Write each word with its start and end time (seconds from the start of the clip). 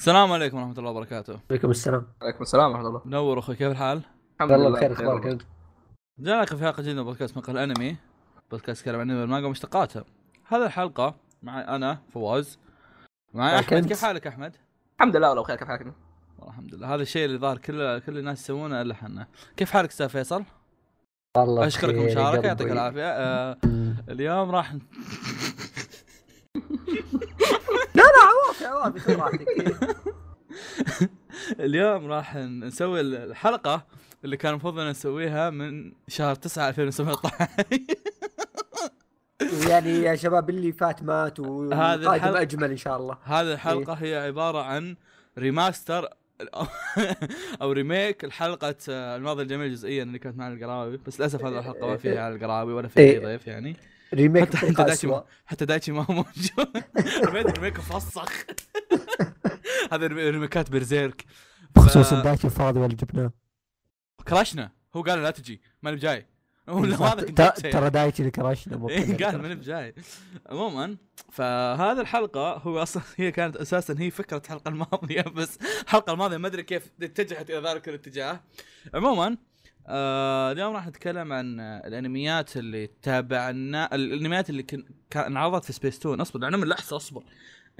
السلام 0.00 0.32
عليكم 0.32 0.56
ورحمة 0.56 0.78
الله 0.78 0.90
وبركاته. 0.90 1.40
عليكم 1.50 1.70
السلام. 1.70 2.06
عليكم 2.22 2.42
السلام 2.42 2.70
ورحمة 2.70 2.88
الله. 2.88 3.02
منور 3.04 3.38
أخوي 3.38 3.56
كيف 3.56 3.70
الحال؟ 3.70 4.02
الحمد 4.34 4.50
والله 4.50 4.68
لله 4.68 4.78
بخير 4.78 4.92
أخبارك 4.92 5.26
أنت؟ 5.26 5.42
في 6.54 6.64
حلقة 6.64 6.82
جديدة 6.82 7.02
من 7.02 7.04
بودكاست 7.04 7.36
مقهى 7.36 7.52
الأنمي. 7.52 7.96
بودكاست 8.50 8.80
يتكلم 8.80 9.00
عن 9.00 9.10
المانجا 9.10 9.46
ومشتقاتها 9.46 10.04
هذه 10.48 10.66
الحلقة 10.66 11.14
معي 11.42 11.64
أنا 11.64 11.98
فواز. 12.14 12.58
معي 13.34 13.54
معك 13.54 13.72
أحمد. 13.72 13.86
كيف 13.86 14.02
حالك 14.02 14.26
أحمد؟ 14.26 14.56
الحمد 14.96 15.16
لله 15.16 15.28
والله 15.28 15.42
بخير 15.42 15.56
كيف 15.56 15.68
حالك 15.68 15.80
والله 16.38 16.50
الحمد 16.52 16.74
لله. 16.74 16.94
هذا 16.94 17.02
الشيء 17.02 17.24
اللي 17.24 17.38
ظاهر 17.38 17.58
كل 17.58 17.98
كل 17.98 18.18
الناس 18.18 18.40
يسوونه 18.40 18.82
إلا 18.82 18.92
إحنا. 18.92 19.26
كيف 19.56 19.70
حالك 19.70 19.90
أستاذ 19.90 20.08
فيصل؟ 20.08 20.44
والله 21.36 21.66
أشكرك 21.66 21.94
المشاركة 21.94 22.46
يعطيك. 22.46 22.70
العافية. 22.70 23.10
آه 23.10 23.56
اليوم 24.08 24.50
راح 24.50 24.74
عوافي 28.62 29.00
خذ 29.00 29.16
راحتك 29.16 29.46
اليوم 31.60 32.06
راح 32.06 32.36
نسوي 32.36 33.00
الحلقة 33.00 33.86
اللي 34.24 34.36
كان 34.36 34.50
المفروض 34.50 34.78
أن 34.78 34.90
نسويها 34.90 35.50
من 35.50 35.92
شهر 36.08 36.34
9 36.34 36.68
2017 36.68 37.32
يعني 39.68 39.90
يا 39.90 40.16
شباب 40.16 40.50
اللي 40.50 40.72
فات 40.72 41.02
مات 41.02 41.40
هذا 41.40 41.48
والقادم 41.48 42.20
الحلقة- 42.20 42.40
أجمل 42.40 42.70
إن 42.70 42.76
شاء 42.76 42.96
الله. 42.96 43.18
هذه 43.24 43.52
الحلقة 43.52 43.92
هي 43.92 44.16
عبارة 44.16 44.62
عن 44.62 44.96
remaster 45.38 46.08
أو 47.62 47.72
remake 47.72 48.24
الحلقة 48.24 48.74
الماضي 48.88 49.42
الجميل 49.42 49.72
جزئيا 49.72 50.02
اللي 50.02 50.18
كانت 50.18 50.38
مع 50.38 50.48
القراوي 50.48 50.96
بس 51.06 51.20
للأسف 51.20 51.44
هذه 51.44 51.58
الحلقة 51.58 51.86
ما 51.86 51.96
فيها 51.96 52.22
على 52.22 52.34
القراوي 52.34 52.72
ولا 52.72 52.88
فيها 52.88 53.02
اي 53.04 53.10
إيه. 53.10 53.26
ضيف 53.26 53.46
يعني. 53.46 53.76
ريميك 54.14 54.44
حتى 54.48 54.56
حتى 54.56 54.72
دايتشي 54.84 55.06
ما 55.06 55.24
حتى 55.46 55.64
دايتشي 55.64 55.92
ما 55.92 56.02
هو 56.10 56.14
موجود. 56.14 56.84
ريميك 57.56 57.80
فسخ 57.80 58.32
هذه 59.92 60.06
ريمي- 60.06 60.30
ريميكات 60.30 60.70
برزيرك. 60.70 61.24
بخصوص 61.76 62.14
دايتشي 62.14 62.50
فاضي 62.50 62.80
ولا 62.80 62.94
جبناه 62.94 63.32
كراشنا 64.28 64.70
هو 64.96 65.02
قال 65.02 65.22
لا 65.22 65.30
تجي. 65.30 65.60
ماني 65.82 65.96
بجاي. 65.96 66.26
ولا 66.68 66.96
هذا 66.96 67.22
كنت 67.26 67.40
ترى- 67.40 67.76
دايتشي 67.88 68.22
اللي 68.22 68.30
كلنا. 68.30 69.26
قال 69.26 69.42
ماني 69.42 69.54
بجاي. 69.54 69.94
عموما 70.46 70.96
فهذه 71.32 72.00
الحلقة 72.00 72.52
هو 72.56 72.82
أصلا 72.82 73.02
هي 73.16 73.32
كانت 73.32 73.56
أساسا 73.56 73.94
هي 73.98 74.10
فكرة 74.10 74.36
الحلقة 74.44 74.68
الماضية 74.68 75.22
بس 75.22 75.58
الحلقة 75.84 76.12
الماضية 76.12 76.36
ما 76.36 76.46
أدري 76.48 76.62
كيف 76.62 76.92
اتجهت 77.02 77.50
إلى 77.50 77.68
ذلك 77.70 77.88
الاتجاه. 77.88 78.40
عموما 78.94 79.36
آه 79.90 80.52
اليوم 80.52 80.74
راح 80.74 80.86
نتكلم 80.86 81.32
عن 81.32 81.60
الانميات 81.60 82.56
اللي 82.56 82.86
تابعنا 82.86 83.94
الانميات 83.94 84.50
اللي 84.50 84.62
كن... 84.62 84.84
كان 85.10 85.24
انعرضت 85.24 85.64
في 85.64 85.72
سبيس 85.72 85.98
تون 85.98 86.20
اصبر 86.20 86.48
أنا 86.48 86.56
من 86.56 86.68
لحظة 86.68 86.96
اصبر. 86.96 87.22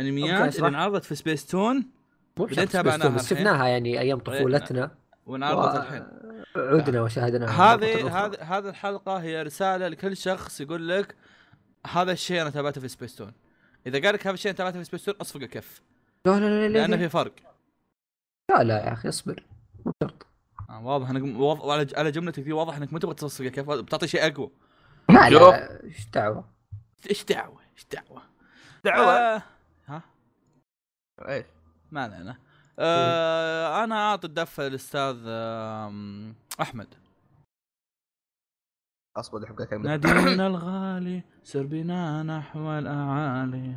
انميات. 0.00 0.56
اللي 0.56 0.68
انعرضت 0.68 1.04
في 1.04 1.14
سبيس 1.14 1.46
تون 1.46 1.90
بعدين 2.36 2.68
تابعناها 2.68 3.08
بس. 3.08 3.30
شفناها 3.30 3.66
يعني 3.66 4.00
أيام 4.00 4.18
طفولتنا. 4.18 4.90
وانعرضت 5.26 5.76
الحين. 5.76 6.06
عدنا 6.56 7.02
وشاهدناها 7.02 7.74
هذه. 7.74 8.24
هذه 8.24 8.36
هذه 8.40 8.68
الحلقة 8.68 9.16
هي 9.16 9.42
رسالة 9.42 9.88
لكل 9.88 10.16
شخص 10.16 10.60
يقول 10.60 10.88
لك 10.88 11.16
هذا 11.86 12.12
الشيء 12.12 12.42
أنا 12.42 12.50
تابعته 12.50 12.80
في 12.80 12.88
سبيس 12.88 13.16
تون 13.16 13.32
إذا 13.86 14.00
قال 14.00 14.14
لك 14.14 14.26
هذا 14.26 14.34
الشيء 14.34 14.50
أنا 14.50 14.58
تابعته 14.58 14.78
في 14.78 14.84
سبيس 14.84 15.04
تون 15.04 15.14
أصفق 15.20 15.40
الكف. 15.40 15.82
لا 16.26 16.32
لا 16.32 16.38
لا 16.40 16.68
لا 16.68 16.78
لأن 16.78 16.90
لا. 16.90 16.96
في 16.96 17.08
فرق. 17.08 17.32
لا 18.50 18.62
لا 18.64 18.78
يا 18.84 18.92
أخي 18.92 19.08
أصبر. 19.08 19.42
مو 19.86 19.92
شرط 20.02 20.26
آه، 20.70 20.80
واضح 20.82 21.10
إنك 21.10 21.40
واضح 21.40 21.64
على 21.64 21.86
على 21.96 22.10
جملتك 22.10 22.42
ذي 22.42 22.52
واضح 22.52 22.76
إنك 22.76 22.92
ما 22.92 22.98
تبغى 22.98 23.14
تصفق 23.14 23.44
الكف 23.44 23.70
بتعطي 23.70 24.08
شيء 24.08 24.26
أقوى. 24.26 24.50
لا 25.10 25.84
إيش 25.84 26.06
دعوة؟ 26.10 26.44
إيش 27.10 27.24
دعوة؟ 27.24 27.60
إيش 27.74 27.86
دعوة؟ 27.92 28.22
دعوة. 28.84 29.12
آه. 29.12 29.42
ها؟ 29.86 30.02
إيش؟ 31.28 31.46
ما 31.90 32.02
علينا. 32.02 32.38
آه 32.78 33.84
أنا 33.84 34.10
أعطي 34.10 34.26
الدفه 34.26 34.68
للأستاذ 34.68 35.16
أحمد. 36.60 36.94
أصبر 39.16 39.38
دحين 39.38 39.56
كلمة. 39.56 39.88
نادينا 39.88 40.46
الغالي 40.46 41.22
سر 41.42 41.66
بنا 41.66 42.22
نحو 42.22 42.78
الأعالي. 42.78 43.76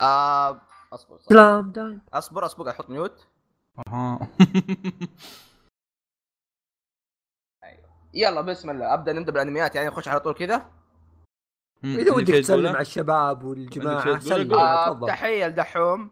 آه 0.00 0.60
أصبر 0.92 1.16
أصبر. 1.16 1.28
سلام 1.28 1.70
دايم 1.72 2.00
أصبر 2.12 2.46
أصبر 2.46 2.70
أحط 2.70 2.90
ميوت 2.90 3.26
أها. 3.88 4.18
يلا 8.14 8.40
بسم 8.40 8.70
الله. 8.70 8.94
أبدأ 8.94 9.12
نبدأ 9.12 9.32
بالأنميات 9.32 9.74
يعني 9.74 9.88
نخش 9.88 10.08
على 10.08 10.20
طول 10.20 10.34
كذا. 10.34 10.66
إذا 11.84 12.12
ودك 12.12 12.34
تسلم 12.34 12.66
على 12.66 12.80
الشباب 12.80 13.44
والجماعة؟ 13.44 14.18
سلم. 14.18 14.54
آه 14.54 14.86
تفضل. 14.88 15.06
تحية 15.08 15.46
لدحوم. 15.46 16.10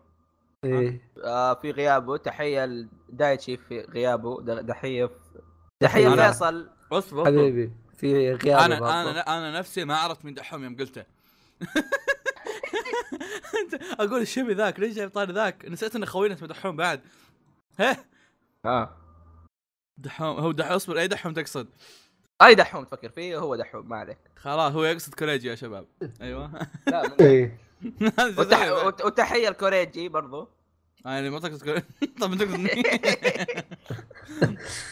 إيه. 0.64 1.00
آه 1.24 1.54
في 1.54 1.70
غيابه 1.70 2.16
تحية 2.16 2.66
لدايتشي 2.66 3.56
في 3.56 3.80
غيابه 3.80 4.40
د- 4.42 4.66
تحيه 4.68 5.04
في- 5.06 5.40
تحيه 5.80 6.08
فيصل. 6.08 6.70
أصبر 6.92 7.24
حبيبي 7.26 7.72
في 7.96 8.32
غياب 8.34 8.58
أنا 8.60 8.80
برضه. 8.80 9.10
أنا 9.10 9.20
أنا 9.38 9.58
نفسي 9.58 9.84
ما 9.84 9.96
عرفت 9.96 10.24
مين 10.24 10.34
دحوم 10.34 10.64
يوم 10.64 10.76
قلته. 10.76 11.04
أقول 14.00 14.20
الشبي 14.20 14.54
ذاك 14.54 14.80
ليش 14.80 14.94
جايب 14.94 15.10
طاري 15.10 15.32
ذاك؟ 15.32 15.64
نسيت 15.64 15.96
إن 15.96 16.06
خوينا 16.06 16.34
اسمه 16.34 16.48
دحوم 16.48 16.76
بعد. 16.76 17.00
هه 17.78 17.96
آه. 18.64 18.96
دحوم 20.00 20.38
هو 20.40 20.52
دحوم 20.52 20.72
اصبر 20.72 20.98
أي 20.98 21.08
دحوم 21.08 21.32
تقصد؟ 21.32 21.68
أي 22.42 22.54
دحوم 22.54 22.84
تفكر 22.84 23.08
فيه 23.08 23.38
هو 23.38 23.56
دحوم 23.56 23.88
ما 23.88 23.96
عليك. 23.96 24.18
خلاص 24.36 24.72
هو 24.72 24.84
يقصد 24.84 25.14
كوليجي 25.14 25.48
يا 25.48 25.54
شباب. 25.54 25.86
أيوه. 26.22 26.68
لا 26.86 27.02
من- 27.02 27.14
إيه. 27.26 27.58
وتح... 28.38 28.68
وت- 28.86 29.04
وتحيه 29.04 29.48
الكوريجي 29.48 30.08
برضو. 30.08 30.48
يعني 31.04 31.30
ما 31.30 31.38
تقصد 31.40 31.64
كوليجي 31.64 31.86
طب 32.20 32.34
تقصد 32.34 32.56
مين؟ 32.60 32.82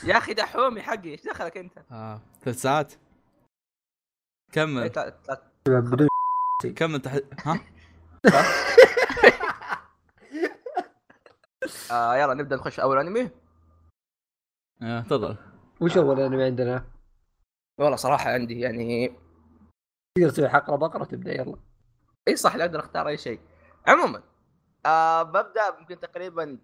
يا 0.05 0.19
أخي 0.19 0.35
دحومي 0.35 0.83
حقي 0.83 1.11
إيش 1.11 1.23
دخلك 1.25 1.57
أنت؟ 1.57 1.73
آه 1.93 2.21
ثلاث 2.45 2.63
ساعات. 2.63 2.93
إيه، 2.93 2.99
كمل 4.53 4.89
بدون 5.69 6.09
كمل 6.77 7.01
تحت 7.01 7.23
ها؟ 7.45 7.61
آه 11.91 12.17
يلا 12.17 12.35
نبدأ 12.35 12.57
نخش 12.57 12.81
أول 12.81 12.99
أنمي. 12.99 13.31
آه، 14.83 15.01
تفضل. 15.01 15.37
وش 15.81 15.97
أول 15.97 16.21
أنمي 16.21 16.45
عندنا؟ 16.45 16.85
والله 17.79 17.97
صراحة 17.97 18.31
عندي 18.31 18.61
يعني 18.61 19.09
تقدر 20.15 20.31
تسوي 20.31 20.49
حقرة 20.49 20.77
بقرة 20.77 21.05
تبدا 21.05 21.35
يلا. 21.35 21.57
إي 22.29 22.37
صح 22.37 22.57
لا 22.57 22.65
أقدر 22.65 22.81
أختار 22.81 23.09
أي 23.09 23.17
شيء. 23.17 23.41
عموما 23.87 24.23
آه 24.87 25.23
ببدأ 25.23 25.79
يمكن 25.79 26.01
تقريبا 26.01 26.59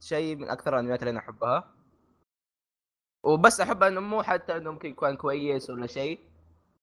شيء 0.00 0.36
من 0.36 0.48
أكثر 0.48 0.74
الأنميات 0.74 1.00
اللي 1.00 1.10
أنا 1.10 1.18
أحبها. 1.18 1.74
وبس 3.24 3.60
أحب 3.60 3.82
إنه 3.82 4.00
مو 4.00 4.22
حتى 4.22 4.56
إنه 4.56 4.70
ممكن 4.70 4.88
يكون 4.88 5.16
كويس 5.16 5.70
ولا 5.70 5.86
شيء. 5.86 6.20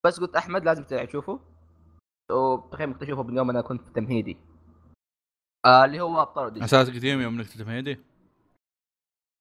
بس 0.04 0.20
قلت 0.20 0.36
أحمد 0.36 0.64
لازم 0.64 0.84
تشوفه. 0.84 1.40
وتخيل 2.30 2.86
ممكن 2.86 2.98
تشوفه 2.98 3.22
من 3.22 3.36
يوم 3.36 3.50
أنا 3.50 3.60
كنت 3.60 3.82
في 3.82 3.92
تمهيدي. 3.92 4.36
آه 5.64 5.84
اللي 5.84 6.00
هو 6.00 6.22
أبطال 6.22 6.44
أوديسي. 6.44 6.64
أساس 6.64 6.90
قديم 6.90 7.20
يوم 7.20 7.34
إنك 7.34 7.48
تتمهيدي 7.48 8.00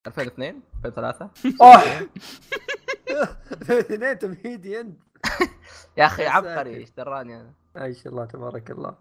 2002 0.07 0.61
2003 0.85 1.29
أوه! 1.61 2.07
اثنين 3.79 4.19
تمهيدي 4.19 4.79
انت 4.79 4.99
يا 5.97 6.05
أخي 6.05 6.25
عبقري. 6.25 6.75
إيش 6.75 6.89
دراني 6.91 7.35
أنا؟ 7.35 7.51
ما 7.75 7.93
شاء 7.93 8.07
الله 8.13 8.25
تبارك 8.25 8.71
الله. 8.71 8.95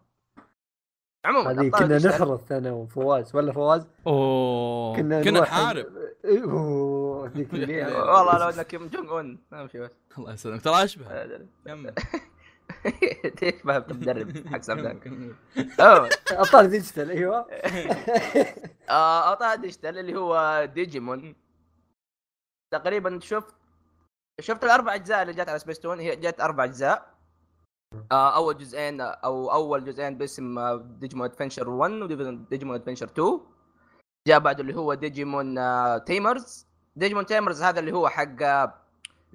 عموما 1.24 1.50
هذه 1.50 1.68
كنا 1.68 1.98
نحرث 1.98 2.52
أنا 2.52 2.72
وفواز 2.72 3.36
ولا 3.36 3.52
فواز؟ 3.52 3.86
أوه 4.06 4.96
كنا 4.96 5.20
نروح- 5.20 5.48
نحارب 5.52 5.86
أوه 6.24 7.30
والله 8.16 8.38
لو 8.38 8.48
إنك 8.48 8.66
كيم 8.66 8.86
جونج 8.86 9.08
اون 9.08 9.38
امشي 9.52 9.78
بس. 9.78 9.90
الله 10.18 10.32
يسلمك 10.32 10.62
ترى 10.62 10.84
أشبه. 10.84 11.26
كمل. 11.66 11.94
تشبه 13.40 13.76
المدرب 13.76 14.46
حق. 14.52 14.70
عموما 14.70 14.98
ابطال 16.30 16.68
ديجيتال 16.70 17.10
أيوه. 17.10 17.46
آه، 18.88 19.28
اعطاها 19.28 19.54
ديجيتال 19.54 19.98
اللي 19.98 20.18
هو 20.18 20.64
ديجيمون. 20.74 21.34
تقريبا 22.74 23.18
شفت 23.22 23.54
شفت 24.40 24.64
الأربع 24.64 24.94
أجزاء 24.94 25.22
اللي 25.22 25.32
جات 25.32 25.48
على 25.48 25.58
سبيستون 25.58 26.00
هي 26.00 26.16
جات 26.16 26.40
أربع 26.40 26.64
أجزاء. 26.64 27.16
آه، 28.12 28.36
أول 28.36 28.58
جزئين 28.58 29.00
أو 29.00 29.52
أول 29.52 29.84
جزئين 29.84 30.18
باسم 30.18 30.58
آه، 30.58 30.76
ديجيمون 31.00 31.26
ادفنشر 31.26 31.68
1 31.70 31.92
وديجيمون 31.92 32.74
ادفنشر 32.76 33.06
2 33.06 33.40
جاء 34.28 34.38
بعده 34.38 34.60
اللي 34.60 34.74
هو 34.76 34.94
ديجيمون 34.94 35.58
آه، 35.58 35.98
تيمرز 35.98 36.66
ديجيمون 36.96 37.26
تيمرز 37.26 37.62
هذا 37.62 37.80
اللي 37.80 37.92
هو 37.92 38.08
حق 38.08 38.42
آه، 38.42 38.74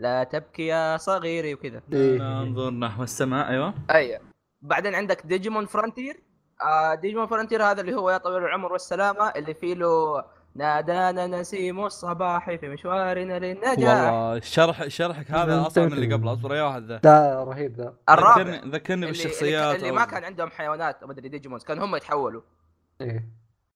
لا 0.01 0.23
تبكي 0.23 0.67
يا 0.67 0.97
صغيري 0.97 1.53
وكذا. 1.53 1.81
إيه. 1.93 2.17
ننظر 2.17 2.69
نحو 2.71 3.03
السماء 3.03 3.49
أيوه. 3.49 3.73
اي 3.95 4.19
بعدين 4.61 4.95
عندك 4.95 5.25
ديجيمون 5.25 5.65
فرونتير 5.65 6.23
آه 6.61 6.95
ديجيمون 6.95 7.27
فرونتير 7.27 7.63
هذا 7.63 7.81
اللي 7.81 7.93
هو 7.95 8.09
يا 8.09 8.17
طويل 8.17 8.43
العمر 8.43 8.71
والسلامة 8.73 9.29
اللي 9.29 9.53
فيه 9.53 9.73
له 9.73 10.23
نادانا 10.55 11.27
نسيم 11.27 11.85
الصباح 11.85 12.55
في 12.55 12.69
مشوارنا 12.69 13.39
للنجاح 13.39 14.11
والله 14.13 14.39
شرح 14.39 14.87
شرحك 14.87 15.31
هذا 15.31 15.67
اصعب 15.67 15.85
من 15.85 15.93
اللي 15.93 16.13
قبله 16.13 16.33
أصبر 16.33 16.55
يا 16.55 16.63
واحد 16.63 16.83
ذا. 16.83 16.99
لا 17.03 17.43
رهيب 17.43 17.75
ذا. 17.75 17.93
الرابع. 18.09 18.41
ذكرني 18.41 18.71
ذكرني 18.71 18.93
اللي, 18.93 19.07
بالشخصيات 19.07 19.75
اللي, 19.75 19.89
اللي 19.89 19.99
ما 19.99 20.05
كان 20.05 20.23
عندهم 20.23 20.49
حيوانات 20.49 21.03
ما 21.03 21.11
أدري 21.11 21.29
ديجيمونز 21.29 21.63
كانوا 21.63 21.85
هم 21.85 21.95
يتحولوا. 21.95 22.41
إيه. 23.01 23.29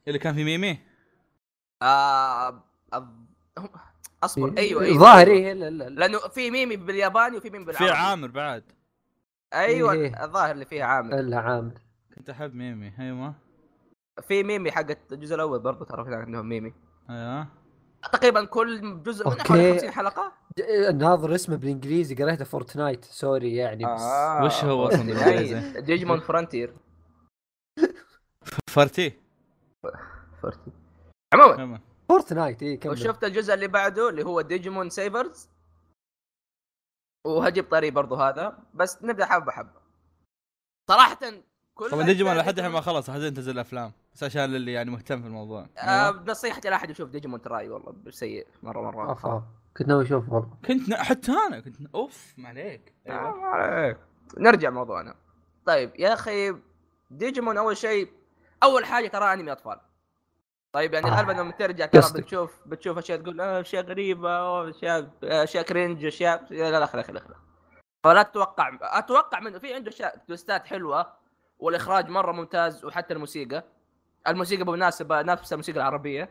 اللي 0.08 0.20
كان 0.20 0.34
في 0.34 0.44
ميمي؟ 0.44 0.80
آه 1.82 2.64
أصبر. 4.26 4.54
أيوه 4.58 4.84
أيوه 4.84 4.98
ظاهر 4.98 5.28
أيوة. 5.28 5.38
إيه 5.48 5.54
لا 5.54 5.70
لا 5.70 5.84
لا. 5.90 5.90
لأنه 6.00 6.20
في 6.20 6.52
ميمي 6.52 6.76
بالياباني 6.76 7.38
وفي 7.38 7.50
ميمي 7.50 7.66
في 7.66 7.72
بالعربي. 7.72 7.92
عامر 7.98 8.28
بعد. 8.28 8.64
أيوه 9.54 9.92
إيه. 9.94 10.24
الظاهر 10.24 10.52
اللي 10.52 10.66
فيها 10.66 10.86
عامر 10.86 11.14
الا 11.14 11.40
عامر. 11.40 11.74
كنت 12.16 12.30
أحب 12.30 12.56
ميمي. 12.56 12.94
أيوه 13.00 13.34
في 14.28 14.44
ميمي 14.44 14.72
حقت 14.72 14.98
الجزء 15.12 15.36
الأول 15.36 15.60
برضه 15.60 15.86
ترى 15.86 16.06
في 16.06 16.16
عندهم 16.16 16.50
ميمي. 16.50 16.74
أيوه. 17.10 17.48
تقريبا 18.14 18.46
كل 18.46 19.04
جزء 19.04 19.26
okay. 19.26 19.44
حوالي 19.44 19.74
50 19.74 19.92
حلقة. 19.92 20.32
الناظر 20.90 21.36
اسمه 21.36 21.56
بالإنجليزي 21.56 22.16
قريته 22.16 22.46
فورتنايت 22.46 23.06
sorry 23.06 23.56
يعني 23.56 23.86
بس 23.86 24.02
آه. 24.02 24.44
وش 24.46 24.64
هو 24.64 24.88
أصلاً 24.88 25.02
بالإنجليزي؟ 25.08 25.58
أي، 25.78 25.82
ديجيمون 25.82 26.20
فرونتير 26.20 26.74
فرتي 28.70 29.14
فرونتير. 30.42 30.74
عموما. 31.34 31.80
فورتنايت 32.10 32.64
اي 32.64 32.78
كمل. 32.78 32.94
وشفت 32.94 33.24
الجزء 33.24 33.54
اللي 33.54 33.68
بعده 33.68 34.10
اللي 34.10 34.24
هو 34.24 34.42
ديجيمون 34.42 34.90
سيفرز 34.90 35.50
وهجيب 37.26 37.70
طريق 37.70 37.94
برضه 37.94 38.30
هذا 38.30 38.58
بس 38.74 39.04
نبدأ 39.04 39.26
حبة 39.26 39.52
حبه 39.52 39.82
صراحة 40.88 41.20
كل 41.76 41.90
طبعا 41.90 42.04
ديجيمون 42.04 42.38
لحد 42.38 42.58
الحين 42.58 42.72
ما 42.74 42.82
خلص 42.82 43.10
لحد 43.10 43.34
تنزل 43.34 43.52
الافلام 43.52 43.92
بس 44.14 44.24
عشان 44.24 44.56
اللي 44.56 44.74
يعني 44.74 44.92
مهتم 44.92 45.22
في 45.22 45.28
الموضوع. 45.28 45.70
آه 45.78 46.08
أيوة. 46.08 46.24
نصيحتي 46.28 46.70
لا 46.70 46.76
أحد 46.76 46.90
يشوف 46.90 47.10
ديجيمون 47.10 47.42
تراي 47.42 47.70
والله 47.70 47.96
سيء 48.10 48.48
مرة 48.64 48.82
مرة. 48.82 49.12
افا 49.12 49.44
كنت 49.78 49.88
ناوي 49.88 50.04
أشوف 50.04 50.30
والله. 50.30 50.58
كنت 50.68 50.90
ن... 50.90 50.96
حتى 50.96 51.32
أنا 51.32 51.60
كنت 51.60 51.82
ن... 51.82 51.88
أوف 51.96 52.34
ما 52.38 52.50
عليك. 52.50 52.94
آه، 53.08 53.10
أيوه 53.10 53.36
ما 53.38 53.48
عليك. 53.48 53.98
نرجع 54.38 54.70
موضوعنا. 54.70 55.16
طيب 55.66 55.92
يا 56.00 56.14
أخي 56.14 56.56
ديجيمون 57.12 57.58
أول 57.58 57.78
شيء 57.78 58.12
أول 58.64 58.86
حاجة 58.86 59.08
ترى 59.08 59.34
أنمي 59.34 59.52
أطفال. 59.52 59.80
طيب 60.76 60.94
يعني 60.94 61.08
آه. 61.08 61.16
غالبا 61.16 61.32
لما 61.32 61.52
ترجع 61.52 61.86
ترى. 61.86 62.22
بتشوف 62.22 62.62
بتشوف 62.66 62.98
أشياء 62.98 63.20
تقول 63.22 63.42
آه 63.42 63.62
أشياء 63.62 63.86
غريبة 63.86 64.38
أو 64.38 64.70
اشياء 64.70 65.10
أشياء 65.24 65.64
cringe 65.64 66.06
اشياء 66.06 66.46
لا 66.50 66.80
لا 66.80 66.86
خلي 66.86 67.04
خلي 67.04 67.22
فلا 68.04 68.24
تتوقع 68.24 68.78
أتوقع 68.82 69.40
منه 69.40 69.60
في 69.60 69.74
عنده 69.74 69.90
اشياء 69.90 70.18
twist 70.28 70.59
ات 70.59 70.66
حلوة 70.66 71.14
والإخراج 71.60 72.10
مرة 72.10 72.32
ممتاز 72.32 72.86
وحتى 72.86 73.14
الموسيقى 73.14 73.64
الموسيقى 74.28 74.64
بالمناسبة 74.64 75.22
نفس 75.22 75.54
الموسيقى 75.54 75.78
العربية 75.78 76.30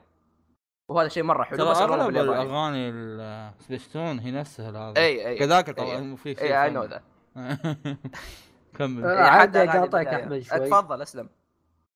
وهذا 0.89 1.09
شيء 1.09 1.23
مرة 1.23 1.45
حلو 1.45 1.71
بس 1.71 1.77
أغلب. 1.77 2.17
الأغاني 2.17 2.91
السبيستون 2.91 4.19
هي 4.19 4.31
نفسها 4.31 4.71
هذا 4.71 5.01
اي 5.01 5.29
اي 5.29 5.39
كذاك. 5.39 5.71
طبعا 5.71 6.17
في 6.17 6.41
اي 6.41 6.65
اي 6.65 6.71
no 6.71 6.85
ذا 6.85 7.03
كمل 8.79 9.05
آه. 9.05 9.11
إيه، 9.11 9.31
عادي 9.31 9.63
البداية. 9.63 10.17
أحمد 10.17 10.41
شوي. 10.41 10.59
تفضل 10.59 11.03
أسلم 11.03 11.29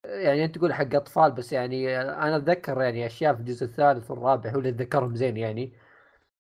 يعني 0.05 0.45
أنت 0.45 0.59
تقول 0.59 0.75
حق 0.75 0.95
أطفال 0.95 1.33
بس 1.33 1.53
يعني 1.53 2.00
أنا 2.00 2.37
أتذكر 2.37 2.81
يعني 2.83 3.06
أشياء 3.06 3.35
في 3.35 3.41
الجزء 3.41 3.65
الثالث 3.67 4.11
والرابع 4.11 4.50
هو 4.50 4.59
اللي 4.59 4.69
أتذكرهم 4.69 5.17
زين 5.17 5.37
يعني. 5.37 5.73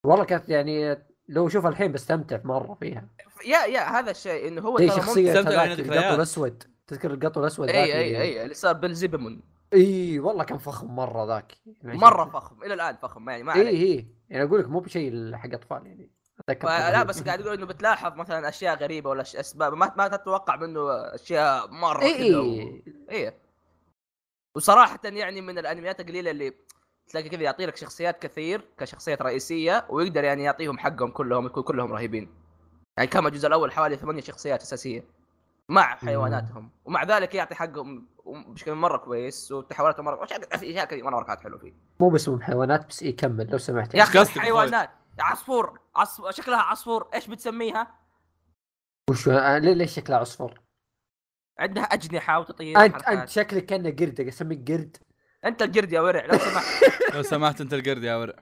والله 0.04 0.24
كانت 0.24 0.48
يعني 0.48 0.98
لو 1.28 1.46
اشوفها 1.46 1.70
الحين 1.70 1.92
بستمتع 1.92 2.38
مرة 2.44 2.74
فيها. 2.80 3.08
يا 3.46 3.66
يا 3.66 3.80
هذا 3.80 4.10
الشيء 4.10 4.48
إنه 4.48 4.62
هو 4.62 4.78
زي 4.78 4.86
ترى 4.88 4.96
شخصية 4.96 5.32
يعني. 5.32 5.72
القط 5.74 6.12
الأسود. 6.14 6.62
تذكر 6.86 7.10
القط 7.10 7.38
الأسود 7.38 7.68
اي 7.68 7.76
اي 7.94 8.06
اللي- 8.06 8.20
اي 8.22 8.42
اللي 8.42 8.54
صار 8.54 8.72
بالزبمون 8.72 9.40
اي 9.74 10.18
والله 10.18 10.44
كان 10.44 10.58
فخم 10.58 10.86
مرة 10.96 11.26
ذاك. 11.26 11.52
يعني 11.82 11.98
مرة 11.98 12.24
فخم 12.24 12.62
إلى 12.62 12.74
الآن 12.74 12.96
فخم 12.96 13.30
يعني 13.30 13.42
ما 13.42 13.54
اي 13.54 13.68
اي 13.68 14.06
يعني 14.30 14.44
أقول 14.44 14.60
لك 14.60 14.68
مو 14.68 14.80
بشيء 14.80 15.36
حق 15.36 15.54
أطفال 15.54 15.86
يعني. 15.86 16.10
أتذكر 16.48 16.68
لا 16.68 17.02
بس 17.02 17.22
قاعد 17.22 17.40
أقول 17.40 17.52
إنه 17.54 17.66
بتلاحظ 17.66 18.14
مثلا 18.16 18.48
أشياء 18.48 18.76
غريبة 18.76 19.10
ولا 19.10 19.24
أش- 19.24 19.38
أسباب 19.38 19.74
ما 19.74 19.92
ما 19.96 20.08
تتوقع 20.08 20.56
منه 20.56 20.90
أشياء 21.14 21.68
مرة 21.70 22.02
اي 22.02 22.34
اي 22.34 22.82
اي 23.10 23.34
وصراحة 24.58 25.00
يعني 25.04 25.40
من 25.40 25.58
الأنميات 25.58 26.00
القليلة 26.00 26.30
اللي 26.30 26.52
تلاقي 27.08 27.28
كذا 27.28 27.42
يعطي 27.42 27.66
لك 27.66 27.76
شخصيات 27.76 28.22
كثير 28.22 28.68
كشخصيات 28.78 29.22
رئيسية 29.22 29.86
ويقدر 29.88 30.24
يعني 30.24 30.42
يعطيهم 30.42 30.78
حقهم 30.78 31.10
كلهم 31.10 31.46
يكون 31.46 31.62
كلهم 31.62 31.92
رهيبين. 31.92 32.28
يعني 32.96 33.10
كان 33.10 33.26
الجزء 33.26 33.48
الأول 33.48 33.72
حوالي 33.72 33.96
ثمانية 33.96 34.20
شخصيات 34.20 34.62
أساسية 34.62 35.04
مع 35.68 35.96
حيواناتهم. 35.96 36.70
ومع 36.84 37.04
ذلك 37.04 37.34
يعطي 37.34 37.54
حقهم 37.54 38.06
بشكل 38.26 38.74
مرة 38.74 38.96
كويس 38.96 39.52
وتحولاتهم 39.52 40.04
مرة 40.04 40.26
في 40.26 40.54
أشياء 40.54 40.84
كثير 40.84 41.04
مره 41.04 41.24
كانت 41.24 41.40
حلوة 41.40 41.58
فيه. 41.58 41.72
مو 42.00 42.08
بس 42.08 42.28
من 42.28 42.42
حيوانات 42.42 42.88
بس 42.88 43.02
اي 43.02 43.12
كمل 43.12 43.50
لو 43.50 43.58
سمحت. 43.58 43.94
يا 43.94 44.02
أخي 44.02 44.40
حيوانات. 44.40 44.90
عصفور. 45.18 45.80
عصفور 45.96 46.30
شكلها 46.30 46.58
عصفور. 46.58 47.08
إيش 47.14 47.26
بتسميها؟ 47.26 47.94
وش 49.10 49.28
آه، 49.28 49.58
ليش 49.58 49.94
شكله 49.94 50.16
عصفور؟ 50.16 50.67
عندها 51.58 51.82
أجنحة 51.82 52.40
وتطير 52.40 52.78
انت 52.78 52.94
حركات. 52.94 53.08
انت 53.08 53.28
شكلك 53.28 53.66
كأنه 53.66 53.90
قرد 53.90 54.20
اسميك 54.20 54.70
قرد. 54.70 54.96
أنت 55.44 55.62
القرد 55.62 55.92
يا 55.92 56.00
ورع 56.00 56.24
لو 56.24 56.38
سمحت. 56.38 56.64
لو 57.14 57.22
سمحت 57.22 57.60
أنت 57.60 57.74
القرد 57.74 58.02
يا 58.02 58.16
ورع. 58.16 58.34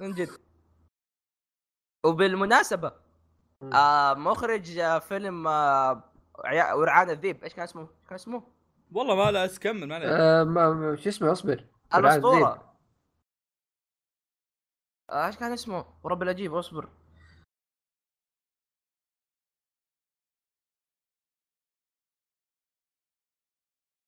من 0.00 0.14
جد. 0.14 0.28
وبالمناسبة. 2.06 2.92
آه 3.74 4.14
مخرج 4.14 4.78
آه 4.78 4.98
فيلم 4.98 5.46
آه 5.48 6.02
ورعان 6.74 7.10
الذيب 7.10 7.44
إيش 7.44 7.54
كان 7.54 7.62
اسمه؟ 7.64 7.82
إيش 7.82 8.06
كان 8.08 8.14
اسمه؟ 8.14 8.42
والله 8.92 9.14
ما 9.14 9.30
لا 9.30 9.46
كمل 9.46 9.88
ما 9.88 10.00
آه 10.04 10.44
ما- 10.44 10.96
شو 10.96 11.08
اسمه؟ 11.08 11.32
اصبر. 11.32 11.64
الأسطورة. 11.94 12.74
آه، 15.10 15.26
إيش 15.26 15.36
كان 15.36 15.52
اسمه؟ 15.52 15.84
ورب 16.04 16.22
الاجيب 16.22 16.54
اصبر. 16.54 16.88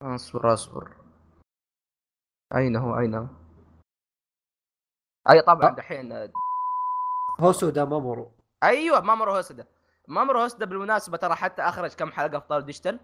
أصبر 0.02 0.52
أصبر. 0.52 0.96
أين 2.56 2.76
هو؟ 2.76 2.98
أين 2.98 3.14
هو؟ 3.14 3.26
أي 5.30 5.42
طبعا 5.42 5.70
أه. 5.70 5.74
دحين. 5.74 6.12
آه، 6.12 6.32
هوسو 7.40 7.70
دا 7.70 7.84
مامورو. 7.84 8.32
أيوه 8.62 9.00
مامورو 9.00 9.32
هوسدا 9.32 9.66
مامورو 10.08 10.40
هوسدا 10.40 10.66
بالمناسبة 10.66 11.16
ترى 11.16 11.34
حتى 11.34 11.62
أخرج 11.62 11.94
كم 11.94 12.12
حلقة 12.12 12.38
في 12.38 12.46
أبطال 12.48 12.60
ديجيتال. 12.60 13.00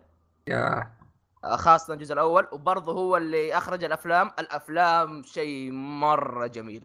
يا. 0.48 0.96
خاصة 1.44 1.94
الجزء 1.94 2.12
الأول 2.12 2.48
وبرضه 2.52 2.92
هو 2.92 3.16
اللي 3.16 3.58
أخرج 3.58 3.84
الأفلام. 3.84 4.30
الأفلام 4.38 5.22
شيء 5.22 5.72
مرة 5.72 6.46
جميل. 6.46 6.84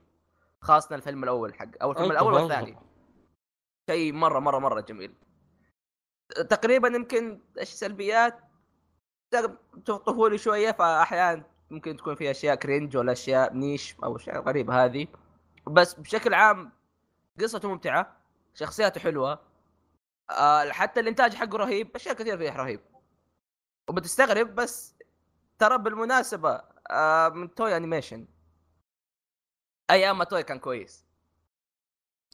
خاصة 0.61 0.95
الفيلم 0.95 1.23
الأول 1.23 1.53
حق 1.53 1.69
أو 1.81 1.91
الفيلم 1.91 2.11
الأول. 2.11 2.33
والثاني. 2.33 2.77
شيء 3.89 4.13
مرة 4.13 4.39
مرة 4.39 4.59
مرة 4.59 4.81
جميل. 4.81 5.15
تقريبا 6.49 6.87
يمكن 6.87 7.41
إيش 7.59 7.69
سلبيات 7.69 8.50
طفولي 9.85 10.37
شوية 10.37 10.71
فأحيانا 10.71 11.43
ممكن 11.71 11.97
تكون 11.97 12.15
في 12.15 12.31
أشياء 12.31 12.55
cringe 12.55 12.97
ولا 12.97 13.11
أشياء 13.11 13.53
niche 13.53 13.95
أو 14.03 14.15
أشياء 14.15 14.41
غريبة 14.41 14.85
هذه. 14.85 15.07
بس 15.67 15.93
بشكل 15.93 16.33
عام 16.33 16.71
قصته 17.39 17.69
ممتعة 17.69 18.17
شخصياته 18.55 19.01
حلوة 19.01 19.39
آه 20.29 20.71
حتى 20.71 20.99
الإنتاج 20.99 21.35
حقه 21.35 21.57
رهيب 21.57 21.95
أشياء 21.95 22.15
كثير 22.15 22.37
فيه 22.37 22.55
رهيب. 22.55 22.81
وبتستغرب 23.89 24.55
بس 24.55 24.95
ترى 25.59 25.77
بالمناسبة 25.77 26.61
آه 26.91 27.29
من 27.29 27.55
توي 27.55 27.77
انيميشن 27.77 28.27
أيام 29.91 30.17
ما 30.17 30.23
توي 30.23 30.43
كان 30.43 30.59
كويس. 30.59 31.05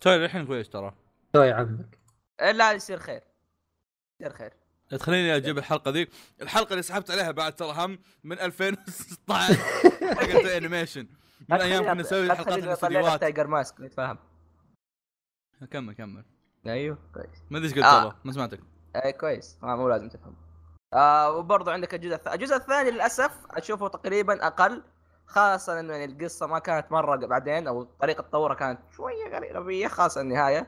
توي 0.02 0.26
الحين 0.26 0.48
كويس 0.48 0.70
ترى. 0.70 0.94
توي 1.34 1.52
عمك 1.52 2.00
لا 2.40 2.72
يصير 2.72 3.00
خير. 3.00 3.24
يصير 4.20 4.34
خير. 4.34 4.54
لا 4.92 4.98
تخليني 4.98 5.36
أجيب 5.36 5.58
الحلقة 5.58 5.92
ذي. 5.92 6.08
الحلقة 6.42 6.72
اللي 6.72 6.84
سحبت 6.84 7.12
عليها 7.12 7.32
بعد 7.32 7.56
ترى 7.56 7.74
هم 7.78 8.00
من 8.24 8.40
2016 8.40 9.54
حقت 10.18 10.46
animation 10.46 11.08
من 11.50 11.62
أيام 11.62 11.84
كنا 11.84 11.94
نسوي 11.94 12.26
الحلقات 12.26 12.64
الاستديوهات 12.64 13.20
تايجر 13.20 13.48
ماسك 13.48 13.82
نتفاهم 13.82 14.18
كمل 15.72 15.94
كمل. 15.94 16.26
أيوه 16.68 16.98
كويس. 17.14 17.44
ما 17.50 17.58
أدري 17.58 17.68
إيش 17.70 17.76
قلت 17.78 17.86
آه. 17.86 17.98
والله 17.98 18.16
ما 18.24 18.32
سمعتك. 18.32 18.60
اي 18.96 19.14
كويس. 19.14 19.58
آه 19.64 19.76
مو 19.76 19.90
لازم 19.90 20.10
تفهم. 20.10 20.36
آه 20.94 21.32
وبرضه 21.32 21.72
عندك 21.72 21.94
الجزء 21.94 22.16
الثاني 22.16 22.36
الجزء 22.36 22.56
الثاني 22.56 22.92
للأسف 22.92 23.32
أشوفه 23.52 23.88
تقريبا 23.88 24.48
أقل 24.48 24.84
خاصة 25.26 25.80
إنه 25.80 25.94
يعني 25.94 26.14
القصة 26.14 26.48
ما 26.48 26.60
كانت 26.60 26.92
مرة 26.92 27.16
بعدين 27.16 27.68
أو 27.68 27.84
طريقة 27.84 28.22
تطورها 28.22 28.56
كانت 28.56 28.80
شوية 28.96 29.28
غريبة 29.28 29.88
خاصة 29.88 30.22
النهاية. 30.22 30.68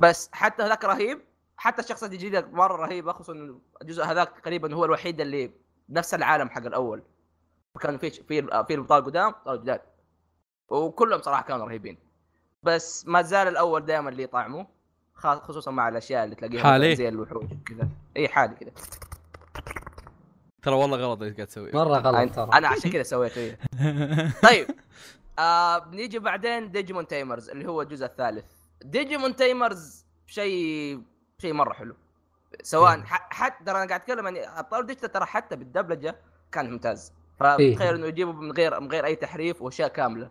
بس 0.00 0.30
حتى 0.32 0.62
هذاك 0.62 0.84
رهيب. 0.84 1.20
حتى 1.62 1.82
الشخصيات 1.82 2.12
الجديدة 2.12 2.46
مرة 2.52 2.76
رهيبة 2.86 3.12
خصوصا 3.12 3.32
إنه 3.32 3.58
الجزء 3.82 4.04
هذاك 4.04 4.28
تقريبا 4.42 4.74
هو 4.74 4.84
الوحيد 4.84 5.20
اللي 5.20 5.50
نفس 5.88 6.14
العالم 6.14 6.48
حق 6.50 6.66
الأول. 6.66 7.02
وكان 7.74 7.98
في 7.98 8.10
في 8.10 8.22
في 8.42 8.74
الابطال 8.74 9.04
قدام 9.04 9.28
ابطال 9.28 9.62
جداد. 9.62 9.80
وكلهم 10.68 11.22
صراحة 11.22 11.42
كانوا 11.42 11.66
رهيبين. 11.66 11.98
بس 12.62 13.06
ما 13.06 13.22
زال 13.22 13.48
الأول 13.48 13.84
دائما 13.86 14.10
اللي 14.10 14.26
طعمه 14.26 14.66
خاص- 15.14 15.38
خصوصا 15.42 15.70
مع 15.70 15.88
الأشياء 15.88 16.24
اللي 16.24 16.34
تلاقيها 16.36 16.62
حالي؟ 16.62 16.96
زي 16.96 17.08
الوحوش 17.08 17.44
كذا 17.66 17.88
اي 18.16 18.28
حالي 18.28 18.54
كذا. 18.54 18.70
ترى 20.62 20.74
والله 20.74 20.96
غلط 20.96 21.22
اللي 21.22 21.34
قاعد 21.34 21.46
تسويه 21.46 21.72
مرة 21.72 21.98
غلط 21.98 22.34
ترى. 22.34 22.50
أنا 22.54 22.68
عشان 22.68 22.90
كذا 22.90 23.02
سويته 23.02 23.40
إيه. 23.40 23.58
طيب 24.48 24.66
آه 25.38 25.78
بنيجي 25.78 26.18
بعدين 26.18 26.70
ديجيمون 26.70 27.06
تايمرز 27.06 27.50
اللي 27.50 27.68
هو 27.68 27.82
الجزء 27.82 28.06
الثالث. 28.06 28.44
ديجيمون 28.84 29.36
تايمرز 29.36 30.04
شيء 30.26 31.02
شيء 31.42 31.52
مرة 31.52 31.72
حلو. 31.72 31.94
سواء. 32.62 33.00
ح- 33.02 33.28
حتى 33.30 33.64
ترى 33.64 33.76
أنا 33.76 33.86
قاعد 33.88 34.00
أتكلم 34.00 34.24
يعني 34.24 34.48
ابطال 34.58 34.86
ديجيتال 34.86 35.12
ترى 35.12 35.26
حتى 35.26 35.56
بالدبلجة 35.56 36.16
كان 36.52 36.70
ممتاز. 36.70 37.12
إيه. 37.42 37.74
فتخيل 37.74 37.94
إنه 37.94 38.06
يجيبوا 38.06 38.32
من 38.32 38.52
غير 38.52 38.80
من 38.80 38.90
غير 38.90 39.04
أي 39.06 39.16
تحريف 39.16 39.62
وأشياء 39.62 39.88
كاملة. 39.88 40.30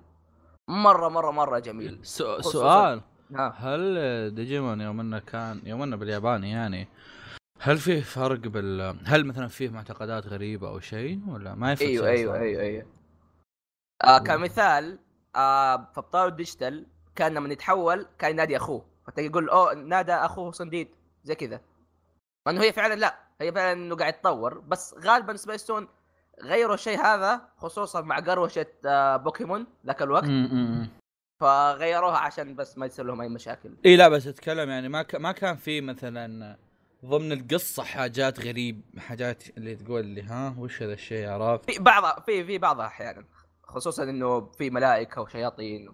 مرة 0.70 1.10
مرة 1.10 1.32
مرة 1.32 1.60
جميل. 1.60 2.00
سؤال 2.03 3.01
ها. 3.36 3.53
هل 3.58 4.36
ديجيمون 4.36 4.82
يوم 4.82 5.00
إنه 5.00 5.20
كان 5.20 5.62
يوم 5.65 5.82
إنه 5.84 5.96
بالياباني 5.96 6.51
يعني 6.51 6.88
هل 7.60 7.77
فيه 7.77 8.01
فرق 8.01 8.39
بال 8.39 8.98
هل 9.06 9.25
مثلا 9.27 9.48
فيه 9.48 9.70
معتقدات 9.70 10.27
غريبة 10.27 10.68
أو 10.70 10.80
شيء 10.80 11.20
ولا 11.27 11.56
ما 11.56 11.72
يفرق 11.72 11.88
أيوه 11.88 12.08
أيوه؟ 12.08 12.38
أيوه 12.39 12.62
أيوه. 12.62 12.86
آه 14.03 14.18
كمثال 14.18 15.00
آه 15.36 15.77
في 15.77 15.98
ابطال 15.98 16.27
الديجيتال 16.27 16.86
كان 17.15 17.34
لما 17.34 17.50
يتحول 17.53 18.06
كان 18.20 18.32
ينادي 18.32 18.58
أخوه. 18.58 18.86
فتلاقي 19.08 19.30
يقول 19.30 19.50
أوه 19.50 19.74
نادى 19.74 20.13
أخوه 20.13 20.51
صنديد. 20.51 20.88
زي 21.23 21.35
كذا 21.35 21.61
مع 22.45 22.51
إنه 22.51 22.61
هي 22.61 22.73
فعلا 22.73 22.93
لا 22.93 23.19
هي 23.41 23.51
فعلا 23.51 23.71
إنه 23.71 23.95
قاعد 23.95 24.13
يتطور 24.13 24.59
بس 24.59 24.95
غالبا 25.05 25.35
سبيستون 25.35 25.87
غيروا 26.43 26.73
الشيء 26.73 26.99
هذا 26.99 27.41
خصوصا 27.57 28.01
مع 28.01 28.19
قروشة 28.19 28.65
آه 28.85 29.17
بوكيمون 29.17 29.67
ذاك 29.85 30.01
الوقت. 30.01 30.29
فغيروها 31.41 32.17
عشان 32.17 32.55
بس 32.55 32.77
ما 32.77 32.85
يصير 32.85 33.05
لهم 33.05 33.21
أي 33.21 33.29
مشاكل 33.29 33.77
إي 33.85 33.95
لا 33.95 34.09
بس 34.09 34.27
أتكلم 34.27 34.69
يعني 34.69 34.89
ما 34.89 35.03
ك... 35.03 35.15
ما 35.15 35.31
كان 35.31 35.55
في 35.55 35.81
مثلا 35.81 36.57
ضمن 37.05 37.31
القصة 37.31 37.83
حاجات 37.83 38.39
غريب 38.39 38.81
حاجات 38.97 39.43
اللي 39.57 39.75
تقول 39.75 39.99
اللي 39.99 40.23
ها 40.23 40.55
وش 40.57 40.81
هذا 40.81 40.93
الشيء 40.93 41.29
عرفت؟ 41.29 41.71
في 41.71 41.79
بعضها 41.79 42.23
في 42.25 42.45
في 42.45 42.57
بعضها 42.57 42.85
أحيانا 42.85 43.25
خصوصا 43.63 44.03
إنه 44.03 44.51
في 44.57 44.69
ملائكة 44.69 45.21
وشياطين. 45.21 45.89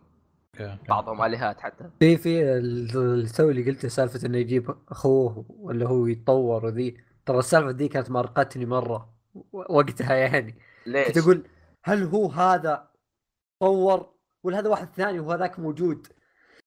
بعضهم 0.89 1.22
آلهات 1.24 1.62
حتى. 1.62 1.89
في 2.00 2.18
في 2.18 2.44
ال- 2.44 3.27
تو 3.30 3.50
اللي 3.50 3.72
قلت 3.72 3.86
سالفة 3.86 4.27
إنه 4.27 4.38
يجيب 4.38 4.75
أخوه 4.89 5.46
ولا 5.50 5.86
هو 5.88 6.08
يتطور 6.08 6.66
وذي. 6.66 6.98
ترى 7.25 7.39
السالفة 7.39 7.72
دي 7.72 7.88
كانت 7.88 8.12
مارقتني 8.12 8.66
مرة 8.66 9.13
وقتها 9.54 10.16
يعني. 10.16 10.56
ليش؟ 10.86 11.08
كنت 11.08 11.18
أقول 11.18 11.48
هل 11.86 12.04
هو 12.04 12.27
هذا 12.27 12.88
طور 13.62 14.13
ولا 14.44 14.60
هذا 14.60 14.70
واحد 14.70 14.88
ثاني 14.94 15.20
وهذاك 15.20 15.60
موجود؟ 15.60 16.08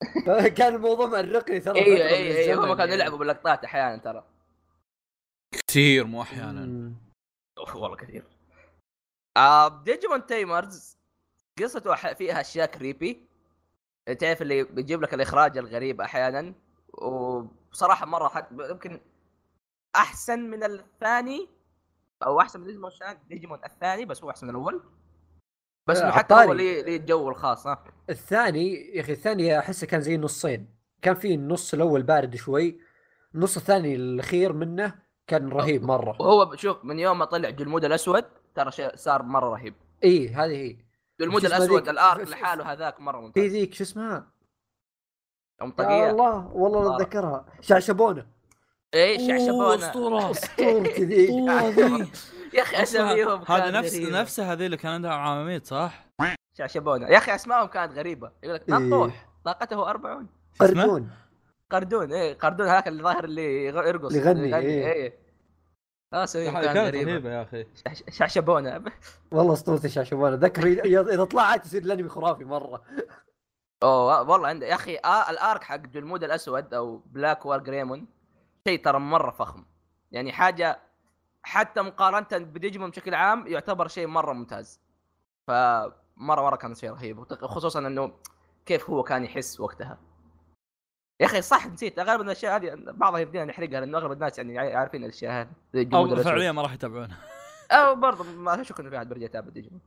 كان 0.57 0.75
الموضوع 0.75 1.07
مأرقني 1.07 1.61
ترى 1.61 1.79
أيوه 1.79 2.09
أيوه 2.09 2.37
أيوه 2.39 2.55
هم 2.59 2.69
كانوا 2.69 2.79
يعني. 2.79 2.93
يلعبوا 2.93 3.19
باللقطات 3.19 3.65
أحيانا 3.65 3.97
ترى. 3.97 4.27
كثير 5.69 6.05
مو 6.07 6.23
أحيانا. 6.23 6.93
والله 7.75 7.97
كثير. 7.97 8.25
آه 9.37 9.83
ديجيمون 9.85 10.27
تيمرز 10.27 10.97
قصته 11.59 11.95
أح- 11.97 12.15
فيها 12.17 12.41
أشياء 12.41 12.67
creepy 12.67 13.30
تعرف 14.15 14.43
اللي 14.43 14.65
بيجيب 14.65 15.03
لك 15.03 15.15
الإخراج 15.15 15.59
الغريب 15.59 16.01
أحيانا؟ 16.01 16.55
وبصراحة 16.89 18.07
مرة 18.07 18.29
حت... 18.29 18.47
يمكن 18.53 19.01
أحسن 19.97 20.41
من 20.41 20.65
الثاني 20.65 21.49
أو 22.23 22.41
أحسن 22.41 22.61
من 22.61 22.67
ديجيمون 22.67 22.91
شان 22.91 23.19
ديجيمون 23.29 23.59
الثاني 23.65 24.05
بس 24.05 24.25
هو 24.25 24.31
أحسن 24.31 24.47
من 24.47 24.51
الأول. 24.51 24.83
بس 25.87 25.99
انه 25.99 26.11
حتى 26.11 26.35
هو. 26.35 26.53
ليه 26.53 26.97
الجو 26.97 27.29
الخاص 27.29 27.67
ها. 27.67 27.85
الثاني 28.11 28.75
يا 28.75 29.01
أخي 29.01 29.13
الثاني 29.13 29.59
أحسه 29.59 29.87
كان 29.87 30.01
زي 30.01 30.17
نصين 30.17 30.75
كان 31.03 31.15
في 31.15 31.35
النص 31.35 31.75
الأول 31.75 32.03
بارد 32.03 32.37
شوي 32.37 32.81
النص 33.35 33.57
الثاني 33.57 33.95
الأخير 33.95 34.53
منه 34.53 34.95
كان 35.27 35.49
رهيب 35.49 35.83
مرة. 35.83 36.17
وهو 36.21 36.57
شوف 36.57 36.85
من 36.85 36.99
يوم 36.99 37.19
ما 37.19 37.25
طلع 37.25 37.51
جلمود 37.51 37.85
الأسود 37.85 38.25
ترى 38.55 38.71
صار 38.95 39.23
مرة 39.23 39.51
رهيب. 39.51 39.75
اي 40.05 40.29
هذه 40.29 40.57
هي. 40.57 40.77
اسمه 41.29 41.39
الأسود 41.59 41.77
ذيك؟ 41.81 41.89
ال 41.89 41.98
arc 41.98 42.25
في- 42.25 42.31
لحاله 42.31 42.73
هذاك 42.73 43.01
مرة 43.01 43.19
في 43.21 43.25
ممتاز 43.27 43.45
ذيك 43.45 43.75
شو 43.75 43.85
اسمها؟ 43.85 44.27
ام 45.63 45.69
يا 45.69 45.73
طاقيه 45.73 46.11
الله 46.11 46.47
والله. 46.55 46.97
أتذكرها 46.97 47.47
شعشبونة 47.61 48.27
إيش 48.95 49.23
شعشبونة 49.27 49.75
أسطورة 49.75 50.31
اسطورتي 50.31 51.05
ذي 51.05 51.27
يا 52.55 52.63
أخي 52.63 52.83
اساميهم 52.83 53.43
هذا 53.49 53.71
نفس. 53.71 53.95
نفسها 53.97 54.53
هذه 54.53 54.67
اللي 54.67 54.77
كان 54.77 54.93
عندها 54.93 55.11
عواميد 55.11 55.67
صح؟ 55.67 56.07
شعشبونة 56.59 57.07
يا 57.09 57.19
أخي 57.19 57.35
أسمائهم 57.35 57.67
كانت 57.67 57.93
غريبة 57.99 58.31
يقول 58.43 58.55
لك 58.55 58.69
إيه. 58.69 58.75
نطوح 58.75 59.27
طاقته 59.45 59.91
40 59.91 60.27
شو 60.59 60.65
اسمه؟ 60.65 60.83
قردون 60.83 61.11
قردون 61.71 62.13
إيه 62.13 62.39
قردون 62.39 62.67
هذاك 62.69 62.89
اللي 62.89 63.03
ظاهر 63.03 63.25
اللي 63.25 63.65
يرقص 63.65 64.15
يغني، 64.15 64.57
إيه. 64.57 64.93
إيه 64.93 65.19
آه 66.13 66.23
هذه 66.35 66.51
كانت 66.51 66.77
غريبه 66.77 67.11
رهيبة 67.13 67.31
يا 67.31 67.43
أخي. 67.43 67.67
شعش- 67.75 68.03
شعشبونه 68.11 68.85
والله 69.33 69.53
اسطورتي 69.53 69.89
شعشبونه 69.89 70.35
ذكر 70.37 70.67
إذا 70.67 71.25
طلعت 71.25 71.67
يصير 71.67 71.83
الأنمي 71.83 72.09
خرافي 72.09 72.45
مرة. 72.45 72.83
أوه 73.83 74.31
والله 74.31 74.49
عنده 74.49 74.67
يا 74.67 74.75
أخي 74.75 74.97
آه 74.97 75.31
الأرك 75.31 75.65
حق 75.65 75.77
جلمود 75.77 76.25
الأسود 76.25 76.75
أو 76.75 76.97
بلاك 77.07 77.47
وار 77.47 77.61
جريمون 77.61 78.07
شيء 78.69 78.85
ترى 78.85 78.99
مرة 78.99 79.31
فخم. 79.31 79.65
يعني 80.13 80.33
حاجة 80.33 80.81
حتى 81.43 81.83
مقارنة 81.83 82.45
بديجيمون 82.45 82.91
بشكل 82.91 83.15
عام 83.15 83.47
يعتبر 83.47 83.89
شيء 83.89 84.07
مرة 84.07 84.33
ممتاز. 84.33 84.81
فمرة 85.47 85.93
مرة 86.17 86.57
كان 86.57 86.75
شيء 86.75 86.91
رهيب 86.91 87.25
خصوصا 87.47 87.79
إنه 87.79 88.13
كيف 88.67 88.91
هو 88.91 89.03
كان 89.03 89.25
يحس 89.25 89.61
وقتها. 89.61 89.99
يا 91.21 91.27
أخي 91.27 91.43
صح 91.43 91.67
نسيت 91.67 91.99
أغلب 91.99 92.21
الأشياء 92.21 92.57
هذه 92.57 92.75
بعضها 92.77 93.21
يبدينا 93.21 93.45
نحرقها 93.45 93.81
لأنه 93.81 93.99
أغلب 93.99 94.13
الناس 94.13 94.39
يعني 94.39 94.59
عارفين 94.59 95.05
الأشياء 95.05 95.33
هذه 95.75 95.89
أو. 95.95 96.17
فعليا 96.17 96.53
ما 96.53 96.63
راح 96.63 96.73
يتابعونها 96.73 97.19
أو 97.71 97.95
برضه 97.95 98.25
ما 98.25 98.61
اشك 98.61 98.81
إنه 98.81 98.91
في 98.91 98.97
أحد 98.97 99.09
بيرجع 99.09 99.25
يتابع 99.25 99.49
ديجيمون 99.49 99.81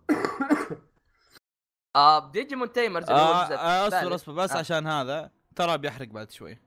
آه 1.95 2.31
ديجيمون 2.31 2.71
تيمرز 2.71 3.09
آه 3.09 3.13
آه، 3.13 3.87
اصبر. 3.87 4.15
اصبر 4.15 4.33
بس 4.33 4.51
آه. 4.51 4.57
عشان 4.57 4.87
هذا 4.87 5.31
ترى 5.55 5.77
بيحرق 5.77 6.07
بعد 6.07 6.31
شوي 6.31 6.57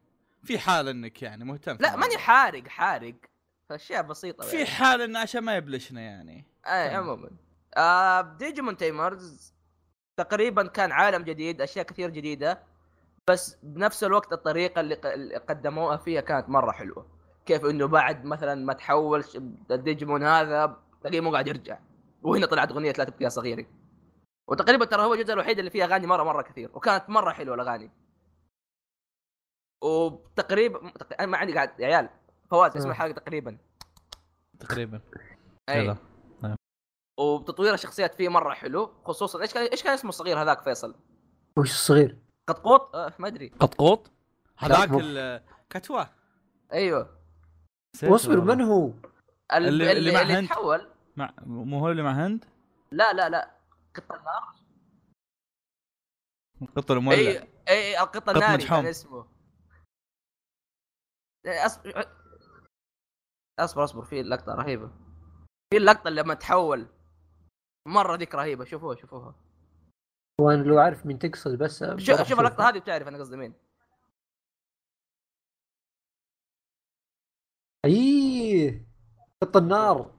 في 0.43 0.59
حال 0.59 0.89
إنك 0.89 1.23
يعني 1.23 1.45
مهتم 1.45 1.77
لا. 1.81 1.97
ماني 1.97 2.19
حارق 2.19 2.69
حارق 2.69 3.15
أشياء 3.71 4.03
بسيطة 4.03 4.45
في 4.45 4.57
يعني. 4.57 4.69
حال 4.69 5.01
انه 5.01 5.19
عشان 5.19 5.41
ما 5.41 5.57
يبلشنا 5.57 6.01
يعني 6.01 6.45
اي. 6.67 6.95
عموما 6.95 7.31
آه 7.77 8.21
ديجيمون 8.21 8.77
تيمرز 8.77 9.55
تقريبا 10.17 10.67
كان 10.67 10.93
عالم 10.93 11.23
جديد 11.23 11.61
أشياء 11.61 11.85
كثير 11.85 12.11
جديدة 12.11 12.76
بس 13.31 13.57
بنفس 13.63 14.05
الوقت 14.05 14.33
الطريقة 14.33 14.81
اللي 14.81 14.95
قدموها 15.37 15.97
فيها 15.97 16.21
كانت 16.21 16.49
مرة 16.49 16.73
حلوة. 16.73 17.07
كيف 17.47 17.65
إنه 17.65 17.87
بعد 17.87 18.25
مثلا 18.25 18.55
ما 18.55 18.73
تحول 18.73 19.25
الديجيمون 19.71 20.23
هذا 20.23 20.77
تلاقيه 21.01 21.21
مو 21.21 21.33
قاعد 21.33 21.49
يرجع. 21.49 21.79
وهنا 22.23 22.47
طلعت 22.47 22.71
أغنية 22.71 22.93
لا 22.99 23.05
تبكي 23.05 23.25
يا 23.25 23.29
صغيري 23.29 23.67
وتقريبا 24.49 24.85
ترى 24.85 25.03
هو 25.03 25.15
الجزء 25.15 25.33
الوحيد 25.33 25.59
اللي 25.59 25.71
فيه 25.71 25.85
أغاني 25.85 26.07
مرة 26.07 26.23
مرة 26.23 26.43
كثير. 26.43 26.71
وكانت 26.75 27.11
مرة 27.11 27.33
حلوة 27.33 27.55
الأغاني. 27.55 27.91
وتقريبا 29.85 30.91
تق- 30.91 31.21
أنا 31.21 31.27
ما 31.27 31.39
عندي 31.39 31.55
قاعد 31.55 31.81
يا 31.81 31.87
عيال 31.87 32.09
فواز 32.51 32.77
اسم 32.77 32.89
آه. 32.89 32.91
الحلقة 32.93 33.13
تقريبا. 33.13 33.59
تقريبا. 34.61 35.01
أي. 35.69 35.79
يلا. 35.85 35.97
وتطوير 37.21 37.75
الشخصيات 37.75 38.15
فيه 38.15 38.29
مرة 38.29 38.55
حلو 38.55 38.91
خصوصا 39.05 39.41
إيش 39.43 39.55
كان 39.55 39.67
إيش 39.67 39.83
كان 39.83 39.93
اسمه 39.93 40.09
الصغير 40.09 40.43
هذاك 40.43 40.61
فيصل؟ 40.63 40.95
وش 41.59 41.71
الصغير؟ 41.71 42.19
قطقوط؟ 42.49 42.95
آه 42.97 43.13
ما 43.19 43.29
أدري. 43.29 43.49
قطقوط؟ 43.49 44.11
هذاك 44.59 44.89
مو- 44.91 45.01
ال- 45.01 45.43
كتوه 45.71 46.11
أيوه. 46.73 47.19
واصبر. 48.03 48.41
من 48.41 48.61
هو؟ 48.61 48.87
اللي 48.87 49.69
اللي- 49.69 49.69
اللي, 49.69 49.93
اللي 49.93 50.13
مع 50.13 50.23
اللي 50.23 50.33
هند. 50.35 50.49
تحول 50.49 50.91
مع 51.17 51.35
مو 51.43 51.79
هو 51.79 51.91
اللي 51.91 52.03
مع 52.03 52.27
هند؟ 52.27 52.45
لا 52.91 53.13
لا 53.13 53.29
لا. 53.29 53.57
قط 53.95 54.13
النار. 54.13 54.57
القط 56.63 56.91
المولع 56.91 57.17
اي 57.19 57.49
اي 57.69 58.01
القط 58.01 58.17
قط 58.17 58.29
الناري 58.29 58.55
مجحوم. 58.55 58.81
كان 58.81 58.87
اسمه 58.91 59.27
أصبر 61.47 62.07
أصبر 63.59 63.85
أصبر 63.85 64.05
في 64.05 64.23
لقطة 64.23 64.55
رهيبة. 64.55 64.89
في 65.73 65.77
اللقطة 65.77 66.11
لما 66.11 66.35
تحول. 66.35 66.87
مرة 67.89 68.17
ذيك 68.17 68.35
رهيبة. 68.35 68.65
شوفوها 68.65 68.97
شوفوها. 68.97 69.35
وأنا 70.41 70.63
لو 70.63 70.79
اعرف 70.79 71.07
مين 71.07 71.19
تقصد 71.19 71.59
بس 71.59 71.85
شوف 71.85 72.23
شوف. 72.23 72.41
اللقطة 72.41 72.69
هذه 72.69 72.79
بتعرف 72.79 73.09
أنا 73.09 73.19
قصدي 73.19 73.37
مين. 73.37 73.55
إيه. 77.85 78.87
قط 79.43 79.57
النار. 79.57 80.15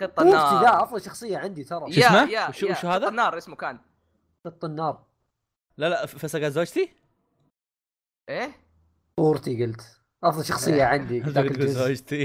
قط 0.00 0.20
النار. 0.20 0.62
ذا 0.62 0.82
أفضل 0.82 1.00
شخصية 1.00 1.38
عندي 1.38 1.64
ترى. 1.64 1.92
شو 1.92 2.00
يا 2.00 2.06
اسمه؟ 2.06 2.30
يا 2.30 2.48
وشو- 2.48 2.66
يا 2.66 2.72
وشو 2.72 2.88
هذا؟ 2.88 3.04
قط 3.04 3.10
النار 3.10 3.38
اسمه 3.38 3.56
كان. 3.56 3.78
قط 4.46 4.64
النار. 4.64 5.06
لا 5.76 5.88
لا 5.88 6.04
قال 6.38 6.52
زوجتي؟ 6.52 6.96
إيه؟ 8.28 8.50
اسطورتي 9.10 9.64
قلت. 9.64 10.00
أفضل 10.24 10.44
شخصية 10.44 10.84
عندي. 10.84 11.20
ذاك 11.36 11.44
الجزء. 11.50 11.78
زوجتي. 11.78 12.24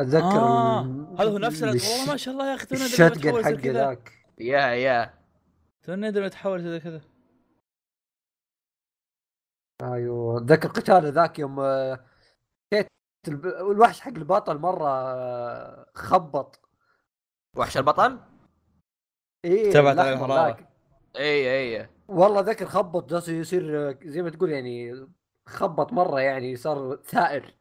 أتذكر 0.00 0.26
آه، 0.26 1.16
هذا 1.18 1.30
هو 1.30 1.38
نفس 1.38 1.62
والله 1.62 2.06
ما 2.06 2.16
شاء 2.16 2.34
الله 2.34 2.50
يا 2.50 2.54
أخي 2.54 2.76
زي 2.76 3.56
كذا. 3.56 3.72
ذاك. 3.72 4.17
يا 4.40 4.66
يا 4.66 5.14
تونا 5.82 6.08
ندري 6.08 6.26
بتحول 6.26 6.62
زي 6.62 6.80
كذا. 6.80 7.00
أيوه. 9.82 10.38
اتذكر 10.38 10.68
قتال 10.68 11.12
ذاك 11.12 11.38
يوم 11.38 11.60
آه، 11.60 12.04
كيت 12.70 12.88
الوحش 13.44 14.00
حق 14.00 14.08
البطل 14.08 14.58
مرة 14.58 14.88
آه، 14.88 15.90
خبط. 15.94 16.60
وحش 17.56 17.76
البطل؟ 17.76 18.20
إيه 19.44 19.78
على 19.78 20.12
الحرارة. 20.12 20.46
ذاك. 20.46 20.68
اي 21.16 21.78
اي 21.78 21.88
والله 22.08 22.40
ذكر 22.40 22.66
خبط 22.66 23.10
جالس 23.10 23.28
يصير 23.28 23.90
آه، 23.90 23.98
زي 24.02 24.22
ما 24.22 24.30
تقول 24.30 24.50
يعني 24.50 25.06
خبط 25.46 25.92
مرة 25.92 26.20
يعني 26.20 26.56
صار 26.56 26.96
ثائر. 26.96 27.54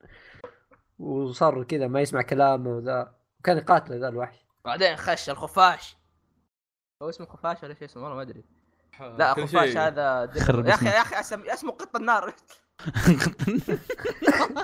وصار 1.00 1.64
كذا 1.64 1.88
ما 1.88 2.02
يسمع 2.02 2.22
كلامه 2.22 2.70
وذا. 2.70 3.16
وكان 3.40 3.58
يقاتله 3.58 3.98
ذا 3.98 4.08
الوحش. 4.08 4.46
بعدين 4.66 4.96
خش 4.96 5.30
الخفاش. 5.30 5.97
هو 7.02 7.10
اسمه 7.10 7.26
خفاش 7.26 7.64
ولا 7.64 7.74
شيء 7.74 7.86
اسمه 7.86 8.04
والله 8.04 8.16
ما 8.16 8.22
أدري 8.22 8.44
لا 9.00 9.34
كل 9.34 9.48
خفاش 9.48 9.70
شيء. 9.70 9.80
هذا 9.82 10.32
يا 10.68 10.74
أخي 10.74 10.90
اسمه. 10.90 10.90
يا 10.90 11.02
أخي 11.02 11.20
اسم 11.20 11.42
اسمه 11.42 11.72
قط 11.72 11.96
النار 11.96 12.34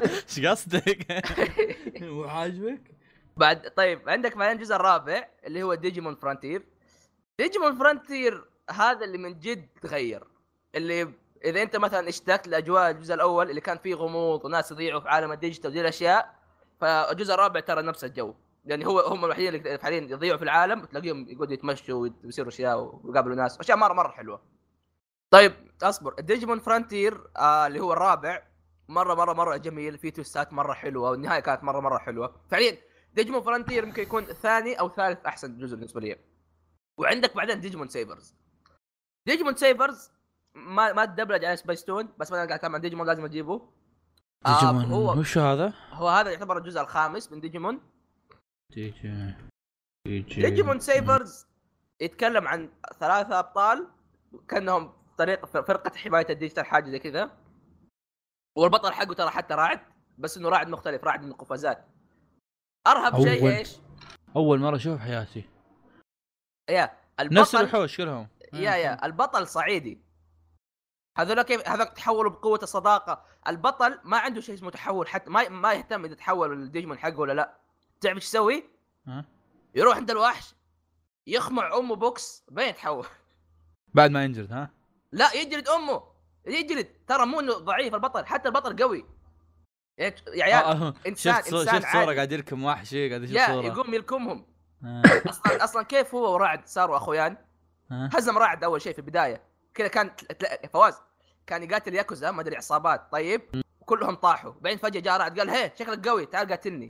إيش 0.03 0.45
قصدك؟ 0.45 1.23
مو 2.01 2.23
عاجبك؟ 2.23 2.81
بعد 3.37 3.71
طيب 3.77 4.09
عندك 4.09 4.37
بعدين 4.37 4.57
الجزء 4.57 4.75
الرابع 4.75 5.27
اللي 5.45 5.63
هو 5.63 5.73
ديجيمون 5.73 6.15
فرونتير 6.15 6.65
ديجيمون 7.39 7.75
فرونتير 7.75 8.45
هذا 8.69 9.05
اللي 9.05 9.17
من 9.17 9.39
جد 9.39 9.67
تغير 9.81 10.23
اللي 10.75 11.13
إذا 11.45 11.61
أنت 11.61 11.75
مثلا 11.75 12.09
اشتقت 12.09 12.47
لأجواء 12.47 12.89
الجزء 12.91 13.13
الأول 13.13 13.49
اللي 13.49 13.61
كان 13.61 13.77
فيه 13.77 13.95
غموض 13.95 14.45
وناس 14.45 14.71
يضيعوا 14.71 14.99
في 14.99 15.09
عالم 15.09 15.31
الديجيتال 15.31 15.69
ودي 15.69 15.81
الأشياء 15.81 16.35
فالجزء 16.81 17.33
الرابع 17.33 17.59
ترى 17.59 17.81
نفس 17.81 18.03
الجو 18.03 18.33
يعني 18.65 18.85
هو 18.85 18.99
هم 18.99 19.25
الوحيدين 19.25 19.55
اللي 19.55 19.79
حاليا 19.81 20.01
يضيعوا 20.01 20.37
في 20.37 20.43
العالم 20.43 20.85
تلاقيهم 20.85 21.29
يقعدوا 21.29 21.53
يتمشوا 21.53 22.09
ويصيروا 22.23 22.49
أشياء 22.49 22.99
ويقابلوا 23.03 23.35
ناس 23.35 23.59
أشياء 23.59 23.77
مره 23.77 23.93
مرة 23.93 24.11
حلوة. 24.11 24.41
طيب 25.29 25.53
أصبر. 25.83 26.13
ديجيمون 26.13 26.59
فرونتير 26.59 27.27
آه 27.37 27.67
اللي 27.67 27.79
هو 27.79 27.93
الرابع 27.93 28.43
مره 28.87 29.13
مره 29.13 29.33
مرة 29.33 29.57
جميل. 29.57 29.97
فيه 29.97 30.09
twist 30.09 30.46
ات 30.46 30.53
مرة 30.53 30.73
حلوة 30.73 31.11
والنهاية 31.11 31.39
كانت 31.39 31.63
مره 31.63 31.79
مرة 31.79 31.97
حلوة. 31.97 32.41
فعليا 32.49 32.77
ديجيمون 33.13 33.41
فرونتير 33.41 33.85
ممكن 33.85 34.01
يكون 34.01 34.25
ثاني 34.25 34.79
أو 34.79 34.89
ثالث 34.89 35.25
أحسن 35.25 35.57
جزء 35.57 35.75
بالنسبة 35.75 36.01
لي. 36.01 36.17
وعندك 36.97 37.35
بعدين 37.35 37.59
ديجيمون 37.59 37.87
سيفرز 37.87 38.35
ديجيمون 39.25 39.55
سيفرز 39.55 40.11
ما 40.55 40.93
ما 40.93 41.05
تدبلج 41.05 41.45
على 41.45 41.57
سبيستون 41.57 42.09
بس 42.17 42.31
ما 42.31 42.37
أنا 42.37 42.45
قاعد 42.45 42.59
اتكلم 42.59 42.75
عن 42.75 42.81
ديجيمون 42.81 43.07
لازم 43.07 43.25
أجيبه. 43.25 43.69
آه 44.45 44.71
هو 44.71 45.19
وش 45.19 45.37
هذا؟ 45.37 45.73
هو 45.91 46.07
هذا 46.07 46.31
يعتبر 46.31 46.57
الجزء 46.57 46.81
الخامس 46.81 47.31
من 47.31 47.39
ديجيمون 47.41 47.79
ديجي 48.75 49.35
ديجي 50.07 50.41
ديجيمون 50.41 50.79
سيفرز 50.79 51.47
يتكلم 52.01 52.47
عن 52.47 52.69
ثلاثة 52.99 53.39
أبطال 53.39 53.87
كأنهم 54.47 54.93
طريقة 55.17 55.45
فرقة 55.45 55.97
حماية 55.97 56.25
الديجيتال 56.29 56.65
حاجة 56.65 56.89
زي 56.89 56.99
كذا. 56.99 57.37
والبطل 58.57 58.93
حقه 58.93 59.13
ترى 59.13 59.29
حتى 59.29 59.53
راعد 59.53 59.79
بس 60.17 60.37
إنه 60.37 60.49
راعد 60.49 60.67
مختلف 60.67 61.03
راعد 61.03 61.21
من 61.21 61.31
القفازات 61.31 61.85
أرهب 62.87 63.23
شيء 63.23 63.41
أول. 63.41 63.51
إيش؟ 63.51 63.77
أول 64.35 64.59
مرة 64.59 64.75
أشوف 64.75 64.99
حياتي. 64.99 65.49
يا 66.69 66.97
نفس 67.21 67.55
البطل 67.55 67.57
الوحوش 67.57 67.97
كلهم. 67.97 68.27
يا 68.53 68.75
يا 68.75 69.05
البطل 69.05 69.47
صعيدي. 69.47 70.01
هذول 71.17 71.41
كيف 71.41 71.69
هذول 71.69 71.85
تحولوا 71.85 72.31
بقوة 72.31 72.59
الصداقة. 72.63 73.25
البطل 73.47 73.99
ما 74.03 74.17
عنده 74.17 74.41
شيء 74.41 74.55
اسمه 74.55 74.71
تحول 74.71 75.07
حتى 75.07 75.29
ما 75.29 75.49
ما 75.49 75.73
يهتم 75.73 76.05
إذا 76.05 76.15
تحول 76.15 76.53
الديجيمون 76.53 76.97
حقه 76.97 77.19
ولا 77.19 77.33
لا. 77.33 77.62
تعرف 78.03 78.15
إيش 78.15 78.23
يسوي؟ 78.23 78.63
يروح 79.75 79.97
عند 79.97 80.11
الوحش 80.11 80.55
يخمع 81.27 81.77
أمه 81.77 81.95
بوكس 81.95 82.43
بين 82.51 82.67
يتحول. 82.69 83.05
بعد 83.93 84.11
ما 84.11 84.23
ينجلد 84.23 84.51
ها؟ 84.53 84.69
لا 85.11 85.33
يجلد 85.33 85.67
أمه 85.67 86.03
يجلد 86.45 86.87
ترى 87.07 87.25
مو 87.25 87.39
إنه 87.39 87.53
ضعيف 87.53 87.93
البطل 87.93 88.25
حتى 88.25 88.47
البطل 88.47 88.83
قوي. 88.83 89.05
يا 89.97 90.15
يا 90.27 90.43
عيال 90.43 90.63
آه، 90.63 90.87
آه، 90.87 90.93
إنسان- 91.07 91.17
شفت 91.17 91.53
إنسان 91.53 91.81
شفت 91.81 91.91
صورة. 91.93 92.15
قاعد 92.15 92.31
يركم 92.31 92.63
وحشي 92.63 93.09
قاعد 93.09 93.23
يشوف 93.23 93.45
صورة. 93.45 93.65
يقوم 93.65 93.93
يلكمهم. 93.93 94.45
آه، 94.85 95.03
أصلا 95.29 95.63
أصلا 95.63 95.83
كيف 95.83 96.15
هو 96.15 96.33
ورعد 96.33 96.67
صاروا 96.67 96.97
أخويا؟ 96.97 97.37
آه. 97.91 98.09
هزم 98.13 98.37
رعد 98.37 98.63
أول 98.63 98.81
شيء 98.81 98.93
في 98.93 98.99
البداية. 98.99 99.41
كذا 99.73 99.87
كان 99.87 100.11
فواز 100.73 101.01
كان 101.47 101.63
يقاتل 101.63 101.93
ياكوزا 101.93 102.31
ما 102.31 102.41
أدري 102.41 102.55
عصابات. 102.55 103.11
طيب 103.11 103.41
وكلهم 103.81 104.15
طاحوا. 104.15 104.51
بعدين 104.61 104.77
فجأة 104.77 104.99
جاء 105.01 105.17
رعد 105.17 105.39
قال 105.39 105.49
هي 105.49 105.71
شكلك 105.79 106.07
قوي 106.07 106.25
تعال 106.25 106.47
قاتلني. 106.47 106.87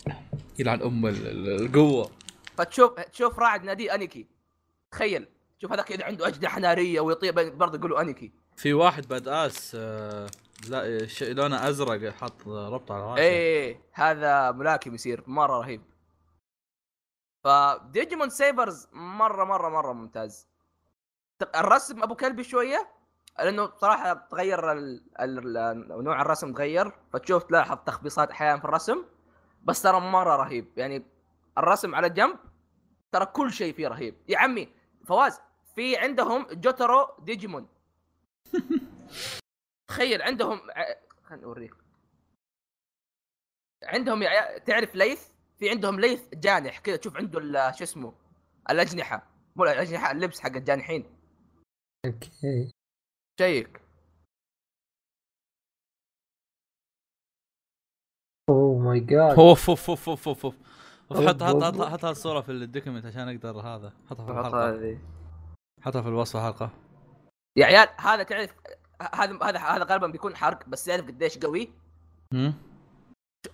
يلعن 0.60 0.82
أم 0.82 1.06
ال- 1.06 1.28
ال- 1.28 1.66
القوة. 1.66 2.12
فتشوف 2.58 3.00
تشوف 3.00 3.40
رعد 3.40 3.64
ناديه 3.64 3.96
أنيكي. 3.96 4.28
تخيل. 4.92 5.28
شوف 5.62 5.72
هذاك 5.72 5.92
إذا 5.92 6.06
عنده 6.06 6.28
اجنحه 6.28 6.60
ناريه 6.60 7.00
ويطير 7.00 7.50
برضه 7.50 7.78
يقولوا 7.78 8.02
أنيكي. 8.02 8.32
في 8.56 8.74
واحد 8.74 9.08
باد 9.08 9.28
آس 9.28 9.76
آه، 9.80 10.28
لا 10.70 11.08
لونه 11.22 11.70
أزرق 11.70 12.14
حط 12.14 12.48
ربط 12.48 12.92
على 12.92 13.04
راسه. 13.04 13.22
إيه 13.22 13.82
هذا 13.94 14.52
ملاكم 14.52 14.96
يصير. 14.96 15.24
مرة 15.28 15.58
رهيب. 15.60 15.82
فديجيمون 17.44 18.30
سيفرز 18.30 18.88
مرة 18.94 19.44
مرة 19.44 19.70
مرة 19.70 19.94
ممتاز. 19.94 20.48
الرسم 21.56 22.04
أبو 22.04 22.16
كلبي 22.16 22.44
شوية 22.44 22.90
لأنه 23.40 23.72
صراحة 23.82 24.28
تغير 24.32 24.72
ال... 24.72 25.04
ال... 25.20 25.58
ال... 25.58 26.04
نوع 26.04 26.22
الرسم 26.22 26.54
تغير. 26.54 26.92
فتشوف 27.14 27.44
تلاحظ 27.44 27.78
تخبيصات 27.86 28.32
أحيانا 28.32 28.60
في 28.60 28.66
الرسم. 28.66 29.04
بس 29.64 29.82
ترى 29.82 30.00
مرة 30.00 30.36
رهيب. 30.36 30.78
يعني 30.78 31.04
الرسم 31.58 31.96
على 31.96 32.10
جنب 32.10 32.40
ترى 33.12 33.26
كل 33.26 33.54
شيء 33.54 33.74
فيه 33.74 33.88
رهيب. 33.88 34.16
يا 34.30 34.38
عمي 34.38 34.70
فواز 35.06 35.40
في 35.76 35.98
عندهم 35.98 36.48
جوترو 36.52 37.08
ديجيمون. 37.20 37.68
تخيل 39.90 40.22
عندهم 40.22 40.60
خليني 41.24 41.46
أوريك. 41.46 41.74
عندهم 43.84 44.24
عيال- 44.24 44.64
تعرف 44.64 44.96
ليث؟ 44.96 45.28
في 45.60 45.70
عندهم 45.70 46.00
ليث 46.00 46.24
جانح 46.34 46.80
كذا 46.80 46.96
تشوف 46.96 47.18
عنده 47.18 47.40
ال- 47.40 47.76
شو 47.76 47.84
اسمه 47.84 48.14
الأجنحة. 48.70 49.28
مو 49.56 49.64
الأجنحة 49.64 50.12
اللبس 50.12 50.40
حق 50.40 50.56
الجانحين. 50.56 51.18
أوكي. 52.06 52.72
شيك. 53.40 53.82
oh 58.50 58.80
my 58.80 59.00
god 59.00 59.40
اوف 59.40 59.70
اوف 59.70 59.90
اوف 59.90 60.10
اوف 60.10 60.28
اوف 60.28 60.46
اوف 60.46 60.56
حط 61.12 61.44
حط 61.44 61.64
حط. 61.64 61.82
حط 61.82 62.06
الصورة 62.06 62.42
في 62.42 62.52
ال 62.52 62.58
document 62.58 63.06
عشان 63.06 63.30
أقدر 63.30 63.60
هذا. 63.60 63.94
حطها 64.10 64.26
في 64.26 64.32
الحلقة. 64.32 64.98
حطها 65.82 66.02
في 66.02 66.08
الوصف 66.08 66.36
الحلقة. 66.36 66.70
يا 67.58 67.66
عيال 67.66 67.88
هذا 67.98 68.24
تعرف 68.24 68.54
هذا 69.14 69.40
هذا 69.44 69.60
هذا 69.60 69.84
غالبا 69.84 70.08
بيكون 70.08 70.36
حرق 70.36 70.70
بس 70.70 70.86
تعرف 70.86 71.08
قديش 71.08 71.38
قوي. 71.38 71.70
هم؟ 72.34 72.54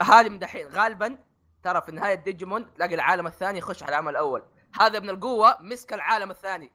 هذه 0.01 0.29
من 0.29 0.39
دحين 0.39 0.67
غالبا 0.67 1.17
ترى 1.63 1.81
في 1.81 1.91
نهاية 1.91 2.15
ديجيمون 2.15 2.73
تلاقي 2.73 2.95
العالم 2.95 3.27
الثاني 3.27 3.57
يخش 3.57 3.83
على 3.83 3.89
العالم 3.89 4.09
الأول. 4.09 4.43
هذا 4.79 4.99
من 4.99 5.09
القوة 5.09 5.57
مسك 5.61 5.93
العالم 5.93 6.31
الثاني. 6.31 6.71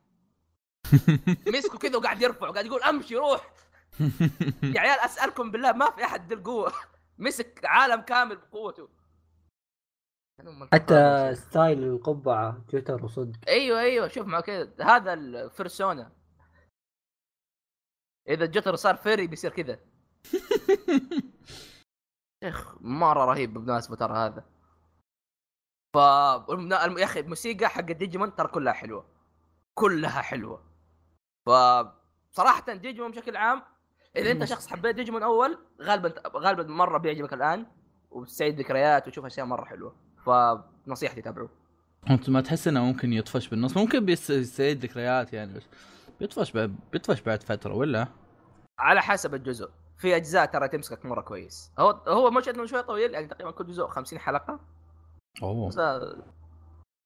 مسكه 1.55 1.79
كذا 1.79 1.97
وقاعد 1.97 2.23
يرفع 2.23 2.49
وقاعد 2.49 2.67
يقول 2.67 2.83
أمشي 2.83 3.17
روح. 3.17 3.53
يا 4.75 4.81
عيال 4.81 5.01
أسألكم 5.01 5.51
بالله 5.51 5.73
ما 5.73 5.91
في 5.91 6.05
أحد 6.05 6.29
ذي 6.29 6.35
القوه 6.35 6.73
مسك 7.19 7.61
عالم 7.65 8.01
كامل 8.01 8.37
بقوته. 8.37 8.89
حتى 10.73 11.35
ستايل 11.35 11.83
القبعة 11.85 12.65
تويتر 12.69 13.05
وصدق. 13.05 13.49
أيوه 13.49 13.81
أيوه 13.81 14.09
شوف 14.09 14.27
مع 14.27 14.41
كذا. 14.41 14.75
هذا 14.81 15.13
الفرسونا 15.13 16.13
إذا 18.29 18.45
الجتر 18.45 18.77
صار 18.77 18.97
فيري 18.97 19.27
بيصير 19.27 19.51
كذا. 19.51 19.79
شيخ 22.45 22.77
مرة 22.81 23.25
رهيب 23.25 23.55
بالمناسبه 23.55 23.97
ترى 23.97 24.17
هذا. 24.17 24.45
ف 25.95 25.97
يا 26.99 27.05
أخي 27.05 27.21
الموسيقى 27.21 27.69
حق 27.69 27.81
ديجيمون 27.81 28.35
ترى 28.35 28.49
كلها 28.49 28.73
حلوة. 28.73 29.07
كلها 29.75 30.23
حلوة. 30.23 30.65
ف 31.47 31.51
صراحة 32.31 32.73
ديجيمون 32.73 33.11
بشكل 33.11 33.37
عام 33.37 33.63
إذا 34.17 34.31
أنت 34.31 34.45
شخص 34.45 34.67
حبيت 34.67 34.97
ديجيمون 34.97 35.23
أول 35.23 35.59
غالبا 35.83 36.15
غالبا 36.37 36.63
مرة 36.63 36.99
بيعجبك 36.99 37.33
الآن 37.33 37.67
وتستعيد 38.11 38.59
ذكريات 38.61 39.07
وتشوف 39.09 39.25
أشياء 39.25 39.47
مرة 39.47 39.65
حلوة. 39.65 39.95
فنصيحتي 40.27 41.23
تابعوه. 41.23 41.49
أنت 42.11 42.31
ما 42.31 42.41
تحس 42.41 42.69
إنه 42.69 42.85
ممكن 42.85 43.13
يطفش 43.13 43.49
بالنص 43.49 43.77
ممكن 43.77 44.05
بيس- 44.05 44.31
يستعيد 44.31 44.85
ذكريات 44.85 45.33
يعني 45.33 45.55
بس 45.55 45.63
بيطفش 46.21 46.53
بعد 46.53 46.77
بيطفش 46.93 47.21
بعد 47.21 47.43
فترة 47.43 47.75
ولا؟ 47.75 48.09
على 48.79 49.03
حسب 49.03 49.35
الجزء. 49.35 49.71
في 49.99 50.17
أجزاء 50.17 50.47
ترى 50.47 50.69
تمسكك 50.69 51.07
مرة 51.07 51.21
كويس. 51.21 51.73
هو 51.79 51.91
هو 51.91 52.31
مش 52.31 52.49
إنه 52.49 52.67
شوي 52.67 52.83
طويل 52.83 53.15
يعني 53.15 53.27
تقريبا 53.27 53.51
كل 53.51 53.67
جزء 53.67 53.87
50 53.87 54.19
حلقة. 54.19 54.61
أوه. 55.43 55.69
بس 55.69 55.79
آه، 55.79 56.23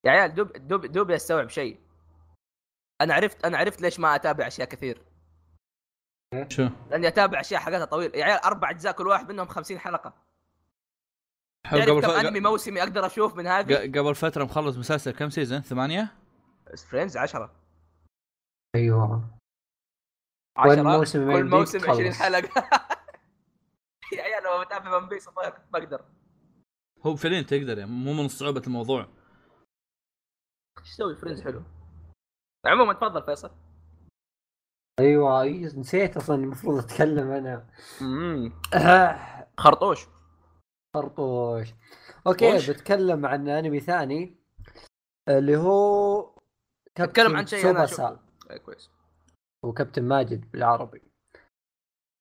يا 0.05 0.11
عيال 0.11 0.35
دوب 0.35 0.53
دوب 0.53 0.87
دوب 0.87 1.11
استوعب 1.11 1.49
شيء. 1.49 1.79
أنا 3.01 3.15
عرفت 3.15 3.45
أنا 3.45 3.59
عرفت 3.59 3.81
ليش 3.83 4.01
ما 4.01 4.15
أتابع 4.15 4.47
أشياء 4.47 4.69
كثير. 4.69 5.03
شو؟ 6.49 6.69
لأني 6.91 7.09
أتابع 7.09 7.41
أشياء 7.41 7.61
حقتها 7.61 7.85
طويل. 7.85 8.15
يا 8.15 8.25
عيال 8.25 8.39
أربع 8.39 8.71
أجزاء 8.71 8.93
كل 8.93 9.07
واحد 9.07 9.33
منهم 9.33 9.47
50 9.47 9.79
حلقة. 9.79 10.15
تعرف 11.65 11.91
قبل 11.91 12.01
كم 12.01 12.09
ف... 12.09 12.11
أنمي 12.11 12.41
موسمي 12.41 12.83
أقدر 12.83 13.07
أشوف 13.07 13.37
من 13.37 13.47
هذه؟ 13.47 13.99
قبل 13.99 14.15
فترة 14.15 14.45
مخلص 14.45 14.77
مسلسل 14.77 15.11
كم 15.11 15.31
سيزون؟ 15.31 15.61
ثمانية؟ 15.61 16.15
فريندز 16.91 17.17
10 17.17 17.53
أيوه. 18.75 19.39
10 20.57 20.71
والموسم 20.71 21.27
ما 21.27 21.33
كل 21.39 21.45
موسم 21.45 21.79
20 21.79 22.11
تخلص. 22.11 22.23
حلقة. 22.23 22.49
يا 24.17 24.23
عيال 24.23 24.43
لو 24.45 24.65
بتابع 24.65 24.97
ون 24.97 25.09
بيس 25.09 25.29
بقدر. 25.73 26.05
هو 27.07 27.17
فعليا 27.17 27.43
تقدر 27.43 27.79
يعني 27.79 27.91
مو 27.91 28.13
من 28.13 28.29
صعوبة 28.29 28.63
الموضوع. 28.67 29.09
إيش 30.81 30.95
تسوي؟ 30.95 31.17
فريندز 31.17 31.43
حلو. 31.43 31.63
عموما 32.67 32.93
تفضل 32.93 33.23
فيصل. 33.23 33.51
أيوه 34.99 35.45
نسيت 35.77 36.17
أصلا 36.17 36.37
المفروض 36.37 36.79
أتكلم 36.79 37.31
أنا. 37.31 37.67
امم 38.01 38.53
خرطوش. 39.63 40.07
خرطوش. 40.95 41.75
أوكي 42.27 42.55
وش؟ 42.55 42.71
بتكلم 42.71 43.27
عن 43.27 43.49
أنمي 43.49 43.81
ثاني 43.81 44.37
اللي 45.29 45.57
هو 45.57 46.21
اتكلم 46.99 47.37
عن 47.37 47.47
شيء 47.47 47.71
أنا 47.71 47.87
سوباسا. 47.87 48.21
إيه، 48.51 48.57
كويس. 48.59 48.91
وكابتن 49.63 50.03
ماجد 50.03 50.51
بالعربي. 50.51 51.03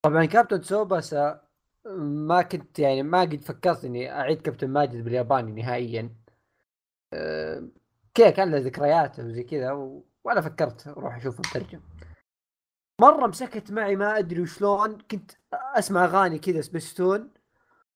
طبعا 0.06 0.26
كابتن 0.26 0.62
سوباسا 0.62 1.42
ما 2.00 2.42
كنت 2.42 2.80
يعني 2.80 3.04
ما 3.04 3.22
قد 3.22 3.42
فكرت 3.42 3.86
إني 3.86 4.12
أعيد 4.12 4.42
كابتن 4.42 4.70
ماجد 4.70 5.04
بالياباني 5.04 5.62
نهائيا. 5.62 6.10
أه، 7.14 7.68
كذا 8.14 8.30
كان 8.30 8.52
له 8.52 8.58
ذكرياته 8.58 9.26
وزي 9.26 9.44
كذا. 9.44 9.72
ولا 10.24 10.42
فكرت 10.42 10.88
أروح 10.88 11.16
أشوفه 11.16 11.40
مترجم. 11.40 11.80
مرة 13.02 13.28
مسكت 13.28 13.72
معي 13.72 13.96
ما 13.96 14.18
أدري 14.18 14.42
وشلون 14.42 14.98
كنت 14.98 15.32
أسمع 15.54 16.06
أغاني 16.06 16.40
كذا 16.40 16.62
سبيستون 16.62 17.34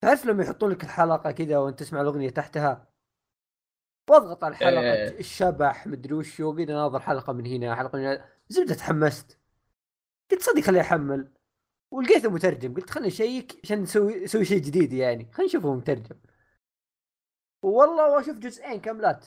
تعرف 0.00 0.26
لما 0.26 0.44
يحطون 0.44 0.70
لك 0.70 0.84
الحلقة 0.84 1.30
كذا 1.30 1.58
وأنت 1.58 1.78
تسمع 1.78 2.00
الأغنية 2.00 2.30
تحتها؟ 2.30 2.88
وأضغط 4.10 4.44
على 4.44 4.52
الحلقة 4.52 4.80
إيه. 4.80 5.18
الشبح 5.18 5.86
مدري 5.86 6.14
وش 6.14 6.40
وبينا 6.40 6.72
ناظر 6.72 7.00
حلقة 7.00 7.32
من 7.32 7.46
هنا 7.46 7.74
حلقة 7.74 7.98
من 7.98 8.04
هنا. 8.04 8.24
زبدة 8.48 8.74
تحمست. 8.74 9.38
قلت 10.30 10.42
صدق 10.42 10.60
خليني 10.60 10.80
احمل 10.80 11.32
ولقيته 11.90 12.30
مترجم. 12.30 12.74
قلت 12.74 12.90
خليني 12.90 13.08
نشيك 13.08 13.60
عشان 13.64 13.82
نسوي 13.82 14.24
نسوي 14.24 14.44
شيء 14.44 14.62
جديد 14.62 14.92
يعني. 14.92 15.32
خلينا 15.32 15.48
نشوفه 15.50 15.74
مترجم. 15.74 16.16
والله 17.62 18.10
وأشوف 18.10 18.36
جزئين 18.36 18.80
كاملات. 18.80 19.26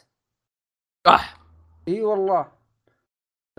اح 1.07 1.41
إي 1.87 2.01
والله. 2.01 2.54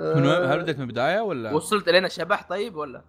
من 0.00 0.26
وين 0.26 0.50
هل 0.50 0.62
بديت 0.62 0.76
من 0.76 0.82
البداية 0.82 1.20
ولا؟ 1.20 1.52
وصلت 1.52 1.88
لنا 1.88 2.08
شبح 2.08 2.48
طيب 2.48 2.76
ولا؟ 2.76 3.02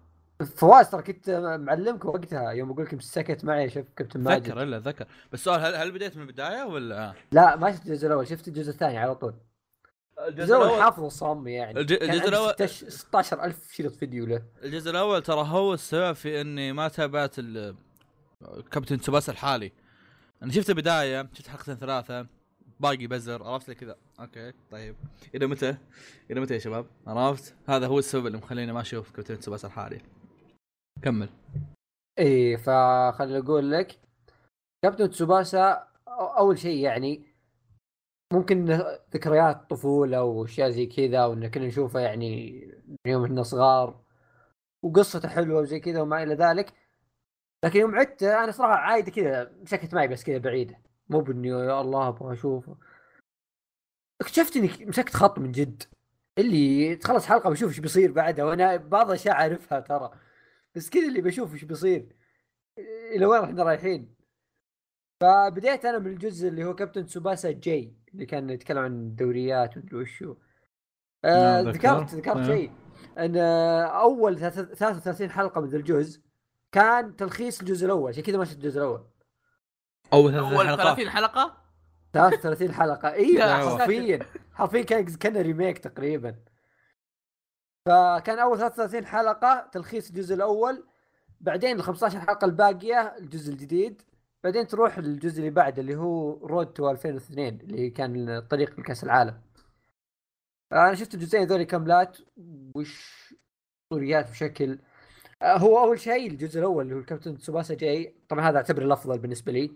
فواز 0.56 0.90
ترى 0.90 1.02
كنت 1.02 1.30
معلمك 1.60 2.04
وقتها 2.04 2.50
يوم 2.50 2.70
أقول 2.70 2.84
لك 2.84 2.94
مسكت 2.94 3.44
معي 3.44 3.70
شوف 3.70 3.84
كابتن 3.96 4.20
ماجد. 4.20 4.42
ذكر 4.48 4.62
إلا 4.62 4.78
ذكر. 4.78 5.04
بس 5.32 5.38
السؤال 5.40 5.60
هل 5.60 5.74
هل 5.74 5.92
بديت 5.92 6.16
من 6.16 6.22
البداية 6.22 6.62
ولا؟ 6.62 7.12
لا 7.32 7.56
ما 7.56 7.72
شفت 7.72 7.86
الجزء 7.86 8.06
الأول 8.06 8.26
شفت 8.28 8.48
الجزء 8.48 8.70
الثاني 8.70 8.98
على 8.98 9.14
طول. 9.14 9.34
الجزء 10.28 10.56
الأول 10.56 10.82
حافظ 10.82 11.04
الصم 11.04 11.48
يعني. 11.48 11.80
الج- 11.80 12.02
الجزء 12.02 12.26
16 12.26 12.88
16000 12.88 13.72
شريط 13.72 13.96
فيديو 13.96 14.26
له. 14.26 14.42
الجزء 14.62 14.90
الأول 14.90 15.22
ترى 15.22 15.44
هو 15.48 15.74
السبب 15.74 16.12
في 16.12 16.40
إني 16.40 16.72
ما 16.72 16.88
تابعت 16.88 17.38
ال- 17.38 17.74
كابتن 18.70 19.00
تسوباسا 19.00 19.32
الحالي. 19.32 19.72
أنا 20.42 20.52
شفت 20.52 20.70
البداية 20.70 21.28
شفت 21.32 21.48
حلقتين 21.48 21.74
ثلاثة. 21.76 22.26
باقي 22.80 23.06
بزر 23.06 23.42
عرفت 23.42 23.68
لي 23.68 23.74
كذا. 23.74 23.96
أوكي 24.20 24.52
طيب. 24.70 24.96
إلى 25.34 25.46
متى؟ 25.46 25.76
إلى 26.30 26.40
متى 26.40 26.54
يا 26.54 26.58
شباب؟ 26.58 26.86
عرفت؟ 27.06 27.54
هذا 27.68 27.86
هو 27.86 27.98
السبب 27.98 28.26
اللي 28.26 28.38
مخليني 28.38 28.72
ما 28.72 28.80
أشوف 28.80 29.10
كابتن 29.10 29.38
تسوباسا 29.38 29.68
الحالي. 29.68 30.00
كمل. 31.02 31.28
إيه 32.18 32.56
فخليني 32.56 33.38
أقول 33.38 33.72
لك. 33.72 34.00
كابتن 34.84 35.10
تسوباسا 35.10 35.86
أو- 36.08 36.38
أول 36.38 36.58
شيء 36.58 36.78
يعني 36.84 37.22
ممكن 38.32 38.64
ذكريات 39.14 39.70
طفولة 39.70 40.22
وأشياء 40.22 40.70
زي 40.70 40.86
كذا 40.86 41.24
وإن 41.24 41.50
كنا 41.50 41.66
نشوفه 41.66 42.00
يعني 42.00 42.60
من 42.88 43.12
يوم 43.12 43.24
إحنا 43.24 43.42
صغار 43.42 44.00
وقصته 44.84 45.28
حلوة 45.28 45.60
وزي 45.60 45.80
كذا 45.80 46.00
وما 46.02 46.22
إلى 46.22 46.34
ذلك. 46.34 46.72
لكن 47.64 47.80
يوم 47.80 47.96
عدت 47.98 48.22
أنا 48.22 48.52
صراحة 48.52 48.74
عايده 48.74 49.10
كذا 49.10 49.52
مسكت 49.62 49.94
معي 49.94 50.08
بس 50.08 50.24
كذا 50.24 50.38
بعيده 50.38 50.87
مو 51.10 51.20
بإني 51.20 51.48
يا 51.48 51.80
الله 51.80 52.08
أبغى 52.08 52.32
أشوفه. 52.34 52.76
اكتشفت 54.20 54.56
إني 54.56 54.70
مسكت 54.86 55.14
خط 55.16 55.38
من 55.38 55.52
جد. 55.52 55.82
اللي 56.38 56.96
تخلص 56.96 57.26
حلقة 57.26 57.50
بشوف 57.50 57.68
إيش 57.70 57.80
بيصير 57.80 58.12
بعدها 58.12 58.44
وأنا 58.44 58.76
بعض 58.76 59.06
الأشياء 59.06 59.34
اعرفها 59.34 59.80
ترى. 59.80 60.10
بس 60.74 60.90
كذا 60.90 61.08
اللي 61.08 61.20
بشوف 61.20 61.52
إيش 61.54 61.64
بيصير. 61.64 62.16
إلى 63.14 63.26
وين 63.26 63.42
إحنا 63.44 63.62
رايحين؟ 63.62 64.14
فبديت 65.20 65.84
أنا 65.84 65.98
من 65.98 66.06
الجزء 66.06 66.48
اللي 66.48 66.64
هو 66.64 66.74
كابتن 66.74 67.06
سوباسا 67.06 67.50
J 67.50 67.96
اللي 68.14 68.26
كان 68.26 68.50
يتكلم 68.50 68.78
عن 68.78 68.92
الدوريات 68.92 69.76
ومدري 69.76 69.96
وشو. 69.96 70.34
آه 71.24 71.62
نعم، 71.62 71.72
ذكرت. 71.74 72.14
ذكرت. 72.14 72.36
أيوه. 72.36 72.46
شيء. 72.46 72.72
إن 73.18 73.36
آه، 73.36 73.82
أول 73.82 74.38
ثلاث- 74.38 74.74
33 74.78 75.30
حلقة 75.30 75.60
من 75.60 75.68
ذا 75.68 75.76
الجزء 75.76 76.20
كان 76.72 77.16
تلخيص 77.16 77.60
الجزء 77.60 77.86
الأول 77.86 78.08
عشان 78.10 78.22
كذا 78.22 78.38
ما 78.38 78.44
شفت 78.44 78.56
الجزء 78.56 78.78
الأول. 78.78 79.04
اول 80.12 80.34
أول 80.34 80.76
30 80.76 81.10
حلقة. 81.10 81.56
33 82.12 82.72
حلقة؟ 82.72 83.12
أيوه. 83.12 83.78
حرفيا. 83.78 84.18
حرفيا 84.52 84.82
كان 84.82 85.04
كان 85.04 85.36
remake 85.36 85.78
تقريبا. 85.78 86.34
فكان 87.86 88.38
أول 88.38 88.58
33 88.58 89.06
حلقة 89.06 89.68
تلخيص 89.72 90.08
الجزء 90.08 90.34
الأول. 90.34 90.84
بعدين 91.40 91.76
ال 91.76 91.82
15 91.82 92.20
حلقة 92.20 92.44
الباقية 92.44 93.16
الجزء 93.18 93.52
الجديد. 93.52 94.02
بعدين 94.44 94.66
تروح 94.66 94.98
للجزء 94.98 95.38
اللي 95.38 95.50
بعده 95.50 95.82
اللي 95.82 95.96
هو 95.96 96.46
Road 96.46 96.66
to 96.66 96.90
2002 96.90 97.60
اللي 97.60 97.90
كان 97.90 98.40
طريق 98.50 98.80
لكأس 98.80 99.04
العالم. 99.04 99.40
أنا 100.72 100.94
شفت 100.94 101.14
الجزئين 101.14 101.44
ذولي 101.44 101.64
كاملات 101.64 102.18
وش 102.74 103.34
أسطوريات 103.84 104.30
بشكل. 104.30 104.78
آه، 105.42 105.56
هو 105.56 105.78
أول 105.78 106.00
شيء 106.00 106.30
الجزء 106.30 106.58
الأول 106.58 106.84
اللي 106.84 106.94
هو 106.94 106.98
الكابتن 106.98 107.38
تسوباسا 107.38 107.74
جاي. 107.74 108.14
طبعا 108.28 108.48
هذا 108.48 108.56
أعتبره 108.56 108.84
الأفضل 108.84 109.18
بالنسبة 109.18 109.52
لي. 109.52 109.70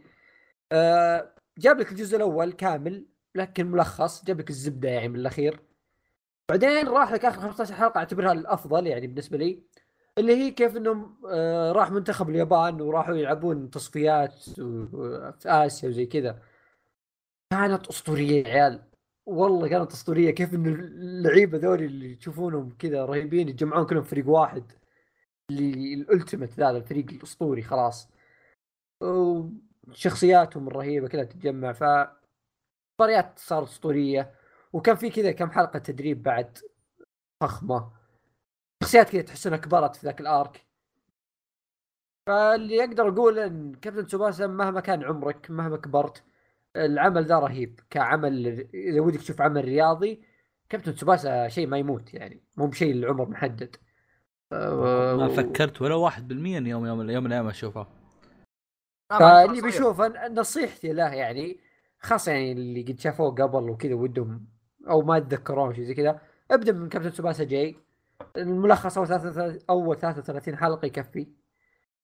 جاب 1.59 1.79
لك 1.81 1.93
الجزء 1.93 2.17
الأول 2.17 2.53
كامل 2.53 3.07
لكن 3.35 3.67
ملخص 3.67 4.25
جاب 4.25 4.41
لك 4.41 4.51
الزبدة 4.51 4.89
يعني 4.89 5.09
من 5.09 5.17
الأخير. 5.17 5.61
بعدين 6.51 6.89
راح 6.89 7.13
لك 7.13 7.25
آخر 7.25 7.41
15 7.41 7.75
حلقة 7.75 7.99
أعتبرها 7.99 8.33
الأفضل 8.33 8.87
يعني 8.87 9.07
بالنسبة 9.07 9.39
لي 9.39 9.63
اللي 10.19 10.37
هي 10.37 10.51
كيف 10.51 10.77
إنهم 10.77 11.21
آه، 11.31 11.73
راح 11.73 11.91
منتخب 11.91 12.31
اليابان 12.31 12.81
وراحوا 12.81 13.15
يلعبون 13.17 13.71
تصفيات 13.71 14.33
في 14.43 15.41
آسيا 15.47 15.89
وزي 15.89 16.07
كذا. 16.07 16.43
كانت 17.51 17.87
أسطورية 17.87 18.45
يا 18.49 18.53
عيال. 18.55 18.83
والله 19.27 19.69
كانت 19.69 19.93
أسطورية. 19.93 20.31
كيف 20.31 20.55
إن 20.55 20.67
اللعيبة 20.67 21.59
ذولي 21.59 21.87
اللي 21.87 22.15
تشوفونهم 22.15 22.71
كذا 22.79 23.05
رهيبين 23.05 23.49
يتجمعون 23.49 23.87
كلهم 23.87 24.03
فريق 24.03 24.29
واحد. 24.29 24.73
اللي 25.51 25.95
ال 25.95 26.01
ultimate 26.01 26.55
ذا 26.55 26.71
الفريق 26.71 27.11
الأسطوري 27.11 27.63
خلاص. 27.63 28.09
وشخصياتهم 29.88 30.68
الرهيبة 30.68 31.09
كلها 31.09 31.25
تتجمع 31.25 31.73
ف 31.73 31.85
مباريات 33.01 33.38
صارت 33.38 33.68
أسطورية. 33.68 34.35
وكان 34.73 34.97
في 34.97 35.11
كذا 35.11 35.33
كم 35.33 35.51
حلقة 35.51 35.79
تدريب 35.79 36.23
بعد 36.23 36.59
فخمة. 37.40 37.92
شخصيات 38.83 39.11
كذا 39.11 39.23
تحس 39.23 39.47
إنها 39.47 39.59
كبرت 39.59 39.97
في 39.97 40.07
ذاك 40.07 40.21
ال 40.21 40.30
arc. 40.30 40.66
فاللي 42.27 42.85
أقدر 42.85 43.09
أقول 43.09 43.38
إن 43.38 43.75
كابتن 43.75 44.07
تسوباسا 44.07 44.47
مهما 44.47 44.81
كان 44.81 45.03
عمرك 45.05 45.51
مهما 45.51 45.77
كبرت 45.77 46.25
العمل 46.77 47.25
ذا 47.25 47.38
رهيب. 47.38 47.81
كعمل 47.90 48.47
إذا 48.75 49.01
ودك 49.01 49.18
تشوف 49.21 49.40
عمل 49.40 49.64
رياضي 49.64 50.23
كابتن 50.68 50.95
تسوباسا 50.95 51.49
شيء 51.49 51.66
ما 51.66 51.79
يموت 51.79 52.14
يعني. 52.14 52.42
مو 52.57 52.66
بشيء 52.66 52.92
العمر 52.92 53.29
محدد. 53.29 53.77
ما 54.53 54.68
و- 55.12 55.29
فكرت 55.29 55.83
ولا 55.83 55.95
واحد 55.95 56.29
بالمية 56.29 56.59
إن 56.59 56.66
يوم 56.66 56.87
يوم 56.87 57.11
يوم 57.11 57.25
من 57.25 57.31
الأيام 57.33 57.49
اشوفها 57.49 57.83
آه، 57.83 58.02
فاللي 59.18 59.61
صحيح. 59.61 59.64
بيشوف 59.64 60.01
نصيحتي 60.31 60.92
له 60.92 61.09
يعني 61.14 61.61
خاصة 62.01 62.33
يعني 62.33 62.53
اللي 62.53 62.83
قد 62.83 63.01
شافوه 63.01 63.31
قبل 63.31 63.70
وكذا 63.70 63.94
ودهم 63.94 64.46
أو 64.88 65.03
ما 65.03 65.16
يتذكرون 65.16 65.75
شيء 65.75 65.85
زي 65.85 65.94
كذا 65.94 66.20
ابدأ 66.51 66.72
من 66.72 66.88
كابتن 66.88 67.11
سوباسا 67.11 67.44
جاي. 67.44 67.77
الملخص 68.37 68.98
أول 68.98 69.07
33 69.09 69.59
أول 69.70 69.96
33 69.98 70.57
حلقة 70.57 70.87
يكفي. 70.87 71.29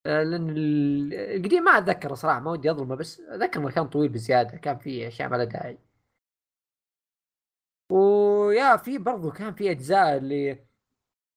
آه، 0.06 0.22
لأن 0.22 0.50
ال- 0.50 1.14
القديم 1.14 1.64
ما 1.64 1.70
أتذكر 1.78 2.14
صراحة 2.14 2.40
ما 2.40 2.50
ودي 2.50 2.70
أظلمه 2.70 2.94
بس 2.96 3.20
أتذكر 3.20 3.60
إنه 3.60 3.70
كان 3.70 3.88
طويل 3.88 4.08
بزيادة 4.08 4.58
كان 4.58 4.78
فيه 4.78 5.08
أشياء 5.08 5.28
ما 5.28 5.36
لها 5.36 5.44
داعي. 5.44 5.78
ويا 7.92 8.76
في 8.76 8.98
برضو 8.98 9.30
كان 9.30 9.54
في 9.54 9.70
أجزاء 9.70 10.16
اللي 10.16 10.64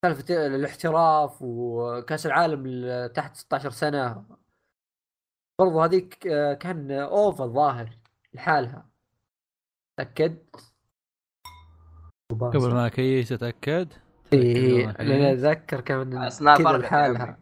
سالفة 0.05 0.45
الاحتراف 0.47 1.37
وكأس 1.41 2.25
العالم 2.25 2.63
ال- 2.65 3.13
تحت 3.13 3.35
16 3.35 3.69
سنة. 3.71 4.25
برضو 5.61 5.81
هذيك 5.81 6.27
آه، 6.27 6.53
كان 6.53 6.91
اوفا 6.91 7.43
الظاهر 7.43 7.89
لحالها. 8.33 8.89
تأكد؟ 9.97 10.37
قبل 12.31 12.73
ما 12.73 12.89
كيس 12.89 13.29
تتأكد 13.29 13.93
قبل 14.33 14.85
ما 14.85 14.91
لأن 14.91 15.21
أكيس. 15.21 15.43
أتذكر 15.43 15.81
كان 15.81 16.29
كذا 16.57 16.77
لحالها. 16.77 17.39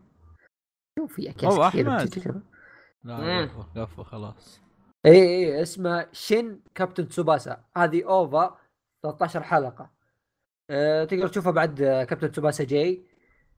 شوف 0.99 1.13
في 1.13 1.29
أكياس 1.29 1.59
كثير 1.59 2.23
كذا. 2.23 2.41
لا. 3.03 3.49
قفوا 3.75 4.03
خلاص. 4.03 4.61
اي 5.05 5.11
اي 5.11 5.61
اسمه 5.61 6.07
شين 6.11 6.63
كابتن 6.75 7.07
تسوباسا. 7.07 7.63
هذه 7.77 8.05
OVA 8.05 8.57
13 9.03 9.43
حلقة. 9.43 9.91
أه 10.69 11.05
تقدر 11.05 11.27
تشوفها 11.27 11.51
بعد 11.51 12.05
كابتن 12.09 12.31
تسوباسا 12.31 12.63
J. 12.63 13.05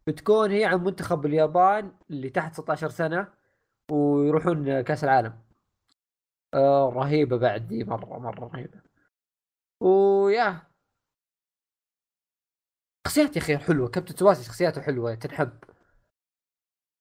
بتكون 0.08 0.52
هي 0.52 0.66
عن 0.66 0.84
منتخب 0.84 1.26
اليابان 1.26 1.92
اللي 2.10 2.30
تحت 2.30 2.54
16 2.54 2.90
سنة. 2.90 3.41
ويروحون 3.92 4.70
آه، 4.70 4.82
كأس 4.82 5.04
العالم. 5.04 5.40
أه 6.54 6.90
رهيبة 6.96 7.38
بعد 7.38 7.68
دي 7.68 7.84
مرة 7.84 8.20
مرة 8.20 8.46
رهيبة. 8.54 8.82
ويا. 9.82 10.62
شخصيات 13.08 13.36
يا 13.36 13.42
أخي 13.42 13.58
حلوة. 13.58 13.88
كابتن 13.90 14.16
تسوباسا 14.16 14.44
شخصياته 14.44 14.82
حلوة 14.82 15.16
تنحب. 15.16 15.52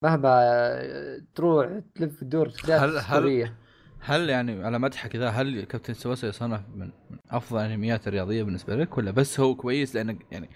مهما 0.05 0.29
آه، 0.43 1.21
تروح 1.35 1.81
تلف 1.95 2.21
تدور 2.21 2.49
شخصيات 2.49 2.81
هل- 2.81 2.99
هل- 2.99 3.55
هل 4.01 4.31
يعني 4.31 4.65
على 4.65 4.79
مدحك 4.79 5.17
ذا 5.17 5.29
هل 5.29 5.65
كابتن 5.65 5.95
تسوباسا 5.95 6.27
يصنف 6.27 6.69
من 6.69 6.91
من 7.11 7.19
أفضل 7.31 7.61
الأنميات 7.61 8.09
الرياضية 8.09 8.43
بالنسبة 8.43 8.77
لك 8.77 8.99
ولا 8.99 9.11
بس 9.11 9.41
هو 9.41 9.55
كويس؟ 9.55 9.95
لأنه 9.95 10.19
يعني 10.31 10.51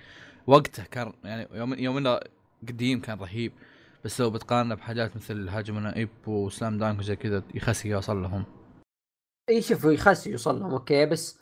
وقته 0.46 0.84
كان 0.84 1.12
يعني 1.24 1.48
يوم 1.52 1.74
يوم 1.74 1.96
إنه 1.96 2.20
قديم 2.68 3.00
كان 3.00 3.18
رهيب. 3.18 3.52
بس 4.04 4.20
لو 4.20 4.30
بتقارنه 4.30 4.74
بحاجات 4.74 5.16
مثل 5.16 5.48
هاجمي 5.48 5.80
نو 5.80 5.96
ايبو 5.96 6.08
وسلام 6.26 6.78
دانك 6.78 6.98
وزي 6.98 7.16
كذا 7.16 7.42
يخسي 7.54 7.88
يوصل 7.88 8.22
لهم. 8.22 8.44
إي 9.48 9.62
شوف 9.62 9.84
يخسي 9.84 10.30
يوصل 10.30 10.60
لهم 10.60 10.72
أوكي 10.72 11.06
بس 11.06 11.38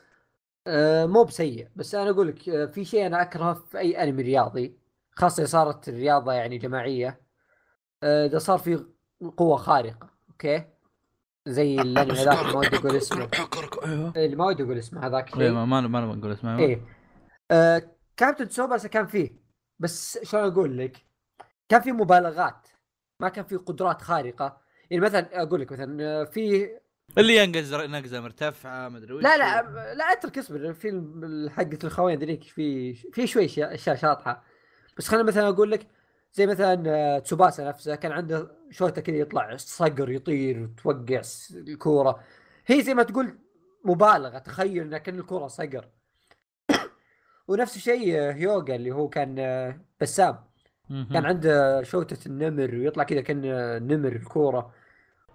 آه 0.66 1.06
مو 1.06 1.24
بسيء. 1.24 1.68
بس 1.76 1.94
أنا 1.94 2.10
أقول 2.10 2.28
لك 2.28 2.48
آه 2.48 2.66
في 2.66 2.84
شيء 2.84 3.06
أنا 3.06 3.22
أكرهه 3.22 3.54
في 3.54 3.78
أي 3.78 4.02
أنمي 4.02 4.22
رياضي 4.22 4.76
خاصة 5.10 5.44
صارت 5.44 5.88
الرياضه 5.88 6.32
يعني 6.32 6.58
جماعية 6.58 7.20
آه، 8.02 8.26
إذا 8.26 8.38
صار 8.38 8.58
في 8.58 8.84
قوة 9.36 9.56
خارقة 9.56 10.10
أوكي؟ 10.30 10.64
زي 11.46 11.80
الأنمي 11.80 12.18
هذاك 12.18 12.54
ما 12.54 12.58
ودي 12.58 12.76
أقول 12.76 12.96
اسمه. 12.96 13.28
أيوه. 13.84 14.12
اللي 14.16 14.36
ما 14.36 14.46
ودي 14.46 14.62
أقول 14.62 14.78
اسمه 14.78 15.06
هذاك 15.06 15.28
إيه، 15.28 15.34
الشيء 15.34 15.52
ما 15.52 15.64
ما 15.64 15.80
ما 15.80 16.14
نقول 16.14 16.32
اسمه 16.32 16.58
إيه 16.58 16.86
آه 17.50 17.82
كابتن 18.16 18.48
تسوباسا 18.48 18.88
كان 18.88 19.06
فيه 19.06 19.30
بس 19.78 20.18
شلون 20.22 20.52
أقول 20.52 20.78
لك؟ 20.78 21.11
كان 21.72 21.80
في 21.80 21.92
مبالغات 21.92 22.68
ما 23.20 23.28
كان 23.28 23.44
في 23.44 23.56
قدرات 23.56 24.02
خارقة. 24.02 24.60
يعني 24.90 25.04
مثلا 25.04 25.42
أقول 25.42 25.60
لك 25.60 25.72
مثلا 25.72 26.04
آه، 26.04 26.24
في 26.24 26.70
اللي 27.18 27.36
ينقز 27.36 27.74
نقزة 27.74 28.20
مرتفعة 28.20 28.88
مدري 28.88 29.12
وش 29.12 29.22
لا 29.22 29.36
لا 29.36 29.62
لا 29.94 30.12
أترك 30.12 30.38
اصبر 30.38 30.72
في 30.72 31.48
حقة 31.56 31.78
الخوين 31.84 32.18
ذيك 32.18 32.42
في 32.42 32.94
في 32.94 33.26
شوي 33.26 33.48
شي- 33.48 33.64
اشياء 33.64 33.96
شاطحة. 33.96 34.44
بس 34.98 35.08
خلينا 35.08 35.26
مثلا 35.26 35.48
أقول 35.48 35.70
لك 35.70 35.86
زي 36.32 36.46
مثلا 36.46 36.82
آه، 36.86 37.18
تسوباسا 37.18 37.68
نفسه 37.68 37.94
كان 37.94 38.12
عنده 38.12 38.50
شوطة 38.70 39.00
كذا 39.00 39.16
يطلع 39.16 39.56
صقر 39.56 40.10
يطير 40.10 40.62
وتوقع 40.62 41.22
الكورة. 41.50 42.24
هي 42.66 42.82
زي 42.82 42.94
ما 42.94 43.02
تقول 43.02 43.38
مبالغة 43.84 44.38
تخيل 44.38 44.82
ان 44.94 44.98
كأن 44.98 45.18
الكورة 45.18 45.46
صقر. 45.46 45.88
ونفس 47.48 47.76
الشيء 47.76 48.18
آه، 48.18 48.32
هيوغا 48.32 48.74
اللي 48.74 48.90
هو 48.90 49.08
كان 49.08 49.38
آه، 49.38 49.80
بسام. 50.00 50.51
كان 51.12 51.26
عنده 51.26 51.82
شوطه 51.82 52.18
النمر 52.26 52.74
ويطلع 52.74 53.04
كذا 53.04 53.20
كان 53.20 53.40
نمر 53.86 54.12
الكورة. 54.12 54.72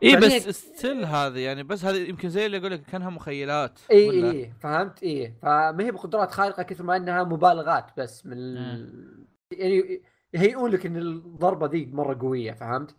اي 0.03 0.15
بس 0.15 0.49
still 0.49 1.05
هذه 1.05 1.39
يعني 1.39 1.63
بس 1.63 1.85
هذه 1.85 2.09
يمكن 2.09 2.29
زي 2.29 2.45
اللي 2.45 2.57
أقول 2.57 2.71
لك 2.71 2.83
كأنها 2.83 3.09
مخيلات 3.09 3.79
اي؟ 3.91 4.31
اي 4.31 4.53
فهمت؟ 4.61 5.03
اي 5.03 5.33
فما 5.41 5.83
هي 5.83 5.91
بقدرات 5.91 6.31
خارقة 6.31 6.63
كثر 6.63 6.83
ما 6.83 6.95
إنها 6.95 7.23
مبالغات 7.23 7.85
بس 7.97 8.25
من 8.25 8.33
ال... 8.37 9.25
يعني 9.51 10.01
يهيئون 10.33 10.71
لك 10.71 10.85
إن 10.85 10.97
الضربة 10.97 11.67
ذي 11.67 11.85
مرة 11.85 12.17
قوية 12.21 12.51
فهمت؟ 12.51 12.95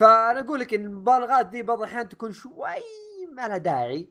فأنا 0.00 0.40
أقول 0.40 0.60
لك 0.60 0.74
إن 0.74 0.84
المبالغات 0.84 1.50
ذي 1.52 1.62
بعض 1.62 1.78
الأحيان 1.78 2.08
تكون 2.08 2.32
شوي 2.32 2.52
ما 3.36 3.48
لها 3.48 3.58
داعي. 3.58 4.08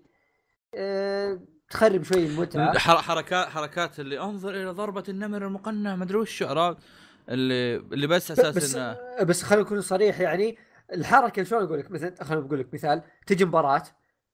أه... 0.76 1.40
تخرب 1.70 2.04
شوي 2.04 2.26
المتعة. 2.26 2.78
حر- 2.78 3.02
حركات 3.02 3.48
حركات 3.48 4.00
اللي 4.00 4.20
أنظر 4.20 4.50
إلى 4.50 4.70
ضربة 4.70 5.04
النمر 5.10 5.46
المقنع 5.46 5.96
مدري 5.96 6.18
وش 6.18 6.44
عرفت؟ 6.44 6.78
اللي 7.30 7.76
اللي 7.76 8.08
بس 8.08 8.32
أساس 8.32 8.56
بس 8.56 8.76
إنه 8.76 8.98
بس 9.24 9.44
خلينا 9.44 9.64
نكون 9.64 9.82
صريح 9.82 10.20
يعني 10.20 10.58
الحركة 10.94 11.44
شلون 11.44 11.64
أقول 11.64 11.80
لك 11.80 11.92
مثلا 11.92 12.24
خلينا 12.24 12.46
أقول 12.46 12.60
لك 12.60 12.74
مثال 12.74 13.02
تجي 13.28 13.46
مباراة 13.46 13.84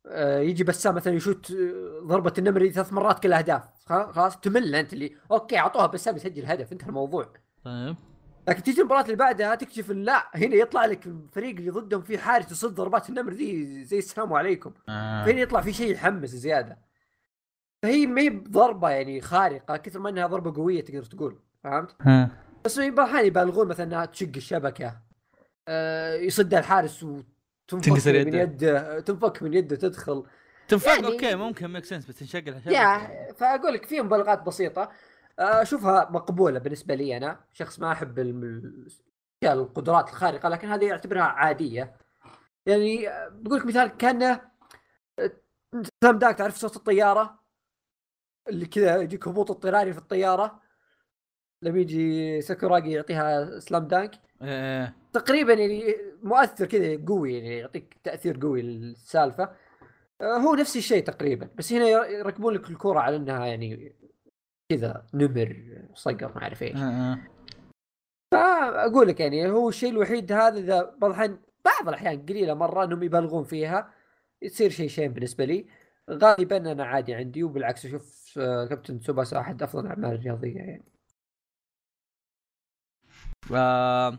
آه، 0.08 0.40
يجي 0.40 0.64
بسام 0.64 0.96
مثلا 0.96 1.14
يشوت 1.14 1.52
آه، 1.52 2.00
ضربة 2.04 2.34
النمر 2.38 2.70
ثلاث 2.70 2.94
مرات 2.94 3.24
كلها 3.24 3.40
أهداف 3.40 3.64
خلاص 3.86 4.40
تمل 4.40 4.76
أنت 4.76 4.94
اللي 4.94 5.16
أوكي 5.32 5.58
أعطوها 5.58 5.86
بسام 5.86 6.16
يسجل 6.16 6.46
هدف 6.46 6.72
انتهى 6.72 6.90
الموضوع 6.90 7.34
طيب 7.64 7.96
لكن 8.48 8.64
تيجي 8.64 8.82
المباراة 8.82 9.02
اللي 9.02 9.16
بعدها 9.16 9.56
تكتشف 9.56 9.92
لا 9.92 10.30
هنا 10.36 10.56
يطلع 10.56 10.86
لك 10.86 11.06
الفريق 11.08 11.56
اللي 11.56 11.70
ضدهم 11.70 12.02
في 12.02 12.18
حارس 12.18 12.52
يصد 12.52 12.76
ضربات 12.76 13.10
النمر 13.10 13.34
ذي 13.34 13.84
زي 13.84 13.98
السلام 13.98 14.34
عليكم 14.34 14.74
آه. 14.90 15.26
فهنا 15.26 15.42
يطلع 15.42 15.62
في 15.62 15.74
شيء 15.74 15.92
يحمس 15.92 16.30
زيادة 16.30 16.78
فهي 17.84 18.06
ما 18.06 18.22
هي 18.22 18.30
بضربة 18.30 18.90
يعني 18.90 19.22
خارقة 19.22 19.78
كثر 19.78 20.00
ما 20.00 20.10
إنها 20.10 20.28
ضربة 20.28 20.54
قوية 20.56 20.82
تقدر 20.82 21.04
تقول 21.04 21.40
فهمت؟ 21.64 21.96
ها. 22.02 22.43
بس 22.65 22.80
في 22.80 22.91
بعض 22.91 23.08
الأحيان 23.08 23.28
يبالغون 23.28 23.67
مثلا 23.67 23.86
إنها 23.86 24.06
تشق 24.06 24.32
الشبكة. 24.36 24.99
آه 25.67 26.15
يصدها 26.15 26.60
الحارس 26.60 27.04
وتنفك 27.04 27.86
تنكسر 27.86 28.13
من 28.13 28.28
يده. 28.28 28.41
يده 28.41 28.99
تنفك 28.99 29.43
من 29.43 29.54
يده 29.54 29.76
تدخل. 29.76 30.23
تنفك 30.68 30.88
يعني- 30.89 31.08
okay 31.08 31.36
ممكن 31.36 31.67
make 31.68 31.86
sense 31.86 32.06
بس 32.06 32.19
تنشق 32.19 32.47
الشبكه 32.47 32.69
يا 32.71 33.34
فأقول 33.34 33.73
لك 33.73 33.86
في 33.86 34.02
مبالغات 34.02 34.41
بسيطة. 34.43 34.91
آه، 35.39 35.62
أشوفها 35.62 36.10
مقبولة 36.12 36.60
بالنسبة 36.60 36.95
لي 36.95 37.17
أنا 37.17 37.39
شخص 37.54 37.80
ما 37.80 37.91
أحب 37.91 38.19
القدرات 39.43 40.10
الخارقة 40.10 40.49
لكن 40.49 40.67
هذه 40.67 40.91
اعتبرها 40.91 41.21
عادية. 41.23 41.97
يعني 42.65 43.10
آه، 43.10 43.28
بقول 43.30 43.60
لك 43.60 43.65
مثال 43.65 43.88
كان 43.88 44.23
آه، 44.23 44.39
سلام 46.04 46.19
داك 46.19 46.38
تعرف 46.38 46.56
صوت 46.58 46.76
الطيارة؟ 46.76 47.39
اللي 48.49 48.65
كذا 48.65 48.97
يجيك 48.97 49.28
هبوط 49.28 49.52
اضطراري 49.52 49.93
في 49.93 49.99
الطيارة. 49.99 50.62
لما 51.63 51.80
يجي 51.80 52.41
ساكوراجي 52.41 52.91
يعطيها 52.91 53.60
سلام 53.60 53.88
دانك 53.88 54.12
إيه. 54.41 54.95
تقريبا 55.13 55.54
يعني 55.54 55.95
مؤثر 56.23 56.65
كذا 56.65 57.06
قوي 57.08 57.34
يعني 57.34 57.58
يعطيك 57.58 57.97
تأثير 58.04 58.39
قوي 58.41 58.62
للسالفة. 58.62 59.49
آه، 60.21 60.38
هو 60.38 60.56
نفس 60.56 60.78
الشيء 60.78 61.04
تقريبا 61.04 61.49
بس 61.56 61.73
هنا 61.73 61.86
ير- 61.88 62.06
يركبون 62.06 62.54
لك 62.54 62.69
الكرة 62.69 62.99
على 62.99 63.15
إنها 63.15 63.45
يعني 63.45 63.95
كذا 64.71 65.06
نمر 65.13 65.78
صقر 65.93 66.32
ما 66.36 66.41
أعرف 66.43 66.63
إيش. 66.63 66.76
آه. 66.82 67.17
فأقول 68.32 69.08
لك 69.08 69.19
يعني 69.19 69.49
هو 69.49 69.69
الشيء 69.69 69.89
الوحيد 69.89 70.32
هذا 70.32 70.60
إذا 70.60 70.95
بعض 70.97 71.12
الاحيان 71.12 71.38
بعض 71.65 71.88
الأحيان 71.88 72.26
قليلة 72.26 72.54
مرة 72.54 72.84
إنهم 72.84 73.04
يبالغون 73.04 73.43
فيها 73.43 73.93
يصير 74.41 74.69
شيء 74.69 74.88
شين 74.88 75.13
بالنسبة 75.13 75.45
لي. 75.45 75.65
غالبا 76.10 76.58
أنا 76.71 76.86
عادي 76.86 77.13
عندي 77.13 77.43
وبالعكس 77.43 77.86
أشوف 77.86 78.34
آه، 78.38 78.65
كابتن 78.65 78.99
سوباسا 78.99 79.39
أحد 79.39 79.63
أفضل 79.63 79.86
الاعمال 79.86 80.13
الرياضيه 80.13 80.56
يعني. 80.58 80.84
آه، 83.56 84.18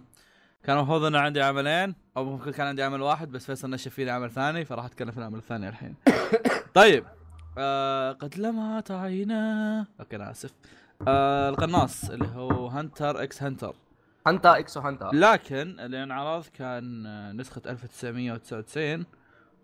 كان 0.62 0.76
المفروض 0.76 1.04
انه 1.04 1.18
عندي 1.18 1.42
عملين 1.42 1.94
أو 2.16 2.24
ممكن 2.24 2.50
كان 2.50 2.66
عندي 2.66 2.82
عمل 2.82 3.02
واحد 3.02 3.30
بس 3.30 3.46
فيصل 3.46 3.70
نشف 3.70 3.94
فيني 3.94 4.10
عمل 4.10 4.30
ثاني 4.30 4.64
فراح 4.64 4.84
أتكلم 4.84 5.10
في 5.10 5.18
العمل 5.18 5.38
الثاني 5.38 5.68
الحين. 5.68 5.94
طيب 6.74 7.04
آه 7.58 8.12
قد 8.12 8.38
لمعت 8.38 8.90
عيناه 8.90 9.86
okay 10.00 10.16
أنا 10.16 10.30
آسف. 10.30 10.50
آه 11.08 11.48
القناص 11.48 12.10
اللي 12.10 12.28
هو 12.34 12.66
Hunter 12.68 13.22
x 13.22 13.42
Hunter 13.42 13.74
هانتا 14.26 14.58
اكسو 14.58 14.80
هانتا 14.80 15.10
لكن 15.12 15.80
اللي 15.80 16.02
انعرض 16.02 16.46
كان 16.46 17.06
آه، 17.06 17.32
نسخة 17.32 17.62
1999 17.66 19.04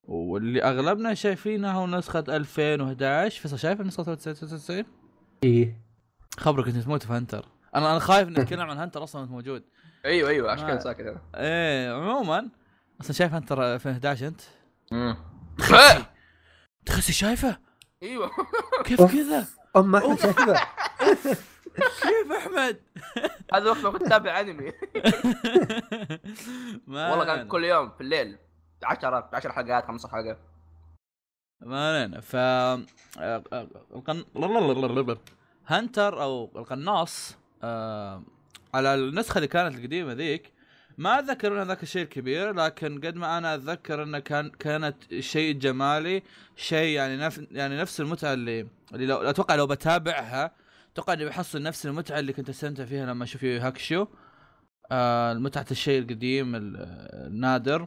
واللي 0.04 0.62
أغلبنا 0.62 1.14
شايفينها 1.14 1.72
هو 1.72 1.86
نسخة 1.86 2.24
2011 2.28 3.40
فيصل 3.40 3.58
شايف 3.58 3.80
نسخة 3.80 4.12
1999 4.12 4.84
إيه. 5.44 5.80
خبرك 6.38 6.66
أنت 6.68 6.76
تموت 6.76 7.02
في 7.02 7.12
Hunter 7.12 7.44
أنا 7.74 7.90
أنا 7.90 7.98
خايف 7.98 8.28
اني 8.28 8.40
اتكلم 8.40 8.70
عن 8.70 8.78
Hunter 8.78 9.02
أصلا 9.02 9.26
موجود 9.26 9.64
أيوه 10.04 10.30
أيوه 10.30 10.52
عشان 10.52 10.66
كذا 10.66 10.78
ساكت 10.78 11.00
أنا 11.00 11.20
إيه 11.34 11.92
عموما 11.92 12.48
أصلا 13.00 13.12
شايف 13.12 13.34
هنتر 13.34 13.74
2011 13.74 14.26
أنت؟ 14.26 14.40
مم. 14.92 15.16
تخسي 15.58 16.04
تخسي 16.86 17.12
شايفه؟ 17.12 17.58
أيوه 18.02 18.30
كيف. 18.84 19.02
كذا؟ 19.02 19.46
أم 19.76 19.96
أحمد 19.96 20.18
شايفه 20.20 20.54
كيف 22.02 22.32
أحمد؟ 22.38 22.80
هذا 23.54 23.70
وقت 23.70 23.78
ما 23.78 23.90
كنت 23.90 24.02
اتابع 24.02 24.40
أنمي 24.40 24.72
والله 26.88 27.24
كان. 27.24 27.48
كل 27.48 27.64
يوم 27.64 27.90
في 27.90 28.00
الليل 28.00 28.38
10 28.84 29.28
10 29.32 29.52
حلقات 29.52 29.86
15 29.86 30.08
حلقه 30.12 30.36
ما 31.60 31.88
علينا 31.88 32.20
ف 32.20 32.36
آه، 32.36 32.84
آه، 33.18 33.68
القن... 33.94 34.24
هنتر 35.66 36.22
أو 36.22 36.52
القناص 36.56 37.36
آه، 37.62 38.22
على 38.74 38.94
النسخة 38.94 39.38
اللي 39.38 39.48
كانت 39.48 39.74
القديمة 39.78 40.12
ذيك 40.12 40.52
ما 40.98 41.18
أتذكر 41.18 41.62
ان 41.62 41.68
ذاك 41.68 41.82
الشيء 41.82 42.02
الكبير 42.02 42.52
لكن 42.52 43.00
قد 43.00 43.16
ما 43.16 43.38
أنا 43.38 43.54
أتذكر 43.54 44.02
إنه 44.02 44.18
كان 44.18 44.50
كانت 44.50 45.14
شيء 45.20 45.54
جمالي 45.58 46.22
شيء 46.56 46.96
يعني 46.96 47.16
نف... 47.16 47.40
يعني 47.50 47.76
نفس 47.80 48.00
المتعة 48.00 48.32
اللي 48.32 48.66
اللي 48.94 49.06
لو 49.06 49.16
أتوقع 49.16 49.54
لو 49.54 49.66
بتابعها 49.66 50.52
أتوقع 50.92 51.12
إني 51.12 51.24
بحصل 51.24 51.62
نفس 51.62 51.86
المتعة 51.86 52.18
اللي 52.18 52.32
كنت 52.32 52.48
أستمتع 52.48 52.84
فيها 52.84 53.06
لما 53.06 53.24
أشوف 53.24 53.44
هاكشو 53.44 54.06
آه 54.92 55.34
متعة 55.34 55.66
الشيء 55.70 56.02
القديم 56.02 56.54
ال- 56.54 56.76
النادر. 57.26 57.86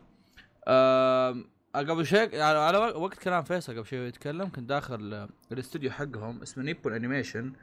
آه 0.67 1.35
قبل 1.75 2.05
شيء 2.05 2.33
يعني 2.33 2.57
على 2.57 2.77
وقت 2.77 3.19
كلام 3.19 3.43
فيصل 3.43 3.73
قبل 3.77 3.85
شيء 3.87 3.99
يتكلم 3.99 4.49
كنت 4.49 4.69
داخل 4.69 5.13
آه، 5.13 5.29
الاستوديو 5.51 5.91
حقهم 5.91 6.41
اسمه 6.41 6.63
Nippon 6.63 6.93
Animation 6.93 7.53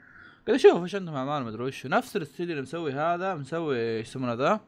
قاعد 0.46 0.58
أشوف 0.58 0.82
إيش 0.82 0.94
عندهم 0.94 1.14
أعمال 1.14 1.44
مدري 1.44 1.62
وش. 1.64 1.86
نفس 1.86 2.16
الاستوديو 2.16 2.50
اللي 2.52 2.62
مسوي 2.62 2.92
هذا 2.92 3.34
مسوي 3.34 3.76
إيش 3.98 4.08
يسمونه 4.08 4.32
ذا؟ 4.34 4.60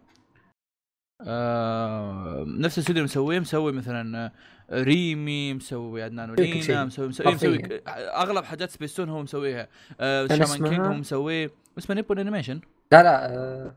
آه 1.27 2.45
نفس 2.47 2.79
الاستوديو 2.79 2.91
اللي 3.03 3.05
مسويه 3.05 3.39
مسوي 3.41 3.73
مثلا 3.73 4.27
آه، 4.71 4.83
ريمي 4.83 5.55
مسوي 5.55 6.03
عدنان 6.03 6.37
شيء. 6.37 6.57
ولينا 6.63 6.85
مسوي 6.85 7.09
مسوي, 7.09 7.27
مسوي 7.35 7.59
حرفياً. 7.63 7.79
ك- 7.79 7.89
أغلب 7.89 8.45
حاجات 8.45 8.71
سبيستون 8.71 9.09
هو 9.09 9.23
مسويها. 9.23 9.69
آه 10.01 10.27
Shaman 10.27 10.47
King 10.47 10.67
اسمها؟ 10.67 10.89
هو 10.89 10.93
مسويه 10.93 11.51
اسمه 11.79 11.97
Nippon 11.97 12.19
Animation 12.19 12.61
لا 12.93 13.03
لا 13.03 13.35
آه، 13.35 13.77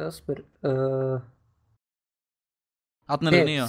اصبر 0.00 0.44
آه، 0.64 1.22
عطنا 3.08 3.30
الأغنية. 3.30 3.66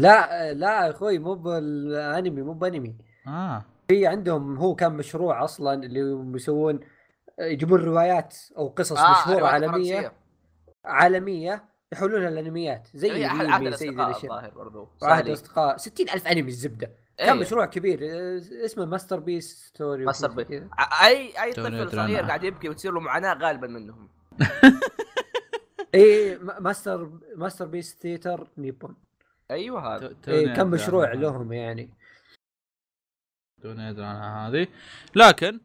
لا 0.00 0.52
لا 0.54 0.84
يا 0.86 0.90
أخوي 0.90 1.18
مو 1.18 1.34
بالانمي 1.34 2.42
مو 2.42 2.52
بأنمي. 2.52 2.94
آه. 3.26 3.64
في 3.92 4.06
عندهم 4.06 4.56
هو 4.56 4.74
كان 4.74 4.92
مشروع 4.92 5.44
أصلا 5.44 5.84
اللي 5.84 6.32
يسوون 6.36 6.80
يجيبون 7.40 7.80
روايات 7.80 8.36
أو 8.56 8.68
قصص 8.68 8.98
آه 8.98 9.10
مشهورة 9.10 9.38
روايات 9.38 9.52
عالمية 9.62 9.94
فرنسية. 10.00 10.12
عالمية 10.84 11.64
يحولونها 11.92 12.30
لانميات 12.30 12.88
زي 12.94 13.24
عهد 13.24 13.74
زي 13.74 13.88
الأصدقاء 13.88 14.10
الأشياء 14.10 14.32
الظاهر 14.32 14.50
برضو 14.50 14.88
سالي. 15.00 15.20
الأصدقاء 15.20 15.76
60 15.76 16.08
ألف 16.10 16.26
أنمي 16.26 16.48
الزبدة 16.48 16.90
إيه. 17.20 17.26
كان 17.26 17.36
مشروع 17.36 17.66
كبير 17.66 18.00
اسمه 18.64 18.84
Masterpiece 18.84 19.66
Story 19.66 20.04
Masterpiece. 20.04 20.62
أي 21.04 21.42
أي 21.42 21.52
طفل 21.52 21.90
صغير. 21.90 22.22
قاعد 22.24 22.44
يبكي 22.44 22.68
وتصير 22.68 22.92
له 22.92 23.00
معاناة 23.00 23.34
غالبا 23.34 23.66
منهم 23.66 24.08
ما- 26.42 26.60
Master 26.60 27.10
Masterpiece 27.36 27.98
Theater 28.00 28.48
Nippon 28.58 28.94
أيوه 29.50 29.96
هذا 29.96 30.06
إيه 30.28 30.46
كان 30.46 30.50
أدري 30.60 30.64
مشروع. 30.64 31.12
لهم 31.12 31.52
يعني 31.52 31.90
توني 33.62 33.90
ادري 33.90 34.04
عنها 34.04 34.48
هذه. 34.48 34.66
لكن 35.16 35.60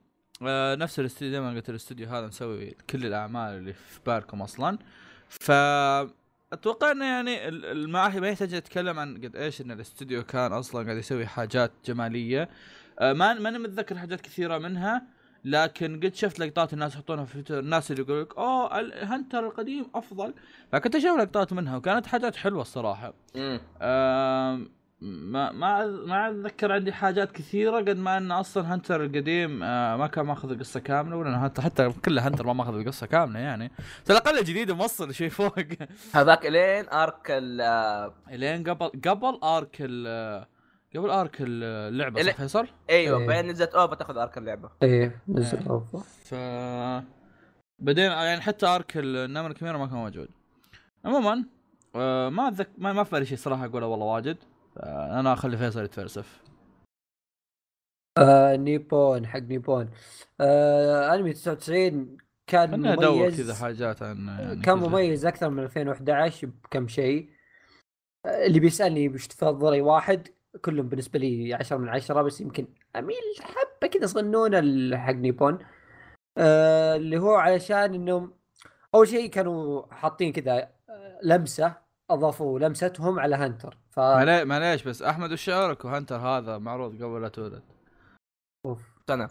آه 0.48 0.76
نفس 0.76 1.00
الاستوديو 1.00 1.32
زي 1.34 1.42
ما 1.42 1.50
قلت 1.56 1.70
الاستوديو 1.70 2.08
هذا 2.08 2.28
مسوي 2.28 2.76
كل 2.90 3.06
الأعمال 3.06 3.58
اللي 3.58 3.74
في 3.74 4.00
بالكم 4.06 4.42
أصلا. 4.42 4.78
ف 5.30 5.52
أتوقع 6.54 6.92
إنه 6.92 7.06
يعني 7.06 7.48
ال- 7.48 7.66
ال- 7.66 7.90
ما 7.90 8.06
يحتاج 8.30 8.56
نتكلم 8.56 9.00
عن 9.00 9.18
قد 9.18 9.36
إيش 9.36 9.62
إن 9.62 9.72
الاستوديو 9.72 10.24
كان 10.24 10.54
أصلا 10.54 10.84
قاعد 10.86 10.98
يسوي 10.98 11.26
حاجات 11.26 11.72
جمالية. 11.86 12.50
آه 13.00 13.14
ما 13.14 13.34
ماني 13.34 13.60
متذكر 13.60 13.98
حاجات 13.98 14.22
كثيرة 14.22 14.58
منها 14.58 15.02
لكن 15.46 16.00
قد 16.04 16.16
شفت 16.16 16.40
لقطات 16.40 16.74
الناس 16.74 16.96
يحطونها 16.96 17.26
في 17.26 17.34
تويتر 17.34 17.60
الناس 17.60 17.92
اللي 17.92 18.02
يقول 18.04 18.22
لك 18.22 18.38
أوه 18.38 18.80
الهنتر 18.80 19.48
القديم 19.48 19.86
أفضل. 19.96 20.34
فكنت 20.72 20.96
أشوف 20.96 21.18
لقطات 21.20 21.54
منها 21.54 21.78
وكانت 21.78 22.06
حاجات 22.08 22.36
حلوة 22.36 22.62
الصراحة. 22.62 23.14
مم. 23.36 23.60
ما 25.02 25.52
ما 25.52 25.86
ما 25.86 26.30
أتذكر 26.30 26.72
عندي 26.72 26.94
حاجات 26.94 27.32
كثيرة 27.32 27.78
قد 27.78 27.98
ما 27.98 28.18
أن 28.18 28.32
أصلا 28.32 28.76
هنتر 28.76 29.04
القديم 29.04 29.64
آه، 29.64 29.96
ما 29.98 30.08
كان 30.08 30.26
ماخذ 30.26 30.52
القصة 30.52 30.80
كاملة 30.80 31.16
ولا 31.16 31.40
حتى 31.40 31.62
حتى 31.62 31.94
كل 32.06 32.20
هنتر 32.20 32.46
ما 32.48 32.54
ماخذ 32.54 32.76
القصة 32.76 33.08
كاملة 33.08 33.40
يعني 33.40 33.64
على 34.10 34.18
الأقل 34.20 34.40
الجديد 34.40 34.72
موصل 34.72 35.14
شيء 35.14 35.30
فوق 35.30 35.56
هذاك 36.14 36.46
إلين 36.46 36.90
أرك 36.90 37.26
ال- 37.32 37.62
آه، 37.62 38.14
إلين 38.30 38.64
قبل 38.70 38.92
قبل 39.06 39.40
أرك 39.44 39.78
ال- 39.80 40.46
قبل 40.96 41.10
أرك 41.10 41.36
اللعبة 41.40 42.22
صح 42.24 42.36
فيصل؟ 42.36 42.68
إيوه 42.90 43.20
إيه. 43.20 43.28
بعدين 43.28 43.52
نزلت 43.52 43.74
أوفا 43.76 43.96
تأخذ 43.96 44.18
أرك 44.18 44.38
اللعبة 44.38 44.70
إيه 44.84 45.22
نزل 45.28 45.58
إيه. 45.58 45.70
أوفا. 45.70 46.00
ف 46.00 46.34
بعدين 47.80 48.12
يعني 48.12 48.42
حتى 48.42 48.66
arc 48.66 48.92
النمل 48.98 49.50
الكبيره 49.50 49.78
ما 49.78 49.86
كان 49.88 49.96
موجود 49.96 50.28
عموما 51.06 51.46
آه، 51.96 52.30
ما 52.30 52.48
اتذكر 52.48 52.70
ما, 52.78 52.94
ما 52.94 53.04
في 53.04 53.12
بالي 53.12 53.26
شيء 53.26 53.38
صراحة 53.38 53.66
أقوله 53.66 53.88
والله 53.88 54.06
واجد 54.06 54.38
أنا 55.20 55.34
أخلي 55.34 55.58
فيصل 55.58 55.84
يتفلسف. 55.84 56.44
آه 58.18 58.56
Nippon 58.56 59.28
حق 59.28 59.40
Nippon. 59.40 59.90
آه 60.42 61.16
أنمي 61.16 61.34
99 61.34 62.18
كان 62.48 62.72
خليني 62.72 62.94
أدور 62.94 63.16
مميز 63.16 63.42
كذا 63.42 63.54
حاجات 63.56 64.04
عن 64.04 64.28
يعني 64.28 64.62
كان. 64.62 64.78
مميز 64.78 65.26
أكثر 65.26 65.50
من 65.50 65.64
2011 65.64 66.48
بكم 66.48 66.88
شيء. 66.88 67.30
آه، 68.26 68.46
اللي 68.46 68.60
بيسألني 68.60 69.10
وش 69.10 69.28
تفضل 69.28 69.74
اي 69.74 69.82
واحد 69.82 70.28
كلهم 70.62 70.90
بالنسبة 70.90 71.20
لي 71.20 71.54
10 71.54 71.78
من 71.78 71.90
10 71.90 72.22
بس 72.22 72.42
يمكن 72.42 72.68
أميل 72.96 73.18
حبة 73.42 73.88
كذا 73.88 74.06
صغنونه 74.06 74.98
حق 74.98 75.14
Nippon. 75.14 75.60
آه 76.38 76.96
اللي 76.96 77.18
هو 77.18 77.36
علشان 77.36 77.94
إنهم 77.94 78.34
أول 78.96 79.08
شيء 79.08 79.30
كانوا 79.30 79.94
حاطين 79.94 80.32
كذا 80.34 80.72
آه، 80.90 81.20
لمسة 81.24 81.76
أضافوا 82.10 82.60
لمستهم 82.60 83.20
على 83.20 83.36
Hunter. 83.36 83.78
ف 83.98 84.00
معليش 84.00 84.84
بس 84.84 85.02
أحمد 85.02 85.32
وش 85.32 85.42
شعورك 85.42 85.86
و 85.86 85.90
Hunter 85.90 86.16
هذا 86.16 86.58
معروض 86.58 87.04
قبل 87.04 87.22
لا 87.22 87.28
تولد. 87.28 87.64
أوف. 88.66 88.82
سنة. 89.08 89.30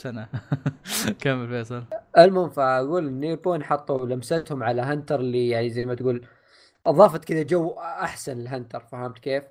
سنة. 0.00 0.28
كمل 1.22 1.48
فيصل. 1.48 1.84
المهم 2.18 2.50
فأقول 2.50 3.12
Nippon 3.12 3.64
حطوا 3.64 4.06
لمستهم 4.06 4.62
على 4.62 4.82
Hunter 4.82 5.20
اللي 5.20 5.48
يعني 5.48 5.70
زي 5.70 5.84
ما 5.84 5.94
تقول 5.94 6.26
أضافت 6.86 7.24
كذا 7.24 7.42
جو 7.42 7.70
أحسن 7.80 8.38
ل 8.38 8.44
Hunter 8.44 8.80
فهمت 8.80 9.18
كيف؟ 9.18 9.44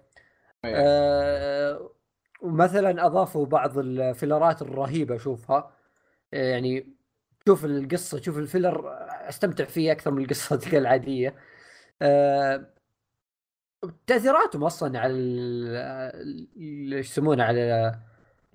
آه 0.65 1.91
ومثلا 2.41 3.05
أضافوا 3.05 3.45
بعض 3.45 3.77
الفيلرات 3.77 4.61
الرهيبة 4.61 5.15
اشوفها 5.15 5.71
يعني 6.31 6.95
شوف 7.47 7.65
القصة 7.65 8.21
شوف 8.21 8.37
الفيلر 8.37 8.93
أستمتع 9.29 9.65
فيه 9.65 9.91
أكثر 9.91 10.11
من 10.11 10.23
القصة 10.23 10.61
العاديه 10.77 11.35
آه 12.01 12.80
تاثيراتهم 14.07 14.63
أصلا 14.63 14.99
على 14.99 15.13
إيش 16.57 17.09
يسمونه 17.09 17.43
على 17.43 17.95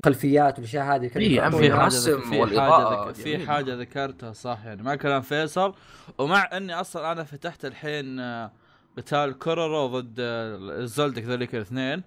الخلفيات 0.01 0.59
والأشياء 0.59 0.85
هذه 0.85 1.11
إيه،. 1.17 1.49
في 1.51 1.73
حاجة 1.73 1.83
الرسم 1.83 3.13
في 3.13 3.47
حاجة 3.47 3.75
ذكرتها 3.75 4.33
صح 4.33 4.65
يعني 4.65 4.83
مع 4.83 4.95
كلام 4.95 5.23
فيصل 5.23 5.75
ومع 6.19 6.57
إني 6.57 6.75
أصلا 6.75 7.13
أنا 7.13 7.25
فتحت 7.25 7.65
الحين 7.65 8.21
آه، 8.21 8.53
قتال 8.97 9.39
كورورو 9.39 10.01
ضد 10.01 10.17
آه، 10.21 10.57
الزولدك 10.57 11.23
ذوليك 11.23 11.55
الاثنين 11.55 12.03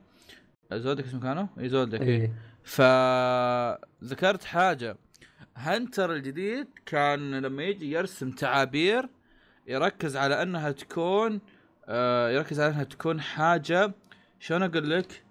زولدك 0.73 1.05
اسمه 1.05 1.21
كانوا؟ 1.21 1.45
إي 1.59 1.69
زولدك. 1.69 2.01
إيه. 2.01 2.33
فذكرت 2.63 4.43
حاجة 4.43 4.97
هنتر 5.55 6.13
الجديد 6.13 6.67
كان 6.85 7.35
لما 7.35 7.63
يجي 7.63 7.91
يرسم 7.91 8.31
تعابير 8.31 9.09
يركز 9.67 10.17
على 10.17 10.41
إنها 10.41 10.71
تكون 10.71 11.33
آه 11.33 11.58
يركز 12.35 12.59
على 12.59 12.69
انها 12.69 12.83
تكون 12.83 13.21
حاجة 13.21 13.93
شلون 14.39 14.63
أقول 14.63 14.89
لك؟ 14.89 15.23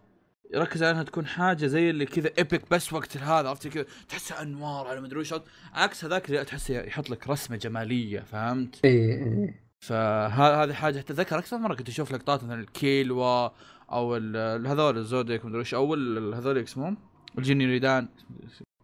يركز 0.54 0.82
على 0.82 0.90
انها 0.92 1.02
تكون 1.02 1.26
حاجة 1.26 1.66
زي 1.66 1.90
اللي 1.90 2.06
كذا 2.06 2.30
ايبك 2.38 2.70
بس 2.70 2.92
وقت 2.92 3.16
هذا 3.16 3.48
عرفت 3.48 3.68
كذا؟ 3.68 3.84
تحسها 4.08 4.42
أنوار 4.42 4.86
على 4.86 5.00
مدري 5.00 5.20
وش. 5.20 5.34
عكس 5.74 6.04
هذاك 6.04 6.30
اللي 6.30 6.44
تحسه 6.44 6.74
يحط 6.74 7.10
لك 7.10 7.28
رسمة 7.28 7.56
جمالية 7.56 8.20
فهمت؟ 8.20 8.80
إيه 8.84 9.12
إيه. 9.12 9.68
فهذه 9.80 10.72
حاجة 10.72 10.98
أتذكر 10.98 11.38
أكثر 11.38 11.58
مرة 11.58 11.74
كنت 11.74 11.88
أشوف 11.88 12.12
لقطات 12.12 12.44
مثلا 12.44 12.60
الكيلوا 12.60 13.50
أو 13.92 14.14
هذول 14.66 14.98
الزوديك 14.98 15.44
مدري 15.44 15.60
وش 15.60 15.74
أو 15.74 15.94
هذول 16.34 16.58
اسمهم؟ 16.58 16.96
الجيني 17.38 17.66
ريدان 17.66 18.08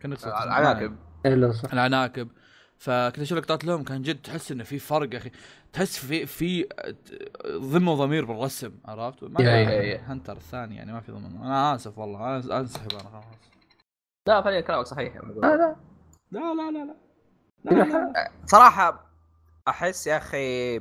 كان 0.00 0.16
العناكب. 0.26 0.96
إيه 1.26 1.34
لا 1.34 1.52
صح. 1.52 1.72
العناكب. 1.72 2.28
فكنت 2.78 3.18
أشوف 3.18 3.38
لقطات 3.38 3.64
لهم 3.64 3.84
كان 3.84 4.02
جد 4.02 4.22
تحس 4.22 4.52
إنه 4.52 4.64
في 4.64 4.78
فرق 4.78 5.14
يا 5.14 5.18
أخي. 5.18 5.30
تحس 5.72 5.98
في 5.98 6.26
في 6.26 6.68
ذمه 7.46 7.92
وضمير 7.92 8.24
بالرسم 8.24 8.78
عرفت؟ 8.84 9.24
ما. 9.24 9.96
هنتر 9.96 10.36
الثاني 10.36 10.76
يعني 10.76 10.92
ما 10.92 11.00
في 11.00 11.12
ضمن. 11.12 11.36
أنا 11.36 11.74
آسف 11.74 11.98
والله 11.98 12.18
أنا 12.18 12.60
أنسحب 12.60 12.92
أنا 12.92 13.10
خلاص. 13.10 13.24
لا 14.28 14.42
فعليا 14.42 14.60
كلامك 14.60 14.86
صحيح 14.86 15.16
لا 15.16 15.56
لا. 15.56 15.76
لا 16.30 16.54
لا 16.54 16.70
لا 16.70 16.84
لا. 16.84 16.96
لا, 17.64 17.74
لا, 17.74 17.84
لا. 17.84 18.32
صراحة 18.46 19.10
أحس 19.68 20.06
يا 20.06 20.16
أخي 20.16 20.80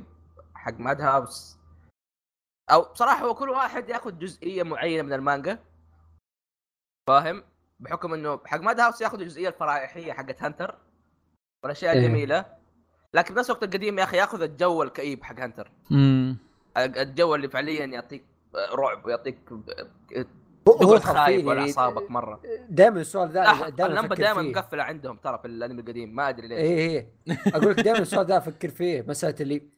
حق 0.53 0.79
Madhouse 0.79 1.57
أو 2.71 2.81
بصراحه 2.81 3.25
هو 3.25 3.35
كل 3.35 3.49
واحد 3.49 3.89
يأخذ 3.89 4.19
جزئية 4.19 4.63
معينة 4.63 5.03
من 5.03 5.13
المانجا. 5.13 5.59
فاهم؟ 7.07 7.43
بحكم 7.79 8.13
إنه 8.13 8.41
حق 8.45 8.59
Madhouse 8.59 9.01
يأخذ 9.01 9.21
الجزئيه 9.21 9.47
الفرائحية 9.47 10.13
حقت 10.13 10.43
Hunter 10.43 10.77
والأشياء 11.63 11.93
إيه. 11.93 11.99
الجميله 11.99 12.45
لكن 13.13 13.33
بنفس 13.35 13.49
الوقت 13.49 13.63
القديم 13.63 13.99
يا 13.99 14.03
أخي 14.03 14.17
ياخذ 14.17 14.41
الجو 14.41 14.83
الكئيب 14.83 15.23
حق 15.23 15.39
Hunter 15.39 15.71
امم 15.91 16.37
الجو 16.77 17.35
اللي 17.35 17.49
فعليا 17.49 17.85
يعطيك 17.85 18.23
رعب 18.55 19.05
ويعطيك 19.05 19.37
هو 20.67 20.99
خايف 20.99 21.47
على 21.47 21.57
يعني 21.57 21.61
أعصابك 21.61 22.11
مرة. 22.11 22.41
دائما 22.69 23.01
السؤال 23.01 23.29
ذا 23.29 23.69
دائما 23.69 23.93
اللمبه 23.93 24.15
دائما 24.15 24.41
مقفلة 24.41 24.83
عندهم 24.83 25.17
ترى 25.17 25.37
في 25.37 25.45
الأنمي 25.47 25.81
القديم 25.81 26.15
ما 26.15 26.29
أدري 26.29 26.47
ليش. 26.47 26.57
إيه 26.57 26.77
إيه. 26.77 27.07
أقول 27.55 27.71
لك 27.71 27.79
دائما 27.79 27.99
السؤال 27.99 28.25
ذا 28.25 28.37
أفكر 28.37 28.69
فيه 28.69 29.05
مسألة 29.07 29.35
اللي 29.41 29.69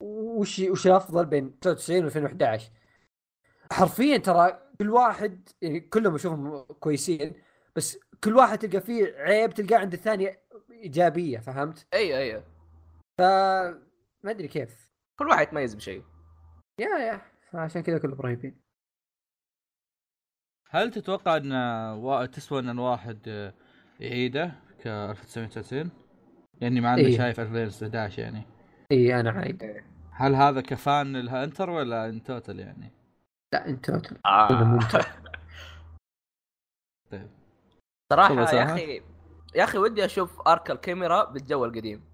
وش 0.00 0.58
وش 0.58 0.86
الأفضل 0.86 1.26
بين 1.26 1.58
99 1.60 2.04
و 2.04 2.06
2011 2.06 2.70
حرفيا 3.72 4.16
ترى 4.16 4.58
كل 4.78 4.90
واحد 4.90 5.48
يعني 5.62 5.80
كلهم 5.80 6.14
أشوفهم 6.14 6.64
كويسين 6.80 7.32
بس 7.76 7.98
كل 8.24 8.36
واحد 8.36 8.58
تلقى 8.58 8.80
فيه 8.80 9.14
عيب 9.18 9.54
تلقاه 9.54 9.78
عند 9.78 9.92
الثاني 9.92 10.38
إيجابية 10.70 11.38
فهمت؟ 11.38 11.86
أيوه 11.94 12.18
أيوه. 12.18 12.44
ف 13.18 13.22
ما 14.24 14.30
أدري 14.30 14.48
كيف. 14.48 14.90
كل 15.18 15.28
واحد 15.28 15.46
يتميز 15.46 15.74
بشيء. 15.74 16.02
يا 16.80 16.98
يا. 16.98 17.20
فعشان 17.50 17.82
كذا 17.82 17.98
كلهم 17.98 18.20
رهيبين. 18.20 18.60
هل 20.70 20.90
تتوقع 20.90 21.36
أن 21.36 21.52
وا- 21.98 22.26
تسوى 22.26 22.58
أن 22.60 22.68
الواحد 22.68 23.18
آه، 23.28 23.54
يعيده 24.00 24.46
ك 24.80 24.86
1999 24.86 25.90
يعني 26.60 26.80
مع 26.80 26.94
انه 26.94 27.02
إيه. 27.02 27.16
شايف 27.16 27.40
2011 27.40 28.22
يعني. 28.22 28.42
اي 28.92 29.20
أنا 29.20 29.30
عايد. 29.30 29.82
هل 30.10 30.34
هذا 30.34 30.60
كفان 30.60 31.16
الهنتر 31.16 31.70
ولا 31.70 32.08
ان 32.08 32.22
توتال 32.22 32.58
يعني؟ 32.60 32.90
لا 33.52 33.66
انت 33.68 33.90
توتال 33.90 34.26
آه. 34.26 34.64
ممتع. 34.64 35.00
طيب. 37.10 37.30
صراحة 38.12 38.34
تفضل 38.44 38.56
يا. 38.56 38.64
أخي 38.64 39.02
يا 39.54 39.64
أخي 39.64 39.78
ودي 39.78 40.04
أشوف 40.04 40.40
أرك 40.48 40.70
الكاميرا 40.70 41.24
بالجو 41.24 41.64
القديم 41.64 42.04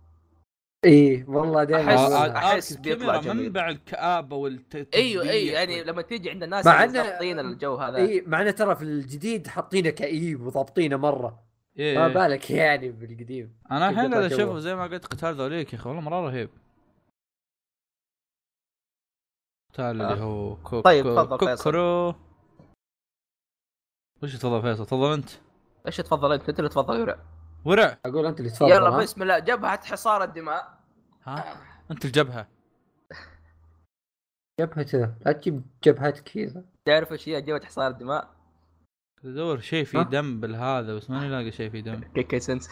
إي 0.84 1.24
والله 1.28 1.64
دائما 1.64 2.36
أحس 2.39 2.72
آرك 2.72 2.80
بيطلع 2.80 3.14
الكاميرا 3.14 3.34
جميل. 3.34 3.47
منبع 3.47 3.68
الكآبة 3.68 4.36
والت 4.36 4.95
أيوه 4.95 5.28
أيوه 5.28 5.55
يعني 5.55 5.84
لما 5.84 6.03
تيجي 6.03 6.30
عند 6.30 6.43
الناس 6.43 6.68
إنه- 6.68 6.93
ضابطين 6.93 7.39
الجو 7.39 7.74
هذا 7.76 7.97
إي 7.97 8.20
مع 8.26 8.43
انه 8.43 8.51
ترى 8.51 8.76
في 8.76 8.82
الجديد 8.82 9.47
حاطينه 9.47 9.91
كئيب 9.91 10.47
وضابطينه 10.47 10.97
مرة 10.97 11.43
إيه. 11.78 11.99
ما 11.99 12.09
بالك 12.09 12.51
يعني 12.51 12.91
بالقديم 12.91 13.57
أنا 13.70 13.89
الحين 13.91 14.05
يطلع 14.12 14.26
أشوفه. 14.26 14.59
زي 14.59 14.74
ما 14.74 14.82
قلت 14.86 15.07
قتال 15.07 15.34
ذوليك 15.34 15.72
يا 15.72 15.78
أخي 15.78 15.89
والله 15.89 16.03
مرة 16.03 16.20
رهيب 16.26 16.51
قتال 19.72 19.84
اللي 19.84 20.05
آه. 20.05 20.14
هو 20.14 20.57
كوك 20.57 20.84
طيب، 20.84 21.05
تفضل. 21.05 21.36
كوكرو 21.39 22.14
وش 24.22 24.36
تفضل 24.36 24.62
فيصل 24.62 24.86
تفضل 24.86 25.12
أنت 25.12 25.30
إيش 25.89 25.97
تفضل 25.97 26.32
انت؟ 26.32 26.49
انت 26.49 26.59
اللي 26.59 26.70
تفضل. 26.70 27.01
ورع. 27.01 27.18
ورع. 27.64 27.99
أقول 28.07 28.26
أنت 28.26 28.41
اللي 28.41 28.51
تفضل 28.51 28.70
يلا؟ 28.70 28.91
بسم 28.91 29.22
الله 29.22 29.39
جبهة 29.39 29.84
حصار 29.86 30.22
الدماء. 30.24 30.78
ها؟ 31.24 31.57
أنت 31.91 32.05
الجبهة. 32.05 32.47
جبهته 34.61 35.14
لا 35.26 35.32
تجيب 35.32 35.62
جبهتك 35.84 36.22
كذا. 36.22 36.64
تعرف 36.84 37.12
إيش 37.12 37.28
هي 37.28 37.41
جبهة 37.43 37.64
حصار 37.66 37.89
الدماء؟ 37.91 38.28
ادور 39.24 39.61
شيء 39.61 39.84
فيه؟ 39.84 40.03
دم 40.03 40.41
بالهذا 40.41 40.95
بس 40.95 41.11
ماني 41.11 41.28
لاقي 41.28 41.51
شيء 41.53 41.70
فيه 41.70 41.80
دم. 41.80 42.01
كي 42.14 42.22
كي 42.22 42.41
سنس. 42.41 42.68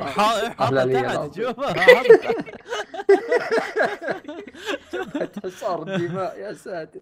حاط 0.00 0.60
أهلا 0.60 0.84
لي 0.84 1.02
تحت 1.02 1.38
جبهة 4.92 5.30
حصار 5.44 5.82
الدماء 5.82 6.38
يا 6.38 6.52
ساتر. 6.52 7.00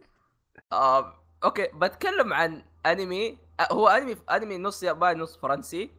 آه، 0.73 1.15
أوكي 1.45 1.67
بتكلم 1.75 2.33
عن 2.33 2.63
أنمي 2.87 3.39
هو 3.73 3.89
أنمي 3.89 4.17
أنمي 4.31 4.59
نص 4.59 4.83
ياباني 4.83 5.21
نص 5.21 5.37
فرنسي. 5.37 5.91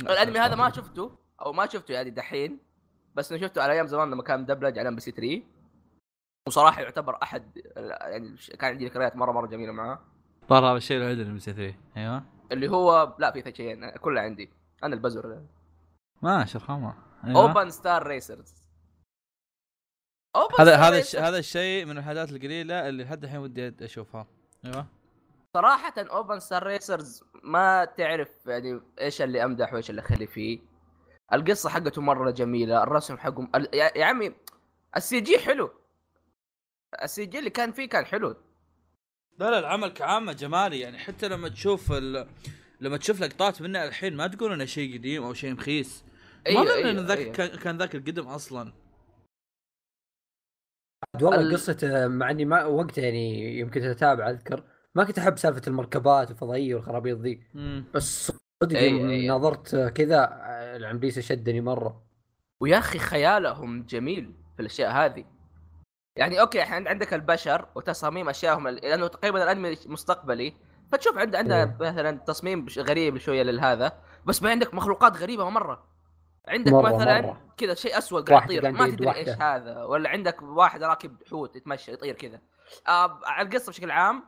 الأنمي 0.00 0.38
هذا 0.38 0.54
ما 0.54 0.70
شفته 0.70 1.18
أو 1.40 1.52
ما 1.52 1.66
شفته 1.66 1.92
يعني 1.92 2.10
دحين 2.10 2.58
بس 3.14 3.32
إنه 3.32 3.40
شفته 3.40 3.62
على 3.62 3.72
أيام 3.72 3.86
زمان 3.86 4.10
لما 4.10 4.22
كان 4.22 4.40
مدبلج 4.40 4.78
على 4.78 4.88
إم 4.88 4.94
بي 4.94 5.00
سي 5.00 5.10
3 5.10 5.42
وصراحة 6.46 6.82
يعتبر 6.82 7.22
أحد 7.22 7.56
يعني 7.76 8.36
كان 8.58 8.70
عندي 8.70 8.86
ذكريات 8.86 9.16
مرة 9.16 9.32
مرة 9.32 9.46
جميلة 9.46 9.72
معاه. 9.72 9.98
طار 10.48 10.64
هذا 10.64 10.76
الشيء 10.76 10.96
الوحيد 10.96 11.18
اللي 11.18 11.32
مسوي 11.32 11.54
3 11.54 11.74
أيوه. 11.96 12.24
اللي 12.52 12.68
هو 12.68 13.16
لا 13.18 13.30
في 13.30 13.52
شيئين 13.56 13.90
كلها 13.90 14.22
عندي. 14.22 14.50
أنا 14.84 14.94
البزر. 14.94 15.42
ماشي 16.22 16.58
رخامه 16.58 16.94
أيوة. 17.24 17.42
اوبن 17.42 17.70
ستار 17.70 18.06
ريسرز 18.06 18.54
هذا 20.58 20.76
هذا. 20.76 21.28
هذا 21.28 21.38
الشيء 21.38 21.84
من 21.84 21.98
الحاجات 21.98 22.32
القليلة 22.32 22.88
اللي 22.88 23.04
لحد 23.04 23.24
الحين 23.24 23.38
ودي 23.38 23.84
أشوفها. 23.84 24.26
أيوه 24.64 24.86
صراحة 25.54 25.94
Oban 25.98 26.38
Star 26.38 26.66
Racers 26.66 27.24
ما 27.42 27.84
تعرف 27.84 28.28
يعني 28.46 28.80
إيش 29.00 29.22
اللي 29.22 29.44
أمدح 29.44 29.72
وإيش 29.72 29.90
اللي 29.90 30.00
أخلي 30.00 30.26
فيه. 30.26 30.58
القصة 31.32 31.70
حقته 31.70 32.02
مرة 32.02 32.30
جميلة، 32.30 32.82
الرسم 32.82 33.18
حقه 33.18 33.48
يا 33.74 34.04
عمي 34.04 34.34
السي 34.96 35.20
جي 35.20 35.38
حلو. 35.38 35.70
السي 37.02 37.26
جي 37.26 37.38
اللي 37.38 37.50
كان 37.50 37.72
فيه 37.72 37.88
كان 37.88 38.06
حلو. 38.06 38.36
لا 39.38 39.50
لا 39.50 39.58
العمل 39.58 39.88
كعامة 39.88 40.32
جمالي 40.32 40.80
يعني 40.80 40.98
حتى 40.98 41.28
لما 41.28 41.48
تشوف 41.48 41.92
ال... 41.92 42.28
لما 42.80 42.96
تشوف 42.96 43.20
لقطات 43.20 43.62
منه 43.62 43.84
الحين 43.84 44.16
ما 44.16 44.26
تقول 44.26 44.52
إنه 44.52 44.64
شيء 44.64 44.98
قديم 44.98 45.22
أو 45.22 45.34
شيء 45.34 45.52
مخيس 45.52 46.04
ما 46.46 46.50
أيوة 46.50 46.90
ذاك 46.90 47.18
أيوة. 47.18 47.32
كان 47.32 47.48
كان 47.48 47.78
ذاك 47.78 47.94
القدم 47.94 48.26
أصلا 48.26 48.72
والله 51.14 51.40
ال- 51.40 51.52
قصته 51.52 52.08
مع 52.08 52.30
إني 52.30 52.44
ما 52.44 52.64
وقتها 52.64 53.02
يعني 53.02 53.58
يمكن 53.58 53.82
اتابع 53.82 54.30
أذكر 54.30 54.62
ما 54.94 55.04
كنت 55.04 55.18
أحب 55.18 55.38
سالفة 55.38 55.62
المركبات 55.66 56.30
الفضائيه 56.30 56.74
والخرابيط 56.74 57.18
ذي. 57.18 57.42
بس 57.94 58.32
صدق 58.62 58.78
أي-. 58.78 59.30
نظرت 59.30 59.76
كذا 59.76 60.28
العمريسه 60.76 61.20
شدني 61.20 61.60
مرة 61.60 62.02
ويا 62.60 62.78
أخي 62.78 62.98
خيالهم 62.98 63.82
جميل 63.82 64.32
في 64.56 64.60
الأشياء 64.60 64.92
هذه. 64.92 65.24
يعني 66.16 66.40
أوكي 66.40 66.62
إحنا 66.62 66.90
عندك 66.90 67.14
البشر 67.14 67.66
وتصاميم 67.74 68.28
اشيائهم 68.28 68.68
لأنه 68.68 69.06
تقريبا 69.06 69.42
الأنمي 69.44 69.76
مستقبلي 69.86 70.54
فتشوف 70.92 71.18
عند 71.18 71.36
عندنا 71.36 71.62
إيه. 71.62 71.76
مثلا 71.80 72.18
تصميم 72.18 72.66
غريب 72.78 73.18
شوية 73.18 73.42
للهذا 73.42 73.92
بس 74.26 74.42
ما 74.42 74.50
عندك 74.50 74.74
مخلوقات 74.74 75.16
غريبة 75.16 75.50
مرة 75.50 75.89
عندك 76.50 76.72
مرة- 76.72 76.94
مثلا. 76.94 77.36
كذا 77.56 77.74
شيء 77.74 77.98
اسود 77.98 78.30
قاعد 78.30 78.50
يطير 78.50 78.70
ما 78.72 78.86
تدري 78.88 79.06
واحدة. 79.06 79.20
إيش 79.32 79.40
هذا 79.42 79.84
ولا 79.84 80.08
عندك 80.10 80.42
واحد 80.42 80.82
راكب 80.82 81.16
حوت 81.30 81.56
يتمشى 81.56 81.92
يطير 81.92 82.14
كذا. 82.14 82.40
آه 82.88 83.20
على 83.24 83.48
القصة 83.48 83.70
بشكل 83.72 83.90
عام 83.90 84.24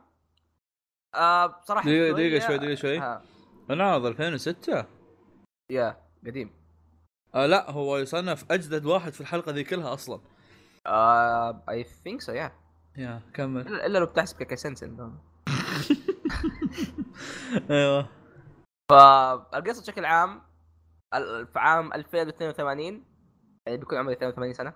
آه 1.15 1.45
بصراحه 1.47 1.83
دقيقة- 1.83 2.11
شوية- 2.11 2.15
دقيقة 2.15 2.47
شوي- 2.47 2.57
دقيقة 2.57 2.75
شوي. 2.75 3.01
آه 3.01 3.21
العرض 3.69 4.05
2006 4.05 4.85
يا 5.69 5.97
قديم. 6.27 6.53
آه 7.35 7.45
لا 7.45 7.71
هو 7.71 7.97
يصنف 7.97 8.51
أجدد 8.51 8.85
واحد 8.85 9.13
في 9.13 9.21
الحلقة 9.21 9.51
ذي 9.51 9.63
كلها 9.63 9.93
أصلا. 9.93 10.19
آه 10.87 11.63
اي 11.69 11.83
ثينك 11.83 12.21
سو 12.21 12.31
يا 12.31 12.51
يا 12.97 13.21
كمل. 13.33 13.67
الا 13.67 13.85
إلا 13.85 13.97
لو 13.97 14.05
بتحسب 14.05 14.37
كيكي 14.37 14.55
سنسن 14.55 14.97
أيوه. 17.69 18.09
فالقصة 18.91 19.81
بشكل 19.81 20.05
عام 20.05 20.41
في 21.45 21.59
عام 21.59 21.93
2082 21.93 23.03
يعني 23.65 23.77
بيكون 23.77 23.97
عمري 23.97 24.13
82 24.13 24.53
سنة. 24.53 24.73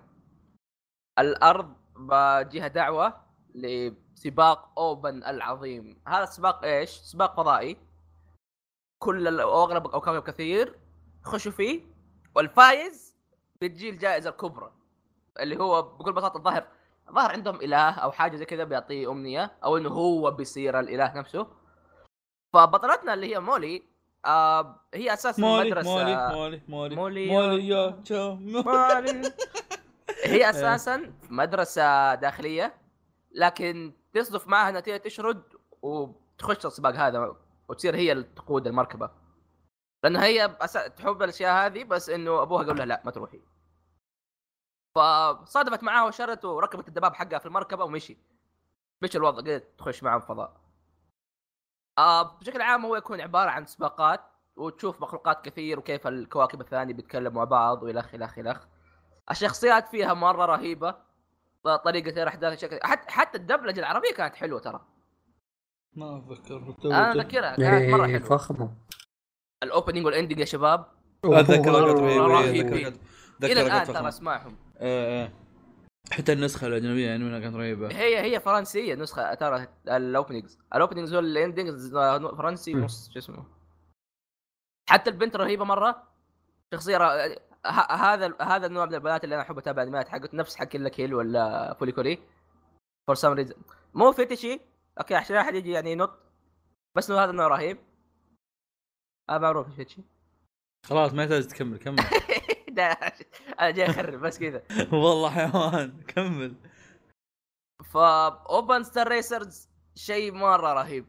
الأرض 1.18 1.74
بجيها 1.96 2.68
دعوة 2.68 3.20
لسباق 3.54 4.78
Oban 4.78 5.24
العظيم. 5.24 6.02
هذا 6.08 6.22
السباق 6.22 6.64
إيش؟ 6.64 6.90
سباق 6.90 7.36
فضائي. 7.36 7.76
كل 8.98 9.40
أو 9.40 9.64
أغلب 9.64 9.86
أو 9.86 10.00
كوكب 10.00 10.22
كثير 10.22 10.78
يخشوا 11.22 11.52
فيه 11.52 11.82
والفايز 12.34 13.16
بتجي 13.62 13.90
الجائزة 13.90 14.30
الكبرى 14.30 14.72
اللي 15.40 15.56
هو 15.58 15.82
بكل 15.82 16.12
بساطة 16.12 16.36
الظاهر 16.36 16.66
الظاهر 17.08 17.32
عندهم 17.32 17.56
إله 17.56 17.90
أو 17.90 18.12
حاجة 18.12 18.36
زي 18.36 18.44
كذا 18.44 18.64
بيعطيه 18.64 19.10
أمنية 19.12 19.52
أو 19.64 19.76
إنه 19.76 19.88
هو 19.88 20.30
بيصير 20.30 20.80
الإله 20.80 21.18
نفسه. 21.18 21.46
فبطلتنا 22.52 23.14
اللي 23.14 23.34
هي 23.34 23.40
مولي 23.40 23.82
آه 24.26 24.80
هي 24.94 25.12
أساسا 25.12 25.42
مولي 25.42 25.70
مدرسه 25.70 25.90
مولي 25.90 26.16
مولي 26.28 26.62
مولي. 26.68 26.96
مولي 26.96 27.28
مولي 27.30 27.68
يا- 27.68 28.02
مولي. 28.40 29.32
هي 30.24 30.48
أساسا 30.50 31.12
مدرسة 31.30 32.14
داخلية 32.14 32.74
لكن 33.34 33.92
تصدف 34.14 34.46
معها 34.48 34.68
انها 34.68 34.80
تشرد 34.80 35.42
وتخش 35.82 36.66
السباق 36.66 36.94
هذا 36.94 37.36
وتصير 37.68 37.96
هي 37.96 38.12
اللي 38.12 38.24
تقود 38.24 38.66
المركبة. 38.66 39.10
لانها 40.04 40.24
هي. 40.24 40.48
تحب 40.96 41.22
الأشياء 41.22 41.66
هذه 41.66 41.84
بس 41.84 42.10
إنه 42.10 42.42
أبوها 42.42 42.64
قال 42.66 42.76
لها 42.76 42.86
لا 42.86 43.02
ما 43.04 43.10
تروحي. 43.10 43.40
فصادفت 44.94 45.82
معاه 45.82 46.06
وشرت 46.06 46.44
وركبت 46.44 46.88
الدباب 46.88 47.14
حقها 47.14 47.38
في 47.38 47.46
المركبة 47.46 47.84
ومشي. 47.84 48.16
مشي 49.02 49.18
الوضع 49.18 49.36
قدرت 49.36 49.78
تخش 49.78 50.02
معهم 50.02 50.20
فضاء. 50.20 50.60
آه 51.98 52.38
بشكل 52.38 52.60
عام 52.60 52.86
هو 52.86 52.96
يكون 52.96 53.20
عبارة 53.20 53.50
عن 53.50 53.66
سباقات 53.66 54.20
وتشوف 54.56 55.02
مخلوقات 55.02 55.44
كثير 55.44 55.78
وكيف 55.78 56.06
الكواكب 56.06 56.60
الثانية 56.60 56.94
بيتكلموا 56.94 57.32
مع 57.32 57.44
بعض 57.44 57.82
والخ 57.82 58.14
الخ 58.14 58.38
الخ 58.38 58.66
الشخصيات 59.30 59.88
فيها 59.88 60.14
مرة 60.14 60.46
رهيبة 60.46 60.94
طريقة 61.84 62.22
الاحداث 62.22 62.60
شكل 62.60 62.78
حتى 62.82 63.12
حتى 63.12 63.38
الدبلجة 63.38 63.80
العربية 63.80 64.12
كانت 64.12 64.34
حلوة 64.34 64.60
ترى. 64.60 64.80
ما 65.92 66.18
أتذكر. 66.18 66.76
أنا 66.84 67.12
أذكرها 67.12 67.56
كانت 67.56 67.94
مرة 67.94 68.06
إيه، 68.06 68.12
حلوة. 68.18 68.28
فخمة. 68.28 68.74
ال 69.62 69.68
opening 69.68 70.06
وال 70.06 70.14
ending 70.14 70.40
يا 70.40 70.44
شباب. 70.44 70.86
أتذكر 71.24 71.70
رهيبة 71.70 72.26
رهيبين. 72.26 72.74
إيه، 72.74 72.92
إلى 73.42 73.60
الآن 73.60 73.86
ترى. 73.86 74.08
أسمعهم. 74.08 74.56
إيه 74.80 75.06
إيه. 75.06 75.32
حتى 76.12 76.32
النسخة 76.32 76.66
الأجنبية 76.66 77.06
يعني 77.06 77.24
منها 77.24 77.40
كانت 77.40 77.56
رهيبة. 77.56 77.88
هي 77.88 78.20
هي 78.20 78.40
فرنسية 78.40 78.94
نسخه 78.94 79.34
ترى 79.34 79.68
ال 79.88 79.96
openings 79.96 80.58
ال 80.74 80.78
openings 80.78 81.14
وال 81.14 81.32
endings 81.32 81.94
فرنسي. 82.36 82.74
نص 82.74 83.10
شو 83.10 83.18
اسمه. 83.18 83.44
حتى 84.90 85.10
البنت 85.10 85.36
رهيبة 85.36 85.64
مرة. 85.64 86.02
شخصية. 86.74 86.96
هذا 87.90 88.34
هذا 88.40 88.66
النوع 88.66 88.86
من 88.86 88.94
البنات 88.94 89.24
اللي 89.24 89.34
أنا 89.34 89.42
احب 89.42 89.58
اتابع 89.58 89.82
الأنميات. 89.82 90.08
حقت 90.08 90.34
نفس 90.34 90.56
حق 90.56 90.64
Kill 90.64 90.80
la 90.80 90.88
Kill 90.88 91.14
ولا 91.14 91.74
فولي 91.74 91.92
كولي. 91.92 92.18
for 93.06 93.14
some 93.14 93.32
reason 93.32 93.54
مو 93.94 94.12
ecchi. 94.12 94.60
okay 94.98 95.14
عشان 95.14 95.36
أحد 95.36 95.54
يجي 95.54 95.70
يعني 95.70 95.92
ينط. 95.92 96.18
بس 96.96 97.10
إنه 97.10 97.24
هذا 97.24 97.30
النوع 97.30 97.48
رهيب. 97.48 97.78
هذا 99.30 99.38
معروف 99.38 99.74
فيتشي. 99.76 100.02
خلاص 100.86 101.12
ما 101.12 101.22
يحتاج 101.22 101.46
تكمل 101.46 101.78
كمل. 101.78 101.98
ده 102.76 102.84
أنا 103.60 103.70
جاي 103.70 103.90
أخرب 103.90 104.20
بس 104.20 104.38
كذا 104.38 104.62
والله 104.92 105.30
حيوان 105.30 106.02
كمل. 106.02 106.54
ف 107.92 108.10
Oban 108.10 108.82
Star 108.82 109.08
Racers 109.08 109.68
شيء 109.94 110.32
مرة 110.32 110.72
رهيب. 110.72 111.06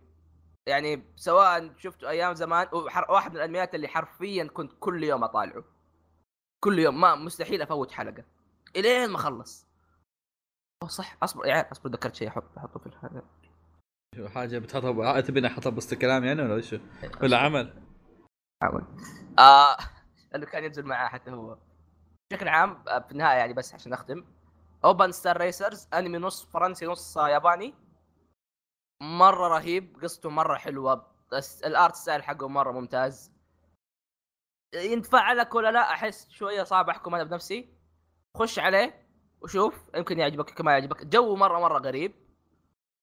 يعني 0.70 1.04
سواء 1.16 1.74
شفته 1.78 2.10
أيام 2.10 2.34
زمان 2.34 2.68
وحر- 2.74 3.12
واحد 3.12 3.32
من 3.32 3.38
الأنميات 3.38 3.76
اللي 3.76 3.88
حرفيا 3.88 4.44
كنت 4.44 4.72
كل 4.80 5.04
يوم 5.04 5.24
أطالعه. 5.24 5.64
كل 6.64 6.80
يوم 6.80 7.02
ما 7.02 7.16
مستحيل 7.16 7.62
أفوت 7.62 7.92
حلقة. 7.92 8.24
إلين 8.76 9.10
ما 9.10 9.16
اخلص 9.16 9.68
أوه 10.84 10.90
صح 10.90 11.18
أصبر 11.24 11.46
يا 11.46 11.54
عيال 11.54 11.72
أصبر 11.72 11.90
ذكرت 11.90 12.16
شيء 12.16 12.28
أحط 12.28 12.58
أحطه 12.58 12.80
في 12.80 12.90
هذا 13.04 13.24
شو 14.16 14.28
حاجة 14.28 14.60
بتحطها 14.60 15.22
تبيني 15.22 15.48
أحطها 15.48 15.70
بوسط 15.70 15.94
الكلام 15.94 16.24
يعني 16.24 16.42
ولا 16.42 16.54
وش؟ 16.56 16.76
ولا 17.24 17.38
عمل؟ 17.38 17.74
حاول 18.64 18.84
آه. 19.40 19.78
لأنه 20.32 20.46
كان 20.46 20.64
ينزل 20.64 20.86
معاه 20.86 21.08
حتى 21.08 21.32
هو. 21.32 21.58
بشكل 22.32 22.48
عام 22.48 22.84
آه، 22.88 23.00
في 23.00 23.12
النهاية 23.12 23.38
يعني 23.38 23.54
بس 23.54 23.74
عشان 23.74 23.94
اختم 23.94 24.26
Oban 24.86 25.12
Star 25.12 25.38
Racers 25.38 25.88
أنمي 25.94 26.18
نص 26.18 26.46
فرنسي 26.46 26.86
نص 26.86 27.18
ياباني. 27.18 27.76
مرة 29.02 29.48
رهيب 29.48 30.00
قصته 30.04 30.30
مرة 30.30 30.56
حلوة. 30.56 31.08
بس 31.32 31.64
ال 31.64 31.72
art 31.72 31.96
style 31.96 32.24
حقه 32.24 32.48
مرة 32.48 32.72
ممتاز. 32.72 33.32
ينفع 34.76 35.32
لك 35.34 35.56
ولا 35.56 35.72
لا؟ 35.72 35.92
أحس 35.92 36.30
شوية 36.30 36.64
صعب 36.64 36.90
أحكم 36.90 37.16
أنا 37.16 37.24
بنفسي. 37.24 37.74
خش 38.38 38.60
عليه 38.60 39.08
وشوف 39.42 39.90
يمكن 39.96 40.20
يعجبك 40.20 40.50
يمكن 40.50 40.66
ما 40.66 40.72
يعجبك. 40.72 41.06
جو 41.06 41.36
مرة 41.36 41.60
مرة 41.60 41.80
غريب. 41.80 42.16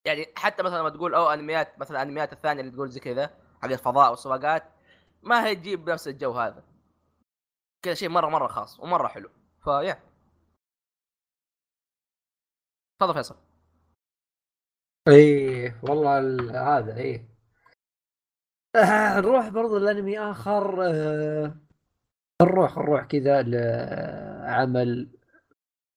يعني 0.05 0.33
حتى 0.37 0.63
مثلا 0.63 0.79
لما 0.79 0.91
تقول 0.91 1.15
أو 1.15 1.31
أنميات 1.31 1.79
مثلا 1.79 2.03
الانميات 2.03 2.33
الثانية 2.33 2.61
اللي 2.61 2.73
تقول 2.73 2.91
زي 2.91 3.01
كذا 3.01 3.31
حق 3.63 3.69
الفضاء 3.69 4.11
والسباقات 4.11 4.73
ما 5.23 5.47
هي 5.47 5.55
تجيب 5.55 5.85
بنفس 5.85 6.09
الجو 6.09 6.33
هذا. 6.33 6.76
كذا 7.83 7.95
شيء 7.95 8.09
مرة 8.09 8.29
مرة 8.29 8.47
خاص 8.49 8.81
ومرة 8.81 9.09
حلو. 9.09 9.31
فيا 9.65 9.99
تفضل 13.01 13.15
فيصل. 13.15 13.37
إيه 15.09 15.81
والله 15.83 16.19
ال- 16.19 16.57
هذا 16.57 16.97
إيه. 16.97 17.29
آه، 18.77 19.21
نروح 19.21 19.49
برضو 19.49 19.77
الانمي 19.77 20.19
آخر. 20.19 20.83
آه، 20.87 21.57
نروح 22.43 22.77
نروح 22.79 23.05
كذا 23.05 23.43
لعمل 23.43 25.09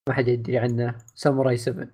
ما 0.10 0.16
حد 0.16 0.28
يدري 0.28 0.58
عنه 0.58 0.98
ساموراي 1.16 1.58
7 1.58 1.88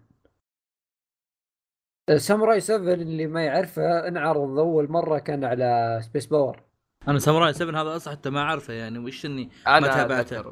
آه، 2.09 2.17
ساموراي 2.17 2.59
7 2.61 2.93
اللي 2.93 3.27
ما 3.27 3.45
يعرفه 3.45 4.07
انعرض 4.07 4.59
أول 4.59 4.91
مرة 4.91 5.19
كان 5.19 5.43
على 5.43 5.99
Space 6.03 6.25
Power 6.25 6.63
أنا 7.07 7.19
ساموراي 7.19 7.53
7 7.53 7.81
هذا 7.81 7.95
أصلا 7.95 8.13
حتى 8.13 8.29
ما 8.29 8.39
أعرفه 8.39 8.73
يعني 8.73 8.99
وش 8.99 9.25
إني 9.25 9.49
أنا 9.67 9.87
تابعته. 9.87 10.51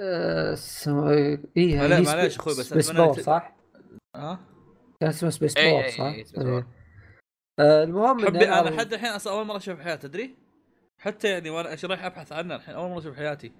آه، 0.00 0.54
سم... 0.54 1.04
إيه 1.56 1.80
معليش- 1.80 2.38
أخوي، 2.38 2.52
بس 2.52 2.60
Space 2.68 2.90
ت- 2.90 3.20
صح؟ 3.20 3.56
ها 4.16 4.38
كان 5.00 5.08
اسمه 5.10 5.30
Space 5.30 5.56
إيه، 5.56 5.70
Power 5.72 5.84
إيه، 5.84 6.24
صح؟ 6.24 6.36
Power. 6.42 6.56
إيه. 6.58 6.66
آه، 7.60 7.84
المهم 7.84 8.26
حبي 8.26 8.48
أنا 8.48 8.68
لحد 8.70 8.92
الحين 8.92 9.10
أصلا 9.10 9.32
أول 9.32 9.46
مرة 9.46 9.56
أشوف 9.56 9.76
في 9.76 9.82
حياتي 9.82 10.08
تدري؟ 10.08 10.34
حتى 10.98 11.28
يعني 11.28 11.50
وأنا 11.50 11.76
رايح 11.84 12.04
أبحث 12.04 12.32
عنه 12.32 12.54
الحين 12.56 12.74
أول 12.74 12.90
مرة 12.90 12.98
أشوف 12.98 13.12
في 13.14 13.18
حياتي 13.18 13.52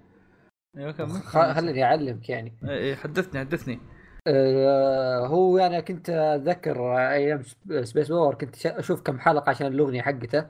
أيوه 0.77 0.91
كمل 0.91 1.09
خليني 1.55 1.83
أعلمك 1.83 2.29
يعني 2.29 2.57
اي 2.63 2.77
إي، 2.89 2.95
حدثني 2.95 3.39
حدثني 3.39 3.79
آه، 4.27 5.27
هو 5.27 5.57
أنا 5.57 5.79
كنت 5.79 6.09
أتذكر 6.09 6.97
أيام 6.97 7.43
سب- 7.43 7.83
Space 7.83 8.07
Power 8.09 8.35
كنت 8.35 8.55
ش- 8.55 8.67
أشوف 8.67 9.01
كم 9.01 9.19
حلقة 9.19 9.49
عشان 9.49 9.67
الاغنيه 9.67 10.01
حقته 10.01 10.45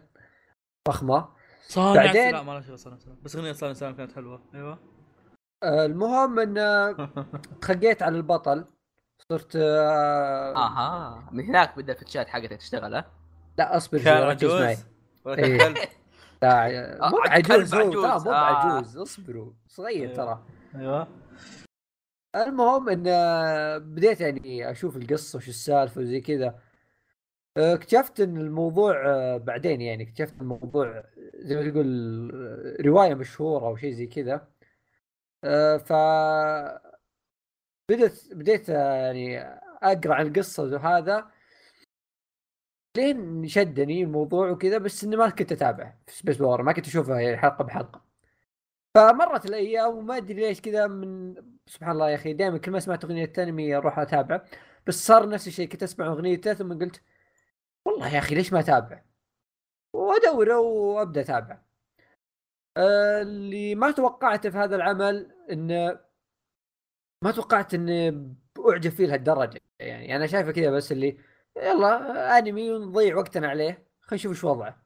فخمة. 0.88 1.30
صانع 1.68 2.06
بعدين- 2.06 2.32
لا 2.32 2.44
ما 2.44 2.52
له 2.52 2.62
شغل 2.62 2.80
صانع 2.80 2.98
سلام 2.98 3.18
بس 3.24 3.36
أغنية 3.36 3.52
صانع 3.52 3.74
سلام 3.74 3.96
كانت 3.96 4.12
حلوة. 4.12 4.42
أيوه. 4.56 4.80
آه، 5.64 5.86
المهم 5.86 6.40
إن 6.40 6.56
تخقيت 7.62 8.04
على 8.04 8.18
البطل. 8.18 8.66
صرت 9.30 9.56
آه، 9.56 10.56
آها. 10.56 11.30
من 11.32 11.44
هناك 11.44 11.78
بدأ 11.78 11.94
الفتشات 11.94 12.28
حقتها 12.28 12.56
تشتغل 12.58 12.96
ها؟ 12.96 13.06
لا 13.58 13.78
اصبر 13.78 13.98
شوي 13.98 14.06
كان 14.06 14.24
ركز 14.24 14.44
معي. 14.46 14.78
عجوز 15.26 15.36
كان 15.38 15.44
إيه. 15.46 15.90
مو 17.10 17.18
آه، 17.18 17.40
كلب 17.42 17.74
هو 17.76 17.80
لا 18.02 18.10
عجوز. 18.14 18.28
مو 18.28 18.34
آه. 18.34 18.64
بعجوز. 18.64 18.98
اصبروا 18.98 19.54
صغير 19.68 20.04
أيوه. 20.10 20.14
ترى. 20.16 20.44
أيوه. 20.76 21.08
المهم 22.36 22.90
إن 22.90 23.04
بديت 23.80 24.22
يعني 24.22 24.72
أشوف 24.72 24.98
القصة 24.98 25.38
وش 25.38 25.50
السالفة 25.50 26.02
وزي 26.02 26.22
كذا. 26.22 26.60
اكتشفت 27.58 28.20
إن 28.20 28.38
الموضوع 28.38 29.06
آه، 29.08 29.38
بعدين 29.38 29.82
يعني 29.82 30.04
اكتشفت 30.04 30.42
الموضوع 30.42 31.04
زي 31.36 31.56
ما 31.56 31.70
تقول 31.72 31.88
آه، 32.80 32.82
رواية 32.84 33.14
مشهورة 33.14 33.68
أو 33.68 33.76
شيء 33.76 33.92
زي 33.94 34.08
كذا. 34.08 34.48
آه، 35.44 35.78
ف 35.78 35.94
بديت 37.90 38.34
بديت 38.34 38.70
آه، 38.70 38.94
يعني 39.06 39.40
أقرأ 39.84 40.14
عن 40.16 40.28
القصة 40.28 40.64
وهذا. 40.64 41.32
لين 42.98 43.48
شدني 43.48 44.04
الموضوع 44.04 44.50
وكذا 44.50 44.78
بس 44.78 45.04
إني 45.04 45.16
ما 45.16 45.30
كنت 45.30 45.52
اتابع 45.52 45.94
في 46.08 46.18
Space 46.18 46.38
Power 46.38 46.62
ما 46.64 46.74
كنت 46.74 46.88
اشوفها 46.88 47.20
يعني 47.20 47.38
حلقة 47.38 47.64
بحلقة. 47.64 48.02
فمرت 48.96 49.46
الأيام 49.46 49.98
وما 49.98 50.18
أدري 50.18 50.34
ليش 50.34 50.62
كذا 50.62 50.88
من 50.88 51.36
سبحان 51.68 51.92
الله 51.92 52.10
يا 52.10 52.16
أخي 52.16 52.34
دائما 52.34 52.58
كل 52.58 52.72
ما 52.72 52.80
سمعت 52.80 53.06
أغنية 53.06 53.34
انمي 53.38 53.76
أروح 53.78 54.00
اتابعه 54.00 54.46
بس 54.88 55.08
صار 55.08 55.30
نفس 55.30 55.48
الشيء 55.48 55.68
كنت 55.70 55.84
أسمع 55.84 56.08
اغنيته 56.08 56.54
ثم 56.54 56.80
قلت 56.80 57.02
والله 57.88 58.14
يا 58.14 58.20
أخي 58.20 58.36
ليش 58.36 58.54
ما 58.54 58.60
أتابع؟ 58.60 59.04
وادور 59.96 60.50
وأبدأ 60.50 61.22
أتابع. 61.22 61.62
آه، 62.78 63.22
اللي 63.22 63.76
ما 63.76 63.92
توقعته 63.92 64.50
في 64.50 64.58
هذا 64.58 64.76
العمل 64.76 65.32
انه 65.52 66.00
ما 67.24 67.32
توقعت 67.32 67.74
اني 67.74 68.34
أعجب 68.70 68.92
فيه 68.92 69.06
لهالدرجة. 69.06 69.62
يعني 69.80 70.16
أنا 70.16 70.28
شايفه 70.28 70.52
كذا 70.52 70.72
بس 70.72 70.92
اللي 70.92 71.18
يلا 71.58 72.38
أنمي 72.38 72.72
ونضيع 72.72 73.16
وقتنا 73.16 73.48
عليه 73.48 73.88
خلينا 74.02 74.14
نشوف 74.14 74.32
إيش 74.32 74.44
وضعه. 74.44 74.84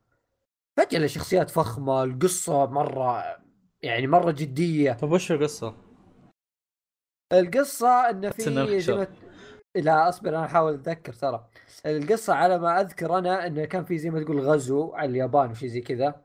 فجأة 0.78 1.00
الشخصيات 1.00 1.50
فخمة 1.50 2.04
القصة 2.04 2.66
مرة 2.66 3.38
يعني 3.82 4.08
مرة 4.08 4.32
جدية. 4.32 4.94
طيب 4.94 5.12
وش 5.12 5.32
القصة؟ 5.32 5.76
القصة 7.34 8.10
انه 8.10 8.30
في 8.30 8.42
زي 8.80 8.96
ما 8.96 9.08
لا 9.82 10.10
اصبر 10.10 10.30
أنا 10.30 10.46
احاول 10.46 10.74
اتذكر 10.74 11.14
ترى. 11.14 11.48
القصة 11.86 12.34
على 12.34 12.60
ما 12.60 12.82
اذكر 12.82 13.18
أنا 13.18 13.48
انه 13.48 13.66
كان 13.66 13.86
في 13.86 13.98
زي 13.98 14.10
ما 14.10 14.24
تقول 14.24 14.40
غزو 14.40 14.94
على 14.94 15.10
اليابان 15.10 15.52
وشي 15.52 15.70
زي 15.70 15.82
كذا. 15.82 16.22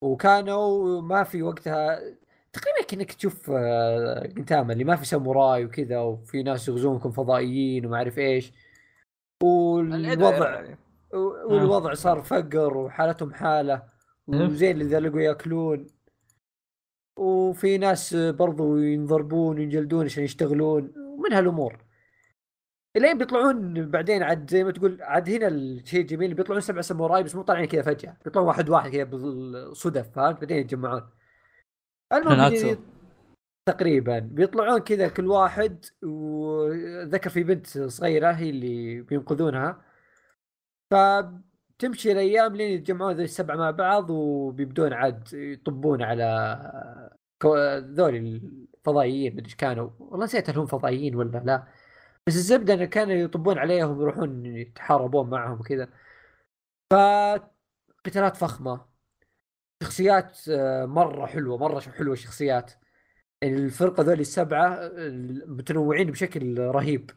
وكانوا 0.00 1.00
ما 1.00 1.22
في 1.22 1.42
وقتها 1.42 2.00
تقريبا 2.52 2.86
كأنك 2.88 3.12
تشوف 3.12 3.50
قنتاما 4.36 4.72
اللي 4.72 4.84
ما 4.84 4.96
في 4.96 5.06
ساموراي 5.06 5.64
وكذا 5.64 5.98
وفي 5.98 6.42
ناس 6.42 6.68
يغزونكم 6.68 7.10
فضائيين 7.10 7.86
وما 7.86 7.96
اعرف 7.96 8.18
إيش. 8.18 8.52
والوضع 9.42 10.50
يعني. 10.50 10.78
والوضع 11.44 11.94
صار 11.94 12.22
فقر 12.22 12.76
وحالتهم 12.76 13.34
حالة. 13.34 13.82
وزي 14.26 14.70
اللي 14.70 14.84
ذا 14.84 15.00
لقوا 15.00 15.20
ياكلون. 15.20 15.86
وفي 17.18 17.78
ناس 17.78 18.14
برضو 18.14 18.76
ينضربون 18.76 19.58
وينجلدون 19.58 20.04
عشان 20.04 20.24
يشتغلون. 20.24 20.92
ومن 20.96 21.32
هالأمور. 21.32 21.83
إلين 22.96 23.18
بيطلعون 23.18 23.90
بعدين 23.90 24.22
عاد 24.22 24.50
زي 24.50 24.64
ما 24.64 24.70
تقول 24.70 25.02
عاد 25.02 25.30
هنا 25.30 25.48
الشيء 25.48 26.00
الجميل 26.00 26.34
بيطلعون 26.34 26.60
سبع 26.60 26.80
ساموراي 26.80 27.22
بس 27.22 27.34
مو 27.36 27.42
طالعين 27.42 27.66
كذا 27.66 27.82
فجأة 27.82 28.16
بيطلعون 28.24 28.48
واحد 28.48 28.68
واحد 28.70 28.90
كذا 28.90 29.04
بالصدف 29.04 30.10
فهمت؟ 30.10 30.40
بعدين 30.40 30.56
يتجمعون. 30.56 31.02
المهم. 32.12 32.48
بيجي- 32.50 32.78
تقريبا 33.68 34.18
بيطلعون 34.18 34.78
كذا 34.80 35.08
كل 35.08 35.26
واحد 35.26 35.84
وذكر 36.02 37.30
في 37.30 37.42
بنت 37.42 37.66
صغيرة 37.78 38.30
هي 38.32 38.50
اللي 38.50 39.00
بينقذونها. 39.00 39.84
فتمشي 40.90 42.12
الأيام 42.12 42.56
لين 42.56 42.70
يتجمعون 42.72 43.12
ذي 43.12 43.24
السبعة 43.24 43.56
مع 43.56 43.70
بعض 43.70 44.10
وبيبدون 44.10 44.92
عاد 44.92 45.32
يطبون 45.32 46.02
على 46.02 46.58
ذول 47.94 48.16
الفضائيين 48.16 49.36
مدري 49.36 49.54
كانوا. 49.58 49.90
والله 49.98 50.24
نسيت 50.24 50.50
هل 50.50 50.58
هم 50.58 50.66
فضائيين 50.66 51.14
ولا 51.16 51.38
لا. 51.38 51.64
بس 52.26 52.34
الزبدة 52.36 52.74
انه 52.74 52.84
كانوا 52.84 53.14
يطبون 53.14 53.58
عليهم 53.58 54.00
يروحون 54.00 54.46
يتحاربون 54.46 55.30
معهم 55.30 55.60
وكذا. 55.60 55.88
فقتالات 56.92 58.36
فخمة. 58.36 58.86
شخصيات 59.82 60.38
آه، 60.48 60.84
مرة 60.86 61.26
حلوة 61.26 61.56
مرة 61.58 61.80
حلوة 61.80 62.12
الشخصيات. 62.12 62.72
يعني 63.42 63.56
الفرقة 63.56 64.02
ذولي 64.02 64.20
السبعة 64.20 64.90
متنوعين 65.46 66.10
بشكل 66.10 66.58
رهيب. 66.58 67.10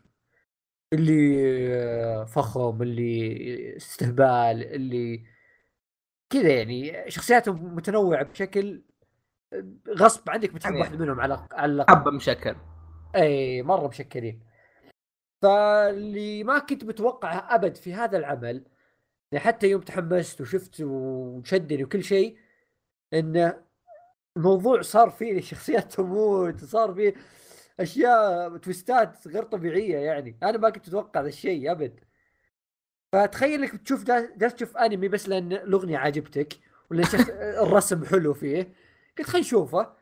اللي 0.93 1.37
آه، 1.75 2.25
فخم 2.25 2.81
اللي 2.81 3.75
استهبال 3.77 4.63
اللي 4.73 5.25
كذا 6.29 6.49
يعني. 6.53 7.11
شخصياتهم 7.11 7.75
متنوعة 7.75 8.23
بشكل 8.23 8.83
آه، 9.53 9.65
غصب 9.89 10.29
عنك 10.29 10.53
بتحب 10.53 10.71
يعني 10.71 10.81
واحد 10.81 11.01
منهم 11.01 11.19
على 11.21 11.47
على 11.51 11.85
حبة 11.89 12.11
مشكل. 12.11 12.55
اي 13.15 13.63
مرة 13.63 13.87
مشكلين. 13.87 14.46
فاللي 15.41 16.43
ما 16.43 16.59
كنت 16.59 16.83
متوقعه 16.85 17.55
أبد 17.55 17.75
في 17.77 17.93
هذا 17.93 18.17
العمل 18.17 18.63
يعني 19.31 19.45
حتى 19.45 19.67
يوم 19.69 19.81
تحمست 19.81 20.41
وشفت 20.41 20.81
وشدني 20.81 21.83
وكل 21.83 22.03
شيء 22.03 22.37
انه 23.13 23.63
الموضوع 24.37 24.81
صار 24.81 25.09
فيه 25.09 25.41
شخصيات 25.51 25.93
تموت 25.93 26.63
صار 26.65 26.93
فيه 26.93 27.15
أشياء 27.79 28.57
تويستات 28.57 29.27
غير 29.27 29.43
طبيعية 29.43 29.97
يعني. 29.97 30.37
أنا 30.43 30.57
ما 30.57 30.69
كنت 30.69 30.87
أتوقع 30.87 31.21
ذا 31.21 31.27
الشيء 31.27 31.71
أبد. 31.71 31.99
فتخيل 33.13 33.63
إنك 33.63 33.81
تشوف 33.81 34.03
جالس 34.03 34.55
تشوف 34.55 34.77
أنمي 34.77 35.07
بس 35.07 35.29
لأن 35.29 35.53
الأغنية 35.53 35.97
عجبتك 35.97 36.53
ولا. 36.91 37.03
الرسم 37.63 38.05
حلو 38.05 38.33
فيه. 38.33 38.73
قلت 39.17 39.27
خلينا 39.27 39.47
نشوفه. 39.47 39.93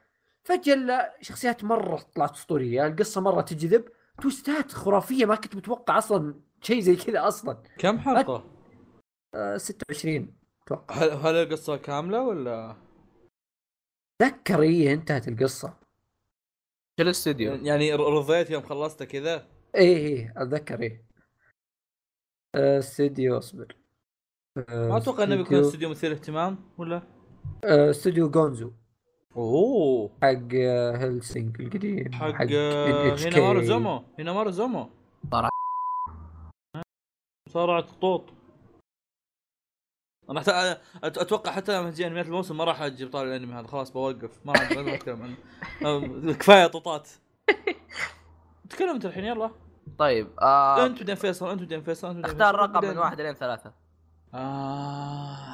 فجأة 0.44 1.14
شخصيات 1.22 1.64
مرة 1.64 2.06
طلعت 2.16 2.32
أسطورية 2.32 2.88
القصة 2.88 3.22
مرة 3.22 3.42
تجذب. 3.42 3.86
تويستات 4.22 4.72
خرافية 4.72 5.26
ما 5.26 5.36
كنت 5.36 5.56
متوقع 5.56 5.98
أصلا 5.98 6.36
شيء 6.62 6.80
زي 6.80 6.96
كذا 6.96 7.28
أصلا. 7.28 7.64
كم 7.78 8.00
حلقة؟ 8.00 8.44
آه 9.36 9.58
26 9.58 10.36
أتوقع. 10.64 10.96
هل 10.96 11.10
هل 11.12 11.36
القصة 11.36 11.78
كاملة 11.78 12.22
ولا؟ 12.22 12.76
تذكر 14.22 14.62
إيه 14.62 14.94
انتهت 14.94 15.28
القصة. 15.28 15.78
شو 17.00 17.04
الاستوديو 17.04 17.54
يعني 17.54 17.94
رضيت 17.94 18.50
يوم 18.50 18.64
خلصته 18.64 19.06
كذا؟ 19.06 19.48
إيه 19.76 19.98
إيه 19.98 20.34
أتذكر 20.38 20.82
إيه. 20.82 21.06
آه، 22.56 22.80
استوديو 22.80 23.38
اصبر. 23.38 23.76
آه، 24.70 24.88
ما 24.88 24.98
أتوقع 24.98 25.24
إنه 25.24 25.36
بيكون 25.36 25.58
استوديو 25.58 25.90
مثير 25.90 26.12
اهتمام 26.12 26.70
ولا؟ 26.78 27.02
آه، 27.64 27.90
استوديو 27.90 28.30
جونزو. 28.30 28.72
أوه. 29.36 30.10
حق 30.24 30.54
آه، 30.56 30.98
هيلسينك 30.98 31.60
القديم 31.60 32.12
حق 32.14 32.32
NHK. 32.32 32.52
هنا 33.26 33.40
مارو 33.40 33.62
زومو 33.62 34.04
هنا 34.20 34.34
مارو 34.34 34.52
زومو 34.52 34.90
صراحة. 35.32 35.50
صارع 37.50 37.80
طوط 37.82 38.34
أنا 40.30 40.40
حتى 40.40 40.52
أت- 40.76 40.78
أتوقع 41.04 41.52
حتى 41.52 41.80
لما 41.80 41.92
تجي 41.92 42.08
أنميات 42.08 42.26
الموسم 42.26 42.58
ما 42.58 42.64
راح 42.64 42.82
أجي 42.82 43.06
طالع 43.08 43.30
الأنمي 43.36 43.54
هذا 43.54 43.68
خلاص 43.68 43.92
بوقف 43.92 44.40
ما 44.46 44.54
راح 44.54 44.72
أتكلم 44.72 45.22
عنه. 45.22 46.34
كفاية 46.40 46.68
طوطات. 46.68 47.10
تكلم 48.70 48.90
انت 48.90 49.06
الحين 49.06 49.24
يلا. 49.26 49.52
طيب 49.98 50.28
آه 50.42 50.86
انت 50.86 50.98
بعدين 51.00 51.16
فيصل 51.16 51.50
انت 51.50 51.60
بعدين 51.60 51.82
فيصل 51.84 52.08
انت 52.16 52.26
اختار 52.26 52.56
رقم 52.56 52.86
من 52.88 52.98
واحد 52.98 53.22
لين 53.22 53.34
ثلاثة. 53.34 53.74
آه... 54.34 55.54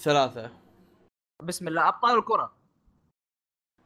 ثلاثة. 0.00 0.50
بسم 1.42 1.68
الله 1.68 1.88
أبطال 1.88 2.18
الكرة. 2.18 2.52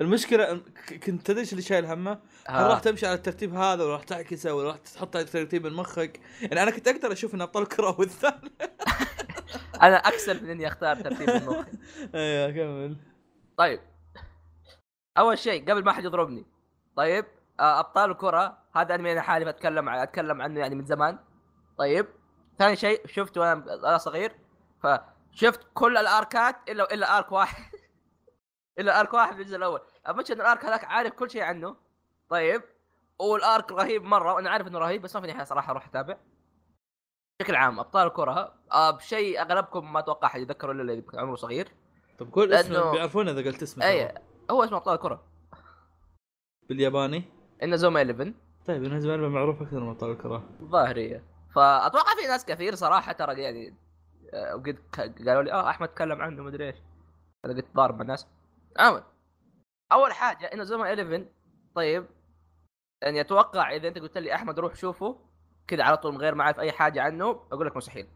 المشكلة 0.01 0.63
كنت 1.07 1.27
تدري 1.27 1.49
اللي 1.51 1.63
شايل 1.63 1.87
همه؟ 1.87 2.13
هل 2.47 2.65
آه. 2.65 2.69
راح 2.69 2.81
تمشي 2.81 3.07
على 3.07 3.15
الترتيب 3.15 3.55
هذا 3.55 3.85
ولا 3.85 3.93
راح 3.93 4.03
تعكسه 4.03 4.55
ولا 4.55 4.69
راح 4.69 4.77
تحط 4.77 5.17
ترتيب 5.17 5.67
من 5.67 5.73
مخك؟ 5.73 6.21
يعني 6.43 6.63
أنا 6.63 6.71
كنت 6.71 6.89
أقدر 6.89 7.13
أشوف 7.13 7.35
إن 7.35 7.41
أبطال 7.41 7.63
الكرة 7.63 7.91
هو 7.91 8.03
الثاني. 8.03 8.53
أنا 9.83 9.97
اكسل 9.97 10.45
من 10.45 10.51
إني 10.51 10.67
أختار 10.67 10.97
ترتيب 10.97 11.29
المخ 11.29 11.67
أيوه 12.15 12.51
كمل. 12.51 12.97
طيب. 13.57 13.81
أول 15.19 15.39
شيء 15.39 15.71
قبل 15.71 15.85
ما 15.85 15.93
حد 15.93 16.05
يضربني. 16.05 16.47
طيب 16.97 17.25
آه، 17.61 17.81
أبطال 17.81 18.11
الكرة 18.11 18.59
هذا 18.77 18.95
انمي 18.95 19.13
أنا 19.13 19.21
حالي 19.23 19.45
بتكلم 19.45 19.89
أتكلم 19.89 20.43
عنه 20.43 20.61
يعني 20.61 20.75
من 20.75 20.85
زمان. 20.85 21.19
طيب 21.79 22.07
ثاني 22.59 22.77
شيء 22.77 23.07
شفته 23.07 23.41
وأنا 23.41 23.75
أنا 23.75 23.99
صغير 23.99 24.33
فشفت 25.35 25.61
كل 25.75 25.97
الاركات 25.97 26.57
إلا 26.69 26.95
إلا 26.95 27.19
ارك 27.19 27.33
واحد. 27.33 27.65
إلا 28.79 29.01
ارك 29.01 29.15
واحد 29.15 29.35
في 29.35 29.43
الجزء 29.43 29.57
الأول. 29.57 29.81
أبشر 30.07 30.35
إن 30.35 30.41
الارك 30.41 30.65
هذاك 30.65 30.85
عارف 30.85 31.13
كل 31.13 31.31
شيء 31.31 31.43
عنه. 31.43 31.77
طيب. 32.29 32.63
والارك 33.19 33.73
رهيب 33.73 34.03
مرة 34.05 34.35
وأنا 34.35 34.51
عارف 34.51 34.67
إنه 34.67 34.79
رهيب 34.79 35.03
بس 35.03 35.17
ما 35.17 35.23
في 35.23 35.27
نهاية 35.27 35.45
صراحة 35.45 35.71
أروح 35.71 35.87
أتابع. 35.87 36.17
بشكل 37.41 37.55
عام 37.55 37.81
أبطال 37.81 38.07
الكرة 38.07 38.55
آه 38.73 38.91
بشيء 38.91 39.41
أغلبكم 39.41 39.93
ما 39.93 39.99
أتوقع 39.99 40.29
حد 40.29 40.41
يتذكره 40.41 40.73
إلا 40.73 40.83
اللي 40.83 41.05
عمره 41.15 41.35
صغير. 41.37 41.69
طب 42.19 42.31
كل 42.31 42.53
اسمه 42.55 42.81
لأنه- 42.83 42.93
بيعرفون 42.93 43.29
إذا 43.29 43.43
قلت 43.45 43.63
اسمه. 43.63 43.85
اي. 43.87 44.15
هو 44.51 44.65
اسمه 44.65 44.77
أبطال 44.79 44.95
الكرة. 44.95 45.25
بالياباني. 46.69 47.25
إنه 47.63 47.77
زوما 47.77 48.03
11 48.03 48.33
طيب 48.67 48.83
بالنسبة 48.83 49.17
لي 49.17 49.29
معروف 49.29 49.63
أكثر 49.63 49.81
من 49.81 49.89
أبطال 49.91 50.11
الكرة. 50.11 50.45
ظاهرية. 50.63 51.25
فأتوقع 51.55 52.15
في 52.21 52.27
ناس 52.29 52.45
كثير 52.45 52.75
صراحة 52.75 53.13
ترى 53.13 53.43
يعني 53.43 53.75
وقد 54.35 54.79
قالوا 55.29 55.43
لي 55.43 55.53
آه 55.53 55.71
أحمد 55.71 55.89
تكلم 55.89 56.23
عنه 56.23 56.43
مدري 56.43 56.67
إيش. 56.67 56.77
أنا 57.45 57.55
قلت 57.55 57.67
ضارب 57.75 57.95
مع 57.95 58.03
الناس. 58.03 58.27
عمل 58.79 59.03
أول 59.93 60.13
حاجة 60.13 60.47
إنه 60.47 60.65
زوما 60.65 60.85
11 60.85 61.27
طيب 61.75 62.07
يعني 63.03 63.21
أتوقع 63.21 63.77
إذا 63.77 63.89
أنت 63.89 63.99
قلت 63.99 64.19
لي 64.19 64.35
أحمد 64.35 64.59
روح 64.59 64.75
شوفه 64.75 65.19
كذا 65.67 65.83
على 65.85 65.97
طول 65.97 66.13
من 66.13 66.19
غير 66.19 66.35
ما 66.35 66.45
أعرف 66.45 66.61
أي 66.61 66.73
حاجة 66.73 67.03
عنه 67.03 67.31
أقول 67.53 67.67
لك 67.67 67.77
مستحيل. 67.77 68.09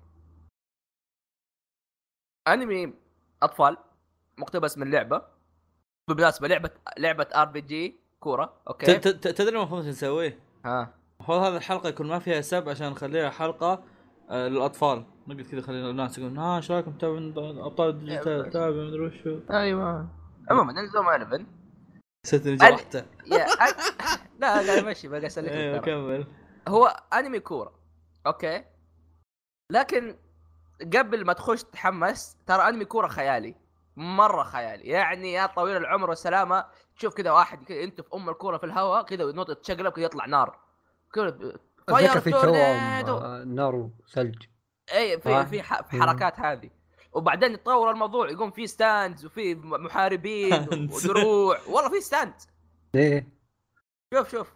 أنمي 2.48 2.94
أطفال 3.42 3.76
مقتبس 4.38 4.78
من 4.78 4.90
لعبة. 4.90 5.22
بالمناسبة 6.08 6.48
لعبة 6.48 6.70
لعبة 6.98 7.28
RPG 7.34 8.00
كورة 8.20 8.60
okay. 8.68 8.98
تدري 8.98 9.56
المفروض 9.56 9.86
نسويه؟ 9.86 10.38
ها. 10.64 10.94
المفروض 11.16 11.38
هذه 11.38 11.56
الحلقة 11.56 11.88
يكون 11.88 12.08
ما 12.08 12.18
فيها 12.18 12.40
سب 12.40 12.68
عشان 12.68 12.90
نخليها 12.90 13.30
حلقة 13.30 13.84
آه، 14.30 14.48
للأطفال. 14.48 15.06
نقعد 15.28 15.46
كذا 15.46 15.60
خلينا 15.60 15.90
الناس 15.90 16.18
يقولون 16.18 16.38
ها 16.38 16.56
إيش 16.56 16.70
رأيكم؟ 16.70 16.92
تابعون 16.92 17.38
أبطال 17.58 17.88
الديجيتال 17.88 18.50
تابع 18.50 18.76
مدري 18.76 19.00
وشو. 19.06 19.40
أيوه. 19.50 20.08
عموما 20.50 20.86
زوما 20.94 21.16
11 21.16 21.44
ستني 22.26 22.58
أنا- 22.58 22.64
جرحته 22.64 23.04
لا 23.26 23.46
قاعد 24.40 24.68
امشي 24.68 25.08
بقى 25.08 25.26
اسلك 25.26 25.48
أيوه. 25.48 25.78
كمل. 25.78 26.26
هو 26.68 26.86
أنمي 27.12 27.40
كورة 27.40 27.72
أوكي؟ 28.26 28.64
لكن 29.72 30.16
قبل 30.96 31.24
ما 31.24 31.32
تخش 31.32 31.62
تتحمس 31.62 32.36
ترى 32.46 32.68
أنمي 32.68 32.84
كورة 32.84 33.08
خيالي 33.08 33.54
مرة 33.96 34.42
خيالي. 34.42 34.84
يعني 34.84 35.32
يا 35.32 35.46
طويل 35.46 35.76
العمر 35.76 36.08
والسلامة 36.08 36.64
تشوف 36.96 37.14
كذا 37.14 37.30
واحد 37.30 37.64
كذا 37.64 37.82
انت 37.84 38.00
في 38.00 38.08
أم 38.14 38.28
الكورة 38.28 38.58
في 38.58 38.66
الهواء 38.66 39.02
كذا 39.02 39.24
ونط 39.24 39.50
تشقلب 39.50 39.92
كذا 39.92 40.04
يطلع 40.04 40.26
نار. 40.26 40.58
كذا 41.12 41.38
في 42.20 42.30
توهم 42.30 42.42
تورنيدو. 42.42 43.44
نار 43.54 43.74
وثلج 43.74 44.42
اي 44.94 45.20
في. 45.20 45.46
في 45.46 45.62
في 45.62 46.02
حركات 46.02 46.40
هذه. 46.40 46.70
وبعدين 47.12 47.52
يتطور 47.52 47.90
الموضوع 47.90 48.30
يقوم 48.30 48.50
في 48.50 48.66
ستاندز 48.66 49.26
وفي 49.26 49.54
محاربين. 49.54 50.66
ودروع. 50.94 51.58
والله 51.68 51.90
في 51.90 52.00
ستاند 52.00 52.32
إيه. 52.94 53.28
شوف 54.14 54.30
شوف. 54.30 54.52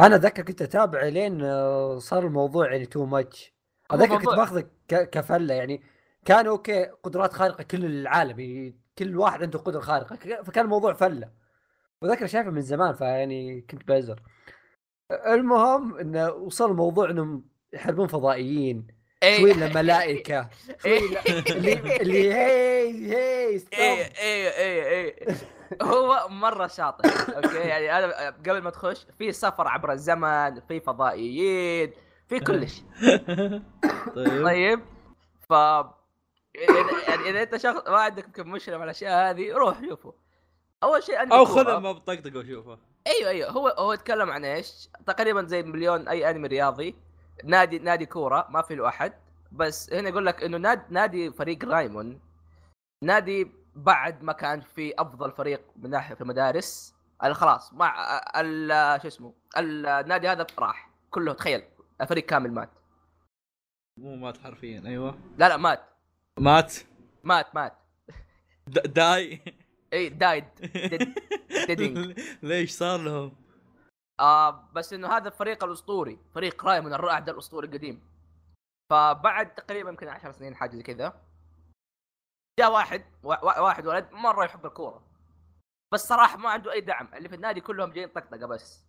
أنا 0.00 0.16
أتذكر 0.16 0.42
كنت 0.42 0.62
أتابع 0.62 1.04
لين 1.04 1.42
آه، 1.42 1.98
صار 1.98 2.26
الموضوع 2.26 2.72
يعني 2.72 2.86
too 2.86 3.04
much 3.06 3.54
هو 3.92 3.96
أتذكر 3.96 4.16
كنت 4.16 4.26
باخذه 4.26 4.68
كفلة 4.88 5.54
يعني. 5.54 5.82
كان 6.24 6.46
أوكي 6.46 6.84
قدرات 6.84 7.32
خارقة 7.32 7.62
كل 7.62 7.84
العالم 7.84 8.40
يعني 8.40 8.76
كل 8.98 9.16
واحد 9.16 9.42
عنده 9.42 9.58
قدرة 9.58 9.80
خارقة 9.80 10.16
فكان 10.42 10.64
الموضوع 10.64 10.92
فلة. 10.92 11.30
وذكر 12.02 12.26
شايفه 12.26 12.50
من 12.50 12.60
زمان 12.60 12.94
فيعني 12.94 13.60
كنت 13.60 13.88
بزر 13.88 14.20
المهم 15.26 15.98
إنه 15.98 16.30
وصل 16.30 16.70
الموضوع 16.70 17.10
إنهم 17.10 17.44
يحاربون 17.72 18.06
فضائيين. 18.06 18.86
إيه. 18.88 18.95
شوي 19.24 19.52
لملائكه 19.52 20.48
شوي 20.82 20.98
ل- 20.98 21.18
اللي 21.50 21.96
اللي 22.00 22.34
هي 22.34 22.92
هي 22.92 23.16
إيه 23.16 23.58
ستوب 23.58 23.72
إيه 23.80 24.48
إيه 24.50 24.82
إيه 24.88 25.36
هو 25.82 26.26
مرة 26.28 26.66
شاطر 26.66 27.10
أوكي؟ 27.36 27.56
يعني 27.56 27.98
أنا 27.98 28.28
قبل 28.30 28.62
ما 28.62 28.70
تخش 28.70 29.06
في 29.18 29.32
سفر 29.32 29.68
عبر 29.68 29.92
الزمن 29.92 30.60
في 30.60 30.80
فضائيين 30.80 31.92
في 32.28 32.40
كل 32.40 32.68
شيء. 32.68 32.84
طيب. 34.16 34.44
طيب؟ 34.44 34.80
ف 35.48 35.52
إذا- 35.52 37.08
يعني 37.08 37.30
إذا 37.30 37.42
أنت 37.42 37.56
شخص 37.56 37.88
ما 37.88 37.96
عندك 37.98 38.24
يمكن 38.24 38.48
مشكلة 38.48 38.78
مع 38.78 38.84
الأشياء 38.84 39.30
هذه 39.30 39.52
روح 39.52 39.80
شوفه. 39.88 40.14
أول 40.82 41.02
شيء 41.02 41.22
انمي 41.22 41.32
أو. 41.34 41.44
خذها 41.44 41.78
ما 41.78 41.92
بطقطق 41.92 42.36
وشوفه. 42.38 42.78
أيوه 43.06 43.30
أيوه. 43.30 43.50
هو 43.50 43.68
هو 43.68 43.92
يتكلم 43.92 44.30
عن 44.30 44.44
إيش؟ 44.44 44.88
تقريبا 45.06 45.42
زي 45.42 45.62
مليون 45.62 46.08
أي 46.08 46.30
أنمي 46.30 46.48
رياضي. 46.48 46.94
نادي 47.44 47.78
نادي 47.78 48.06
كورة 48.06 48.46
ما 48.50 48.62
في 48.62 48.74
له 48.74 48.88
أحد. 48.88 49.12
بس 49.52 49.92
هنا 49.92 50.08
يقول 50.08 50.26
لك 50.26 50.42
إنه 50.44 50.58
نادي 50.58 50.82
نادي 50.90 51.32
فريق 51.32 51.64
رايمون 51.64 52.20
نادي 53.04 53.50
بعد 53.74 54.22
ما 54.22 54.32
كان 54.32 54.60
في 54.60 54.94
أفضل 54.98 55.32
فريق 55.32 55.60
من 55.76 55.90
ناحية 55.90 56.14
في 56.14 56.20
المدارس. 56.20 56.94
ال- 57.24 57.34
خلاص 57.34 57.72
مع 57.72 58.20
ال- 58.36 59.02
شو 59.02 59.08
اسمه 59.08 59.34
النادي 59.56 60.28
هذا 60.28 60.46
راح. 60.58 60.90
كله 61.10 61.32
تخيل 61.32 61.62
الفريق 62.00 62.26
كامل 62.26 62.52
مات. 62.52 62.70
مو 63.98 64.16
مات 64.16 64.38
حرفيا 64.38 64.82
أيوه. 64.86 65.18
لا 65.38 65.48
لا 65.48 65.56
مات. 65.56 65.80
مات؟ 66.38 66.74
مات 67.24 67.54
مات. 67.54 67.72
داي؟ 68.68 69.40
إي 69.92 70.08
دايد. 70.08 70.44
ليش 72.42 72.70
صار 72.70 73.00
لهم؟ 73.00 73.32
آه 74.20 74.50
بس 74.72 74.92
إنه 74.92 75.08
هذا 75.16 75.28
الفريق 75.28 75.64
الأسطوري 75.64 76.18
فريق 76.34 76.64
رايمون 76.64 76.94
الرائد 76.94 77.28
الأسطوري 77.28 77.66
القديم. 77.66 78.08
فبعد 78.92 79.54
تقريبا 79.54 79.90
يمكن 79.90 80.08
10 80.08 80.32
سنين 80.32 80.54
حاجة 80.56 80.76
زي 80.76 80.82
كذا 80.82 81.22
جاء 82.60 82.72
واحد 82.72 83.04
وا- 83.22 83.44
وا- 83.44 83.60
واحد 83.60 83.86
ولد 83.86 84.12
مره 84.12 84.44
يحب 84.44 84.66
الكورة. 84.66 85.02
بس 85.94 86.00
صراحة 86.08 86.36
ما 86.36 86.50
عنده 86.50 86.72
أي 86.72 86.80
دعم 86.80 87.08
اللي 87.14 87.28
في 87.28 87.34
النادي 87.34 87.60
كلهم 87.60 87.92
جايين 87.92 88.08
طقطقة 88.08 88.46
بس. 88.46 88.86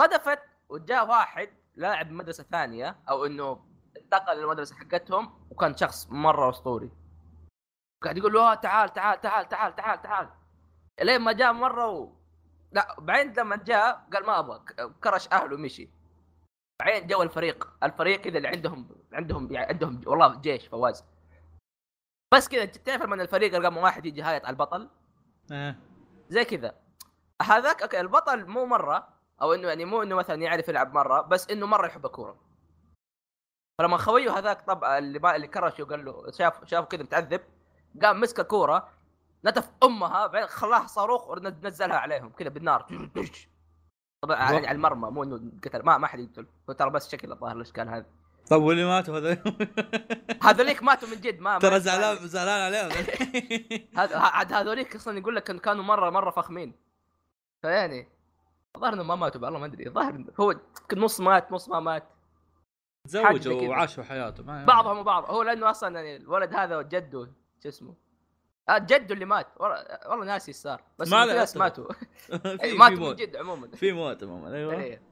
صدفت 0.00 0.42
وجاء 0.68 1.08
واحد 1.08 1.50
لاعب 1.74 2.10
مدرسة 2.10 2.44
ثانية 2.44 2.96
أو 3.08 3.24
إنه 3.26 3.66
انتقل 3.96 4.36
للمدرسة 4.38 4.76
حقتهم 4.76 5.46
وكان 5.50 5.76
شخص 5.76 6.06
مرة 6.10 6.50
أسطوري. 6.50 6.90
قاعد 8.04 8.16
يقول 8.18 8.32
له 8.32 8.52
"آه، 8.52 8.54
تعال 8.54 8.92
تعال 8.92 9.20
تعال 9.20 9.48
تعال 9.48 9.76
تعال 9.76 10.02
تعال. 10.02 10.28
لين 11.00 11.20
ما 11.20 11.32
جاء 11.32 11.52
مرة. 11.52 12.19
لا 12.72 12.96
بعدين 12.98 13.32
لما 13.32 13.56
جاء 13.56 14.06
قال 14.12 14.26
ما 14.26 14.38
أبغى 14.38 14.64
كرش 15.04 15.28
أهله 15.32 15.54
ومشي 15.54 15.90
بعدين 16.80 17.06
جو 17.06 17.22
الفريق 17.22 17.72
الفريق 17.82 18.20
كذا 18.20 18.36
اللي 18.36 18.48
عندهم 18.48 18.88
عندهم 19.12 19.52
يعني 19.52 19.66
عندهم 19.66 20.00
والله 20.06 20.40
جيش 20.40 20.66
فواز 20.66 21.04
بس 22.34 22.48
كذا 22.48 22.64
تعرف 22.64 23.02
لما 23.02 23.22
الفريق 23.22 23.54
رقم 23.54 23.76
واحد 23.76 24.06
يجي 24.06 24.22
هايط 24.22 24.44
على 24.44 24.52
البطل 24.52 24.88
آه. 25.52 25.76
زي 26.28 26.44
كذا 26.44 26.74
هذاك 27.42 27.82
أوكي 27.82 28.00
البطل 28.00 28.46
مو 28.46 28.66
مرة 28.66 29.08
أو 29.42 29.54
إنه 29.54 29.68
يعني 29.68 29.84
مو 29.84 30.02
إنه 30.02 30.14
مثلا 30.14 30.42
يعرف 30.42 30.68
يلعب 30.68 30.94
مرة 30.94 31.20
بس 31.20 31.50
إنه 31.50 31.66
مرة 31.66 31.86
يحب 31.86 32.06
الكورة 32.06 32.36
فلما 33.78 33.96
خويه 33.96 34.38
هذاك 34.38 34.62
طب 34.62 34.84
اللي. 34.84 35.36
اللي 35.36 35.46
كرشه 35.46 35.82
وقال 35.82 36.04
له 36.04 36.30
شاف 36.30 36.64
شاف 36.64 36.84
كذا 36.84 37.02
متعذب 37.02 37.40
قام 38.02 38.20
مسك 38.20 38.40
الكورة 38.40 38.88
نتف 39.44 39.70
أمها 39.82 40.26
بعدين 40.26 40.48
خلاها 40.48 40.86
صاروخ 40.86 41.28
ونزلها 41.30 41.96
عليهم 41.96 42.30
كذا 42.30 42.48
بالنار. 42.48 43.10
طبعا 44.22 44.36
على 44.36 44.70
المرمى 44.70 45.10
مو 45.10 45.22
إنه 45.24 45.52
قتل 45.64 45.82
ما 45.82 45.98
ما 45.98 46.06
حد 46.06 46.18
يقتل. 46.18 46.46
هو 46.68 46.72
ترى 46.72 46.90
بس 46.90 47.10
شكل 47.12 47.32
الظاهر 47.32 47.56
الأشكال 47.56 47.88
هذا 47.88 48.06
طب 48.50 48.62
واللي 48.62 48.84
ماتوا 48.84 49.18
هذول؟ 49.18 49.38
هذوليك 50.42 50.82
ماتوا 50.82 51.08
من 51.08 51.20
جد 51.20 51.40
ما 51.40 51.58
ترى 51.58 51.80
زعلان 51.80 52.28
زعلان 52.28 52.60
عليهم. 52.60 53.06
عاد 53.96 54.52
هذوليك 54.52 54.96
أصلا 54.96 55.18
يقول 55.18 55.36
لك 55.36 55.42
كانوا 55.44 55.84
مرة 55.84 56.10
مرة 56.10 56.30
فخمين. 56.30 56.74
فيعني 57.62 58.08
الظاهر 58.76 58.92
إنهم 58.94 59.06
ما 59.06 59.14
ماتوا 59.16 59.40
والله 59.40 59.58
ما 59.58 59.66
أدري. 59.66 59.86
الظاهر 59.86 60.24
هو 60.40 60.54
نص 60.96 61.20
مات 61.20 61.52
نص 61.52 61.68
ما 61.68 61.80
مات. 61.80 62.04
تزوجوا. 63.08 63.68
وعاشوا 63.68 64.04
حياتهم. 64.04 64.46
ما- 64.46 64.64
بعضهم 64.64 64.98
وبعض. 64.98 65.30
هو 65.30 65.42
لأنه 65.42 65.70
أصلا 65.70 66.00
يعني 66.00 66.16
الولد 66.16 66.54
هذا 66.54 66.82
جده 66.82 67.28
شو 67.62 67.68
اسمه؟ 67.68 67.90
آه 67.90 68.09
جده 68.78 69.14
اللي 69.14 69.24
مات. 69.24 69.46
والله 69.60 70.24
ناسي 70.24 70.48
إيش 70.48 70.56
صار 70.56 70.82
بس 70.98 71.08
ما 71.08 71.24
ناس. 71.24 71.56
ماتوا. 71.56 71.86
ماتوا 72.78 73.08
من 73.10 73.14
جد 73.16 73.36
عموما. 73.36 73.68
في 73.68 73.92
موت 73.92 74.22
عموما 74.22 74.54
أيوه. 74.56 74.74
إيه. 74.74 75.02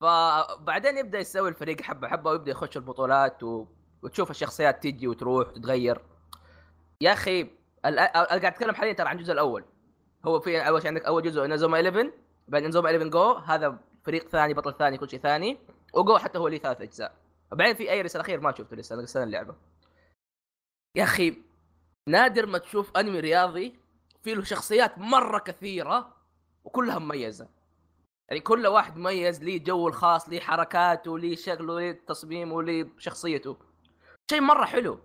فبعدين 0.00 0.98
يبدأ 0.98 1.18
يسوي 1.18 1.48
الفريق 1.48 1.80
حبة 1.80 2.08
حبة 2.08 2.30
ويبدأ 2.30 2.50
يخش 2.50 2.76
البطولات 2.76 3.42
و... 3.42 3.66
وتشوف 4.02 4.30
الشخصيات 4.30 4.82
تيجي 4.82 5.08
وتروح 5.08 5.48
وتتغير. 5.48 6.00
يا 7.00 7.12
أخي 7.12 7.40
ال- 7.84 7.98
أنا 7.98 8.24
قاعد 8.24 8.44
أتكلم 8.44 8.74
حاليا 8.74 8.92
ترى 8.92 9.08
عن 9.08 9.16
الجزء 9.18 9.32
الأول. 9.32 9.64
هو 10.24 10.40
في 10.40 10.68
أول 10.68 10.82
شيء 10.82 10.88
عندك 10.88 11.04
أول 11.04 11.22
جزء 11.22 11.44
انزوما 11.44 11.80
11 11.80 12.12
بعدين 12.48 12.66
انزوما 12.66 12.90
11 12.90 13.08
جو 13.08 13.32
هذا 13.32 13.78
فريق 14.04 14.28
ثاني 14.28 14.54
بطل 14.54 14.74
ثاني 14.78 14.98
كل 14.98 15.10
شيء 15.10 15.20
ثاني 15.20 15.58
وجو 15.94 16.18
حتى 16.18 16.38
هو 16.38 16.48
ليه 16.48 16.58
ثلاث 16.58 16.80
أجزاء. 16.80 17.14
بعدين 17.52 17.74
في 17.74 17.90
ايريس 17.90 18.16
الأخير 18.16 18.40
ما 18.40 18.52
شفته 18.52 18.76
لسه 18.76 18.94
أنا 18.94 19.02
لسه 19.02 19.22
اللعبة. 19.22 19.54
يا 20.94 21.04
أخي 21.04 21.34
نادر 22.08 22.46
ما 22.46 22.58
تشوف 22.58 22.96
أنمي 22.96 23.20
رياضي 23.20 23.74
فيه 24.22 24.34
له 24.34 24.42
شخصيات 24.44 24.98
مرة 24.98 25.38
كثيرة 25.38 26.16
وكلها 26.64 26.98
مميزة. 26.98 27.48
يعني 28.28 28.40
كل 28.40 28.66
واحد 28.66 28.96
مميز 28.96 29.42
ليه 29.42 29.64
جو 29.64 29.88
الخاص 29.88 30.28
ليه 30.28 30.40
حركاته 30.40 31.18
ليه 31.18 31.36
شكله 31.36 31.80
ليه 31.80 32.00
تصميمه 32.06 32.62
ليه 32.62 32.88
شخصيته. 32.98 33.56
شيء 34.30 34.40
مرة 34.40 34.64
حلو. 34.64 35.00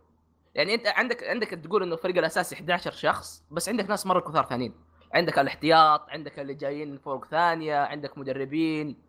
يعني 0.56 0.74
أنت 0.74 0.88
عندك 0.88 1.24
عندك 1.24 1.48
تقول 1.48 1.84
إنه 1.84 1.94
الفريق 1.96 2.18
الاساسي 2.18 2.56
11 2.56 2.92
شخص 2.92 3.44
بس 3.52 3.70
عندك 3.70 3.90
ناس 3.90 4.06
مرة 4.06 4.20
كثار 4.20 4.46
ثانيين. 4.46 4.74
عندك 5.14 5.40
الاحتياط 5.40 6.10
عندك 6.10 6.40
اللي 6.40 6.54
جايين 6.54 6.98
فوق 6.98 7.26
ثانية 7.26 7.76
عندك 7.76 8.18
مدربين. 8.18 9.02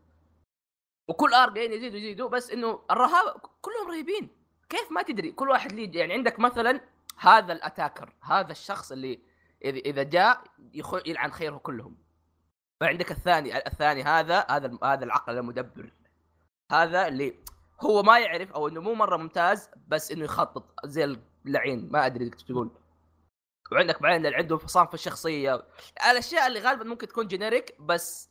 وكل 1.09 1.35
آر 1.35 1.51
جايين 1.51 1.73
يزيدوا 1.73 1.99
يزيدوا 1.99 2.29
بس 2.29 2.51
إنه 2.51 2.81
الرهاب 2.91 3.41
كلهم 3.61 3.89
رهيبين. 3.89 4.38
كيف 4.69 4.93
ما 4.93 5.03
تدري؟ 5.03 5.33
كل 5.33 5.49
واحد 5.49 5.73
ليه 5.73 5.99
يعني 5.99 6.13
عندك 6.13 6.41
مثلا 6.41 6.81
هذا 7.19 7.53
الأتاكر 7.53 8.13
هذا 8.23 8.53
الشخص 8.53 8.93
اللي 8.93 9.21
اذا 9.65 10.03
جاء. 10.03 10.45
يلعن 11.07 11.33
خيره 11.33 11.57
كلهم. 11.57 11.97
فعندك 12.81 13.11
الثاني 13.11 13.67
الثاني 13.67 14.03
هذا 14.03 14.47
هذا 14.51 14.79
هذا 14.83 15.05
العقل 15.05 15.39
المدبر. 15.39 15.93
هذا 16.73 17.09
اللي 17.09 17.35
هو 17.81 18.03
ما 18.03 18.19
يعرف 18.19 18.53
أو 18.53 18.69
إنه 18.69 18.81
مو 18.81 18.95
مرة 18.95 19.17
ممتاز 19.17 19.71
بس 19.89 20.13
إنه 20.13 20.25
يخطط 20.25 20.75
زي 20.85 21.19
اللعين. 21.47 21.89
ما 21.93 22.07
أدري 22.07 22.31
تقول. 22.31 22.71
وعندك 23.73 24.03
بعدين 24.03 24.27
اللي 24.27 24.37
عنده 24.37 24.55
انفصام 24.55 24.87
في 24.87 24.95
الشخصية. 24.95 25.63
الأشياء 26.11 26.47
اللي 26.47 26.61
غالبا 26.61 26.85
ممكن 26.85 27.09
تكون 27.09 27.27
جينيريك 27.27 27.77
بس 27.81 28.31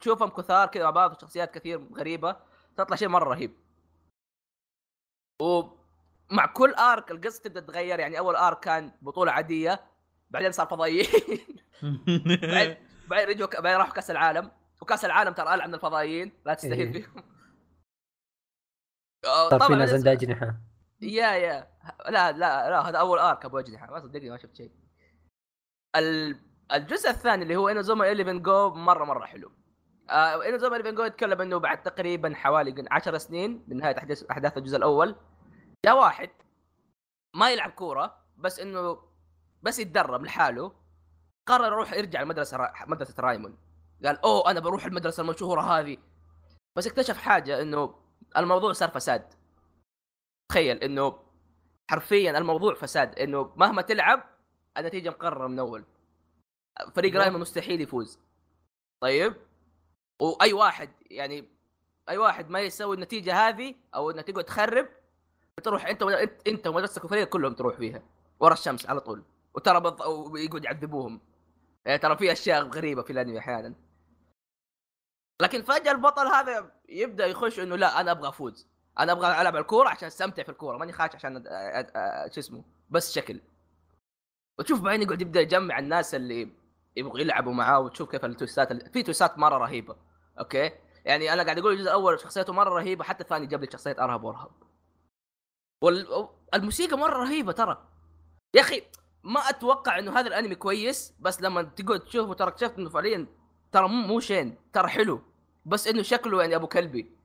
تشوفهم 0.00 0.28
كثار 0.28 0.68
كذا 0.68 0.84
مع 0.84 0.90
بعض 0.90 1.20
شخصيات 1.20 1.54
كثير 1.54 1.88
غريبة 1.94 2.36
تطلع 2.76 2.96
شيء 2.96 3.08
مرة 3.08 3.24
رهيب. 3.24 3.67
ومع 5.42 6.46
كل 6.54 6.74
ارك 6.74 7.10
القصة 7.10 7.42
تبدأ 7.42 7.60
تتغير 7.60 8.00
يعني 8.00 8.18
أول 8.18 8.36
ارك 8.36 8.60
كان 8.60 8.92
بطولة 9.02 9.32
عادية 9.32 9.80
بعدين 10.30 10.52
صار 10.52 10.66
فضائيين. 10.66 11.06
بعدين 12.52 12.76
بعدين 13.08 13.28
رجعوا 13.28 13.60
بعدين 13.60 13.78
راحوا 13.78 13.94
كأس 13.94 14.10
العالم. 14.10 14.50
وكأس 14.82 15.04
العالم 15.04 15.32
ترى 15.32 15.54
العب 15.54 15.68
من 15.68 15.74
الفضائيين 15.74 16.32
لا 16.46 16.54
تستهين 16.54 16.92
إيه. 16.94 17.02
فيهم 17.02 17.22
آه، 19.24 19.48
صار 19.50 19.60
في 19.60 19.66
طبعا 19.66 19.78
ناس 19.78 19.92
عندها 19.92 20.12
أجنحة. 20.12 20.56
يا 21.00 21.28
يا. 21.32 21.68
لا 22.08 22.32
لا 22.32 22.70
لا 22.70 22.88
هذا 22.88 22.98
أول 22.98 23.18
ارك 23.18 23.44
أبو 23.44 23.58
أجنحة 23.58 23.90
ما 23.90 24.00
صدقني 24.00 24.30
ما 24.30 24.38
شفت 24.38 24.56
شيء. 24.56 24.70
ال- 25.96 26.40
الجزء 26.72 27.10
الثاني 27.10 27.42
اللي 27.42 27.56
هو 27.56 27.68
انوزوما 27.68 28.06
11 28.12 28.32
جو 28.38 28.70
مرة 28.70 29.04
مرة 29.04 29.24
حلو. 29.26 29.52
آه 30.10 30.48
انوزوما 30.48 30.76
11 30.76 30.96
جو 30.96 31.04
يتكلم 31.04 31.40
إنه 31.40 31.58
بعد 31.58 31.82
تقريبا 31.82 32.34
حوالي 32.34 32.84
10 32.90 33.18
سنين 33.18 33.64
من 33.68 33.76
نهاية 33.76 33.98
احداث 33.98 34.22
أحداث 34.22 34.58
الجزء 34.58 34.76
الأول 34.76 35.16
جاء 35.84 35.98
واحد 35.98 36.30
ما 37.36 37.50
يلعب 37.50 37.70
كورة 37.70 38.24
بس 38.36 38.60
إنه 38.60 38.98
بس 39.62 39.78
يتدرب 39.78 40.24
لحاله 40.24 40.72
قرر 41.48 41.66
يروح 41.66 41.92
يرجع 41.92 42.22
المدرسة 42.22 42.56
را... 42.56 42.72
مدرسة 42.86 43.14
رايمون 43.20 43.58
قال 44.04 44.24
أوه 44.24 44.50
أنا 44.50 44.60
بروح 44.60 44.84
المدرسة 44.84 45.20
المشهورة 45.20 45.60
هذه. 45.60 45.96
بس 46.76 46.86
اكتشف 46.86 47.18
حاجة 47.18 47.62
إنه 47.62 47.94
الموضوع 48.36 48.72
صار 48.72 48.90
فساد. 48.90 49.34
تخيل 50.50 50.76
إنه 50.76 51.18
حرفيا 51.90 52.38
الموضوع 52.38 52.74
فساد 52.74 53.18
إنه 53.18 53.52
مهما 53.56 53.82
تلعب 53.82 54.24
النتيجة 54.78 55.10
مقررة 55.10 55.46
من 55.48 55.58
أول. 55.58 55.84
فريق. 56.94 57.16
رايمون 57.16 57.40
مستحيل 57.40 57.80
يفوز. 57.80 58.20
طيب؟ 59.00 59.34
وأي 60.20 60.52
واحد 60.52 60.90
يعني 61.10 61.48
أي 62.08 62.18
واحد 62.18 62.50
ما 62.50 62.60
يسوي 62.60 62.96
النتيجة 62.96 63.48
هذه 63.48 63.74
أو 63.94 64.10
إنك 64.10 64.26
تقعد 64.26 64.44
تخرب 64.44 64.88
تروح 65.64 65.86
أنت 65.86 66.02
أنت, 66.02 66.48
أنت 66.48 66.66
ومدرستك 66.66 67.04
وفريقك 67.04 67.28
كلهم 67.28 67.54
تروح 67.54 67.76
فيها 67.76 68.02
ورا 68.40 68.52
الشمس 68.52 68.86
على 68.86 69.00
طول. 69.00 69.22
وترى 69.54 69.80
بض... 69.80 70.00
ويقعد 70.06 70.64
يعذبوهم. 70.64 71.20
يعني 71.84 71.98
ترى 71.98 72.16
في 72.16 72.32
أشياء 72.32 72.62
غريبة 72.62 73.02
في 73.02 73.12
الأنمي 73.12 73.38
أحيانا. 73.38 73.74
لكن 75.42 75.62
فجأة 75.62 75.92
البطل 75.92 76.26
هذا 76.26 76.72
يبدأ 76.88 77.26
يخش 77.26 77.60
إنه 77.60 77.76
لا 77.76 78.00
أنا 78.00 78.10
أبغى 78.10 78.28
أفوز. 78.28 78.66
أنا 78.98 79.12
أبغى 79.12 79.40
ألعب 79.40 79.56
الكورة 79.56 79.88
عشان 79.88 80.06
أستمتع 80.06 80.42
في 80.42 80.48
الكورة 80.48 80.76
ماني 80.78 80.92
خاش 80.92 81.14
عشان 81.14 81.44
شو 82.32 82.40
اسمه 82.40 82.64
بس 82.90 83.12
شكل. 83.14 83.40
وتشوف 84.58 84.80
بعدين 84.80 85.02
يقعد 85.02 85.20
يبدأ 85.20 85.40
يجمع 85.40 85.78
الناس 85.78 86.14
اللي 86.14 86.48
يبغوا 86.96 87.18
يلعبوا 87.18 87.52
معاه 87.52 87.80
وتشوف 87.80 88.10
كيف 88.10 88.24
التويستات 88.24 88.70
ال- 88.72 88.92
في 88.92 89.02
تويستات 89.02 89.38
مرة 89.38 89.58
رهيبة. 89.58 89.96
أوكي؟ 90.38 90.72
يعني 91.04 91.32
أنا 91.32 91.42
قاعد 91.42 91.58
أقول 91.58 91.72
الجزء 91.72 91.88
الأول 91.88 92.20
شخصيته 92.20 92.52
مرة 92.52 92.70
رهيبة 92.70 93.04
حتى 93.04 93.22
الثاني 93.22 93.46
جاب 93.46 93.60
لي 93.64 93.70
شخصية 93.70 93.96
ارهب 93.98 94.24
وارهب 94.24 94.50
والموسيقى 95.82 96.98
مرة 96.98 97.18
رهيبة 97.18 97.52
ترى. 97.52 97.88
يا 98.54 98.60
أخي 98.60 98.82
ما 99.24 99.40
أتوقع 99.40 99.98
إنه 99.98 100.18
هذا 100.18 100.28
الأنمي 100.28 100.54
كويس 100.54 101.14
بس 101.20 101.40
لما 101.40 101.62
تقعد 101.62 102.00
تشوفه 102.00 102.34
ترى 102.34 102.48
اكتشفت 102.48 102.78
إنه 102.78 102.90
فعليا 102.90 103.26
ترى 103.72 103.88
مو 103.88 104.20
شين 104.20 104.56
ترى 104.72 104.88
حلو. 104.88 105.22
بس 105.66 105.88
إنه 105.88 106.02
شكله 106.02 106.40
يعني 106.40 106.56
أبو 106.56 106.66
كلبي. 106.66 107.16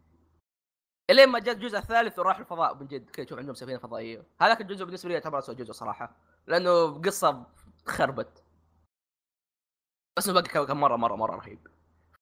إلين 1.09 1.29
ما 1.29 1.39
جاء 1.39 1.55
الجزء 1.55 1.77
الثالث 1.77 2.19
وراح 2.19 2.39
الفضاء 2.39 2.75
من 2.75 2.87
جد. 2.87 3.09
كذا 3.09 3.25
تشوف 3.25 3.39
عندهم 3.39 3.55
سفينة 3.55 3.77
فضائية. 3.77 4.23
هذاك 4.41 4.61
الجزء 4.61 4.85
بالنسبة 4.85 5.07
لي 5.09 5.13
يعتبر 5.13 5.39
اسوء 5.39 5.55
جزء 5.55 5.71
صراحة 5.71 6.15
لأنه 6.47 7.01
قصة 7.01 7.45
خربت. 7.85 8.43
بس 10.17 10.29
باقي 10.29 10.65
كان 10.65 10.77
مره 10.77 10.95
مره 10.95 11.15
مرة 11.15 11.35
رهيب. 11.35 11.67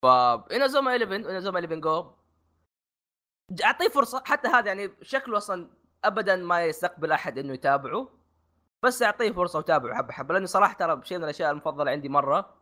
ف 0.02 0.06
انازوما 0.52 0.91
11 0.91 1.16
انازوما 1.16 1.60
11 1.60 1.76
جو. 1.82 2.12
أعطيه 3.64 3.88
فرصة 3.89 4.24
حتى 4.26 4.47
هذا 4.47 4.68
يعني 4.68 4.91
شكله 5.02 5.38
أصلا 5.38 5.70
ابدا 6.04 6.36
ما 6.36 6.66
يستقبل 6.66 7.12
أحد 7.12 7.38
إنه 7.38 7.54
يتابعه. 7.54 8.10
بس 8.84 9.04
أعطيه 9.04 9.32
فرصة 9.32 9.60
وتابعه 9.60 9.95
حبة 9.97 10.14
حبة 10.14 10.34
لأنه 10.34 10.45
صراحة 10.45 10.74
ترى 10.74 11.02
شيء 11.04 11.18
من 11.18 11.24
الأشياء 11.24 11.52
المفضلة 11.52 11.91
عندي 11.91 12.10
مرة. 12.10 12.56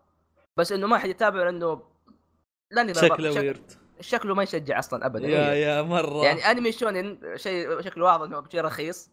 بس 0.58 0.72
إنه 0.72 0.88
ما 0.88 0.98
حد 0.98 1.10
يتابعه 1.10 1.44
لأنه 1.44 1.84
لأني 2.72 2.94
شكله 2.94 3.32
شك- 3.32 3.38
ويرد 3.40 3.72
شكله 4.02 4.36
ما 4.36 4.44
يشجع 4.44 4.80
أصلا 4.80 5.06
ابدا. 5.06 5.28
يا 5.28 5.52
إيه. 5.52 5.66
يا 5.66 5.82
مرة. 5.82 6.24
يعني 6.26 6.52
أنمي 6.52 6.72
شونن 6.72 7.38
شيء 7.38 7.82
شكله 7.82 8.06
واضح 8.06 8.24
إنه 8.24 8.50
شيء 8.50 8.62
رخيص. 8.62 9.12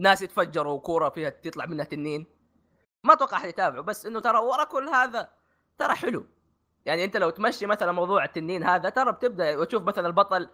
ناس 0.00 0.22
يتفجروا 0.22 0.72
وكورة 0.72 1.08
فيها 1.08 1.30
تطلع 1.30 1.66
منها 1.66 1.84
تنين. 1.84 2.26
ما 3.04 3.12
أتوقع 3.12 3.36
أحد 3.36 3.48
يتابعه 3.48 3.82
بس 3.82 4.06
إنه 4.06 4.20
ترى 4.20 4.38
ورا 4.38 4.64
كل 4.64 4.88
هذا 4.88 5.28
ترى 5.78 5.94
حلو. 5.94 6.26
يعني 6.86 7.04
انت 7.04 7.16
لو 7.16 7.30
تمشي 7.30 7.66
مثلا 7.66 7.92
موضوع 7.92 8.24
التنين 8.24 8.64
هذا 8.64 8.88
ترى 8.88 9.12
بتبدأ 9.12 9.58
وتشوف 9.58 9.82
مثلا 9.82 10.06
البطل 10.06 10.48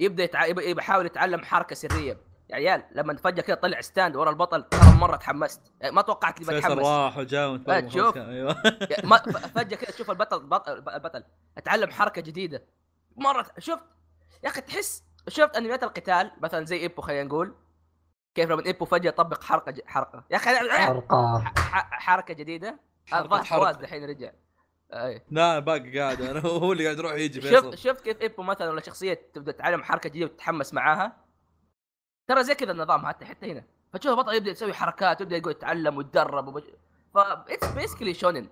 يبدأ 0.00 0.24
يتع... 0.24 0.44
يحاول 0.44 1.06
يتعلم 1.06 1.44
حركة 1.44 1.74
سرية. 1.74 2.18
يا 2.50 2.54
عيال 2.56 2.84
لما 2.92 3.16
فجأة 3.16 3.42
كذا 3.42 3.56
طلع 3.56 3.80
ستاند 3.80 4.16
ورا 4.16 4.30
البطل 4.30 4.62
ترى 4.62 4.96
مرة 5.00 5.16
تحمست. 5.16 5.72
يعني 5.80 5.94
ما 5.94 6.02
توقعت 6.02 6.40
إني 6.40 6.58
بتحمس. 6.58 6.86
راح 6.86 7.18
وجاء 7.18 7.56
تشوف. 7.80 8.16
أيوه. 8.16 8.54
فجأة 9.54 9.76
كذا 9.76 9.90
تشوف 9.90 10.10
البطل 10.10 10.46
بطل, 10.46 10.72
البطل 10.72 11.24
أتعلم 11.58 11.90
حركة 11.90 12.22
جديدة. 12.22 12.64
مرة 13.16 13.46
شفت؟ 13.58 13.84
يا 14.44 14.48
أخي 14.48 14.60
تحس 14.60 15.04
شفت 15.28 15.56
أنميات 15.56 15.82
القتال؟ 15.82 16.30
مثلا 16.40 16.64
زي 16.64 16.76
إيبو 16.76 17.02
خلينا 17.02 17.24
نقول. 17.24 17.54
كيف 18.34 18.50
لما 18.50 18.66
إيبو 18.66 18.84
فجأة 18.84 19.08
يطبق 19.08 19.42
حركة 19.42 19.72
ج... 19.72 19.80
حركة. 19.86 20.24
يا 20.30 20.36
أخي 20.36 20.50
حرقه 20.70 21.38
ح- 21.38 21.90
حركة 21.90 22.34
جديدة. 22.34 22.78
حركة 23.06 23.24
الظاهر. 23.24 23.44
فواز 23.44 23.76
الحين 23.76 24.04
رجع. 24.04 24.30
أي. 24.92 25.22
لا 25.30 25.58
باقي 25.58 25.98
قاعد. 25.98 26.20
أنا 26.20 26.40
هو 26.40 26.72
اللي 26.72 26.84
قاعد 26.84 26.98
يروح 26.98 27.12
يجي 27.12 27.40
شفت 27.40 27.54
فيصل. 27.54 27.78
شفت 27.78 28.00
كيف 28.04 28.20
إيبو 28.22 28.42
مثلا 28.42 28.70
ولا 28.70 28.80
شخصية 28.80 29.30
تبدأ 29.34 29.52
تتعلم 29.52 29.82
حركة 29.82 30.08
جديدة 30.08 30.24
وتتحمس 30.26 30.74
معاها. 30.74 31.16
ترى 32.28 32.44
زي 32.44 32.54
كذا 32.54 32.72
النظام 32.72 33.06
حتى 33.06 33.26
حتى 33.26 33.52
هنا. 33.52 33.64
فتشوف 33.92 34.18
البطل 34.18 34.34
يبدأ 34.34 34.50
يسوي 34.50 34.72
حركات 34.72 35.20
ويبدأ 35.20 35.36
يقول 35.36 35.52
يتعلم 35.52 35.96
ويتدرب 35.96 36.48
وبج... 36.48 36.64
ف 37.14 37.18
it's 37.18 37.72
basically 37.72 38.14
شونن. 38.14 38.48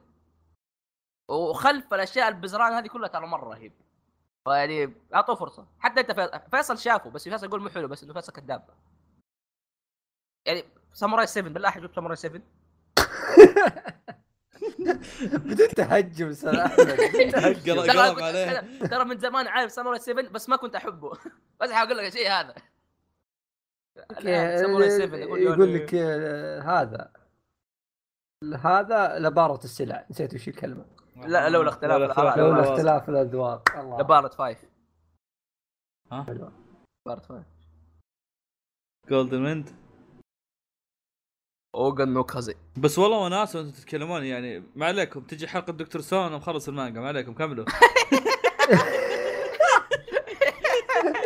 وخلف 1.28 1.94
الأشياء 1.94 2.28
البزران 2.28 2.72
هذه 2.72 2.86
كلها 2.86 3.08
ترى 3.08 3.26
مرة 3.26 3.48
رهيب. 3.48 3.72
فيعني 4.44 4.94
أعطوه 5.14 5.34
فرصة. 5.34 5.66
حتى 5.78 6.00
أنت 6.00 6.12
فيصل, 6.12 6.40
فيصل 6.50 6.78
شافه 6.78 7.10
بس 7.10 7.28
فيصل 7.28 7.46
يقول 7.46 7.62
مو 7.62 7.68
حلو 7.68 7.88
بس 7.88 8.02
إنه 8.02 8.12
فيصل 8.12 8.32
كذاب. 8.32 8.68
يعني 10.46 10.64
ساموراي 10.92 11.26
7 11.26 11.52
بالله 11.52 11.68
أحد 11.68 11.82
شوف 11.82 11.94
ساموراي 11.94 12.16
7 12.16 12.42
بدون 15.46 15.68
تهجم. 15.68 16.26
قلب 17.66 17.86
ترى 17.86 17.98
قلب 17.98 18.18
عليه 18.18 18.60
ترى 18.86 19.04
من 19.04 19.18
زمان 19.18 19.46
عارف 19.46 19.72
ساموراي 19.72 19.98
7 19.98 20.28
بس 20.28 20.48
ما 20.48 20.56
كنت 20.56 20.74
أحبه. 20.74 21.12
بس 21.60 21.70
حاقول 21.70 21.98
لك 21.98 22.04
الشيء 22.06 22.30
هذا. 22.30 22.54
ساموراي 24.56 24.90
7 24.90 25.18
يقول, 25.18 25.40
يقول 25.42 25.60
يقول 25.60 25.74
لك 25.74 25.94
آه، 25.94 26.60
هذا. 26.60 27.12
هذا 28.64 29.18
لبارة 29.18 29.64
السلع. 29.64 30.06
نسيت 30.10 30.34
وش 30.34 30.48
الكلمة. 30.48 30.84
لا، 31.16 31.48
لولا 31.48 31.68
اختلاف 31.68 32.02
الآراء. 32.02 32.38
لولا. 32.38 32.72
اختلاف 32.72 33.08
الأذواق. 33.08 33.78
لبارت 34.00 34.34
5 34.34 34.68
ها؟ 36.12 36.26
لبارت 37.06 37.26
5 37.26 37.44
جولدن 39.08 39.44
ويند 39.44 39.85
اوغن 41.76 42.08
نو 42.08 42.24
كازي. 42.24 42.54
بس 42.76 42.98
والله 42.98 43.18
وناس 43.18 43.56
وأنتم 43.56 43.70
تتكلمون 43.70 44.24
يعني 44.24 44.62
ما 44.76 44.86
عليكم. 44.86 45.20
تجي 45.20 45.48
حلقة 45.48 45.72
دكتور 45.72 46.02
سون 46.02 46.26
أنا 46.26 46.36
مخلص 46.36 46.68
المانجا 46.68 47.00
ما 47.00 47.08
عليكم 47.08 47.32
كملوا. 47.34 47.64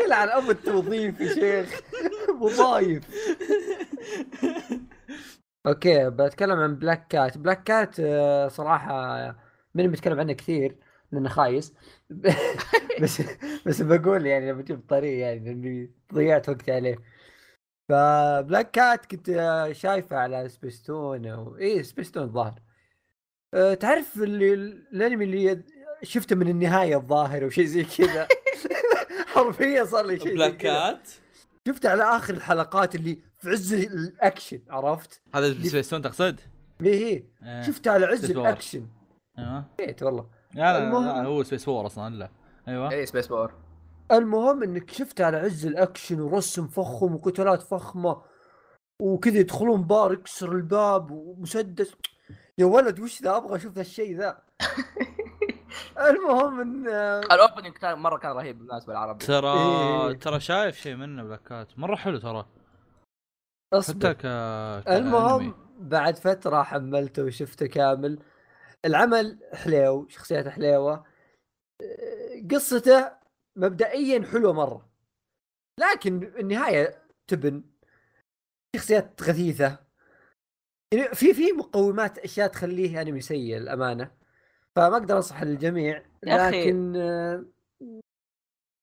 يلعن 0.04 0.28
ابو 0.28 0.50
التوظيف 0.50 1.20
يا 1.20 1.34
شيخ. 1.34 1.80
مضايف 2.40 3.04
أوكي 5.66 6.10
بتكلم 6.10 6.58
عن 6.58 6.76
بلاك 6.76 7.06
كات 7.08 7.38
بلاك 7.38 7.62
كات 7.64 7.94
صراحة 8.52 8.92
ماني 9.74 9.88
بتكلم 9.88 10.20
عنه 10.20 10.32
كثير 10.32 10.76
لأنه 11.12 11.28
خايس. 11.28 11.74
بس 13.02 13.22
بس 13.66 13.82
بقول 13.82 14.26
يعني 14.26 14.52
لما 14.52 14.60
أجيب 14.60 14.80
طريق 14.88 15.18
يعني 15.18 15.44
لأني 15.44 15.90
ضيعت 16.14 16.48
وقتي 16.48 16.72
عليه. 16.72 16.98
فبلاك 17.90 18.70
كات 18.70 19.06
كنت 19.06 19.26
شايفه 19.72 20.16
على 20.16 20.48
سبيستون 20.48 21.26
أو 21.26 21.56
إيه 21.56 21.82
سبيستون 21.82 22.22
الظاهر 22.22 22.60
آه، 23.54 23.74
تعرف 23.74 24.16
اللي 24.16 24.54
الأنمي 24.54 25.24
اللي 25.24 25.62
شفته 26.02 26.36
من 26.36 26.48
النهاية 26.48 26.96
الظاهر 26.96 27.44
أو 27.44 27.50
شيء 27.50 27.64
زي 27.64 27.84
كذا 27.84 28.28
حرفيا 29.34 29.84
صار 29.84 30.06
لي 30.06 30.18
شيء 30.18 30.34
بلاك. 30.34 30.56
كات 30.56 31.08
شفته 31.68 31.88
على 31.90 32.02
آخر 32.02 32.34
الحلقات 32.34 32.94
اللي 32.94 33.18
في 33.38 33.50
عز 33.50 33.74
الأكشن 33.74 34.60
عرفت؟ 34.70 35.20
هذا 35.34 35.52
سبيس 35.52 35.90
تون 35.90 36.02
تقصد؟ 36.02 36.40
إيه 36.82 36.94
هي 36.94 37.22
إيه. 37.42 37.62
شفته 37.62 37.90
على 37.90 38.06
عز. 38.06 38.30
الأكشن 38.30 38.86
أيوه 39.38 39.64
نسيت 39.80 40.02
والله 40.02 40.26
لا 40.54 40.78
لا, 40.78 40.90
لا, 40.90 41.22
لا 41.22 41.24
هو 41.26 41.42
سبيس 41.42 41.68
باور 41.68 41.86
أصلا 41.86 42.14
لا 42.14 42.30
أيوه 42.68 42.90
اي 42.90 43.06
سبيس 43.06 43.26
باور 43.26 43.52
المهم 44.12 44.62
إنك 44.62 44.90
شفته 44.90 45.24
على 45.24 45.36
عز 45.36 45.66
الأكشن 45.66 46.20
ورسم 46.20 46.68
فخم 46.68 47.14
وقتالات 47.14 47.62
فخمة 47.62 48.22
وكذا 49.00 49.38
يدخلون 49.38 49.82
بار 49.82 50.12
يكسر 50.12 50.52
الباب 50.52 51.10
ومسدس. 51.10 51.94
يا 52.58 52.64
ولد 52.64 53.00
وش 53.00 53.22
ذا؟ 53.22 53.36
أبغى 53.36 53.56
أشوف 53.56 53.78
هالشيء 53.78 54.16
ذا. 54.16 54.42
المهم 56.10 56.60
إن 56.60 56.88
ال 57.32 57.37
opening 57.37 57.72
كان 57.72 57.98
مرة 57.98 58.18
كان 58.18 58.32
رهيب 58.32 58.58
بالنسبة 58.58 58.92
للعربي 58.92 59.24
ترى 59.26 59.52
إيه. 59.52 60.12
ترى 60.12 60.40
شايف 60.40 60.76
شيء 60.76 60.94
منه 60.96 61.22
بلاك 61.22 61.42
كات. 61.42 61.78
مرة 61.78 61.96
حلو 61.96 62.18
ترى. 62.18 62.40
حتى 62.40 63.78
اصبر 63.78 64.12
ك 64.12 64.26
المهم 64.88 65.54
بعد 65.78 66.16
فترة 66.16 66.62
حملته 66.62 67.24
وشفته 67.24 67.66
كامل. 67.66 68.18
العمل 68.84 69.38
حليو 69.54 70.08
شخصياته 70.08 70.50
حليوة. 70.50 71.04
قصته 72.50 73.19
مبدئيا 73.56 74.24
حلوة 74.32 74.52
مرة. 74.52 74.90
لكن 75.80 76.22
النهايه 76.22 77.02
تبن. 77.26 77.62
شخصيات 78.76 79.22
غثيثة. 79.22 79.78
يعني 80.94 81.14
في 81.14 81.34
في 81.34 81.52
مقومات 81.52 82.18
أشياء 82.18 82.48
تخليه 82.48 83.02
أنمي 83.02 83.20
سيء 83.20 83.56
الامانه 83.56 84.10
فما 84.76 84.96
أقدر 84.96 85.16
أنصح 85.16 85.42
أخي. 86.24 86.70
لكن 86.70 86.96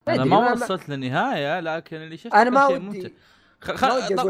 أنا 0.07 0.25
ما 0.25 0.51
وصلت 0.51 0.89
للنهاية 0.89 1.59
لكن 1.59 1.97
اللي 1.97 2.17
شفته 2.17 2.41
أنا 2.41 2.49
ما 2.49 2.67
ودي. 2.67 2.79
ممتع. 2.79 3.09
خ... 3.61 3.71
خ... 3.71 3.85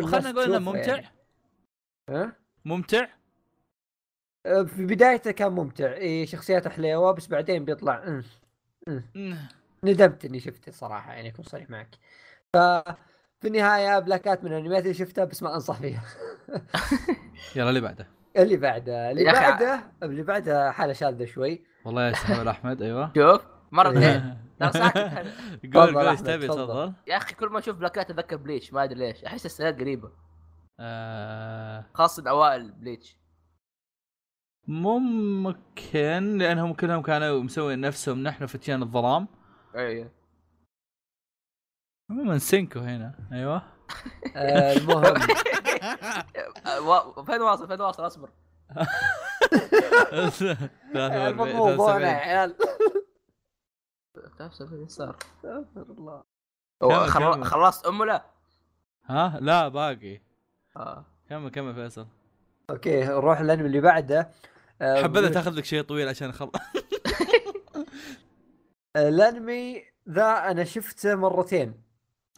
خلينا 0.06 0.32
نقول 0.32 0.56
إنه 0.56 0.60
ممتع. 0.60 0.96
يعني. 0.96 1.08
ها؟ 2.10 2.36
ممتع؟ 2.66 3.08
آه، 4.46 4.64
في 4.64 4.86
بدايته 4.86 5.32
كان 5.32 5.52
ممتع. 5.52 5.94
إيه 5.94 6.26
شخصياته 6.26 6.70
حليوه 6.70 7.12
بس 7.12 7.28
بعدين 7.28 7.66
بيطلع. 7.66 8.04
أمم. 8.04 8.24
مم. 9.16 9.38
ندمت 9.84 10.26
إني 10.26 10.40
شفته 10.40 10.72
صراحة 10.72 11.14
يعني 11.14 11.30
أكون 11.30 11.46
صريح 11.46 11.70
معك. 11.70 11.96
ف 12.54 12.58
في 13.42 13.48
النهاية 13.48 14.00
بلاكات 14.00 14.44
من 14.44 14.54
الأنميات 14.54 14.84
اللي 14.84 14.94
شفتها 14.94 15.26
بس 15.26 15.44
ما 15.44 15.56
أنصح 15.56 15.80
فيها. 15.80 16.04
يلا 17.56 17.70
اللي 17.70 17.82
بعده. 17.82 18.08
اللي 18.38 18.58
بعده 18.58 19.12
اللي 19.12 19.24
بعده 19.24 19.84
اللي 20.04 20.24
بعده 20.24 20.72
حالة 20.72 20.94
شاذة 20.94 21.26
شوي. 21.26 21.64
والله 21.86 22.08
يا 22.08 22.14
سهل 22.14 22.48
أحمد 22.48 22.82
أيوه. 22.82 23.12
شوف 23.16 23.42
لا 24.60 24.72
ساكت 24.72 24.98
أنا. 24.98 25.34
قول 25.74 25.96
قول 25.96 26.08
إيش 26.08 26.22
تبي؟ 26.22 26.48
تفضل. 26.48 26.94
يا 27.08 27.18
أخي 27.18 27.36
كل 27.36 27.48
ما 27.48 27.60
أشوف 27.60 27.78
بلاك 27.78 27.97
كات 27.97 28.10
أتذكر 28.10 28.36
بليتش 28.38 28.74
ما 28.74 28.84
أدري 28.84 29.00
ليش 29.00 29.24
أحس 29.24 29.46
السنوات 29.46 29.80
قريبة. 29.80 30.12
آه، 30.80 31.86
خاصه 31.94 32.30
اوائل 32.30 32.72
بليتش 32.72 33.18
ممكن 34.68 36.38
لأنهم 36.38 36.74
كلهم 36.74 37.02
كانوا 37.02 37.44
مسوين 37.44 37.82
نفسهم 37.82 38.24
نحن 38.24 38.46
فتيان 38.46 38.82
الظلام. 38.82 39.28
أيوه. 39.78 40.12
عموما 42.10 42.38
سينكو 42.38 42.80
هنا. 42.80 43.16
أيوه. 43.32 43.62
آه 44.36 44.74
المهم 44.78 45.14
فين 47.26 47.42
واصل؟ 47.42 47.68
فين 47.68 47.82
واصل؟ 47.82 48.06
أصبر. 48.06 48.30
الموضوع 50.96 52.00
يا 52.00 52.08
عيال 52.08 52.56
صار 54.88 55.16
استغفر 55.18 55.86
الله. 56.82 57.44
خلصت 57.44 57.86
ام 57.86 58.04
لا؟ 58.04 58.26
ها؟ 59.06 59.38
لا 59.42 59.68
باقي. 59.68 60.22
آه. 60.78 61.06
كمل 61.30 61.50
كمل 61.50 61.74
فيصل. 61.76 62.08
أوكي 62.70 63.04
نروح 63.04 63.40
الأنمي 63.40 63.66
اللي 63.66 63.82
بعده. 63.82 64.32
آه، 64.82 65.04
حبذا 65.04 65.30
تاخذ 65.30 65.52
لك 65.52 65.66
شيء 65.66 65.82
طويل 65.82 66.08
عشان 66.08 66.32
خل 66.32 66.46
آه، 66.46 66.60
الانمي 68.98 69.84
ذا 70.10 70.52
أنا 70.52 70.64
شفته 70.64 71.16
مرتين 71.16 71.74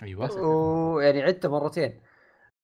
أيوه 0.04 0.42
ويعني 0.42 1.24
عدته 1.24 1.50
مرتين 1.50 2.00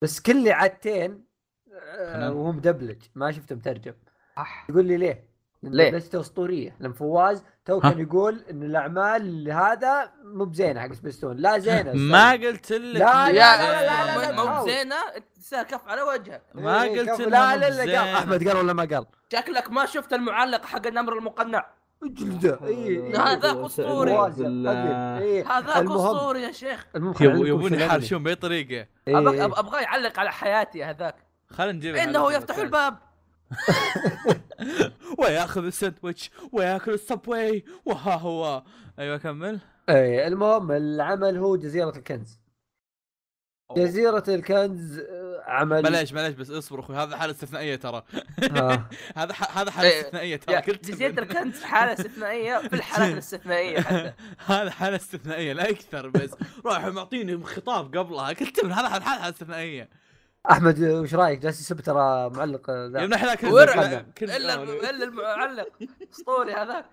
بس 0.02 0.20
كل 0.20 0.50
عدتين 0.52 1.26
آه،. 1.74 2.32
وهو 2.34 2.52
مدبلج 2.52 3.04
ما 3.16 3.32
شفته 3.32 3.56
مترجم 3.56 3.94
أح. 4.38 4.70
يقول 4.70 4.86
لي 4.86 4.98
ليه؟ 4.98 5.36
ليه؟ 5.64 5.90
دبلجته 5.90 6.20
أسطورية 6.20 6.76
لأن 6.80 6.94
فواز 6.94 7.44
تو؟ 7.66 7.80
كان 7.80 8.00
يقول 8.00 8.44
إن 8.52 8.64
الأعمال 8.64 9.52
هذا 9.52 10.12
مو 10.24 10.46
بزينة 10.46 10.82
حق 10.82 10.94
سبيستون 10.94 11.38
لا 11.38 11.60
زينة 11.60 11.94
ما 12.12 12.32
قلت 12.32 12.72
لك 12.72 13.02
لا، 13.02 13.28
يا 13.28 13.34
لا، 13.34 13.58
لا، 13.58 13.86
لا، 13.86 14.32
لا، 14.32 14.32
مو 14.36 14.44
تحاول. 14.44 14.70
زينه 14.72 14.96
تسال 15.36 15.64
كف 15.64 15.88
على 15.88 16.02
وجهك 16.02 16.42
ما 16.54 16.84
إيه، 16.84 17.00
قلت 17.00 17.10
كفو. 17.10 17.24
إنها 17.24 17.56
لا 17.56 17.70
لا 17.70 17.86
لا 17.86 18.18
أحمد 18.18 18.48
قال 18.48 18.58
ولا 18.58 18.74
ما 18.74 18.84
قال؟ 18.84 19.06
شكلك 19.34 19.72
ما 19.72 19.86
شفت 19.86 20.14
المعلق 20.14 20.66
حق 20.66 20.88
النمر 20.88 21.18
المقنع 21.18 21.66
جلدة. 22.04 22.60
إيه، 22.64 23.34
هذاك 23.34 23.56
أبيض. 23.80 24.40
إيه، 25.22 25.52
هذاك 25.52 25.84
أسطوري 25.84 26.42
يا 26.42 26.52
شيخ. 26.52 26.88
يبون. 27.22 27.74
يحارشون 27.74 28.24
باي 28.24 28.36
طريقه 28.36 28.88
إيه، 29.08 29.18
أبغى. 29.18 29.44
أبغى 29.44 29.82
يعلق 29.82 30.20
على 30.20 30.32
حياتي 30.32 30.84
هذاك. 30.84 31.16
خلينا 31.50 31.72
نجيب 31.72 31.96
إنه 31.96 32.34
يفتح 32.34 32.58
الباب. 32.58 32.98
وياخذ 35.20 35.66
الساندويتش 35.66 36.32
وياكل 36.52 36.94
السبواي 36.94 37.66
وها 37.86 38.16
هو. 38.16 38.64
أيوه 39.00 39.18
كمل. 39.18 39.60
إيه 39.90 40.28
المهم 40.28 40.72
العمل 40.72 41.38
هو 41.38 41.56
جزيرة 41.56 41.98
الكنز. 41.98 42.40
جزيرة 43.72 44.24
الكنز 44.28 45.00
آه، 45.00 45.44
عمل 45.48 45.82
معليش 45.84 46.14
معليش 46.14 46.34
بس 46.36 46.50
اصبر 46.52 46.80
أخوي 46.80 46.96
هذا 46.96 47.18
حالة 47.18 47.32
استثنائية 47.32 47.76
ترى. 47.76 48.04
آه. 48.44 48.90
هذا 49.18 49.34
ح- 49.34 49.58
هذا 49.58 49.72
حالة 49.72 49.90
إيه، 49.90 50.00
استثنائية 50.02 50.36
ترى 50.36 50.62
كنت 50.62 50.92
جزيرة 50.92 51.20
الكنز 51.20 51.64
حالة 51.64 51.94
استثنائية 51.94 52.58
في 52.70 52.74
الحالات 52.74 53.14
الاستثنائية 53.14 53.80
حتى. 53.82 54.14
هذا 54.54 54.70
حالة 54.72 54.96
استثنائية 54.96 55.54
لا 55.54 55.70
أكثر 55.70 56.10
بس 56.10 56.30
روح 56.66 56.86
معطيني 56.86 57.44
خطاب 57.44 57.98
قبلها 57.98 58.28
قلت 58.28 58.66
من 58.66 58.72
هذا 58.72 58.90
حالة 58.90 59.30
استثنائية. 59.30 59.90
أحمد 60.52 60.80
وش 60.84 61.14
رأيك؟ 61.14 61.40
جالس 61.40 61.60
يسب 61.62 61.82
ترى 61.82 62.30
معلق 62.30 62.70
ذا. 62.70 63.00
يا 63.00 63.06
ابن 63.06 63.14
إلا 64.22 64.64
إلا 64.64 65.04
المعلق. 65.04 65.68
أسطوري 66.14 66.54
هذاك 66.54 66.86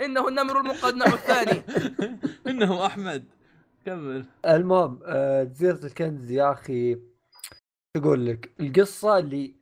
إنه 0.00 0.28
النمر 0.28 0.60
المقنع 0.60 1.06
الثاني. 1.06 1.62
إنه 2.46 2.86
أحمد. 2.86 3.24
كمل. 3.88 4.26
المهم 4.46 5.00
آه، 5.04 5.44
جزيرة 5.44 5.84
الكنز 5.86 6.30
يا 6.30 6.52
أخي. 6.52 6.98
أقول 7.96 8.26
لك 8.26 8.50
القصة 8.60 9.18
اللي 9.18 9.54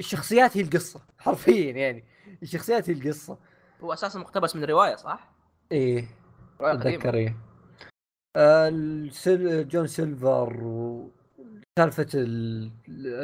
الشخصيات 0.00 0.56
هي 0.56 0.60
القصة 0.62 1.00
حرفيا 1.18 1.72
يعني. 1.72 2.04
الشخصيات 2.42 2.90
هي 2.90 2.94
القصة. 2.94 3.38
هو 3.80 3.92
أساسا 3.92 4.18
مقتبس 4.18 4.56
من 4.56 4.64
رواية 4.64 4.96
صح؟ 4.96 5.32
إيه. 5.72 6.08
أتذكر 6.60 7.14
إيه. 7.14 7.36
آه، 8.36 8.68
السيل... 8.68 9.68
جون 9.68 9.86
سيلفر 9.86 10.64
وسالفه 10.64 12.06
ال... 12.14 12.70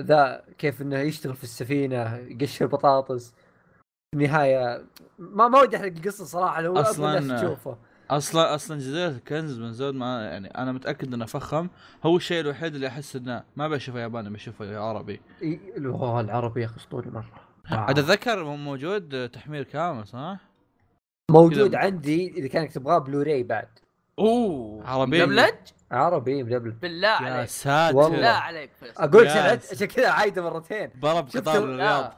ذا 0.04 0.44
كيف 0.58 0.82
إنه 0.82 0.98
يشتغل 0.98 1.36
في 1.36 1.44
السفينة 1.44 2.16
يقشر 2.16 2.66
بطاطس. 2.66 3.30
في 3.30 4.14
النهاية 4.14 4.86
ما 5.18 5.48
ما 5.48 5.60
ودي 5.60 5.76
أحرق 5.76 5.92
القصة 5.92 6.24
صراحة 6.24 6.60
لو 6.60 6.84
أصلاً- 6.84 7.00
الناس 7.00 7.40
تشوفه 7.42 7.78
أصلا 8.16 8.54
أصلا 8.54 8.78
جزيرة 8.78 9.08
الكنز 9.08 9.58
من 9.58 9.72
زود 9.72 9.94
ما 9.94 10.24
يعني 10.24 10.48
أنا 10.48 10.72
متأكد 10.72 11.14
إنه 11.14 11.26
فخم. 11.26 11.68
هو 12.04 12.16
الشيء 12.16 12.40
الوحيد 12.40 12.74
اللي 12.74 12.86
أحس 12.86 13.16
إنه 13.16 13.44
ما 13.56 13.68
بشوفه 13.68 13.98
ياباني 14.00 14.30
بشوفه 14.30 14.78
عربي. 14.78 15.20
إيه، 15.42 15.60
أوه، 15.86 16.20
العربي 16.20 16.60
يا 16.60 16.66
أخي 16.66 16.76
اسطوري 16.76 17.10
مره. 17.10 17.30
عاد 17.70 17.98
اتذكر 17.98 18.44
موجود 18.44 19.28
تحميل 19.28 19.62
كامل 19.62 20.06
صح؟ 20.06 20.36
موجود 21.30 21.74
عندي 21.74 22.28
إذا 22.28 22.48
كانك 22.48 22.72
تبغاه 22.72 22.98
بلوراي 22.98 23.42
بعد. 23.42 23.68
أوه 24.18 24.84
عربي. 24.88 25.22
مدبلج؟ 25.22 25.54
عربي 25.90 26.42
مدبلج 26.42 26.74
بالله 26.74 27.08
يا 27.08 27.14
عليك. 27.34 27.48
ساتر. 27.48 27.96
والله. 27.96 28.10
بالله 28.16 28.28
عليك 28.28 28.70
أقول 28.96 29.26
يا 29.26 29.60
عشان 29.72 29.86
كذا 29.86 30.08
عايده 30.10 30.42
مرتين. 30.42 30.90
ضرب 31.00 31.28
قطار 31.28 31.56
ال- 31.56 31.62
الرياض. 31.62 32.02
لا. 32.04 32.16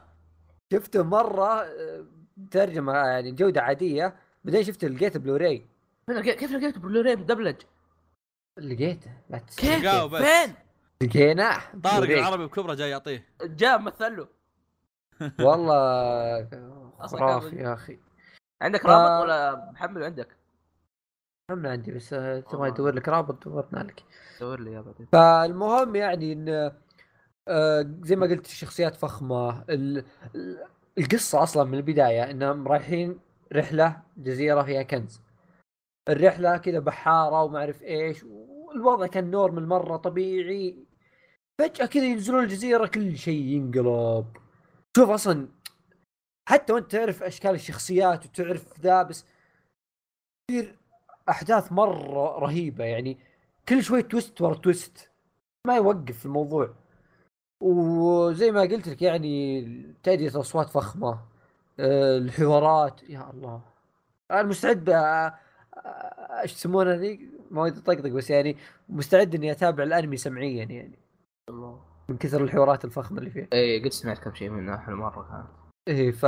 شفته 0.73 1.03
مرة 1.03 1.63
آه، 1.63 2.05
ترجمة 2.51 2.93
يعني 2.93 3.33
جودة 3.33 3.63
عادية. 3.63 4.15
بعدين 4.45 4.65
شفت 4.65 4.85
لقيت 4.85 5.17
بلوراي. 5.17 5.67
كيف 6.11 6.53
لقيت 6.53 6.79
بلوراي 6.79 7.17
مدبلج؟ 7.17 7.57
لقيته 8.59 9.11
لا 9.31 9.39
كيف؟ 9.39 9.87
فين؟ 10.15 10.55
لقيناه 11.03 11.61
طارق. 11.83 12.11
العربي 12.19 12.47
بكبره 12.47 12.75
جاي 12.75 12.91
يعطيه 12.91 13.25
جاء 13.43 13.79
مثل 13.79 14.17
له 14.17 14.29
والله 15.47 16.49
خرافي 17.01 17.57
يا 17.57 17.75
أخي 17.75 17.99
عندك 18.63 18.85
رابط 18.87 19.23
ولا 19.25 19.71
محمل 19.73 20.05
عندك؟ 20.05 20.37
محمل 21.51 21.67
عندي 21.67 21.93
بس 21.93 22.13
آه، 22.13 22.41
تبغى 22.41 22.69
آه. 22.69 22.73
يدور 22.73 22.95
لك 22.95 23.09
رابط 23.09 23.45
دورنا 23.49 23.79
لك 23.83 24.05
دور 24.41 24.61
لي 24.61 24.73
يا 24.73 24.81
بعدين 24.81 25.07
فالمهم 25.13 25.97
يعني 25.97 26.33
إن 26.33 26.71
آه، 27.49 27.95
زي 28.03 28.17
ما 28.17 28.27
قلت 28.27 28.47
الشخصيات 28.47 28.95
فخمة 28.97 29.63
ال- 29.71 30.05
ال- 30.35 30.65
القصة 30.99 31.43
أصلا 31.43 31.65
من 31.65 31.75
البداية 31.75 32.31
إنهم 32.31 32.69
رايحين 32.69 33.19
رحلة 33.53 34.03
جزيرة 34.17 34.63
فيها 34.63 34.83
كنز 34.83 35.21
الرحلة 36.09 36.57
كذا 36.57 36.79
بحارة 36.79 37.43
وما 37.43 37.59
أعرف 37.59 37.83
إيش 37.83 38.25
والوضع 38.25 39.07
كان 39.07 39.31
normal 39.31 39.69
مرة 39.69 39.97
طبيعي. 39.97 40.77
فجأة 41.59 41.87
كذا 41.87 42.05
ينزلون 42.05 42.45
الجزيرة 42.45 42.87
كل 42.87 43.19
شيء 43.19 43.43
ينقلب. 43.43 44.27
شوف 44.97 45.11
أصلا 45.11 45.49
حتى 46.49 46.73
وأنت 46.73 46.93
تعرف 46.93 47.23
أشكال 47.23 47.55
الشخصيات 47.55 48.25
وتعرف 48.27 48.81
ذا 48.81 49.03
بس 49.03 49.25
تصير 50.49 50.77
أحداث 51.29 51.73
مرة 51.73 52.39
رهيبة. 52.39 52.85
يعني 52.85 53.19
كل 53.69 53.83
شوي 53.83 54.03
twist 54.03 54.41
ورا 54.41 54.55
twist. 54.55 55.11
ما 55.67 55.77
يوقف 55.77 56.27
الموضوع. 56.27 56.75
وزي 57.61 58.51
ما 58.51 58.61
قلت 58.61 58.89
لك 58.89 59.03
يعني 59.03 59.63
تأدية 60.03 60.29
الأصوات 60.29 60.69
فخمة. 60.71 61.21
آه، 61.81 62.19
الحوارات 62.19 63.03
يا 63.03 63.31
الله. 63.31 63.61
أنا 64.31 64.43
مستعد 64.43 64.91
آه، 64.91 65.39
إيش 66.43 66.53
يسمونها 66.53 66.97
ذي؟ 66.97 67.31
ما 67.51 67.63
ودي 67.63 67.79
أطقطق 67.79 68.11
بس 68.11 68.31
يعني 68.31 68.57
مستعد 68.89 69.35
إني 69.35 69.53
أتابع 69.53 69.85
الأنمي 69.85 70.17
سمعيا 70.17 70.65
يعني. 70.65 70.99
الله. 71.49 71.81
من 72.09 72.17
كثر 72.17 72.45
الحوارات 72.45 72.85
الفخمة 72.85 73.19
اللي 73.19 73.31
فيه 73.31 73.49
اي 73.53 73.85
قد 73.85 73.89
سمعت 73.89 74.19
كم 74.19 74.35
شيء 74.35 74.51
منه 74.51 74.77
حلو 74.77 74.97
مرة 74.97 75.23
كانت. 75.23 75.49
إيه 75.89 76.11
ف 76.13 76.25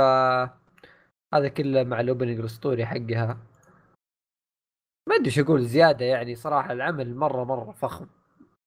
هذا 1.33 1.47
كله 1.47 1.83
مع 1.83 1.99
الاوبننج 1.99 2.39
الأسطوري 2.39 2.85
حقها. 2.85 3.37
ما 5.09 5.15
أدري 5.15 5.25
إيش 5.25 5.39
أقول 5.39 5.65
زيادة 5.65 6.05
يعني 6.05 6.35
صراحة 6.35 6.71
العمل 6.71 7.15
مرة 7.15 7.43
مرة 7.43 7.71
فخم. 7.71 8.07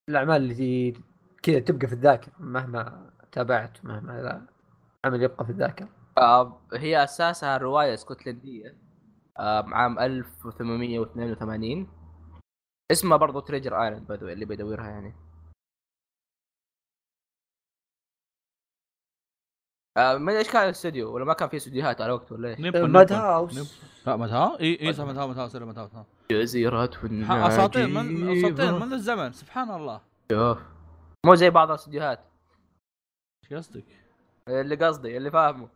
الأعمال 0.08 0.36
اللي 0.36 0.94
كذا 1.42 1.58
تبقى 1.58 1.86
في 1.86 1.92
الذاكرة 1.92 2.32
مهما 2.38 3.10
تابعت 3.32 3.84
مهما 3.84 4.12
لا 4.12 4.46
عمل 5.04 5.22
يبقى 5.22 5.44
في 5.44 5.50
الذاكرة. 5.50 5.88
آه 6.18 6.60
هي 6.74 7.04
أساسها 7.04 7.56
روايه 7.56 7.94
اسكتلنديه 7.94 8.89
عام 9.72 9.98
1882 9.98 11.88
اسمها 12.92 13.16
برضو 13.16 13.40
Treasure 13.40 13.82
Island 13.82 14.06
باي 14.06 14.32
اللي 14.32 14.44
بيدورها 14.44 14.88
يعني. 14.90 15.14
آه 19.96 20.16
من 20.18 20.32
إيش 20.32 20.50
كان 20.50 20.64
الاستوديو 20.64 21.14
ولا 21.14 21.24
ما 21.24 21.32
كان 21.32 21.48
في 21.48 21.56
استوديوهات 21.56 22.00
على 22.00 22.12
وقت 22.12 22.32
ولا 22.32 22.48
إيش؟ 22.48 22.60
ماد 22.60 23.12
هاوس 23.12 23.76
لا 24.06 24.16
مد 24.16 24.30
ها 24.30 24.60
إي 24.60 24.80
إي 24.80 24.92
صح 24.92 25.04
مد 25.04 25.16
ها 25.16 25.26
Madhouse 25.26 25.38
sorry 25.38 25.64
Madhouse 25.64 25.78
Madhouse 25.78 26.06
جزيرة 26.30 26.90
ح- 27.24 27.30
أساطير 27.30 27.86
من 27.86 28.30
أساطير 28.38 28.78
منذ 28.78 28.92
الزمن 28.92 29.32
سبحان 29.32 29.70
الله. 29.70 30.00
شوف. 30.32 30.58
مو 31.26 31.34
زي 31.34 31.50
بعض 31.50 31.68
الأستوديوهات. 31.68 32.20
إيش 33.44 33.52
قصدك؟ 33.54 33.84
اللي 34.48 34.74
قصدي 34.76 35.16
اللي 35.16 35.30
فاهمه. 35.30 35.68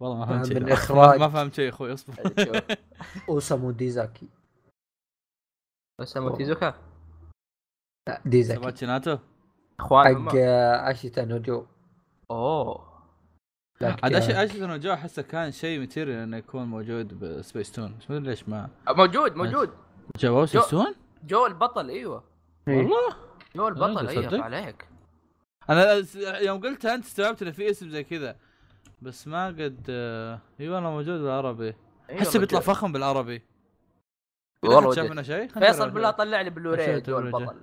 والله 0.00 0.18
ما 0.18 0.26
فهمت 0.26 0.46
شيء. 0.46 0.60
من 0.60 1.18
ما- 1.20 1.28
فهمت 1.28 1.54
شيء 1.54 1.64
يا 1.64 1.70
أخوي 1.70 1.92
اصبر 1.94 2.14
أوسامو 3.28 3.70
ديزاكي. 3.70 4.28
اسمه 6.00 6.36
تيزوكا 6.36 6.74
لا 8.08 8.20
ديزاكي. 8.26 8.60
سباتشي 8.60 8.86
ناتو 8.86 9.18
إخوان 9.80 10.28
حق. 10.28 10.34
آه، 10.36 10.90
اشيتا 10.90 11.24
نوجو 11.24 11.66
أوه. 12.30 12.88
عاد 13.82 13.94
كذا. 14.00 14.18
اشي 14.18 14.44
أشي 14.44 14.78
جو 14.78 14.92
أحسه 14.92 15.22
كان 15.22 15.52
شيء 15.52 15.78
ماتيريال 15.80 16.18
إنه 16.18 16.36
يكون 16.36 16.64
موجود 16.64 17.18
بسبيس 17.18 17.72
تون. 17.72 17.96
بس 17.98 18.10
ما 18.10 18.16
ادري 18.16 18.28
ليش 18.30 18.48
ما 18.48 18.68
موجود. 18.88 19.36
موجود 19.36 19.70
جابوه 20.18 20.46
سبيس 20.46 20.68
تون؟ 20.68 20.94
جو 21.24 21.46
البطل 21.46 21.88
إيوه. 21.90 22.24
إيه. 22.68 22.76
والله؟ 22.76 23.16
جو 23.56 23.68
البطل؟ 23.68 24.08
إيوه 24.08 24.42
عليك. 24.42 24.88
أنا 25.70 26.02
يوم 26.40 26.60
قلتها 26.60 26.94
أنت 26.94 27.04
استوعبت 27.04 27.42
إنه 27.42 27.50
في 27.50 27.70
اسم 27.70 27.88
زي 27.90 28.04
كذا. 28.04 28.36
بس 29.02 29.26
ما 29.28 29.46
قد 29.46 29.84
اي 30.60 30.68
والله 30.68 30.90
موجود 30.90 31.20
بالعربي. 31.20 31.74
أيوة 32.10 32.20
حسه 32.20 32.38
بيطلع. 32.38 32.60
فخم 32.60 32.92
بالعربي. 32.92 33.42
والله 34.62 34.94
شاف. 34.94 35.10
منه 35.10 35.22
شيء 35.22 35.48
فيصل. 35.48 35.90
بالله 35.90 36.10
طلع 36.10 36.40
لي 36.40 36.50
بلوراي 36.50 37.00
جو. 37.00 37.18
البطل 37.18 37.60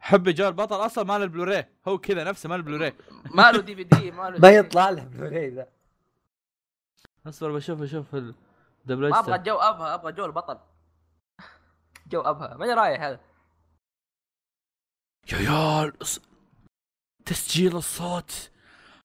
حب 0.00 0.28
جو 0.28 0.48
البطل 0.48 0.76
أصلا 0.76 1.04
مال 1.04 1.22
البلوراي 1.22 1.68
هو 1.88 1.98
كذا 1.98 2.24
نفسه 2.24 2.48
مال 2.48 2.56
البلوراي 2.58 2.94
ما 3.36 3.52
له 3.52 3.60
دي 3.60 3.76
في 3.76 3.84
دي 3.84 4.10
ما 4.10 4.30
له 4.30 4.38
ما. 4.38 4.50
يطلع 4.50 4.90
له 4.90 5.04
بلوراي 5.04 5.50
ذا. 5.50 5.68
أصبر 7.26 7.52
بشوف 7.52 7.82
أشوف 7.82 8.14
ال- 8.14 8.34
ما 8.86 9.18
أبغى 9.18 9.38
جو 9.38 9.56
أبها 9.56 9.94
أبغى 9.94 10.12
جو 10.12 10.24
البطل 10.24 10.58
جو 12.12 12.20
أبها. 12.20 12.56
ماني 12.56 12.74
رايح 12.74 13.02
هذا. 13.02 13.20
يا 15.32 15.38
يال 15.38 15.92
تسجيل 17.26 17.76
الصوت. 17.76 18.50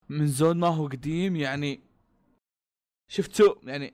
من 0.09 0.27
زون 0.27 0.59
ما 0.59 0.67
هو 0.67 0.87
قديم 0.87 1.35
يعني 1.35 1.81
شفتوا 3.07 3.55
يعني. 3.63 3.93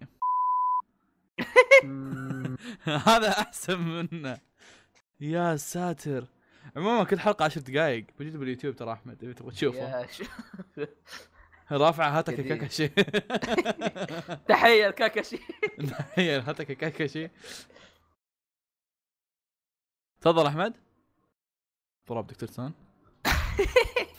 هذا 3.07 3.29
أحسن 3.29 3.79
منه. 3.79 4.39
يا 5.19 5.55
ساتر. 5.55 6.27
عموما 6.75 7.03
كل 7.03 7.19
حلقة 7.19 7.45
عشر 7.45 7.61
دقائق 7.61 8.05
موجوده 8.19 8.37
باليوتيوب 8.39 8.75
ترى 8.75 8.93
أحمد 8.93 9.23
إذا 9.23 9.33
تبغى 9.33 9.51
تشوفه. 9.51 10.07
رافعه 11.71 12.17
هاتك. 12.17 12.41
كاكاشي. 12.41 12.87
تحية 14.49 14.87
الكاكاشي 14.87 15.39
هي 16.15 16.39
هاتك 16.39 16.71
كاكاشي. 16.71 17.29
تفضل 20.21 20.45
أحمد. 20.45 20.73
ضرب 22.09 22.27
دكتور 22.27 22.49
سون. 22.49 22.73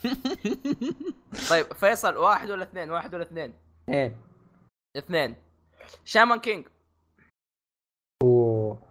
طيب 1.50 1.72
فيصل 1.72 2.16
واحد 2.16 2.50
ولا 2.50 2.62
اثنين؟ 2.62 2.90
واحد 2.90 3.14
ولا 3.14 3.22
اثنين؟ 3.22 3.54
إيه 3.88 4.16
اثنين. 4.96 5.36
شامان 6.04 6.40
كينج. 6.40 6.68
أوه. 8.22 8.82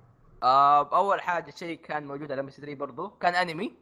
آه 0.43 0.95
أول 0.97 1.22
حاجة 1.22 1.51
شيء 1.51 1.78
كان 1.82 2.07
موجود 2.07 2.32
على 2.32 2.41
ام 2.41 2.49
3 2.49 2.76
برضو 2.76 3.09
كان 3.09 3.36
أنمي. 3.36 3.74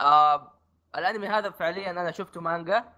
آه 0.00 0.52
الأنمي 0.96 1.28
هذا 1.28 1.50
فعليا 1.50 1.90
أنا 1.90 2.10
شفته 2.10 2.40
مانجا 2.40 2.92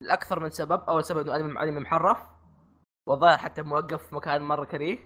لأكثر 0.00 0.40
من 0.40 0.50
سبب. 0.50 0.80
أول 0.88 1.04
سبب 1.04 1.28
إنه 1.28 1.36
انمي 1.36 1.62
أنمي 1.62 1.80
محرف 1.80 2.18
والظاهر 3.08 3.38
حتى 3.38 3.62
موقف 3.62 4.06
في 4.06 4.14
مكان 4.14 4.42
مرة 4.42 4.64
كريه. 4.64 4.98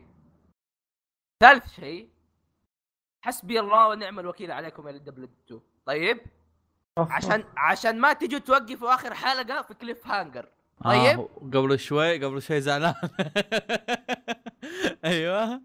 ثالث 1.42 1.70
شيء 1.70 2.10
حسبي 3.24 3.60
الله 3.60 3.88
ونعم 3.88 4.18
الوكيل 4.18 4.52
عليكم 4.52 4.88
يا 4.88 4.92
double 4.92 5.24
2 5.24 5.60
طيب. 5.86 6.35
عشان 6.98 7.44
عشان 7.56 8.00
ما 8.00 8.12
تجوا 8.12 8.38
توقفوا 8.38 8.94
آخر 8.94 9.14
حلقة 9.14 9.62
في 9.62 9.74
cliffhanger 9.74 10.48
طيب. 10.84 11.20
آه 11.20 11.28
قبل 11.54 11.78
شوي 11.78 12.24
قبل 12.24 12.42
شوي 12.42 12.60
زعلان. 12.60 12.94
أيوه. 15.04 15.60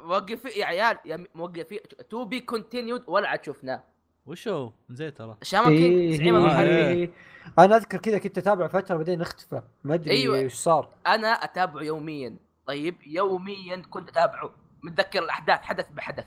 موقفين 0.00 0.50
يا 0.56 0.66
عيال 0.66 0.98
يا 1.04 1.26
موقفين 1.34 1.78
to 2.10 2.24
be 2.24 2.40
continued 2.40 3.04
ولا 3.06 3.28
عاد 3.28 3.44
شفناه. 3.44 3.84
وشو؟ 4.26 4.70
نسيت 4.90 5.18
ترى. 5.18 5.36
Shaman 5.42 5.76
King 5.76 5.98
إيه 5.98 6.16
زعيم 6.16 6.36
آه، 6.36 6.62
إيه. 6.62 7.10
أنا 7.58 7.76
أذكر 7.76 7.98
كذا 7.98 8.18
كنت 8.18 8.38
أتابع 8.38 8.68
فترة 8.68 8.96
بعدين 8.96 9.20
أختفى. 9.20 9.62
ما 9.84 9.94
أدري 9.94 10.10
أيوة. 10.10 10.38
إيش 10.38 10.54
صار. 10.54 10.88
أنا 11.06 11.28
أتابعه 11.28 11.82
يوميا. 11.82 12.36
طيب 12.66 12.96
يوميا 13.06 13.76
كنت 13.90 14.08
أتابعه. 14.08 14.54
متذكر 14.82 15.22
الأحداث 15.22 15.60
حدث 15.60 15.90
بحدث. 15.90 16.26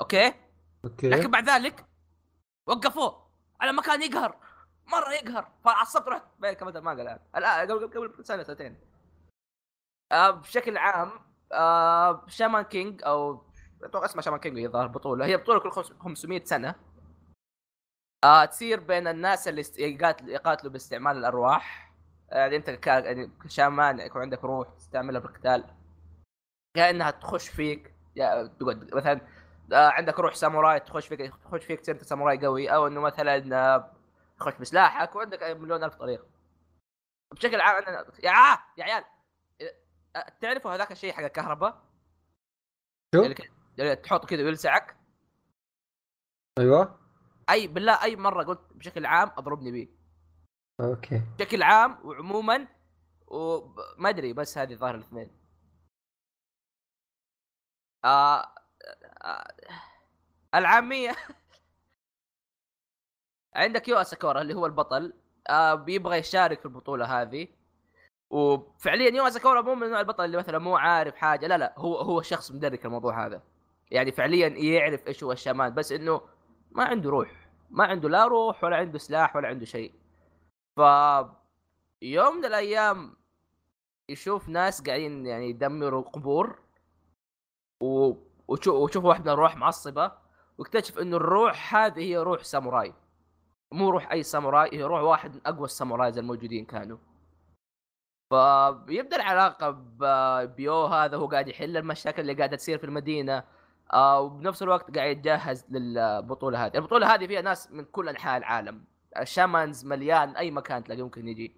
أوكي؟ 0.00 0.32
أوكي. 0.84 1.08
لكن 1.08 1.30
بعد 1.30 1.48
ذلك 1.50 1.84
وقفوه 2.66 3.26
على 3.60 3.72
مكان 3.72 4.02
يقهر 4.02 4.36
مرة 4.86 5.10
يقهر. 5.12 5.48
فعصبت 5.64 6.08
رحت 6.08 6.22
بينك 6.38 6.64
بدل 6.64 6.80
ما 6.80 6.90
قال 6.90 7.18
الآن 7.36 7.70
قبل 7.70 7.86
قبل 7.88 8.24
سنة 8.24 8.42
سنتين. 8.42 8.80
آه 10.12 10.30
بشكل 10.30 10.76
عام 10.76 11.10
آه 11.52 12.26
Shaman 12.28 12.62
King 12.64 13.02
أو 13.04 13.42
أتوقع 13.82 14.04
اسمها 14.04 14.22
Shaman 14.22 14.40
King 14.40 14.58
هي 14.58 14.68
ظاهر 14.68 14.86
بطولة. 14.86 15.26
هي 15.26 15.36
بطولة 15.36 15.60
كل 15.60 15.70
خمس- 15.70 15.92
500 15.92 16.44
سنة. 16.44 16.74
آه 18.24 18.44
تصير 18.44 18.80
بين 18.80 19.08
الناس 19.08 19.48
اللي 19.48 19.62
يقاتل 19.78 20.28
يقاتلوا 20.28 20.72
باستعمال 20.72 21.16
الأرواح. 21.16 21.86
آه، 22.32 22.36
يعني 22.38 22.56
أنت 22.56 22.68
يعني 22.86 23.26
كشامان 23.44 24.00
يكون 24.00 24.22
عندك 24.22 24.44
روح 24.44 24.68
تستعملها 24.68 25.20
بالقتال. 25.20 25.64
كأنها 26.76 27.10
تخش 27.10 27.48
فيك. 27.48 27.94
تقعد 28.16 28.94
مثلا 28.94 29.20
عندك 29.72 30.18
روح 30.20 30.34
ساموراي 30.34 30.80
تخش 30.80 31.06
فيك 31.08 31.34
تخش 31.44 31.64
فيك 31.64 31.80
تصير 31.80 32.02
ساموراي 32.02 32.38
قوي 32.46 32.74
أو 32.74 32.86
إنه 32.86 33.00
مثلا 33.00 33.56
آه، 33.74 33.92
تخش 34.38 34.54
بسلاحك 34.54 35.16
وعندك 35.16 35.42
مليون 35.42 35.84
ألف 35.84 35.94
طريقة. 35.94 36.26
بشكل 37.32 37.60
عام 37.60 37.82
أنا... 37.82 38.12
يا 38.24 38.30
آه 38.30 38.58
يا 38.76 38.84
عيال 38.84 39.04
آه، 40.16 40.28
تعرفوا 40.40 40.70
هذاك 40.74 40.92
الشيء 40.92 41.12
حق 41.12 41.22
الكهرباء؟ 41.22 41.82
شو؟ 43.14 43.22
اللي 43.22 43.34
ك- 43.34 43.52
اللي 43.78 43.96
تحطه 43.96 44.26
كذا 44.26 44.44
ويلسعك؟ 44.44 44.96
أيوه. 46.58 46.98
أي 47.50 47.66
بالله 47.66 48.02
أي 48.02 48.16
مرة 48.16 48.44
قلت 48.44 48.72
بشكل 48.72 49.06
عام 49.06 49.28
أضربني 49.28 49.72
به 49.72 49.88
أوكي. 50.80 51.22
بشكل 51.38 51.62
عام 51.62 52.06
وعموما 52.06 52.68
وما 53.26 54.08
أدري 54.08 54.32
بس 54.32 54.58
هذه 54.58 54.74
ظاهر 54.74 54.94
الاثنين. 54.94 55.30
آه 58.04 58.40
آه 58.40 58.54
العامية. 60.54 61.16
عندك 63.54 63.88
يو 63.88 63.96
اساكورا 63.96 64.40
اللي 64.40 64.54
هو 64.54 64.66
البطل. 64.66 65.12
آه 65.48 65.74
بيبغى 65.74 66.18
يشارك 66.18 66.60
في 66.60 66.66
البطولة 66.66 67.22
هذه. 67.22 67.48
وفعليا 68.30 69.10
يو 69.10 69.26
اساكورا 69.26 69.60
مو 69.60 69.74
من 69.74 69.90
نوع 69.90 70.00
البطل 70.00 70.24
اللي 70.24 70.36
مثلا 70.36 70.58
مو 70.58 70.76
عارف 70.76 71.16
حاجة. 71.16 71.46
لا 71.46 71.58
لا 71.58 71.74
هو 71.78 71.96
هو 71.96 72.22
شخص 72.22 72.52
مدرك 72.52 72.86
الموضوع 72.86 73.26
هذا. 73.26 73.42
يعني 73.90 74.12
فعليا 74.12 74.48
يعرف 74.48 75.06
إيش 75.06 75.24
هو 75.24 75.32
الشامان 75.32 75.74
بس 75.74 75.92
إنه 75.92 76.20
ما 76.70 76.84
عنده 76.84 77.10
روح. 77.10 77.48
ما 77.70 77.84
عنده 77.84 78.08
لا 78.08 78.26
روح 78.26 78.64
ولا 78.64 78.76
عنده 78.76 78.98
سلاح 78.98 79.36
ولا 79.36 79.48
عنده 79.48 79.64
شيء. 79.64 79.92
ف 80.76 80.80
يوم 82.02 82.36
من 82.36 82.44
الأيام 82.44 83.16
يشوف 84.08 84.48
ناس 84.48 84.82
قاعدين 84.82 85.26
يعني 85.26 85.50
يدمروا 85.50 86.02
قبور. 86.02 86.58
و... 87.80 88.12
وشوف 88.48 88.74
وشوف 88.74 89.04
واحد 89.04 89.20
من 89.20 89.28
الروح 89.28 89.56
معصبة 89.56 90.12
واكتشف 90.58 90.98
إنه 90.98 91.16
الروح 91.16 91.74
هذه 91.74 92.00
هي 92.00 92.16
روح 92.16 92.42
ساموراي. 92.42 92.94
مو 93.72 93.90
روح 93.90 94.12
أي 94.12 94.22
ساموراي 94.22 94.70
هي 94.72 94.82
روح 94.82 95.00
واحد 95.00 95.34
من 95.34 95.40
أقوى 95.46 95.64
السامورايز 95.64 96.18
الموجودين 96.18 96.64
كانوا. 96.64 96.98
فبيبدا 98.30 99.16
العلاقة 99.16 99.70
بيو 100.44 100.84
هذا 100.84 101.16
هو 101.16 101.26
قاعد 101.26 101.48
يحل 101.48 101.76
المشاكل 101.76 102.22
اللي 102.22 102.34
قاعدة 102.34 102.56
تصير 102.56 102.78
في 102.78 102.84
المدينة 102.84 103.44
آه 103.92 104.20
وبنفس 104.20 104.62
الوقت 104.62 104.96
قاعد 104.96 105.16
يتجهز 105.16 105.66
للبطولة 105.70 106.66
هذه، 106.66 106.76
البطولة 106.76 107.14
هذه 107.14 107.26
فيها 107.26 107.40
ناس 107.40 107.72
من 107.72 107.84
كل 107.84 108.08
أنحاء 108.08 108.36
العالم، 108.36 108.84
الشامانز 109.18 109.84
مليان 109.84 110.36
أي 110.36 110.50
مكان 110.50 110.84
تلاقي 110.84 111.02
ممكن 111.02 111.28
يجي. 111.28 111.56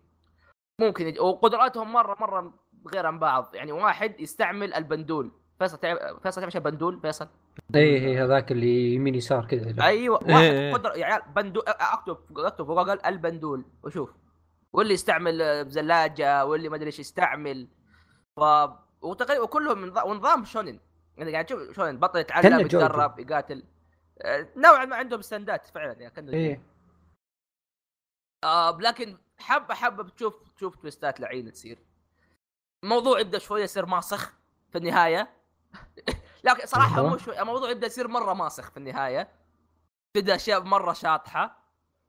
ممكن 0.80 1.07
يجي 1.07 1.20
وقدراتهم 1.20 1.93
مره 1.93 2.16
مرة 2.20 2.55
غير 2.95 3.07
عن 3.07 3.18
بعض، 3.18 3.55
يعني 3.55 3.72
واحد 3.72 4.20
يستعمل 4.20 4.74
البندول، 4.74 5.32
فيصل 5.59 5.78
تعرف 5.78 5.98
فيصل 6.22 6.40
تعرف 6.40 6.44
إيش 6.54 6.56
البندول 6.56 7.00
فيصل؟ 7.00 7.28
اي 7.74 8.00
هي 8.00 8.24
هذاك 8.24 8.52
اللي 8.52 8.94
يمين 8.94 9.14
يسار 9.14 9.46
كذا. 9.46 9.84
أيوه. 9.84 10.20
إيه، 10.20 10.34
واحد 10.34 10.44
إيه. 10.44 10.72
قدر 10.72 10.96
يا 10.96 11.04
عيال 11.06 11.22
بندول 11.36 11.64
أكتب 11.66 12.18
أكتب 12.38 12.66
في 12.66 12.72
جوجل 12.72 13.00
البندول 13.06 13.64
وشوف. 13.82 14.11
واللي 14.72 14.94
يستعمل 14.94 15.42
آه، 15.42 15.62
زلاجه 15.62 16.44
واللي 16.46 16.68
ما 16.68 16.76
أدري 16.76 16.86
إيش 16.86 16.98
يستعمل. 16.98 17.68
ف 18.36 18.40
وتقريبا 19.02 19.44
وكلهم 19.44 19.78
من 19.78 19.88
نظام- 19.88 20.09
ونظام 20.09 20.44
شونن 20.44 20.80
يعني 21.16 21.32
قاعد 21.32 21.44
تشوف 21.46 21.72
شونن 21.76 21.98
بطل 21.98 22.18
يتعلم. 22.18 22.61
يتدرب 22.61 23.18
يقاتل. 23.18 23.64
آه، 24.22 24.48
نوعا 24.56 24.84
ما 24.84 24.96
عندهم 24.96 25.22
ستاندات 25.22 25.66
فعلا 25.66 25.92
يعني 25.92 26.11
كانه 26.14 26.32
إيه. 26.32 26.62
آه 28.44 28.78
لكن 28.80 29.16
حبه 29.38 29.74
حبه 29.74 30.02
بتشوف 30.02 30.34
تشوف 30.56 30.76
تويستات 30.76 31.20
لعينة 31.20 31.50
تصير. 31.50 31.78
الموضوع 32.84 33.20
يبدأ 33.20 33.38
شوية 33.38 33.62
يصير 33.62 33.86
ماسخ 33.86 34.32
في 34.72 34.78
النهاية. 34.78 35.38
لكن 36.44 36.66
صراحة. 36.66 37.02
مو 37.08 37.16
شوي 37.16 37.40
الموضوع 37.40 37.70
يبدأ 37.70 37.86
يصير 37.86 38.08
مرة 38.08 38.34
ماسخ 38.34 38.70
في 38.70 38.76
النهاية. 38.76 39.28
تبدأ 40.14 40.34
أشياء 40.34 40.62
مرة 40.62 40.92
شاطحة 40.92 41.58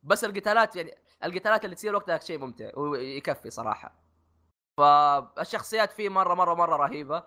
بس 0.04 0.24
القتالات 0.24 0.76
يعني 0.76 0.96
القتالات 1.24 1.66
اللي 1.66 1.76
تصير 1.76 1.96
وقتها 1.96 2.18
شيء 2.18 2.40
ممتع 2.40 2.70
ويكفي 2.78 3.50
صراحة. 3.50 3.94
فالشخصيات 4.78 5.92
فيه 5.92 6.10
مرة 6.10 6.34
مرة 6.34 6.54
مرة 6.54 6.76
رهيبة. 6.76 7.24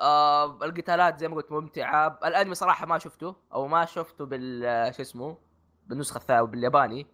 آه 0.00 0.44
القتالات 0.44 1.18
زي 1.18 1.28
ما 1.28 1.36
قلت 1.36 1.52
ممتعة. 1.52 2.18
الأنمي 2.24 2.54
صراحة 2.54 2.86
ما 2.86 2.98
شفته 2.98 3.36
أو 3.52 3.68
ما 3.68 3.84
شفته 3.84 4.26
بال 4.26 4.94
شو 4.94 5.02
اسمه 5.02 5.38
بالنسخة 5.86 6.18
الثانية 6.18 6.42
بالياباني. 6.42 7.06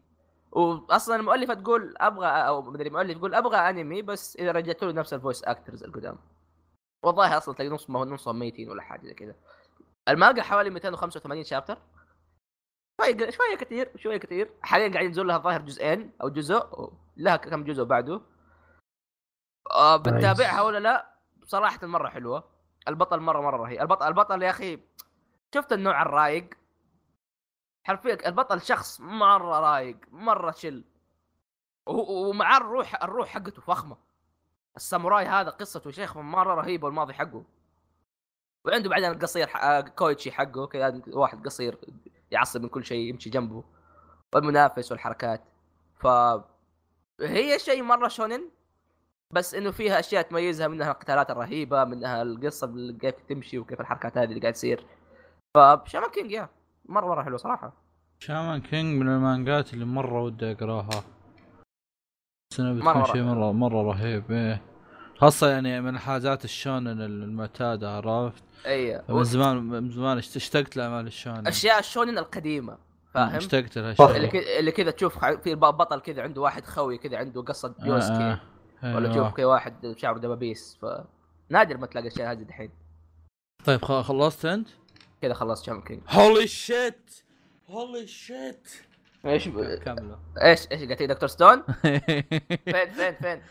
واصلا 0.53 1.17
المؤلفة 1.17 1.55
تقول 1.55 1.95
أبغى 1.99 2.27
أو 2.29 2.63
مدري 2.63 2.89
المؤلف 2.89 3.17
يقول 3.17 3.35
أبغى 3.35 3.57
أنمي 3.57 4.03
بس 4.03 4.37
إذا 4.37 4.53
رجعتوا 4.53 4.89
له 4.89 4.95
نفس 4.95 5.15
الفويس 5.15 5.45
أكترز 5.45 5.85
القدام. 5.85 6.19
والله 7.03 7.37
أصلا 7.37 7.55
تلاقي 7.55 7.71
نص 7.71 7.91
نصهم 7.91 8.39
ميتين 8.39 8.71
ولا 8.71 8.83
حاجة 8.83 9.07
زي 9.07 9.15
كذا 9.15 9.35
المانجا 10.09 10.43
حوالي 10.43 10.71
285 10.71 11.45
شابتر. 11.45 11.79
شوية 13.01 13.31
شوية 13.31 13.57
كثير 13.57 13.93
شوية 13.97 14.17
كثير 14.17 14.51
حاليا 14.63 14.89
قاعدين 14.89 15.07
ينزل 15.07 15.27
لها 15.27 15.37
الظاهر 15.37 15.63
جزئين 15.63 16.13
أو 16.23 16.29
جزء 16.29 16.93
لها 17.17 17.37
كم 17.37 17.65
جزء 17.65 17.85
بعده. 17.85 18.21
آه 19.71 19.97
بتتابعها 19.97 20.63
ولا 20.63 20.79
لا؟ 20.79 21.15
بصراحه 21.37 21.87
مرة 21.87 22.09
حلوة. 22.09 22.45
البطل 22.89 23.21
مرة 23.21 23.41
مرة 23.41 23.57
رهيب. 23.57 23.81
البطل 23.81 24.07
البطل 24.07 24.43
يا 24.43 24.51
أخي 24.51 24.81
شفت 25.55 25.73
النوع 25.73 26.03
الرايق؟ 26.03 26.51
حرفيا 27.87 28.29
البطل 28.29 28.61
شخص 28.61 29.01
مرة 29.01 29.61
رايق 29.61 29.97
مرة 30.11 30.51
شل 30.51 30.85
ومعاه 31.87 32.57
الروح 32.57 33.03
الروح 33.03 33.29
حقته 33.29 33.63
فخمة. 33.63 33.97
الساموراي 34.77 35.27
هذا 35.27 35.51
قصته 35.51 35.91
شيخ 35.91 36.17
مرة 36.17 36.55
رهيبة 36.55 36.87
والماضي 36.87 37.13
حقه. 37.15 37.45
وعنده 38.65 38.89
بعدين 38.91 39.11
القصير 39.11 39.47
ح- 39.47 39.65
آه، 39.65 39.81
كويتشي 39.81 40.33
حقه 40.33 40.67
كذا 40.67 41.03
واحد 41.09 41.45
قصير 41.47 41.79
يعصب 42.31 42.63
من 42.63 42.69
كل 42.69 42.85
شيء 42.85 43.09
يمشي 43.09 43.31
جنبه. 43.31 43.65
والمنافس 44.35 44.93
والحركات. 44.93 45.43
ف 46.01 46.07
هي 47.21 47.59
شيء 47.59 47.83
مرة 47.83 48.09
shonen 48.09 48.51
بس 49.31 49.55
إنه 49.55 49.71
فيها 49.71 50.01
أشياء 50.01 50.23
تميزها 50.23 50.69
منها 50.69 50.91
القتالات 50.91 51.31
الرهيبة 51.31 51.85
منها 51.85 52.23
القصة 52.23 52.97
كيف 53.01 53.15
تمشي 53.29 53.59
وكيف 53.59 53.81
الحركات 53.81 54.19
هذه 54.19 54.25
اللي 54.29 54.41
قاعد 54.41 54.53
تصير. 54.53 54.87
ف 55.55 55.63
Shaman 55.63 56.11
King 56.11 56.31
يا 56.31 56.49
مرة 56.87 57.07
مرة 57.07 57.23
حلو 57.23 57.37
صراحة. 57.37 57.73
Shaman 58.19 58.61
King 58.61 59.03
من 59.03 59.09
المانجات 59.09 59.75
اللي 59.75 59.85
مرة 59.85 60.23
ودي 60.23 60.53
أقراها. 60.53 61.05
بس 62.53 62.61
انه 62.61 62.73
مرة 62.73 62.93
بتكون 62.93 63.05
شيء 63.05 63.23
رهيب. 63.23 63.37
مره 63.37 63.53
مرة 63.53 63.83
رهيب 63.83 64.31
إيه 64.33 64.63
خاصة 65.19 65.49
يعني 65.51 65.81
من 65.81 65.99
حاجات 65.99 66.45
الشونن 66.45 67.01
المعتادة 67.01 67.91
عرفت 67.97 68.43
اي 68.67 69.03
من 69.09 69.25
زمان 69.25 69.57
من 69.57 69.91
زمان 69.91 70.19
اشت- 70.19 70.37
اشتقت 70.37 70.77
لأعمال 70.77 71.07
الشونن 71.07 71.47
أشياء 71.47 71.79
الشونن 71.79 72.19
القديمة 72.19 72.79
فاهم 73.15 73.35
اشتقت 73.37 73.79
لها. 73.79 74.17
اللي 74.17 74.59
اللي 74.59 74.73
كذا 74.73 74.91
تشوف 74.91 75.25
في 75.25 75.55
بطل 75.55 76.01
كذا 76.01 76.23
عنده 76.23 76.41
واحد 76.41 76.65
خوي 76.65 76.99
كذا 76.99 77.17
عنده 77.19 77.43
قصة 77.43 77.75
يوسكي 77.83 78.13
آه، 78.13 78.41
آه. 78.83 78.97
ولا 78.97 79.13
أيوة. 79.13 79.25
تشوف 79.27 79.37
كذا 79.37 79.47
واحد 79.47 79.95
شعره 79.97 80.19
دبابيس 80.19 80.79
ف 80.83 80.87
نادر 81.51 81.77
ما 81.77 81.87
تلاقي 81.87 82.07
الاشياء 82.07 82.33
هذه 82.33 82.43
دحين 82.43 82.71
طيب 83.65 83.85
خلصت 83.85 84.45
أنت؟ 84.45 84.69
كذا 85.23 85.35
خلصت 85.35 85.65
شامان 85.67 85.83
كينج 85.83 86.01
holy 86.09 86.47
shit 86.47 87.11
holy 87.71 88.07
shit 88.07 88.69
إيش 89.27 89.49
كملوا. 89.85 90.17
إيش 90.43 90.69
إيش 90.73 90.81
قلت 90.83 91.01
لي 91.01 91.07
دكتور 91.07 91.29
ستون؟ 91.29 91.63
فين 92.73 92.91
فين 92.91 93.15
فين؟ 93.15 93.43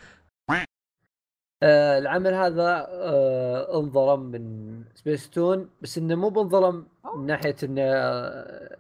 آه 1.64 1.98
العمل 2.00 2.34
هذا 2.34 2.88
آه 2.90 3.80
انظلم 3.80 4.20
من 4.20 4.84
سبيس 4.96 5.30
تون 5.30 5.70
بس 5.82 5.98
إنه 5.98 6.16
مو 6.16 6.30
بانظلم 6.30 6.86
من 7.16 7.26
ناحية 7.26 7.56
انه 7.64 7.82
آه، 7.82 8.78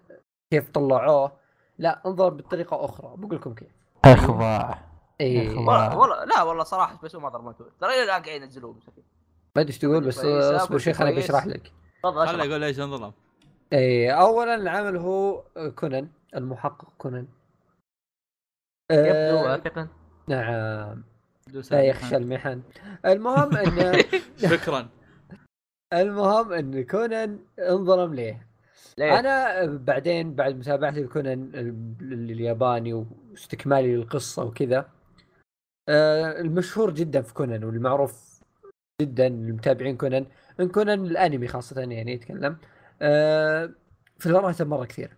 كيف 0.51 0.69
طلعوه. 0.69 1.31
لا 1.77 2.01
انظلم 2.05 2.37
بطريقة 2.37 2.85
أخرى. 2.85 3.13
بقول 3.17 3.35
لكم 3.35 3.53
كيف. 3.53 3.67
إخضاع. 4.05 4.79
اي. 5.21 5.47
والله 5.49 6.25
لا 6.25 6.43
والله 6.43 6.63
صراحة 6.63 6.99
بس 7.03 7.15
ما 7.15 7.29
ضربته 7.29 7.65
ترى 7.81 7.89
إلى 7.89 8.03
الآن 8.03 8.23
قاعد 8.23 8.41
ينزلوه 8.41 8.73
مسكين 8.73 9.03
ما 9.55 9.61
أدري 9.61 9.69
إيش 9.73 9.79
تقول 9.79 10.03
بس 10.03 10.19
اصبر 10.25 10.77
شوي 10.77 10.93
خليني. 10.93 11.15
بشرح 11.15 11.45
لك. 11.45 11.71
تفضل 12.03 12.27
خلي 12.27 12.35
اشرح 12.35 12.45
أقول 12.45 12.63
إيش 12.63 12.79
انظلم. 12.79 13.13
اي 13.73 14.11
اولا 14.13 14.55
العمل 14.55 14.97
هو 14.97 15.43
كونان. 15.75 16.09
المحقق 16.35 16.93
كونان. 16.97 17.27
يبدو 18.91 19.37
آه، 19.37 19.43
واثقا. 19.43 19.87
نعم. 20.27 21.03
لا 21.71 21.81
يخشى 21.83 22.15
المحن. 22.17 22.61
المهم 23.05 23.57
إن 23.57 24.03
شكرا. 24.51 24.89
المهم 25.93 26.53
إن 26.53 26.83
كونان 26.83 27.39
انظلم 27.59 28.13
ليه. 28.13 28.47
ليه؟ 28.97 29.19
أنا 29.19 29.65
بعدين 29.65 30.35
بعد 30.35 30.55
متابعتي 30.55 31.03
لكونان 31.03 31.51
ال- 31.53 32.31
الياباني 32.31 32.93
واستكمالي 32.93 33.95
للقصة 33.95 34.43
وكذا 34.43 34.89
آه، 35.89 36.41
المشهور 36.41 36.91
جدا 36.93 37.21
في 37.21 37.33
كونان 37.33 37.63
والمعروف 37.63 38.41
جدا 39.01 39.29
للمتابعين 39.29 39.97
كونان 39.97 40.25
إن 40.59 40.69
كونان 40.69 41.05
الأنمي 41.05 41.47
خاصة 41.47 41.81
يعني 41.81 42.11
يتكلم 42.13 42.57
آه، 43.01 43.69
فيلراته 44.19 44.65
مرة 44.65 44.85
كثير. 44.85 45.17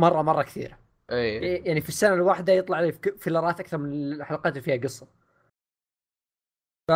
مره 0.00 0.22
مرة 0.22 0.42
كثير 0.42 0.76
اي 1.10 1.36
يعني 1.56 1.80
في 1.80 1.88
السنة 1.88 2.14
الواحدة 2.14 2.52
يطلع 2.52 2.80
لي 2.80 2.92
فيلرات 2.92 3.60
أكثر 3.60 3.78
من 3.78 4.12
الحلقات 4.12 4.52
اللي 4.52 4.62
فيها 4.62 4.76
قصة. 4.76 5.06
ف 6.88 6.92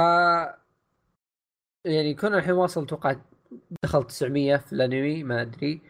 يعني 1.84 2.14
كنا 2.14 2.38
الحين 2.38 2.52
واصل 2.52 2.82
أتوقع 2.82 3.16
دخل 3.84 4.04
900 4.04 4.56
في 4.56 4.72
الأنمي 4.72 5.22
ما 5.24 5.42
أدري. 5.42 5.80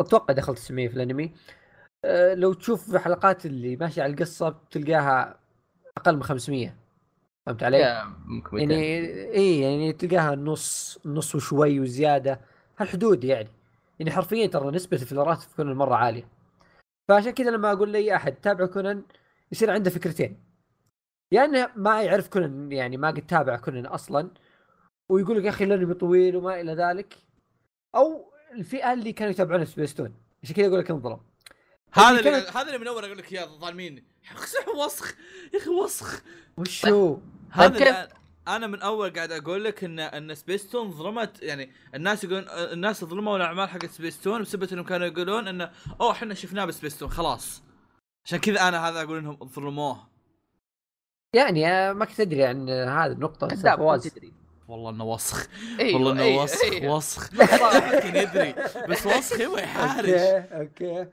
أتوقع 0.00 0.34
دخل 0.34 0.54
900 0.54 0.88
في 0.88 0.94
الأنمي. 0.94 1.32
أه 2.04 2.34
لو 2.34 2.52
تشوف 2.52 2.94
الحلقات 2.94 3.46
اللي 3.46 3.76
ماشية 3.76 4.02
على 4.02 4.12
القصة 4.12 4.48
بتلقاها 4.48 5.38
أقل 5.96 6.16
من 6.16 6.22
500 6.22 6.76
فهمت 7.46 7.62
علي؟ 7.62 7.78
يعني 8.52 8.74
اي 9.32 9.60
يعني 9.60 9.92
تلقاها 9.92 10.34
نص 10.36 10.98
نص 11.06 11.34
وشوي 11.34 11.80
وزيادة. 11.80 12.40
هالحدود 12.78 13.24
يعني. 13.24 13.48
يعني 13.98 14.10
حرفيا 14.10 14.46
ترى 14.46 14.70
نسبة 14.70 14.96
الفيلرات 14.96 15.38
في 15.38 15.56
كونان 15.56 15.76
مرة 15.76 15.94
عالية. 15.94 16.35
فعشان 17.08 17.30
كذا 17.30 17.50
لما 17.50 17.72
أقول 17.72 17.92
لأي 17.92 18.16
أحد 18.16 18.34
تابع 18.34 18.66
كونان 18.66 19.02
يصير 19.52 19.70
عنده 19.70 19.90
فكرتين. 19.90 20.44
يا 21.32 21.44
إنه 21.44 21.70
ما 21.76 22.02
يعرف 22.02 22.28
كونان 22.28 22.72
يعني 22.72 22.96
ما 22.96 23.08
قد 23.08 23.26
تابع 23.26 23.56
كونان 23.56 23.86
أصلا 23.86 24.30
ويقول 25.08 25.38
لك 25.38 25.44
يا 25.44 25.50
أخي 25.50 25.64
الانمي 25.64 25.94
طويل 25.94 26.36
وما 26.36 26.60
إلى 26.60 26.74
ذلك. 26.74 27.14
أو 27.94 28.32
الفئة 28.52 28.92
اللي 28.92 29.12
كانوا 29.12 29.30
يتابعون 29.32 29.64
سبيستون 29.64 30.14
عشان 30.42 30.54
كذا 30.56 30.66
أقول 30.66 30.78
لك 30.78 30.90
انظلم. 30.90 31.20
هذا 31.92 32.10
اللي 32.10 32.22
كانت- 32.22 32.56
هذا 32.56 32.66
اللي 32.66 32.78
من 32.78 32.86
أول 32.86 33.04
أقول 33.04 33.18
لك 33.18 33.32
يا 33.32 33.44
ظالمين. 33.46 34.04
وسخ. 34.84 35.14
يا 35.54 35.58
أخي 35.58 35.70
وسخ. 35.70 36.22
وش 36.56 36.86
هو؟ 36.86 37.18
هذا 37.50 37.78
طيب 37.78 38.08
أنا 38.48 38.66
من 38.66 38.82
أول 38.82 39.10
قاعد 39.10 39.32
أقول 39.32 39.64
لك 39.64 39.84
ان 39.84 39.98
إن 40.00 40.34
سبيستون 40.34 40.90
ظلمت 40.90 41.42
يعني 41.42 41.70
الناس 41.94 42.24
يقولون 42.24 42.44
الناس 42.48 43.04
ظلموا 43.04 43.36
الأعمال 43.36 43.68
حقت 43.68 43.90
سبيستون 43.90 44.42
بسبب 44.42 44.72
إنهم 44.72 44.84
كانوا 44.84 45.06
يقولون 45.06 45.48
انه 45.48 45.70
أوه 46.00 46.10
إحنا 46.12 46.34
شفناه 46.34 46.64
بسبيستون 46.64 47.08
خلاص. 47.10 47.62
عشان 48.24 48.38
كذا 48.38 48.68
أنا 48.68 48.88
هذا 48.88 49.02
أقول 49.02 49.18
إنهم 49.18 49.38
ظلموه. 49.44 50.08
يعني 51.32 51.68
آه، 51.68 51.92
ما 51.92 52.04
كنت 52.04 52.20
أدري 52.20 52.44
عن 52.44 52.70
هذه 52.70 53.12
النقطة 53.12 53.76
فواز. 53.76 54.08
تدري. 54.08 54.32
والله 54.68 54.90
إنه 54.90 55.04
وسخ. 55.04 55.46
أيوه 55.80 55.94
والله 55.94 56.12
إنه 56.12 56.22
أيوه، 56.22 56.42
وسخ 56.42 56.64
أيوه. 56.72 56.96
وسخ. 56.96 57.30
يمكن 57.94 58.16
يدري. 58.16 58.54
بس 58.88 59.06
وسخ 59.06 59.40
يبغى 59.40 59.62
يحارش. 59.62 60.08
okay 60.08 60.56
okay. 60.58 61.10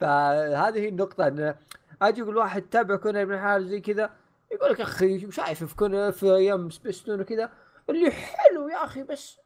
فهذه 0.00 0.78
هي 0.78 0.88
النقطة 0.88 1.28
انه 1.28 1.54
أجي 2.02 2.22
أقول 2.22 2.36
واحد 2.36 2.62
تابع 2.62 2.96
كونان 2.96 3.22
ابن 3.22 3.38
حارس 3.38 3.64
زي 3.64 3.80
كذا 3.80 4.10
يقول 4.52 4.70
لك 4.70 4.80
أخي 4.80 5.30
شايف 5.30 5.64
في 5.64 5.76
كونان 5.76 6.10
في 6.10 6.26
أيام 6.26 6.70
سبيستون 6.70 7.20
وكذا. 7.20 7.52
اللي 7.90 8.10
حلو 8.10 8.68
يا 8.68 8.84
أخي 8.84 9.02
بس 9.02 9.40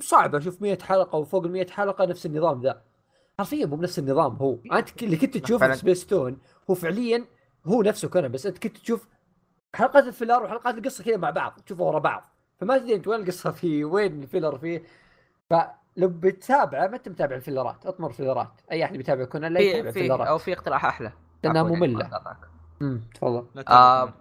صعب 0.00 0.34
أشوف 0.34 0.62
100 0.62 0.78
حلقة 0.78 1.18
وفوق 1.18 1.44
ال 1.44 1.52
100 1.52 1.66
حلقة 1.66 2.04
نفس 2.04 2.26
النظام 2.26 2.62
ذا. 2.62 2.82
حرفيا 3.38 3.66
مو 3.66 3.76
بنفس 3.76 3.98
النظام. 3.98 4.36
هو 4.36 4.58
أنت 4.72 5.02
اللي 5.02 5.16
كنت 5.16 5.36
تشوفه. 5.36 5.68
في 5.68 5.74
سبيستون 5.74 6.38
هو 6.70 6.74
فعليا 6.74 7.24
هو 7.66 7.82
نفسه 7.82 8.08
كونان 8.08 8.32
بس 8.32 8.46
أنت 8.46 8.58
كنت 8.58 8.78
تشوف 8.78 9.08
حلقات 9.74 10.06
ال 10.06 10.11
filler 10.11 10.42
وحلقات 10.42 10.78
القصة 10.78 11.04
كذا 11.04 11.16
مع 11.16 11.30
بعض 11.30 11.60
تشوفها 11.66 11.86
ورا 11.86 11.98
بعض. 11.98 12.24
فما 12.60 12.78
تدري 12.78 12.94
أنت 12.94 13.08
وين 13.08 13.20
القصة 13.20 13.50
فيه 13.50 13.84
وين 13.84 14.22
ال 14.22 14.27
filler 14.27 14.58
فيه. 14.58 14.82
فلو 15.50 16.08
بتتابعه 16.08 16.86
ما 16.86 16.96
أنت 16.96 17.08
متابع 17.08 17.36
الفيلرات 17.36 17.86
أطمر 17.86 18.12
فيلرات 18.12 18.60
أي 18.72 18.84
أحد 18.84 18.96
بيتابع 18.96 19.24
كونان 19.24 19.52
لا 19.52 19.60
يتابع 19.60 19.90
في 19.90 19.92
في 19.92 19.98
الفيلرات. 19.98 20.28
أو 20.28 20.38
في 20.38 20.52
اقتراح 20.52 20.84
أحلى. 20.84 21.12
لأنها 21.44 21.62
عفواً 21.62 22.36
امم 22.82 23.00
تفضل 23.14 23.46
لا 23.54 23.64
آه. 23.68 24.14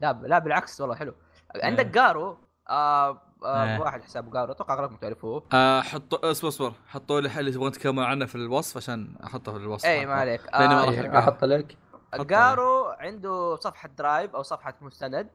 لا 0.00 0.12
لا 0.22 0.38
بالعكس 0.38 0.80
والله 0.80 0.96
حلو 0.96 1.14
عندك 1.62 1.86
إيه. 1.86 1.92
جارو 1.92 2.38
آه 2.68 3.22
آه 3.44 3.64
إيه. 3.64 3.80
واحد 3.80 4.02
حساب 4.02 4.30
جارو 4.30 4.52
أتوقع 4.52 4.74
أغلبكم 4.74 4.96
تعرفوه 4.96 5.42
آه 5.52 5.80
حطوا 5.80 6.30
اصبر 6.30 6.48
اصبر 6.48 6.72
حطوا 6.86 7.20
لي 7.20 7.40
اللي 7.40 7.52
تبغون 7.52 7.72
تتكلمون 7.72 8.04
عنه 8.04 8.26
في 8.26 8.34
الوصف 8.34 8.76
عشان 8.76 9.16
أحطه 9.24 9.52
في 9.52 9.58
الوصف 9.58 9.86
اي 9.86 10.06
ما 10.06 10.14
عليك 10.14 10.48
آه 10.48 10.84
راح 10.84 10.88
إيه،. 10.88 11.18
أحط 11.18 11.44
لك. 11.44 11.76
جارو 12.14 12.84
عنده 12.84 13.56
صفحة 13.56 13.88
Drive 13.98 14.34
أو 14.34 14.42
صفحة 14.42 14.74
مستند 14.80 15.30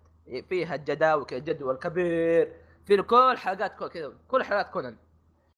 فيها 0.49 0.76
الجداول 0.76 1.26
كذا 1.26 1.39
جدول 1.39 1.76
كبير 1.76 2.53
في 2.85 3.01
كل 3.01 3.38
حلقات 3.38 3.84
كذا 3.84 4.14
كل 4.27 4.43
حلقات 4.43 4.69
كونان 4.69 4.97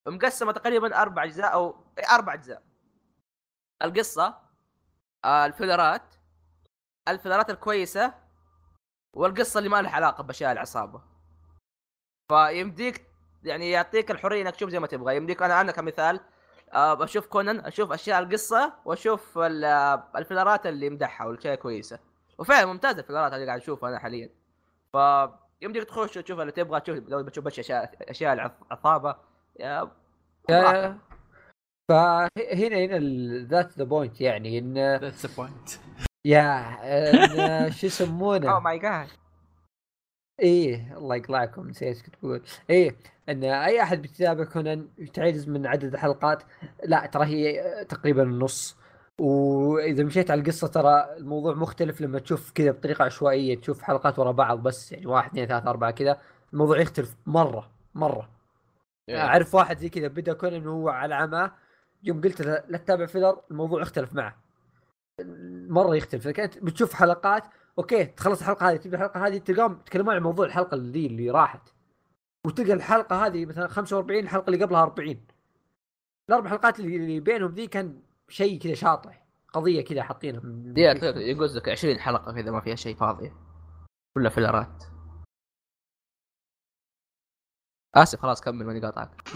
مقسمة 0.07 0.51
تقريبا 0.51 1.01
أربع 1.01 1.23
أجزاء 1.23 1.53
أو 1.53 1.75
أربع 2.11 2.33
أجزاء 2.33 2.61
القصة 3.81 4.35
آه 5.25 5.45
الفيلرات 5.45 6.15
الفيلرات 7.11 7.49
الكويسة 7.49 8.13
والقصة 9.15 9.57
اللي 9.57 9.69
ما 9.69 9.81
لها 9.81 9.91
علاقة 9.91 10.23
بأشياء 10.23 10.51
العصابة. 10.51 11.01
فيمديك 12.31 13.05
يعني 13.43 13.71
يعطيك 13.71 14.11
الحرية 14.11 14.41
إنك 14.41 14.55
تشوف 14.55 14.69
زي 14.69 14.79
ما 14.79 14.87
تبغى. 14.87 15.15
يمديك 15.15 15.41
أنا 15.41 15.61
أنا 15.61 15.71
كمثال 15.71 16.19
آه 16.73 16.93
بشوف 16.93 17.27
كونان 17.27 17.59
أشوف 17.59 17.91
أشياء 17.91 18.19
القصة 18.19 18.73
وأشوف 18.85 19.37
آه، 19.37 20.09
الفيلرات 20.15 20.65
اللي 20.65 20.85
يمدحها 20.85 21.27
والأشياء 21.27 21.55
كويسة. 21.55 21.99
وفعلا 22.37 22.65
ممتازة 22.65 22.99
الفيلرات 22.99 23.33
اللي 23.33 23.45
قاعد 23.45 23.59
اشوفها 23.59 23.89
أنا 23.89 23.99
حاليا. 23.99 24.29
ف 24.93 24.97
يمديك 25.61 25.83
تخش 25.83 26.17
وتشوف 26.17 26.39
اللي 26.39 26.51
تبغى 26.51 26.79
تشوف 26.79 26.97
لو 26.97 27.23
بتشوف 27.23 27.45
بس 27.45 27.59
أشياء 27.59 27.95
أشياء 28.01 28.33
العصابه 28.33 29.15
يا 29.59 29.91
فهنا 31.89 32.77
هنا 32.77 32.99
that 33.45 33.71
the 33.77 33.83
point 33.83 34.21
يعني 34.21 34.59
إن 34.59 34.95
that's 34.95 35.25
point 35.25 35.69
يا 36.25 37.69
شو 37.69 37.87
أو 37.87 37.87
يسمونه 37.87 38.59
my 38.59 38.79
God 38.79 39.07
إيه 40.39 40.97
الله 40.97 41.15
يقلعكم 41.15 41.69
نسيت 41.69 41.87
إيش 41.87 42.03
كنت 42.03 42.15
بقول. 42.23 42.41
إيه 42.69 42.95
إن 43.29 43.43
أي 43.43 43.81
أحد 43.81 44.01
بيتابع 44.01 44.43
كونان 44.43 44.87
تعجز 45.13 45.49
من 45.49 45.67
عدد 45.67 45.93
الحلقات 45.93 46.43
لا 46.85 47.05
ترى 47.05 47.25
هي 47.25 47.85
تقريبا 47.89 48.23
النص 48.23 48.77
وإذا 49.19 50.03
مشيت 50.03 50.31
على 50.31 50.41
القصة 50.41 50.67
ترى 50.67 51.15
الموضوع 51.17 51.53
مختلف 51.53 52.01
لما 52.01 52.19
تشوف 52.19 52.51
كذا 52.51 52.71
بطريقة 52.71 53.05
عشوائية 53.05 53.59
تشوف 53.59 53.81
حلقات 53.81 54.19
ورا 54.19 54.31
بعض 54.31 54.63
بس 54.63 54.91
يعني 54.91 55.05
واحد 55.05 55.29
اثنين 55.29 55.45
ثلاثة 55.45 55.69
أربعة 55.69 55.91
كذا 55.91 56.17
الموضوع 56.53 56.79
يختلف 56.79 57.15
مرة 57.25 57.71
مرة. 57.95 58.29
أعرف 59.09 59.55
واحد 59.55 59.77
زي 59.77 59.89
كذا 59.89 60.07
بدأ 60.07 60.33
كونان 60.33 60.67
وهو 60.67 60.89
على 60.89 61.15
عماه 61.15 61.51
يوم 62.03 62.21
قلت 62.21 62.41
له 62.41 62.63
لا 62.67 62.77
تتابع 62.77 63.05
filler 63.05 63.41
الموضوع 63.51 63.81
اختلف 63.81 64.13
معه. 64.13 64.37
مرة 65.69 65.95
يختلف. 65.95 66.21
إذا 66.23 66.31
كانت 66.31 66.57
بتشوف 66.57 66.93
حلقات 66.93 67.43
okay 67.77 68.05
تخلص 68.05 68.39
الحلقة 68.39 68.69
هذه 68.69 68.75
تبدأ 68.77 68.97
الحلقة 68.97 69.27
هذه 69.27 69.37
تلقاهم 69.37 69.73
يتكلمون 69.73 70.15
عن 70.15 70.21
موضوع 70.21 70.45
الحلقة 70.45 70.75
اللي 70.75 71.05
اللي 71.05 71.29
راحت. 71.29 71.69
وتلقى 72.45 72.73
الحلقة 72.73 73.25
هذه 73.25 73.45
مثلا 73.45 73.67
45 73.67 74.23
الحلقة 74.23 74.49
اللي 74.49 74.65
قبلها 74.65 74.81
40 74.81 75.25
الأربع 76.29 76.49
حلقات 76.49 76.79
اللي 76.79 77.19
بينهم 77.19 77.51
ذي 77.51 77.67
كان 77.67 78.01
شيء 78.29 78.59
كذا 78.59 78.73
شاطح. 78.73 79.25
قضية 79.53 79.81
كذا 79.81 80.03
حاطينها. 80.03 80.41
يقول 81.17 81.55
لك 81.55 81.69
20 81.69 81.99
حلقة 81.99 82.33
كذا 82.33 82.51
ما 82.51 82.61
فيها 82.61 82.75
شيء 82.75 82.95
فاضيه 82.95 83.33
كلها 84.17 84.29
فيلرات 84.29 84.83
آسف 87.95 88.19
خلاص 88.21 88.41
كمل 88.41 88.65
ماني 88.65 88.79
قاطعك. 88.79 89.29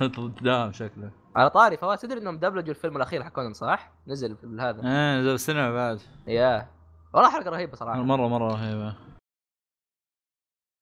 دام 0.42 0.72
شكله. 0.72 1.23
على 1.36 1.50
طاري 1.50 1.76
فواز 1.76 2.00
تدري 2.00 2.20
إنهم 2.20 2.38
دبلجوا 2.38 2.70
الفيلم 2.70 2.96
الأخير 2.96 3.24
حق 3.24 3.32
كونان 3.32 3.52
صح؟ 3.52 3.92
نزل 4.06 4.36
في 4.36 4.46
هذا. 4.46 4.82
إيه 4.82 5.20
نزل 5.20 5.34
السينما 5.34 5.72
بعد. 5.72 6.00
يا. 6.26 6.70
والله 7.14 7.30
حلقة 7.30 7.50
رهيبة 7.50 7.76
صراحة. 7.76 8.02
مرة 8.02 8.28
مرة 8.28 8.48
رهيبة. 8.48 8.96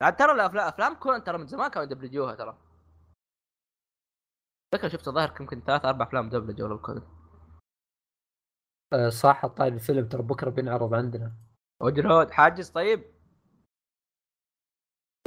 عاد 0.03 0.17
ترى 0.17 0.33
الافلام 0.33 0.69
أفلام 0.69 0.95
كونان 0.95 1.25
ترى 1.25 1.39
من 1.39 1.47
زمان 1.47 1.71
كانوا 1.71 1.87
يدبلجوها 1.87 2.35
ترى. 2.35 2.59
فكرة 4.73 4.89
شفت 4.89 5.09
الظاهر 5.09 5.35
يمكن 5.41 5.61
ثلاث 5.61 5.85
أربع 5.85 6.05
أفلام 6.07 6.31
دبلجوا 6.31 6.69
ولا 6.69 6.77
كونان. 6.77 7.03
آه، 8.93 9.09
صح 9.09 9.47
طيب 9.47 9.75
الفيلم 9.75 10.09
ترى 10.09 10.23
بكرة 10.23 10.51
بينعرض 10.51 10.95
عندنا. 10.95 11.33
وجرود 11.81 12.31
حاجز 12.31 12.71
طيب؟ 12.71 13.05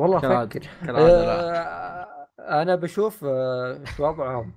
والله. 0.02 0.44
أفكر. 0.44 0.70
آه، 0.90 2.28
أنا 2.40 2.76
بشوف 2.76 3.24
آه، 3.24 3.80
إيش 3.80 4.00
وضعهم؟ 4.00 4.56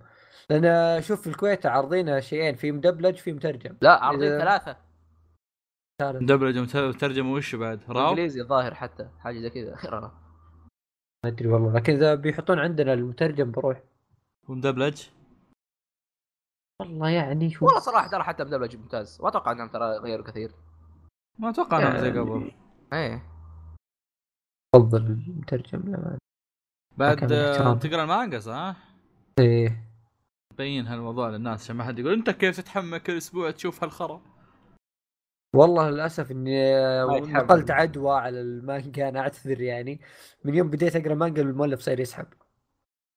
لأن 0.50 1.02
شوف 1.02 1.20
في 1.20 1.26
الكويت 1.26 1.66
عارضين 1.66 2.20
شيئين 2.20 2.54
في 2.54 2.72
مدبلج 2.72 3.16
في 3.16 3.32
مترجم. 3.32 3.76
لا 3.82 4.04
عارضين 4.04 4.28
إذا- 4.38 4.40
ثلاثة. 4.40 4.76
ثالث. 6.00 6.22
دبلجه 6.22 6.88
وترجمه 6.88 7.32
وش 7.32 7.54
بعد؟ 7.54 7.80
راو؟ 7.88 8.10
إنجليزي 8.10 8.40
الظاهر 8.40 8.74
حتى 8.74 9.08
حاجة 9.18 9.38
زي 9.40 9.50
كذا. 9.50 9.74
ما 11.24 11.30
أدري 11.30 11.48
والله 11.48 11.72
لكن 11.74 11.92
إذا 11.92 12.14
بيحطون 12.14 12.58
عندنا 12.58 12.92
المترجم 12.92 13.50
بروح. 13.50 13.82
ومدبلج 14.48 15.08
والله 16.80 17.08
يعني 17.10 17.50
شو؟ 17.50 17.66
والله 17.66 17.80
صراحة 17.80 18.08
ترى 18.08 18.22
حتى 18.22 18.44
مدبلج 18.44 18.76
ممتاز. 18.76 19.20
ما 19.22 19.28
أتوقع 19.28 19.52
إنهم 19.52 19.68
ترى 19.68 19.96
غيروا 19.98 20.26
كثير. 20.26 20.52
ما 21.38 21.50
أتوقع 21.50 21.78
إنهم 21.78 21.96
زي 21.96 22.10
قبل. 22.10 22.52
إيه. 22.92 23.22
أفضل 24.74 25.06
المترجم 25.06 25.78
لما 25.78 26.18
بعد. 26.96 27.16
تقرأ 27.78 28.02
المانجا 28.02 28.38
صح؟ 28.38 28.76
إيه. 29.40 29.87
بين 30.58 30.86
هالموضوع 30.86 31.28
للناس 31.28 31.62
عشان 31.62 31.76
ما 31.76 31.84
حد 31.84 31.98
يقول 31.98 32.12
انت 32.12 32.30
كيف 32.30 32.56
تتحمل 32.56 32.98
كل 32.98 33.16
أسبوع 33.16 33.50
تشوف 33.50 33.84
هالخرا؟ 33.84 34.22
والله 35.54 35.90
للأسف 35.90 36.30
إني. 36.30 36.74
نقلت 37.32 37.70
عدوى 37.70 38.16
على 38.16 38.40
المانجا 38.40 39.08
أنا 39.08 39.20
أعتذر 39.20 39.60
يعني. 39.60 40.00
من 40.44 40.54
يوم 40.54 40.70
بديت 40.70 40.96
أقرأ 40.96 41.14
مانجا 41.14 41.42
المؤلف 41.42 41.80
صاير 41.80 42.00
يسحب. 42.00 42.26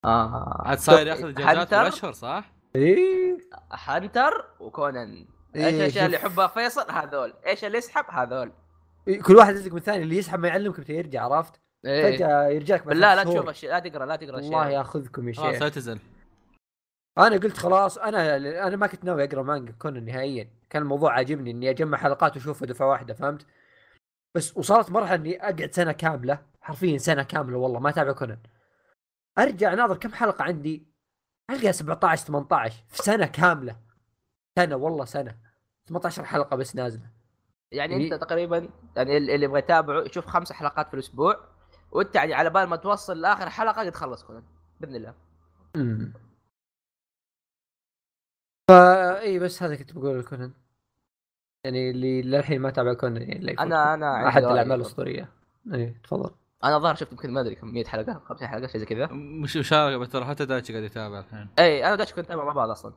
آه. 0.04 0.62
عاد 0.66 0.78
صاير 0.78 1.06
ياخذ 1.06 1.40
هانتر؟ 1.40 1.78
بالاشهر 1.78 2.12
صح؟ 2.12 2.52
إيه. 2.76 3.38
هانتر 3.72 4.44
وكونان. 4.60 5.26
إيه، 5.56 5.66
إيش 5.66 5.74
الأشياء 5.74 6.06
اللي. 6.06 6.16
يحبها 6.16 6.46
فيصل؟ 6.46 6.90
هذول. 6.90 7.34
إيش 7.46 7.64
اللي 7.64 7.78
يسحب؟ 7.78 8.04
هذول. 8.10 8.52
كل 9.24 9.36
واحد 9.36 9.54
يزق 9.54 9.72
من 9.72 9.78
الثاني. 9.78 10.02
اللي 10.02 10.16
يسحب 10.16 10.40
ما 10.40 10.48
يعلمك 10.48 10.78
متى 10.78 10.92
يرجع 10.92 11.24
عرفت؟ 11.24 11.60
إيه. 11.86 12.16
فجأة 12.16 12.48
يرجع 12.48 12.74
لك 12.74 12.80
بعد 12.80 12.88
بالله 12.88 13.14
لا. 13.14 13.24
تشوف 13.24 13.64
لا 13.64 13.78
تقرأ 13.78 14.06
لا 14.06 14.16
تقرأ 14.16 14.38
الله 14.38 14.68
ياخذكم 14.68 15.28
يا 15.28 15.34
خلاص 15.34 15.54
شيخ. 15.54 15.62
اعتزل 15.62 15.98
أنا 17.18 17.36
قلت 17.36 17.56
خلاص 17.56 17.98
أنا 17.98 18.36
أنا 18.36 18.76
ما 18.76 18.86
كنت 18.86 19.04
ناوي 19.04 19.24
أقرأ 19.24 19.42
مانجا 19.42 19.72
كونان 19.72 20.04
نهائيا. 20.04 20.50
كان 20.70 20.82
الموضوع 20.82 21.12
عاجبني 21.12 21.50
إني 21.50 21.70
أجمع 21.70 21.98
حلقات 21.98 22.36
واشوفها 22.36 22.66
دفعة 22.66 22.86
واحدة 22.88 23.14
فهمت؟ 23.14 23.46
بس 24.34 24.56
وصلت 24.56 24.90
مرحلة 24.90 25.14
إني 25.14 25.40
أقعد 25.42 25.70
سنة 25.72 25.92
كاملة 25.92 26.38
حرفيا 26.60 26.98
سنة 26.98 27.22
كاملة 27.22 27.56
والله 27.58 27.80
ما 27.80 27.88
أتابع 27.90 28.12
كونان. 28.12 28.38
أرجع 29.38 29.74
ناظر 29.74 29.96
كم 29.96 30.12
حلقة 30.12 30.44
عندي 30.44 30.86
ألقى 31.50 31.72
17 31.72 32.26
18 32.26 32.84
في 32.88 33.02
سنة 33.02 33.26
كاملة. 33.26 33.76
سنة 34.58 34.76
والله 34.76 35.04
سنة. 35.04 35.36
18 35.88 36.24
حلقة 36.24 36.56
بس 36.56 36.76
نازلة. 36.76 37.06
يعني 37.72 37.92
يعني- 37.92 38.04
أنت 38.14 38.22
تقريبا 38.22 38.68
يعني 38.96 39.16
اللي 39.16 39.44
يبغى 39.44 39.58
يتابعه 39.58 40.00
يشوف 40.02 40.26
خمس 40.26 40.52
حلقات 40.52 40.88
في 40.88 40.94
الأسبوع 40.94 41.40
وأنت 41.92 42.14
يعني 42.14 42.34
على 42.34 42.50
بال 42.50 42.64
ما 42.64 42.76
توصل 42.76 43.20
لآخر 43.20 43.50
حلقة 43.50 43.80
قد 43.84 43.94
خلص 43.94 44.22
كونان 44.24 44.42
بإذن 44.80 44.94
الله. 44.96 45.14
امم 45.76 46.12
فا 48.70 49.20
إي 49.20 49.38
بس 49.38 49.62
هذا 49.62 49.76
كنت 49.76 49.92
بقول 49.92 50.22
كونان 50.24 50.52
يعني 51.64 51.90
اللي 51.90 52.22
للحين 52.22 52.60
ما 52.60 52.70
تابع 52.70 52.94
كونان 52.94 53.22
يعني 53.22 53.38
لا. 53.44 53.62
أنا 53.62 53.94
أنا 53.94 54.28
أحد 54.28 54.44
الأعمال. 54.44 54.72
الأسطورية 54.72 55.28
إي 55.74 55.94
تفضل 56.04 56.30
أنا 56.64 56.78
ظهر 56.78 56.94
شفت 56.94 57.12
يمكن 57.12 57.30
ما 57.30 57.40
أدري 57.40 57.54
كم 57.54 57.68
100 57.74 57.84
حلقة 57.84 58.22
50 58.24 58.48
حلقة 58.48 58.66
شيء 58.66 58.80
زي 58.80 58.86
كذا 58.86 59.06
مش 59.12 59.56
مشاركة 59.56 60.04
ترى 60.04 60.24
حتى 60.24 60.46
دايتشي 60.46 60.72
قاعد 60.72 60.84
يتابع 60.84 61.18
الحين 61.18 61.48
إي 61.58 61.84
أنا 61.84 61.92
وداش 61.92 62.12
كنت 62.12 62.24
نتابع 62.24 62.44
مع 62.44 62.52
بعض 62.52 62.70
أصلا 62.70 62.92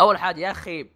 أول 0.00 0.18
حاجة 0.18 0.40
يا 0.40 0.50
أخي 0.50 0.90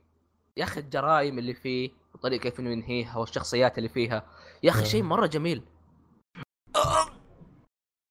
يا 0.57 0.65
أخي 0.65 0.81
الجرائم 0.81 1.39
اللي 1.39 1.55
فيه 1.55 1.90
وطريقه 2.15 2.43
كيف 2.43 2.61
إنه 2.61 2.70
ينهيها 2.70 3.19
والشخصيات 3.19 3.78
اللي 3.78 3.89
فيها 3.89 4.27
يا 4.62 4.70
أخي 4.70 4.81
آه. 4.82 4.85
شيء 4.85 5.03
مرة 5.03 5.27
جميل 5.27 5.62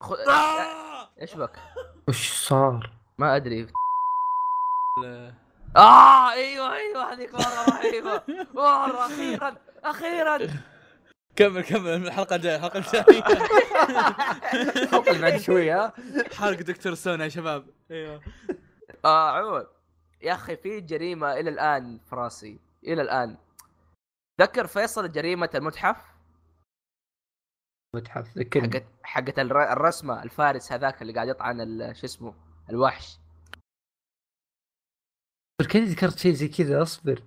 خ... 0.03 0.13
إيش 1.21 1.35
بك؟ 1.35 1.59
وش 2.07 2.31
صار؟ 2.47 2.93
ما 3.17 3.35
أدري 3.35 3.67
آه 5.77 6.31
أيوه 6.31 6.73
أيوه 6.75 7.13
هذيك 7.13 7.33
مره 7.33 7.65
رهيبة. 7.69 8.23
مره 8.55 9.05
أخيرا 9.05 9.55
أخيرا. 9.83 10.37
كمل 11.35 11.61
كمل 11.63 11.87
الحلقة 11.89 12.35
الجاية 12.35 12.55
الحلقة 12.55 12.77
الجاية. 12.77 13.03
الحلقة 14.83 15.21
بعد 15.21 15.37
شوي 15.37 15.71
ها؟ 15.71 15.93
حرق 16.35 16.57
دكتور 16.61 16.93
سونا 16.93 17.23
يا 17.23 17.29
شباب. 17.29 17.65
أيوه. 17.91 18.21
آه 19.05 19.31
عموما 19.37 19.67
يا 20.21 20.33
أخي 20.33 20.57
في 20.57 20.81
جريمة 20.81 21.33
إلى 21.33 21.49
الآن 21.49 21.99
في 22.09 22.15
راسي. 22.15 22.59
إلى 22.83 23.01
الآن. 23.01 23.37
تذكر 24.39 24.67
فيصل 24.67 25.11
جريمة 25.11 25.49
المتحف؟ 25.55 25.97
متحف 27.95 28.37
ذكرني. 28.37 28.67
حقت 28.73 28.85
حقت 29.03 29.39
الر- 29.39 29.71
الرسمة 29.71 30.23
الفارس 30.23 30.71
هذاك 30.71 31.01
اللي 31.01 31.13
قاعد 31.13 31.27
يطعن 31.27 31.61
ال- 31.61 31.95
شو 31.97 32.05
اسمه 32.05 32.33
الوحش. 32.69 33.17
كاني 35.65 35.85
ذكرت 35.85 36.17
شيء 36.17 36.33
زي 36.33 36.47
كذا 36.47 36.81
أصبر. 36.81 37.23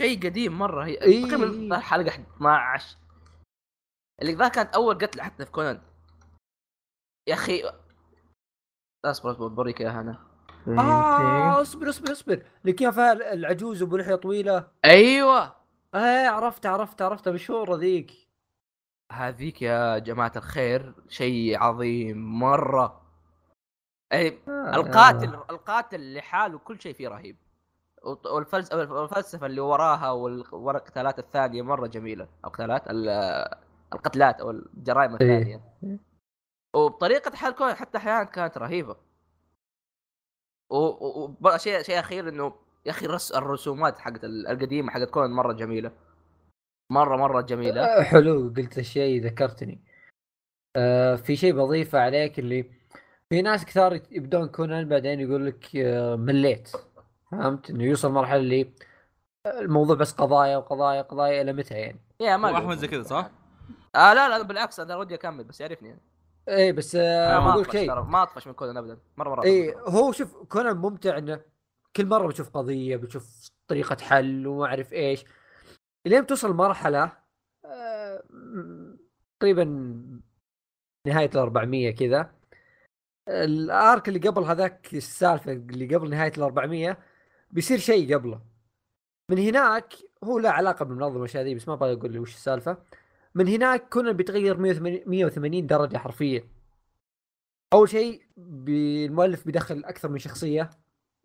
شيء 0.00 0.18
قديم 0.26 0.58
مرة. 0.58 0.84
هي 0.84 1.02
إيه. 1.02 1.28
تقريبا 1.28 1.76
الحلقة 1.76 2.08
12 2.36 2.96
اللي 4.22 4.32
ذا 4.34 4.48
كانت 4.48 4.74
أول 4.74 4.94
قتل 4.94 5.20
حتى 5.20 5.44
في 5.44 5.50
كونان. 5.50 5.80
يا 7.28 7.34
أخي. 7.34 7.72
أصبر 9.04 9.30
أصبر 9.30 9.48
بوريك 9.48 9.80
إياها 9.80 10.00
أنا. 10.00 10.18
آه 10.68 11.60
أصبر 11.60 11.88
أصبر 11.88 12.12
أصبر. 12.12 12.42
اللي 12.62 12.72
كان 12.72 12.90
فيها 12.90 13.12
العجوز 13.12 13.82
أبو 13.82 13.96
لحية 13.96 14.14
طويلة. 14.14 14.68
أيوه. 14.84 15.56
إيه 15.94 16.28
عرفت 16.28 16.66
عرفت 16.66 17.02
عرفت. 17.02 17.28
مشهورة 17.28 17.76
ذيك. 17.76 18.12
هذيك 19.12 19.62
يا 19.62 19.98
جماعة 19.98 20.32
الخير 20.36 20.94
شيء 21.08 21.58
عظيم 21.58 22.38
مرة. 22.38 23.02
أي 24.12 24.38
آه. 24.48 24.74
القاتل 24.74 25.34
القاتل 25.50 26.14
لحاله 26.14 26.58
كل 26.58 26.80
شيء 26.80 26.94
فيه 26.94 27.08
رهيب. 27.08 27.36
والفلسفة 28.04 29.46
اللي 29.46 29.60
وراها 29.60 30.10
والقتالات 30.52 31.18
الثانية 31.18 31.62
مرة 31.62 31.86
جميلة. 31.86 32.28
أو 32.44 32.50
قتالات 32.50 32.90
ال- 32.90 33.08
القتلات 33.92 34.40
أو 34.40 34.50
الجرائم 34.50 35.16
إيه. 35.20 35.38
الثانية. 35.38 35.60
وبطريقة 36.76 37.36
حل 37.36 37.50
كون 37.50 37.74
حتى 37.74 37.98
أحيانا 37.98 38.24
كانت 38.24 38.58
رهيبة. 38.58 38.96
وشيء 40.70 41.82
شيء 41.82 41.98
أخير 41.98 42.28
إنه 42.28 42.54
يا 42.86 42.90
أخي 42.90 43.06
الرس 43.06 43.32
الرسومات 43.32 43.98
حقت 43.98 44.24
ال- 44.24 44.46
القديمة 44.46 44.90
حقت 44.90 45.10
كون 45.10 45.30
مرة 45.30 45.52
جميلة. 45.52 45.92
مرة 46.92 47.16
مرة 47.16 47.40
جميلة. 47.40 47.82
آه، 47.84 48.02
حلو 48.02 48.52
قلت 48.56 48.78
الشيء 48.78 49.24
ذكرتني. 49.24 49.80
آه 50.76 51.16
في 51.16 51.36
شيء 51.36 51.54
بضيفه 51.54 52.00
عليك 52.00 52.38
اللي 52.38 52.70
في 53.28 53.42
ناس 53.42 53.64
كثار 53.64 54.00
يبدون 54.10 54.48
كونان 54.48 54.88
بعدين 54.88 55.20
يقول 55.20 55.46
لك 55.46 55.76
آه 55.76 56.16
مليت. 56.16 56.72
فهمت؟ 57.30 57.70
إنه 57.70 57.84
يوصل 57.84 58.12
مرحلة 58.12 58.40
اللي 58.40 58.72
الموضوع 59.46 59.96
بس 59.96 60.12
قضايا 60.12 60.56
وقضايا 60.56 61.02
قضايا 61.02 61.42
إلى 61.42 61.52
متى 61.52 61.74
يعني؟ 61.74 62.00
يا 62.20 62.36
ما. 62.36 62.58
أحمد 62.58 62.76
زي 62.78 62.88
كذا 62.88 63.02
صح؟ 63.02 63.30
آه 63.94 64.14
لا 64.14 64.28
لا 64.28 64.42
بالعكس 64.42 64.80
أنا 64.80 64.96
ودي 64.96 65.14
أكمل 65.14 65.44
بس 65.44 65.60
يعرفني 65.60 65.98
إيه 66.48 66.72
بس 66.72 66.96
آه 66.96 67.40
ما 67.40 67.60
أطفش 67.60 67.72
شيء. 67.72 67.94
ما 68.02 68.22
أطفش 68.22 68.46
من 68.46 68.52
كونان 68.52 68.76
ابدا 68.76 68.98
مرة 69.16 69.30
مرة 69.30 69.44
إيه 69.44 69.80
هو 69.80 70.12
شوف 70.12 70.36
كونان 70.36 70.76
ممتع 70.76 71.18
إنه 71.18 71.40
كل 71.96 72.06
مرة 72.06 72.26
بتشوف 72.28 72.50
قضية 72.50 72.96
بتشوف 72.96 73.50
طريقة 73.68 73.96
حل 74.00 74.46
وما 74.46 74.66
أعرف 74.66 74.92
إيش. 74.92 75.24
لين 76.06 76.26
توصل 76.26 76.54
مرحلة 76.54 77.12
آه، 77.64 78.22
تقريبا 79.40 79.64
نهاية 81.06 81.30
ال 81.34 81.38
400 81.38 81.90
كذا 81.94 82.30
الأرك 83.28 84.08
اللي 84.08 84.18
قبل 84.28 84.42
هذاك 84.42 84.94
السالفة 84.94 85.52
اللي 85.52 85.94
قبل 85.96 86.10
نهاية 86.10 86.32
ال 86.38 86.42
400 86.42 86.98
بيصير 87.50 87.78
شيء 87.78 88.14
قبله. 88.14 88.40
من 89.30 89.38
هناك 89.38 89.94
هو 90.24 90.38
له 90.38 90.50
علاقة 90.50 90.84
بالمنظمة 90.84 91.16
والاشياء 91.16 91.44
ذي 91.44 91.54
بس 91.54 91.68
ما 91.68 91.74
أبغى 91.74 91.92
أقول 91.92 92.12
لي 92.12 92.18
وش 92.18 92.34
السالفة. 92.34 92.78
من 93.34 93.48
هناك 93.48 93.88
كونان 93.88 94.12
بيتغير 94.12 94.56
180 94.56 95.00
180 95.06 95.66
درجة 95.66 95.96
حرفيا. 95.96 96.44
أول 97.72 97.88
شيء 97.88 98.22
المؤلف 98.38 99.46
بيدخل 99.46 99.84
أكثر 99.84 100.08
من 100.08 100.18
شخصية. 100.18 100.70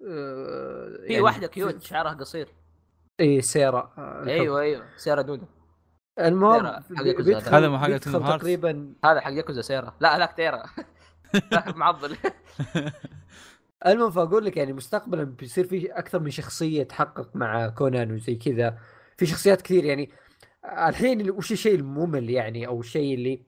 آه، 0.07 1.07
في 1.07 1.21
واحدة 1.21 1.47
كيوت 1.47 1.81
شعرها 1.81 2.13
قصير. 2.13 2.47
اي 3.19 3.41
سيرا 3.41 3.93
آه،. 3.97 4.25
أيوه 4.27 4.61
أيوه 4.61 5.21
دودا 5.21 5.47
المهم 6.19 6.81
سيرا 6.81 7.07
ياكوزا 7.07 7.33
بيدخل 7.33 7.55
هذا 7.55 7.69
مو 7.69 7.79
حق؟ 7.79 7.97
تقريبا 7.97 8.93
هذا 9.05 9.19
حق 9.19 9.31
ياكوزا 9.31 9.61
سيرة. 9.61 9.95
لا 9.99 10.17
هذاك 10.17 10.33
تيرا. 10.33 10.63
ذاك 11.53 11.75
معضل. 11.75 12.17
المهم 13.85 14.11
فأقول 14.11 14.45
لك 14.45 14.57
يعني 14.57 14.73
مستقبلا 14.73 15.23
بيصير 15.23 15.67
في 15.67 15.85
أكثر 15.91 16.19
من 16.19 16.29
شخصية 16.29 16.83
تحقق 16.83 17.35
مع 17.35 17.67
كونان 17.69 18.11
وزي 18.11 18.35
كذا. 18.35 18.77
في 19.17 19.25
شخصيات 19.25 19.61
كثير 19.61 19.85
يعني 19.85 20.09
الحين 20.65 21.29
وش 21.31 21.51
الشيء 21.51 21.75
الممل 21.75 22.29
يعني 22.29 22.67
أو 22.67 22.79
الشيء 22.79 23.13
اللي 23.15 23.41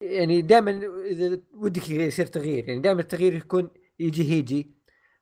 يعني 0.00 0.42
دائما 0.42 0.80
إذا 1.06 1.38
ودك 1.54 1.90
يصير 1.90 2.26
تغيير 2.26 2.68
يعني 2.68 2.80
دائما 2.80 3.00
التغيير 3.00 3.34
يكون 3.34 3.70
يجي 3.98 4.32
هيجي 4.32 4.70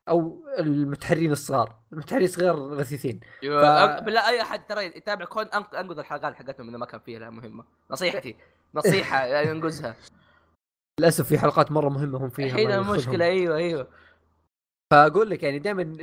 أو 0.08 0.44
المتحرين 0.58 1.32
الصغار. 1.32 1.76
المتحرين 1.92 2.24
الصغار 2.24 2.56
غثيثين 2.56 3.20
ف- 3.42 4.02
بالله 4.04 4.28
أي 4.28 4.40
أحد 4.42 4.66
ترى 4.66 4.84
يتابع 4.84 5.24
كون 5.24 5.44
أنقذ 5.46 5.98
الحلقات 5.98 6.34
حقتهم 6.34 6.68
إذا 6.68 6.76
ما 6.78 6.86
كان 6.86 7.00
فيها 7.00 7.30
مهمة. 7.30 7.64
نصيحتي. 7.90 8.36
نصيحة 8.74 9.24
يعني 9.26 9.50
انقذها 9.50 9.96
للأسف 11.00 11.28
في 11.28 11.38
حلقات 11.38 11.72
مرة 11.72 11.88
مهمة 11.88 12.18
هم 12.24 12.28
فيها 12.30 12.46
الحين. 12.46 12.70
المشكلة 12.70 13.24
أيوه 13.24 13.56
أيوه. 13.56 13.88
فأقول 14.92 15.30
لك 15.30 15.42
يعني 15.42 15.58
دائما 15.58 15.96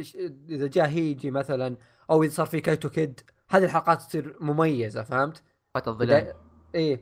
إذا 0.50 0.68
جاء 0.68 0.88
هيجي 0.88 1.32
مثلا 1.32 1.78
أو 2.10 2.24
إذا 2.24 2.32
صار 2.32 2.46
في 2.46 2.62
كايتو 2.62 2.90
كيد 2.90 3.22
هذه 3.50 3.64
الحلقات 3.64 4.02
تصير 4.02 4.38
مميزة 4.40 5.04
فهمت؟ 5.04 5.44
فات 5.74 5.88
الظلال 5.88 6.34
إيه. 6.76 7.02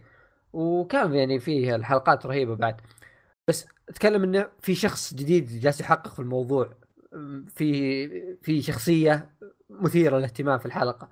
وكان 0.54 1.14
يعني 1.14 1.40
فيه 1.40 1.76
الحلقات 1.76 2.26
رهيبة 2.26 2.56
بعد. 2.56 2.82
بس 3.48 3.66
أتكلم 3.90 4.24
إنه 4.24 4.50
في 4.60 4.76
شخص 4.76 5.14
جديد 5.14 5.60
جالس 5.60 5.82
يحقق 5.82 6.14
في 6.14 6.20
الموضوع 6.20 6.74
في 7.48 8.38
في 8.42 8.62
شخصية 8.62 9.36
مثيرة 9.70 10.18
للاهتمام 10.18 10.60
في 10.60 10.66
الحلقة. 10.66 11.10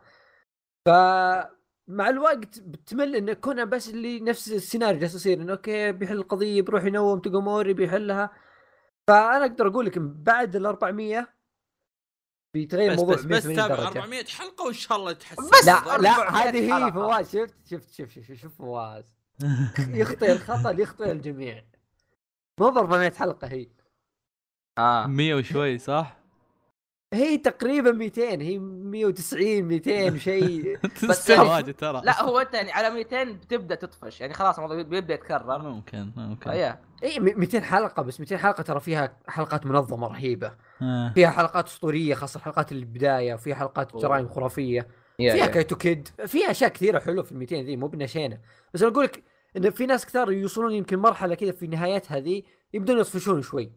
فمع 0.86 2.10
الوقت 2.10 2.60
بتمل 2.60 3.16
إنه 3.16 3.34
كونان 3.34 3.70
بس 3.70 3.90
اللي 3.90 4.20
نفس 4.20 4.52
السيناريو 4.52 5.00
جالس 5.00 5.16
يصير 5.16 5.42
إنه 5.42 5.52
okay 5.52 5.92
بيحل 5.92 6.18
القضية 6.18 6.62
بيروح 6.62 6.84
ينوم 6.84 7.20
توغوموري 7.20 7.74
بيحلها. 7.74 8.45
فأنا 9.08 9.46
أقدر 9.46 9.68
أقول 9.68 9.86
لك 9.86 9.98
بعد 10.00 10.56
ال 10.56 10.66
400 10.66 11.28
بيتغير 12.54 12.92
بس 12.94 13.00
الموضوع 13.00 13.16
بس 13.16 13.22
بس 13.22 13.46
180 13.46 13.56
تابع 13.56 13.76
درجة. 13.76 14.00
400 14.00 14.26
حلقة 14.26 14.66
وإن 14.66 14.74
شاء 14.74 14.98
الله 14.98 15.12
يتحسن 15.12 15.50
بس 15.50 15.66
لا 15.68 15.98
لا 15.98 16.30
هذه 16.36 16.88
هي. 16.88 16.92
فواز 16.92 17.32
شفت 17.38 17.56
شفت 17.70 17.94
شفت 17.94 18.10
شفت 18.20 18.34
شفت 18.34 18.56
فواز. 18.58 19.16
يخطئ 20.02 20.32
الخطأ 20.32 20.72
يخطئ 20.72 21.12
الجميع. 21.12 21.64
مو 22.60 22.70
ب 22.70 22.78
400 22.78 23.12
حلقة 23.12 23.48
هي. 23.48 23.68
آه. 24.78 25.08
100 25.08 25.36
وشوي 25.36 25.78
صح؟ 25.78 26.18
هي 27.14 27.38
تقريبا 27.38 27.92
200 27.92 28.22
هي 28.42 28.60
190 28.60 29.64
200 29.64 30.18
شيء. 30.18 30.78
تستاهل 31.02 31.38
يعني- 31.38 31.50
واجد 31.50 31.74
ترى. 31.74 32.02
لا 32.04 32.24
هو 32.24 32.40
انت 32.40 32.54
يعني 32.54 32.72
على 32.72 32.90
200 32.90 33.24
بتبدأ 33.24 33.76
تطفش. 33.76 34.22
يعني 34.22 34.34
خلاص 34.34 34.56
الموضوع 34.56 34.82
بيبدأ 34.82 35.14
يتكرر. 35.14 35.58
ممكن 35.62 36.12
ممكن. 36.16 36.50
إيه 36.50 36.82
اي 37.06 37.20
200 37.20 37.62
حلقة 37.62 38.04
بس 38.04 38.20
200 38.20 38.38
حلقة 38.38 38.64
ترى 38.64 38.80
فيها 38.80 39.18
حلقات 39.28 39.66
منظمة 39.66 40.08
رهيبة. 40.08 40.56
آه. 40.82 41.12
فيها 41.16 41.30
حلقات 41.30 41.66
أسطورية 41.66 42.14
خاصة 42.16 42.38
الحلقات 42.38 42.72
البداية 42.72 43.34
وفيها 43.34 43.56
حلقات. 43.56 43.96
جرائم 43.98 44.28
خرافية. 44.28 44.88
يا- 45.20 45.34
فيها 45.34 45.46
يا. 45.46 45.52
كايتو 45.52 45.76
كيد. 45.76 46.08
فيها 46.26 46.52
أشياء 46.52 46.70
كثيرة 46.70 47.00
حلوة 47.00 47.24
في 47.24 47.32
ال 47.32 47.38
200 47.38 47.56
ذي 47.62 47.78
مو 47.78 47.88
بنشينه 47.88 48.40
بس 48.74 48.82
أنا 48.84 48.92
أقول 48.92 49.04
لك 49.04 49.24
إن 49.58 49.70
في 49.70 49.86
ناس 49.86 50.06
كثار 50.06 50.32
يوصلون 50.32 50.72
يمكن 50.74 51.00
مرحلة 51.00 51.36
كذا 51.36 51.52
في 51.52 51.68
نهايتها 51.68 52.20
ذي 52.20 52.46
يبدون 52.74 53.00
يطفشون 53.00 53.42
شوي. 53.42 53.72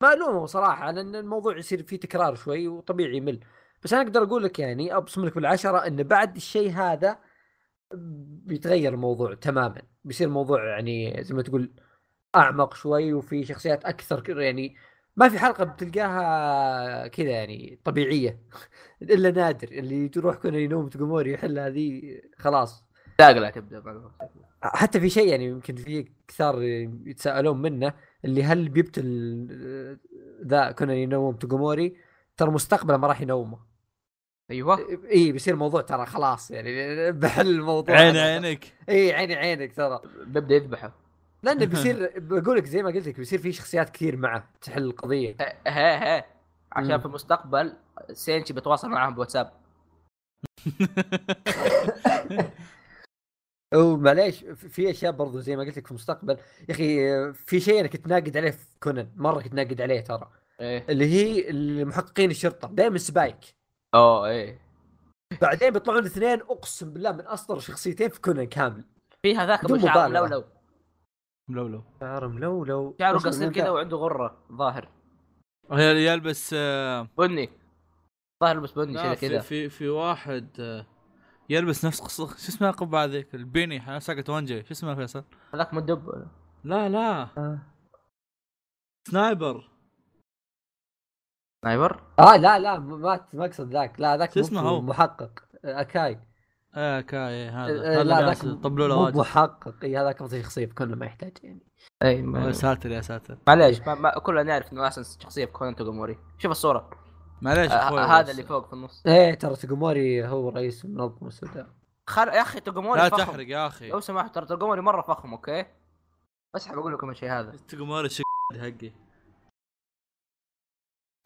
ما 0.00 0.12
الومهم 0.12 0.46
صراحة 0.46 0.90
لأن 0.90 1.14
الموضوع 1.16 1.58
يصير 1.58 1.82
فيه 1.82 1.96
تكرار 2.00 2.34
شوي 2.34 2.68
وطبيعي 2.68 3.16
يمل. 3.16 3.40
بس 3.84 3.92
أنا 3.92 4.02
أقدر 4.02 4.22
أقول 4.22 4.44
لك 4.44 4.58
يعني 4.58 4.96
أبصم 4.96 5.24
لك 5.26 5.34
بالعشرة 5.34 5.78
إن 5.86 6.02
بعد 6.02 6.36
الشيء 6.36 6.70
هذا 6.70 7.18
بيتغير 8.46 8.94
الموضوع 8.94 9.34
تماما. 9.34 9.82
بيصير 10.04 10.26
الموضوع 10.28 10.64
يعني 10.68 11.24
زي 11.24 11.34
ما 11.34 11.42
تقول 11.42 11.70
أعمق 12.34 12.74
شوي 12.74 13.12
وفي 13.12 13.44
شخصيات 13.44 13.84
أكثر 13.84 14.40
يعني 14.40 14.76
ما 15.16 15.28
في 15.28 15.38
حلقة 15.38 15.64
بتلقاها 15.64 17.06
كذا 17.06 17.30
يعني 17.30 17.78
طبيعية. 17.84 18.38
إلا 19.02 19.30
نادر 19.30 19.68
اللي 19.68 20.08
تروح 20.08 20.36
كنا 20.36 20.58
ينوم 20.58 20.88
تقوموري 20.88 21.32
يحل 21.32 21.58
هذه 21.58 22.02
خلاص. 22.38 22.84
لا 23.20 23.32
لا 23.32 23.50
تبدأ. 23.50 24.10
حتى 24.62 25.00
في 25.00 25.10
شيء 25.10 25.28
يعني 25.28 25.44
يمكن 25.44 25.76
في 25.76 26.08
كثار 26.28 26.62
يتساءلون 27.06 27.62
منه 27.62 27.92
اللي 28.24 28.44
هل 28.44 28.68
بيبتل 28.68 29.04
ذا 30.46 30.70
كنا 30.70 30.94
ينوم 30.94 31.36
تقوموري؟ 31.36 31.96
ترى 32.36 32.50
مستقبلا 32.50 32.96
ما 32.96 33.06
راح 33.08 33.20
ينومه. 33.20 33.58
أيوه. 34.50 35.00
إي 35.10 35.32
بيصير 35.32 35.54
الموضوع 35.54 35.80
ترى 35.80 36.06
خلاص 36.06 36.50
يعني 36.50 37.12
بحل 37.12 37.48
الموضوع. 37.48 37.96
عين 37.96 38.16
هذا. 38.16 38.46
عينك. 38.46 38.64
إي 38.88 39.12
عيني 39.12 39.34
عينك 39.34 39.76
ترى. 39.76 40.00
بيبدا 40.26 40.54
يذبحه. 40.54 41.05
لأنه 41.42 41.64
بيصير 41.74 42.12
بقول 42.16 42.56
لك 42.56 42.64
زي 42.64 42.82
ما 42.82 42.90
قلت 42.90 43.08
لك 43.08 43.16
بيصير 43.16 43.38
في 43.38 43.52
شخصيات 43.52 43.90
كثير 43.90 44.16
معه 44.16 44.48
تحل 44.60 44.82
القضية. 44.82 45.36
ها 45.66 46.16
ها 46.18 46.24
عشان 46.72 46.92
مم. 46.92 46.98
في 46.98 47.06
المستقبل 47.06 47.72
سينشي 48.12 48.52
بيتواصل 48.52 48.88
معهم 48.88 49.14
بواتساب. 49.14 49.52
ومعليش 53.74 54.44
في 54.44 54.90
أشياء 54.90 55.12
برضو 55.12 55.40
زي 55.40 55.56
ما 55.56 55.62
قلت 55.62 55.76
لك 55.76 55.84
في 55.84 55.90
المستقبل. 55.90 56.38
يا 56.68 56.74
أخي 56.74 57.32
في 57.32 57.60
شيء 57.60 57.80
أنا 57.80 57.88
كنت 57.88 58.06
ناقد 58.06 58.36
عليه 58.36 58.50
في 58.50 58.66
كونان 58.82 59.08
مرة 59.16 59.42
كنت 59.42 59.54
ناقد 59.54 59.80
عليه 59.80 60.00
ترى. 60.00 60.30
إيه. 60.60 60.84
اللي 60.88 61.06
هي 61.06 61.50
المحققين 61.50 62.30
الشرطة 62.30 62.68
دائما 62.68 62.98
سبايك. 62.98 63.36
أوه 63.94 64.28
إيه. 64.28 64.58
بعدين 65.42 65.70
بيطلعون 65.70 66.04
اثنين 66.04 66.40
أقسم 66.40 66.92
بالله 66.92 67.12
من 67.12 67.20
أصدر 67.20 67.58
شخصيتين 67.58 68.08
في 68.08 68.20
كونان 68.20 68.46
كامل. 68.46 68.84
في 69.22 69.36
هذاك 69.36 69.64
ابو 69.64 69.78
شعر 69.78 70.08
مبالغة. 70.08 70.55
ملولو 71.48 71.68
ملولو 71.68 71.84
شعر 72.00 72.28
ملولو 72.28 72.96
شعره 72.98 73.18
قصير 73.18 73.52
كذا 73.52 73.70
وعنده 73.70 73.96
غرة 73.96 74.36
ظاهر. 74.52 74.88
هي 75.72 76.06
يلبس 76.06 76.54
آه، 76.58 77.08
بني. 77.18 77.50
ظاهر 78.42 78.56
يلبس 78.56 78.72
بني 78.72 78.92
لا 78.92 79.02
كذا 79.02 79.14
في 79.14 79.28
كذا. 79.28 79.40
في 79.40 79.68
في 79.68 79.88
واحد 79.88 80.48
آه، 80.60 80.86
يلبس 81.48 81.84
نفس 81.84 82.00
قصة. 82.00 82.26
شو 82.26 82.34
اسمها 82.34 82.70
القبعة 82.70 83.04
ذيك؟ 83.04 83.34
البيني 83.34 83.80
حق 83.80 83.98
ساقة 83.98 84.32
وانجي 84.32 84.64
شو 84.64 84.70
اسمها 84.70 84.94
فيصل؟ 84.94 85.24
هذاك 85.54 85.74
مدب 85.74 86.28
لا 86.64 86.88
لا. 86.88 87.22
آه. 87.22 87.58
سنايبر. 89.08 89.70
sniper؟ 91.64 92.02
آه 92.18 92.36
لا 92.36 92.58
لا 92.58 92.78
ما 92.78 93.26
ما 93.32 93.44
أقصد 93.44 93.72
ذاك. 93.72 94.00
لا 94.00 94.16
ذاك 94.16 94.32
شو 94.32 94.40
اسمه 94.40 94.60
هو؟ 94.60 94.80
محقق. 94.80 95.44
آه، 95.64 95.80
أكاي. 95.80 96.20
إيه 96.76 97.00
كاي 97.00 97.48
هذا 97.48 98.00
آه، 98.00 98.02
هذا 98.30 98.54
طبلوا 98.54 98.88
له 98.88 98.94
مو 98.96 99.04
واجد. 99.04 99.16
محقق. 99.16 99.74
اي 99.84 99.96
هذاك 99.98 100.18
شخصية 100.18 100.66
في 100.66 100.74
كونان 100.74 100.98
ما 100.98 101.06
يحتاج 101.06 101.32
يعني. 101.42 101.66
اي 102.02 102.16
يا 102.16 102.22
ما- 102.22 102.52
ساتر 102.52 102.90
يا 102.90 103.00
ساتر. 103.00 103.38
معليش 103.48 103.80
ما, 103.80 103.94
ما 103.94 104.18
كلنا 104.18 104.42
نعرف 104.42 104.72
إنه 104.72 104.86
احسن 104.86 105.20
شخصية 105.20 105.44
في 105.46 105.52
كونان 105.52 105.76
توغوموري 105.76 106.18
شوف 106.38 106.50
الصورة. 106.50 106.90
معليش 107.42 107.72
آه 107.72 107.74
أخوي 107.74 108.00
هذا. 108.00 108.30
اللي 108.30 108.42
فوق 108.42 108.66
في 108.66 108.72
النص. 108.72 109.02
إيه 109.06 109.34
ترى 109.34 109.54
تسوغوموري 109.56 110.26
هو 110.28 110.48
رئيس 110.48 110.84
المنظمة 110.84 111.28
السوداء. 111.28 111.66
خل... 112.06 112.28
يا 112.28 112.42
أخي 112.42 112.60
توغوموري 112.60 113.00
لا 113.00 113.08
فخم. 113.08 113.18
تحرق 113.18 113.48
يا 113.48 113.66
أخي. 113.66 113.88
لو 113.90 114.00
سمحت 114.00 114.34
ترى 114.34 114.46
توغوموري 114.46 114.80
مرة 114.80 115.02
فخم 115.02 115.32
okay؟ 115.32 115.64
بس 116.54 116.66
حاب 116.66 116.78
أقول 116.78 116.92
لكم 116.94 117.10
الشيء 117.10 117.30
هذا. 117.30 117.52
تقمر 117.68 118.04
الشق 118.04 118.24
حقي. 118.60 118.92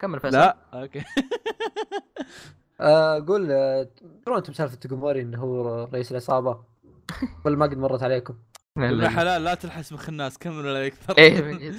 كمل 0.01 0.19
فيصل. 0.19 0.37
لا 0.37 0.57
okay. 0.73 1.03
آه، 2.81 3.17
أقول 3.17 3.51
آه، 3.51 3.89
ترون 4.25 4.37
أنتم 4.37 4.53
سالفه 4.53 4.75
توغوموري 4.75 5.21
إنه 5.21 5.37
هو 5.37 5.83
رئيس 5.93 6.11
العصابة؟ 6.11 6.59
ولا 7.45 7.55
ما 7.55 7.65
قد 7.65 7.77
مرت 7.77 8.03
عليكم؟ 8.03 8.35
يا 8.77 9.09
حلال 9.09 9.43
لا 9.43 9.53
تلحس 9.53 9.93
مخ 9.93 10.09
الناس 10.09 10.37
كمل 10.37 10.65
ولا 10.65 10.85
يكثر. 10.85 11.17
إيه 11.17 11.39
جد 11.51 11.75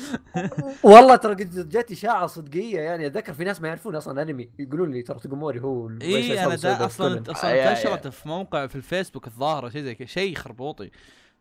والله 0.82 1.16
ترى 1.16 1.34
قد 1.34 1.68
جت 1.68 1.90
إشاعة 1.90 2.26
صدقية 2.26 2.80
يعني 2.80 3.06
أتذكر 3.06 3.32
في 3.32 3.44
ناس 3.44 3.60
ما 3.60 3.68
يعرفون 3.68 3.96
أصلا 3.96 4.22
أنمي 4.22 4.50
يقولون 4.58 4.90
لي 4.90 5.02
ترى 5.02 5.18
توغوموري 5.18 5.60
هو 5.60 5.86
رئيس 5.86 6.30
اي 6.30 6.44
أنا 6.44 6.54
دا 6.54 6.84
أصلا. 6.86 7.22
أصلا 7.30 7.52
آه، 7.54 7.70
انتشرت 7.70 8.08
في 8.08 8.28
موقع 8.28 8.66
في 8.66 8.76
الفيسبوك 8.76 9.26
الظاهرة 9.26 9.68
شيء 9.68 9.82
زي 9.82 9.94
كذا 9.94 10.06
شيء 10.06 10.34
خربوطي. 10.36 10.90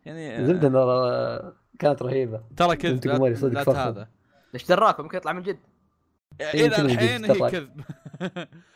يعني 0.04 0.46
زبده 0.46 0.68
ترى 0.68 1.52
كانت 1.78 2.02
رهيبة. 2.02 2.40
ترى 2.56 2.76
كذب 2.76 3.00
توغو 3.00 3.16
موري 3.16 3.32
لا, 3.32 3.38
صدق. 3.38 3.68
هذا 3.68 4.08
إيش 4.54 4.66
دراك؟ 4.66 5.00
ممكن 5.00 5.16
يطلع 5.16 5.32
من 5.32 5.42
جد. 5.42 5.58
إلى 6.40 6.64
يمكن 6.64 6.84
الحين 6.84 7.24
هي. 7.24 7.50
كذب. 7.50 7.80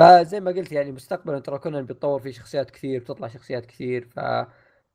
فزي 0.00 0.40
ما 0.40 0.50
قلت 0.50 0.72
يعني 0.72 0.92
مستقبلا 0.92 1.38
ترى 1.38 1.58
كونان 1.58 1.86
بيتطور 1.86 2.20
فيه 2.20 2.30
شخصيات 2.30 2.70
كثير 2.70 3.00
بتطلع 3.00 3.28
شخصيات 3.28 3.66
كثير 3.66 4.08
ف 4.08 4.18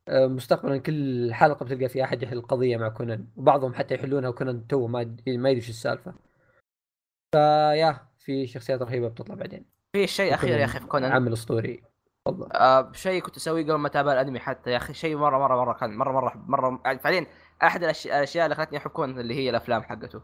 آه، 0.08 0.28
مستقبلا 0.28 0.78
كل 0.78 1.34
حلقة 1.34 1.66
بتلقى 1.66 1.90
في 1.90 2.04
أحد 2.04 2.24
يحل 2.24 2.38
القضية 2.38 2.78
مع 2.78 2.90
كونان 2.90 3.28
وبعضهم 3.36 3.74
حتى 3.74 3.96
يحلونها 3.96 4.30
وكونان 4.30 4.68
تو 4.68 4.88
ما 4.88 5.16
ما 5.28 5.50
يدري 5.50 5.56
إيش 5.56 5.70
السالفة. 5.70 6.14
فيا 7.36 8.08
في 8.20 8.48
شخصيات 8.48 8.82
رهيبة 8.82 9.08
بتطلع 9.08 9.36
بعدين. 9.36 9.66
في 9.96 10.08
شيء 10.08 10.34
أخير 10.34 10.60
يا 10.60 10.66
أخي 10.66 10.80
في 10.80 10.86
كونان. 10.88 11.12
عمل 11.12 11.34
أسطوري. 11.34 11.84
تفضل. 12.28 12.52
آه 12.52 12.92
شيء 12.92 13.22
كنت 13.22 13.38
أسويه 13.38 13.64
قبل 13.64 13.76
ما 13.76 13.88
أتابع 13.88 14.14
الأنمي 14.14 14.40
حتى 14.40 14.72
يا 14.72 14.78
أخي 14.78 14.94
شيء 14.94 15.18
مرة 15.18 15.38
مرة 15.40 15.56
مرة 15.56 15.74
كان 15.74 15.98
مرة 15.98 16.12
مرة 16.12 16.34
مرة 16.48 16.82
يعني 16.86 17.00
فعليا 17.00 17.28
أحد 17.64 17.84
الأشياء 17.84 18.46
اللي 18.46 18.56
خلتني 18.56 18.78
أحب 18.78 18.90
كونان 18.92 19.20
اللي 19.20 19.34
هي 19.36 19.50
الأفلام 19.50 19.84
حقته. 19.84 20.22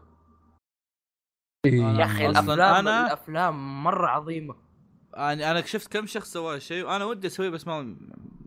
يا 1.66 2.04
أخي 2.04 2.26
الافلام 2.26 2.84
أنا- 2.84 3.06
الأفلام 3.06 3.82
مرة 3.84 4.06
عظيمة. 4.06 4.71
يعني 5.14 5.50
أنا 5.50 5.62
شفت 5.62 5.92
كم 5.92 6.06
شخص 6.06 6.32
سوى 6.32 6.56
الشيء 6.56 6.84
وأنا 6.86 7.04
ودي 7.04 7.26
أسويه 7.26 7.48
بس 7.48 7.66
ما 7.66 7.96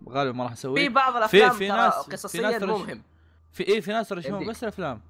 غالبا 0.09 0.37
ما 0.37 0.43
راح 0.43 0.53
في 0.53 0.59
اسويه 0.59 0.89
بعض 0.89 1.15
الأفلام 1.15 1.49
في 1.51 1.67
ناس- 1.67 2.05
في 2.05 2.11
قصصيا 2.11 2.41
ناس 2.41 2.59
ترى 2.61 2.71
مو 2.71 2.77
مهم. 2.77 3.03
في 3.51 3.67
اي 3.67 3.81
في 3.81 3.91
ناس 3.91 4.09
ترى 4.09 4.19
يشوفون 4.19 4.35
يمديك. 4.37 4.49
بس 4.55 4.63
الأفلام. 4.63 5.01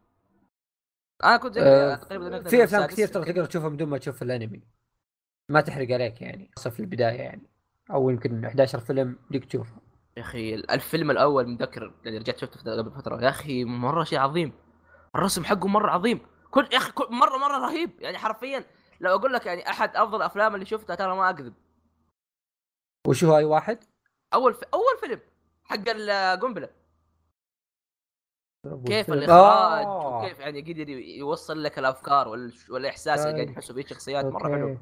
أنا 1.23 1.37
كنت 1.37 1.53
زي 1.53 1.61
آه، 1.61 1.95
تقريبا 1.95 2.43
في 2.49 2.63
أفلام 2.63 2.85
كثير 2.85 3.07
ترى 3.07 3.25
تقدر 3.25 3.45
تشوفها 3.45 3.69
بدون 3.69 3.89
ما 3.89 3.97
تشوف 3.97 4.21
الأنمي. 4.23 4.61
ما 5.49 5.61
تحرق 5.61 5.91
عليك 5.91 6.21
يعني 6.21 6.51
خاصه 6.55 6.69
في 6.69 6.79
البداية 6.79 7.17
يعني 7.21 7.41
أو 7.91 8.09
يمكن 8.09 8.45
11 8.45 8.79
فيلم 8.79 9.15
ديك 9.31 9.45
تشوفها 9.45 9.77
يا 10.17 10.21
أخي 10.21 10.55
الفيلم 10.55 11.11
الأول 11.11 11.47
متذكر 11.49 11.93
اللي 12.05 12.17
رجعت 12.17 12.37
شفته 12.37 12.77
قبل 12.77 12.91
فترة. 12.91 13.21
يا 13.23 13.29
أخي 13.29 13.63
مرة 13.63 14.03
شيء 14.03 14.19
عظيم. 14.19 14.51
الرسم 15.15 15.43
حقه 15.45 15.67
مرة 15.67 15.91
عظيم. 15.91 16.19
كل 16.51 16.67
يا 16.71 16.77
أخي 16.77 16.91
كل 16.91 17.07
مره 17.11 17.37
مرة 17.37 17.57
رهيب. 17.57 17.89
يعني 17.99 18.17
حرفيا 18.17 18.65
لو 18.99 19.15
أقول 19.15 19.33
لك 19.33 19.45
يعني 19.45 19.69
أحد 19.69 19.95
أفضل 19.95 20.17
الافلام 20.17 20.55
اللي 20.55 20.65
شفتها 20.65 20.95
ترى 20.95 21.15
ما 21.15 21.29
أكذب 21.29 21.53
وش 23.07 23.23
هو 23.23 23.37
اي 23.37 23.43
واحد؟ 23.43 23.83
أول 24.33 24.53
في 24.53 24.65
أول 24.73 24.97
فيلم 24.99 25.19
حق 25.63 25.89
القنبله 25.89 26.69
كيف. 28.85 29.11
الإخراج 29.11 29.85
آه. 29.85 30.17
وكيف 30.17 30.39
يعني 30.39 30.61
قدر 30.61 30.89
يوصل 30.89 31.63
لك 31.63 31.79
الأفكار 31.79 32.27
وال- 32.27 32.53
والإحساس 32.69 33.19
اللي 33.19 33.33
قاعد 33.33 33.49
يحسوا 33.49 33.75
فيه 33.75 33.85
شخصيات 33.85 34.25
مرة 34.25 34.55
حلو. 34.55 34.77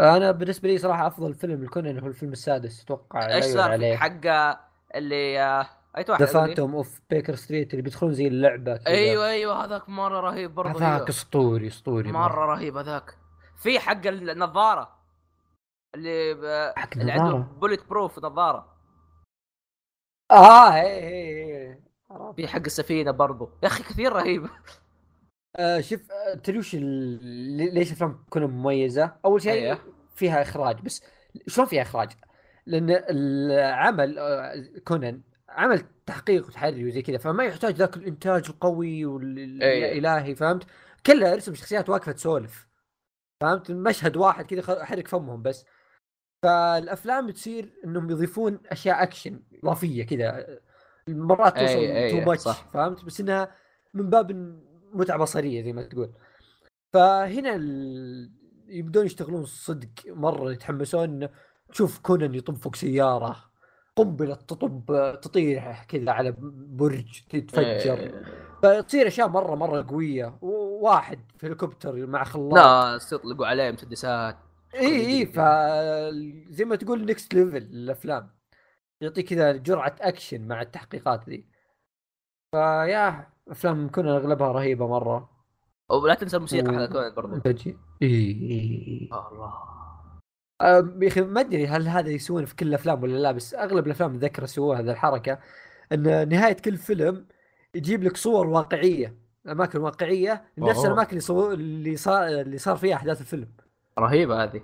أنا 0.00 0.30
بالنسبة 0.30 0.68
لي 0.68 0.78
صراحة 0.78 1.06
أفضل 1.06 1.34
فيلم 1.34 1.62
الكونان 1.62 1.98
هو 1.98 2.06
الفيلم 2.06 2.32
السادس 2.32 2.82
أتوقع 2.82 3.34
إيش 3.34 3.44
صار 3.44 3.96
حق 3.96 4.58
اللي 4.94 5.66
أي 5.98 6.04
واحد 6.08 6.22
The 6.22 6.32
Phantom 6.32 6.74
of 6.74 7.00
Baker 7.10 7.34
Street 7.34 7.70
اللي 7.70 7.82
بيدخلون 7.82 8.12
زي 8.12 8.26
اللعبة 8.26 8.76
كذا. 8.76 8.86
أيوه 8.86 9.26
أيوه 9.28 9.64
هذاك 9.64 9.88
مرة 9.88 10.20
رهيب 10.20 10.54
برضه 10.54 10.70
هذاك 10.78 10.82
أيوة. 10.96 11.08
أسطوري 11.08 11.66
أسطوري 11.66 12.12
مرة 12.12 12.44
رهيب 12.44 12.76
هذاك 12.76 13.18
في 13.62 13.78
حق 13.80 14.06
النظارة 14.06 14.98
اللي 15.94 16.34
ب... 16.34 16.72
حق 16.78 16.88
اللي 16.96 17.12
عنده. 17.12 17.36
bulletproof 17.38 18.18
نظارة 18.18 18.76
آه 20.30 20.74
اي 20.74 20.80
اي 20.80 21.68
اي 21.68 21.80
عرفت. 22.10 22.36
في 22.36 22.48
حق 22.48 22.60
السفينة 22.66 23.10
برضو 23.10 23.50
يا 23.62 23.68
أخي 23.68 23.82
كثير 23.82 24.12
رهيب 24.12 24.46
آه 25.56 25.80
شوف 25.80 26.00
آه، 26.12 26.34
تدري 26.34 26.58
وش 26.58 26.74
ال- 26.74 27.24
لي- 27.56 27.70
ليش 27.70 27.88
الأفلام 27.88 28.24
تكون 28.26 28.42
مميزة؟ 28.44 29.16
أول 29.24 29.42
شيء 29.42 29.52
أيوه. 29.52 29.78
فيها 30.14 30.42
إخراج 30.42 30.80
بس 30.80 31.02
شلون 31.46 31.66
فيها 31.66 31.82
إخراج؟ 31.82 32.10
لأن 32.66 32.90
العمل 33.10 34.18
آه، 34.18 34.54
كونان 34.84 35.22
عمل 35.48 35.82
تحقيق 36.06 36.46
وتحري 36.46 36.88
وزي 36.88 37.02
كذا 37.02 37.18
فما 37.18 37.44
يحتاج 37.44 37.74
ذاك 37.74 37.96
الإنتاج 37.96 38.44
القوي. 38.48 39.04
والالهي 39.04 40.34
فهمت؟ 40.34 40.66
كله 41.06 41.32
ارسم 41.32 41.54
شخصيات 41.54 41.88
واقفة 41.88 42.12
تسولف 42.12 42.68
فهمت؟ 43.42 43.70
مشهد 43.70 44.16
واحد 44.16 44.44
كذا 44.46 44.62
خ- 44.62 44.82
حرك 44.82 45.08
فمهم 45.08 45.42
بس 45.42 45.64
فالأفلام 46.44 47.30
تصير 47.30 47.72
إنهم 47.84 48.10
يضيفون 48.10 48.58
أشياء 48.66 49.02
أكشن 49.02 49.42
إضافية 49.62 50.06
كذا 50.06 50.58
مرات 51.08 51.58
توصل 51.58 51.72
أي- 51.74 51.76
أي، 51.76 52.10
too 52.10 52.20
much 52.26 52.40
صح. 52.40 52.68
فهمت 52.72 53.04
بس 53.04 53.20
إنها 53.20 53.54
من 53.94 54.10
باب 54.10 54.32
متعة 54.92 55.18
بصرية 55.18 55.62
زي 55.62 55.72
ما 55.72 55.82
تقول 55.82 56.12
فهنا 56.92 57.54
ال... 57.56 58.32
يبدون 58.66 59.06
يشتغلون 59.06 59.44
صدق 59.44 59.88
مرة 60.06 60.52
يتحمسون 60.52 61.28
تشوف 61.72 61.98
كونان 61.98 62.34
يطب 62.34 62.54
فوق 62.56 62.76
سيارة 62.76 63.47
قنبلة 63.98 64.34
تطب 64.34 64.84
تطيح 65.22 65.84
كذا 65.84 66.10
على 66.12 66.34
برج 66.52 67.20
تتفجر. 67.30 67.98
إيه. 67.98 68.22
فتصير 68.62 69.06
أشياء 69.06 69.28
مرة 69.28 69.54
مرة 69.54 69.86
قوية. 69.88 70.38
وواحد 70.40 71.18
في 71.38 71.46
هليكوبتر 71.46 72.06
مع 72.06 72.24
خلاط. 72.24 72.54
ناس 72.54 73.12
يطلقوا 73.12 73.46
عليه 73.46 73.70
مسدسات. 73.70 74.36
إي 74.74 75.06
إي 75.06 75.26
ف 75.26 75.40
زي 76.50 76.64
ما 76.64 76.76
تقول 76.76 77.04
next 77.04 77.34
level 77.34 77.56
الأفلام. 77.56 78.30
يعطيك 79.00 79.28
كذا 79.28 79.52
جرعة 79.52 79.96
اكشن 80.00 80.48
مع 80.48 80.62
التحقيقات 80.62 81.28
ذي. 81.28 81.46
فيا 82.54 83.26
أفلام 83.48 83.90
كنا 83.90 84.16
أغلبها 84.16 84.52
رهيبة 84.52 84.88
مرة. 84.88 85.30
ولا 85.90 86.14
تنسى 86.14 86.36
الموسيقى 86.36 86.68
و- 86.74 86.78
حق 86.78 86.86
كونان 86.86 87.14
برضو. 87.14 87.40
إي 87.46 87.76
إي. 88.02 89.08
الله. 89.12 89.77
يا 90.62 91.08
أخي 91.08 91.20
ما 91.20 91.40
أدري 91.40 91.66
هل 91.66 91.88
هذا 91.88 92.10
يسوونه 92.10 92.46
في 92.46 92.56
كل 92.56 92.68
الأفلام 92.68 93.02
ولا 93.02 93.16
لا 93.18 93.32
بس 93.32 93.54
أغلب 93.54 93.86
الأفلام 93.86 94.14
اتذكر 94.14 94.46
سووها 94.46 94.80
هذا 94.80 94.92
الحركة 94.92 95.38
إن 95.92 96.28
نهاية 96.28 96.52
كل 96.56 96.76
فيلم 96.76 97.26
يجيب 97.74 98.02
لك 98.02 98.16
صور 98.16 98.46
واقعية 98.46 99.14
أماكن 99.48 99.80
واقعية 99.80 100.44
نفس. 100.58 100.84
الأماكن 100.84 101.10
اللي 101.10 101.20
صو... 101.20 101.52
اللي 101.52 101.96
صار 101.96 102.26
اللي 102.28 102.58
صار 102.58 102.76
فيها 102.76 102.94
أحداث 102.96 103.20
الفيلم. 103.20 103.48
رهيبة 103.98 104.42
هذه. 104.42 104.62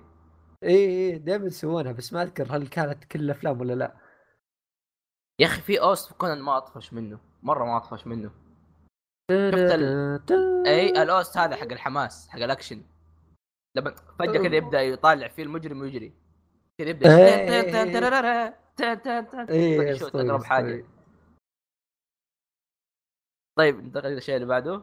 إي 0.65 0.77
إي 0.77 1.19
دائما 1.19 1.47
يسوونها 1.47 1.93
بس 1.93 2.12
ما 2.12 2.23
أذكر 2.23 2.47
هل 2.57 2.66
كانت 2.69 3.05
كل 3.05 3.21
الأفلام 3.21 3.61
ولا 3.61 3.73
لا. 3.73 3.95
يا 5.41 5.47
أخي 5.47 5.61
في 5.61 5.81
OST 5.81 6.12
كونان 6.12 6.41
ما 6.41 6.57
أطفش 6.57 6.93
منه 6.93 7.19
مرة 7.43 7.65
ما 7.65 7.77
أطفش 7.77 8.07
منه. 8.07 8.31
ال- 9.31 10.21
اي 10.66 11.03
ال 11.03 11.12
OST 11.12 11.39
هذا 11.39 11.57
حق 11.57 11.73
الحماس 11.73 12.29
حق 12.29 12.39
الاكشن 12.43 12.83
لما 13.77 13.95
فجأة 14.19 14.43
كذا 14.43 14.57
يبدأ 14.57 14.83
يطالع 14.83 15.29
فيه 15.29 15.43
المجرم 15.43 15.81
ويجري. 15.81 16.15
كذا 16.79 16.89
يبدأ 16.89 17.09
يشوت 19.91 20.17
اقرب 20.17 20.45
حاجة. 20.45 20.85
طيب 23.59 23.85
ننتقل 23.85 24.07
إلى 24.07 24.17
الشيء 24.17 24.35
اللي 24.35 24.47
بعده. 24.47 24.83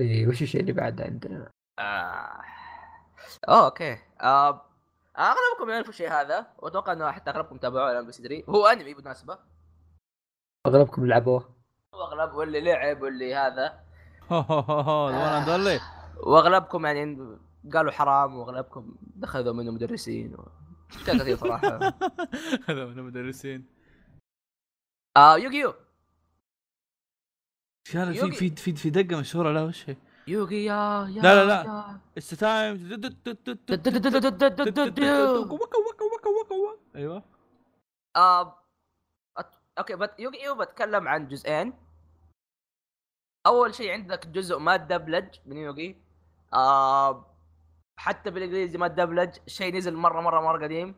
إيه 0.00 0.28
وش 0.28 0.42
الشيء 0.42 0.60
اللي 0.60 0.72
بعده 0.72 1.04
عندنا؟ 1.04 1.50
آه. 1.78 2.42
أوكي. 3.48 3.98
آه. 4.20 4.66
أغلبكم 5.18 5.70
يعرفوا 5.70 5.90
الشيء 5.90 6.10
هذا. 6.10 6.46
وأتوقع 6.58 6.92
إنه 6.92 7.10
حتى 7.10 7.30
أغلبكم 7.30 7.56
تابعوه 7.56 7.92
الآن 7.92 8.06
بس 8.06 8.20
يدري. 8.20 8.44
هو 8.48 8.66
أنمي 8.66 8.94
بالمناسبة. 8.94 9.38
أغلبكم 10.66 11.06
لعبوه؟ 11.06 11.54
واغلب 11.92 12.34
واللي 12.34 12.60
لعب 12.60 13.02
واللي 13.02 13.34
هذا. 13.34 13.80
هو 14.32 14.40
هو 14.40 14.60
هو 14.60 15.08
هو 15.08 15.44
دولي 15.46 15.80
وأغلبكم 16.16 16.86
يعني 16.86 17.38
قالوا 17.72 17.92
حرام 17.92 18.36
واغلبكم 18.36 18.96
دخلوا 19.00 19.52
منه 19.52 19.70
مدرسين 19.70 20.34
و... 20.34 20.48
اشياء 20.90 21.18
كثير 21.18 21.36
صراحة 21.36 21.78
هذا 22.68 22.86
من 22.86 22.98
المدرسين 22.98 23.66
آه 25.16 25.36
يوغيو 25.36 25.74
هذا 27.94 28.12
في 28.12 28.18
يوغي. 28.18 28.32
في 28.32 28.50
في 28.50 28.72
في 28.72 28.90
دقه 28.90 29.20
مشهوره 29.20 29.52
لا 29.52 29.62
وش 29.62 29.90
هي؟ 29.90 29.96
يوغي 30.26 30.64
يا 30.64 31.08
يا 31.08 31.22
لا، 31.22 31.44
لا، 31.44 31.62
لا. 31.62 32.00
it's 32.16 32.30
time 32.30 33.00
أيوه 36.96 37.22
آه، 38.16 38.56
okay 39.78 39.96
بت... 39.96 40.14
يوغيو 40.18 40.54
بتكلم 40.54 41.08
عن 41.08 41.28
جزئين 41.28 41.72
اول 43.46 43.74
شيء 43.74 43.92
عندك 43.92 44.26
جزء 44.26 44.58
ما 44.58 44.76
دبلج 44.76 45.28
من 45.46 45.56
يوغي 45.56 45.96
آه 46.52 47.29
حتى 48.00 48.30
بالإنجليزي 48.30 48.78
ما 48.78 48.88
دبلج 48.88 49.36
شيء 49.46 49.76
نزل 49.76 49.96
مرة 49.96 50.20
مرة 50.20 50.40
مرة 50.40 50.64
قديم. 50.64 50.94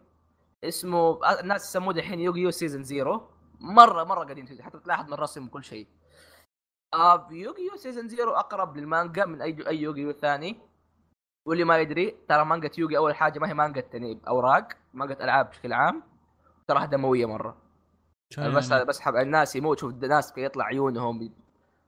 اسمه 0.65 1.19
الناس 1.41 1.69
يسموه 1.69 1.95
الحين 1.95 2.21
يوغيو 2.21 2.51
season 2.51 2.83
zero. 2.83 3.29
مرة 3.61 4.05
مرة 4.05 4.25
قديم 4.25 4.47
حتى 4.61 4.79
تلاحظ 4.79 5.07
من 5.07 5.13
الرسم 5.13 5.47
وكل 5.47 5.65
شيء. 5.65 5.87
آه 6.95 7.29
يوغيو 7.31 7.77
season 7.77 8.09
zero 8.09 8.33
أقرب 8.33 8.77
للمانجا 8.77 9.25
من 9.25 9.43
أي 9.43 9.69
أي 9.69 9.83
يوغيو 9.83 10.13
ثاني 10.13 10.61
واللي 11.47 11.65
ما 11.65 11.79
يدري 11.79 12.17
ترى 12.29 12.45
مانجا 12.45 12.71
يوغي 12.79 12.97
أول 12.97 13.15
حاجة 13.15 13.39
ما 13.39 13.49
هي 13.49 13.55
مانجا 13.55 13.89
يعني 13.93 14.21
أوراق 14.29 14.69
مانجا 14.95 15.25
ألعاب 15.25 15.51
بشكل 15.51 15.73
عام. 15.73 16.03
تراها 16.69 16.87
دمويه 16.87 17.27
مرة. 17.27 17.57
بس 18.39 18.73
بس 18.73 19.01
حب 19.01 19.17
الناس 19.17 19.57
يموت 19.57 19.79
شوف 19.79 19.93
الناس 19.93 20.33
كي 20.33 20.45
يطلع 20.45 20.65
عيونهم 20.65 21.33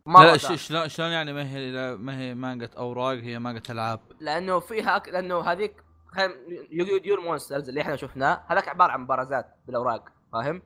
ما 0.07 0.19
لا 0.19 0.37
شلون 0.37 0.89
شلون 0.89 1.11
يعني 1.11 1.33
ما 1.33 1.51
هي 1.51 1.97
ما 1.97 2.19
هي 2.19 2.35
مانجا 2.35 2.71
اوراق 2.77 3.15
هي 3.15 3.39
مانجا 3.39 3.63
العاب؟ 3.71 4.01
لأنه 4.21 4.61
فيها 4.61 4.97
أك... 4.97 5.09
لأنه 5.09 5.41
هذيك. 5.41 5.85
يوغيو 6.71 6.99
Duel 6.99 7.21
Monsters 7.21 7.69
اللي 7.69 7.81
إحنا 7.81 7.97
شفناه 7.97 8.45
هذاك 8.47 8.69
عبارة 8.69 8.93
عن 8.93 9.01
مبارزات 9.01 9.57
بالأوراق 9.67 10.09
فاهم؟ 10.33 10.63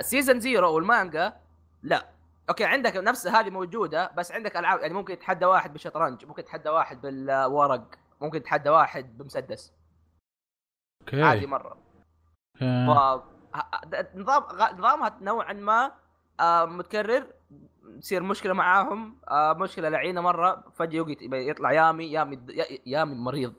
season 0.00 0.40
zero 0.40 0.74
والمانجا 0.74 1.36
لا. 1.82 2.08
okay 2.48 2.64
عندك 2.64 2.96
نفس 2.96 3.26
هذه 3.26 3.50
موجودة 3.50 4.10
بس 4.16 4.32
عندك 4.32 4.56
ألعاب 4.56 4.80
يعني 4.80 4.94
ممكن 4.94 5.12
يتحدى 5.12 5.44
واحد 5.44 5.72
بالشطرنج 5.72 6.24
ممكن 6.24 6.42
يتحدى 6.42 6.68
واحد 6.68 7.00
بالورق 7.00 7.94
ممكن 8.20 8.38
يتحدى 8.38 8.70
واحد 8.70 9.18
بمسدس. 9.18 9.72
okay. 11.00 11.22
عادي 11.22 11.46
مرة. 11.46 11.78
ف 12.54 12.64
نظام 14.14 14.42
نظامها 14.78 15.18
نوعا 15.20 15.52
ما 15.52 15.92
آه، 16.40 16.64
متكرر. 16.64 17.35
تصير 18.00 18.22
مشكلة 18.22 18.52
معاهم 18.52 19.16
آه، 19.28 19.52
مشكلة 19.52 19.88
لعينة 19.88 20.20
مرة 20.20 20.64
فجأة 20.78 21.04
يطلع 21.32 21.72
يامي 21.72 22.12
يامي 22.12 22.38
يا- 22.48 22.78
يامي 22.86 23.14
مريض. 23.14 23.52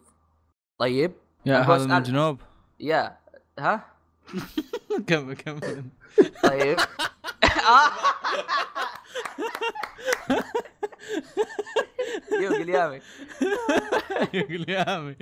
طيب 0.80 1.12
يا 1.46 1.58
هذا 1.58 1.86
من 1.86 1.92
الجنوب. 1.92 2.40
يا 2.80 3.18
ها؟ 3.60 3.86
كمل 5.08 5.36
كمل. 5.36 5.84
طيب. 6.44 6.78
يوجي 12.42 12.62
اليامي 12.64 13.02
يوغي 14.34 14.56
اليامي 14.56 15.16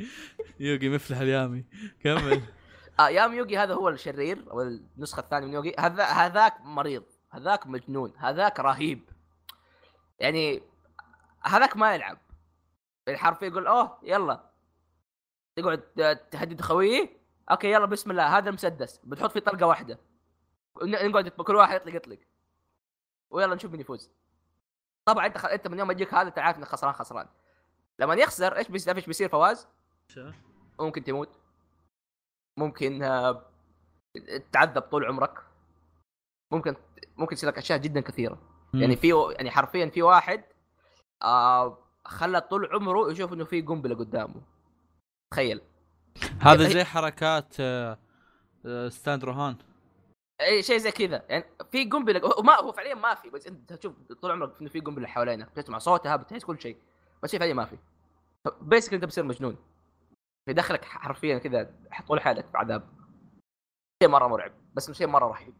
يوغي 0.60 0.90
مفلح 0.90 1.18
اليامي. 1.20 1.66
كمل. 2.04 2.42
آه 3.00 3.10
يامي 3.10 3.38
يوجي 3.38 3.58
هذا 3.58 3.74
هو 3.74 3.90
الشرير 3.90 4.52
أو 4.52 4.62
النسخة 4.62 5.20
الثانية 5.20 5.48
من 5.48 5.54
يوجي 5.54 5.76
هذا 5.80 6.04
هذاك 6.04 6.54
مريض. 6.64 7.04
هذاك 7.36 7.68
مجنون 7.68 8.14
هذاك 8.18 8.60
رهيب. 8.60 9.10
يعني 10.20 10.62
هذاك 11.44 11.78
ما 11.78 11.96
يلعب. 11.96 12.18
الحرفيا 13.08 13.48
يقول 13.48 13.68
أوه 13.68 14.00
يلا. 14.04 14.50
تقعد 15.56 15.82
تهدد 16.32 16.62
خويه. 16.62 17.10
okay 17.52 17.72
يلا 17.72 17.86
بسم 17.86 18.12
الله 18.12 18.38
هذا 18.38 18.50
المسدس. 18.50 18.98
بتحط 19.04 19.32
فيه 19.32 19.40
طلقة 19.40 19.68
واحدة. 19.68 20.00
نقعد 20.84 21.28
كل 21.28 21.56
واحد 21.56 21.76
يطلق 21.76 21.96
يطلق. 21.96 22.20
ويلا 23.30 23.56
نشوف 23.56 23.72
مين 23.72 23.82
يفوز. 23.82 24.12
طبعا 25.06 25.26
أنت 25.26 25.38
خ... 25.38 25.46
أنت 25.46 25.68
من 25.68 25.80
يوم 25.80 25.88
ما 25.88 25.94
يجيك 25.94 26.14
هذا 26.14 26.28
انت 26.28 26.40
عارف 26.40 26.58
انك 26.58 26.68
خسران 26.68 26.94
خسران. 26.94 27.28
لما 28.00 28.14
يخسر 28.16 28.58
إيش 28.58 28.68
بيصير 28.68 28.96
إيش 28.96 29.06
بيصير 29.06 29.30
فواز؟ 29.30 29.68
ممكن 30.80 31.04
تموت. 31.04 31.40
ممكن 32.58 33.04
آه، 33.04 33.46
تعذب 34.52 34.82
طول 34.82 35.06
عمرك. 35.06 35.44
ممكن 36.52 36.76
ممكن 37.18 37.34
يصير 37.34 37.50
لك 37.50 37.58
أشياء 37.58 37.80
جدا 37.80 38.02
كثيرة. 38.02 38.42
يعني 38.74 38.96
في 38.96 39.34
يعني 39.38 39.52
حرفيا 39.52 39.90
في 39.90 40.02
واحد 40.02 40.44
آه 41.24 41.78
خلى 42.06 42.42
طول 42.42 42.70
عمره 42.74 43.12
يشوف 43.12 43.34
إنه 43.34 43.46
في 43.46 43.62
قنبلة 43.62 43.96
قدامه. 43.96 44.42
تخيل. 45.34 45.62
هذا 46.40 46.70
زي 46.70 46.84
حركات 46.84 47.56
آه، 47.60 48.00
آه، 48.66 48.90
ستاند 48.90 49.26
روهان. 49.26 49.56
أي 50.42 50.64
شيء 50.64 50.78
زي 50.78 50.92
كذا. 50.92 51.26
يعني 51.30 51.46
في 51.72 51.86
قنبلة 51.86 52.20
هو 52.20 52.42
ما 52.42 52.56
هو 52.56 52.72
فعليا 52.72 52.96
ما 52.96 53.16
في 53.16 53.30
بس 53.30 53.48
أنت 53.48 53.74
تشوف 53.74 53.94
طول 54.22 54.32
عمرك 54.32 54.62
إنه 54.62 54.70
في 54.70 54.80
قنبلة 54.80 55.08
حوالينك 55.08 55.52
بتسمع 55.52 55.78
صوتها 55.78 56.16
بتحس 56.16 56.46
كل 56.46 56.62
شيء. 56.62 56.78
بس 57.24 57.36
هي 57.36 57.40
فعليا 57.40 57.54
ما 57.54 57.66
في. 57.66 57.78
basically 58.62 58.94
أنت 58.94 59.06
بتصير 59.06 59.24
مجنون. 59.24 59.58
يدخلك 60.48 60.86
حرفيا 60.86 61.38
كذا 61.38 61.74
طول 62.08 62.22
حياتك 62.22 62.48
في 62.48 62.58
عذاب 62.58 62.90
شيء 64.04 64.12
مرة 64.12 64.28
مرعب 64.28 64.52
بس 64.74 64.92
شيء 64.92 65.08
مرة 65.08 65.28
رهيب. 65.28 65.54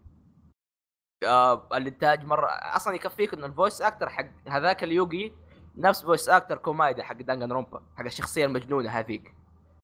آه 1.26 1.68
الإنتاج 1.74 2.26
مره 2.26 2.48
أصلا 2.48 2.96
يكفيك 2.96 3.34
إنه 3.34 3.46
ال 3.46 3.52
voice 3.52 3.82
actor 3.82 4.10
حق 4.10 4.26
هذاك 4.48 4.84
اليوغي 4.84 5.34
نفس 5.78 6.02
voice 6.02 6.30
actor 6.30 6.58
كومايدا 6.58 7.04
حق 7.04 7.16
دانجن 7.16 7.52
رومبا 7.52 7.84
حق 7.96 8.06
الشخصية 8.06 8.46
المجنونة 8.46 8.90
هذيك. 8.90 9.36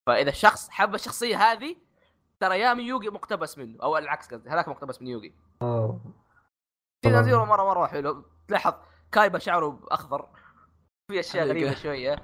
فإذا 0.07 0.29
الشخص 0.29 0.69
حب 0.69 0.95
الشخصية 0.95 1.37
هذه 1.37 1.75
ترى 2.39 2.59
يامي 2.59 2.83
يوغي 2.83 3.09
مقتبس 3.09 3.57
منه 3.57 3.83
أو 3.83 3.97
العكس 3.97 4.27
قصدي 4.27 4.49
هذاك 4.49 4.67
مقتبس 4.67 5.01
من 5.01 5.07
يوغي. 5.07 5.33
طبعاً. 7.03 7.21
season 7.21 7.35
zero 7.35 7.45
مره 7.45 7.63
مرة 7.63 7.87
حلو. 7.87 8.25
تلاحظ 8.47 8.73
كايبا 9.11 9.39
شعره 9.39 9.79
اخضر 9.91 10.29
في 11.11 11.19
أشياء. 11.19 11.47
غريبة 11.47 11.73
شوية. 11.73 12.15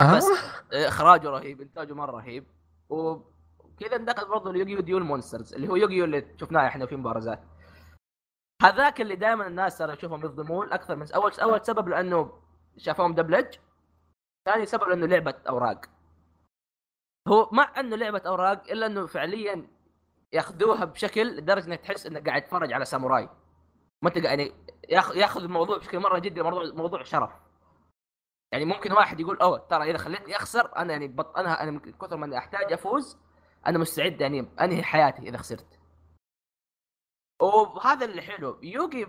آه؟ 0.00 0.16
بس 0.16 0.24
إخراجه 0.72 1.30
رهيب 1.30 1.60
إنتاجه 1.60 1.94
مرة 1.94 2.10
رهيب. 2.10 2.46
وكذا 2.88 3.96
انتقل 3.96 4.28
برضه 4.28 4.52
ليوغيو 4.52 4.80
Duel 4.80 5.02
Monsters 5.02 5.54
اللي 5.54 5.68
هو 5.68 5.76
يوغيو 5.76 6.04
اللي 6.04 6.36
شفناه 6.40 6.66
إحنا 6.66 6.86
في 6.86 6.96
مبارزات. 6.96 7.42
هذاك 8.62 9.00
اللي 9.00 9.16
دائما 9.16 9.46
الناس 9.46 9.78
ترى 9.78 9.92
يشوفهم 9.92 10.24
يظلمون 10.24 10.72
أكثر 10.72 10.96
من 10.96 11.12
أول 11.12 11.32
أول 11.32 11.66
سبب 11.66 11.88
لأنه 11.88 12.32
شافوهم 12.76 13.14
دبلج 13.14 13.56
ثاني 14.44 14.66
سبب 14.66 14.88
لأنه 14.88 15.06
لعبة 15.06 15.34
أوراق. 15.48 15.86
هو 17.28 17.48
مع 17.52 17.80
أنه 17.80 17.96
لعبة 17.96 18.22
أوراق 18.26 18.70
إلا 18.70 18.86
أنه 18.86 19.06
فعليا 19.06 19.68
ياخذوها 20.32 20.84
بشكل 20.84 21.36
لدرجة 21.36 21.66
إنك 21.66 21.80
تحس 21.80 22.06
إنك 22.06 22.28
قاعد 22.28 22.42
تتفرج 22.42 22.72
على 22.72 22.84
ساموراي. 22.84 23.28
ما 24.02 24.08
أنت 24.08 24.16
يعني 24.16 24.52
ياخذ 24.90 25.42
الموضوع 25.42 25.78
بشكل 25.78 25.98
مرة 25.98 26.18
جدي 26.18 26.42
موضوع 26.42 26.64
موضوع 26.74 27.02
شرف. 27.02 27.30
يعني 28.52 28.64
ممكن 28.64 28.92
واحد 28.92 29.20
يقول 29.20 29.36
أوه 29.36 29.58
ترى 29.58 29.90
إذا 29.90 29.98
خليتني 29.98 30.36
أخسر 30.36 30.76
أنا 30.76 30.92
يعني 30.92 31.08
بط... 31.08 31.36
أنا 31.36 31.62
أنا 31.62 31.70
من 31.70 31.78
كثر 31.80 32.16
ما 32.16 32.38
أحتاج 32.38 32.72
أفوز 32.72 33.18
أنا 33.66 33.78
مستعد 33.78 34.20
يعني 34.20 34.48
أنهي 34.60 34.82
حياتي 34.82 35.28
إذا 35.28 35.36
خسرت. 35.36 35.79
وهذا 37.40 38.04
اللي 38.04 38.22
حلو 38.22 38.58
يوغي 38.62 39.06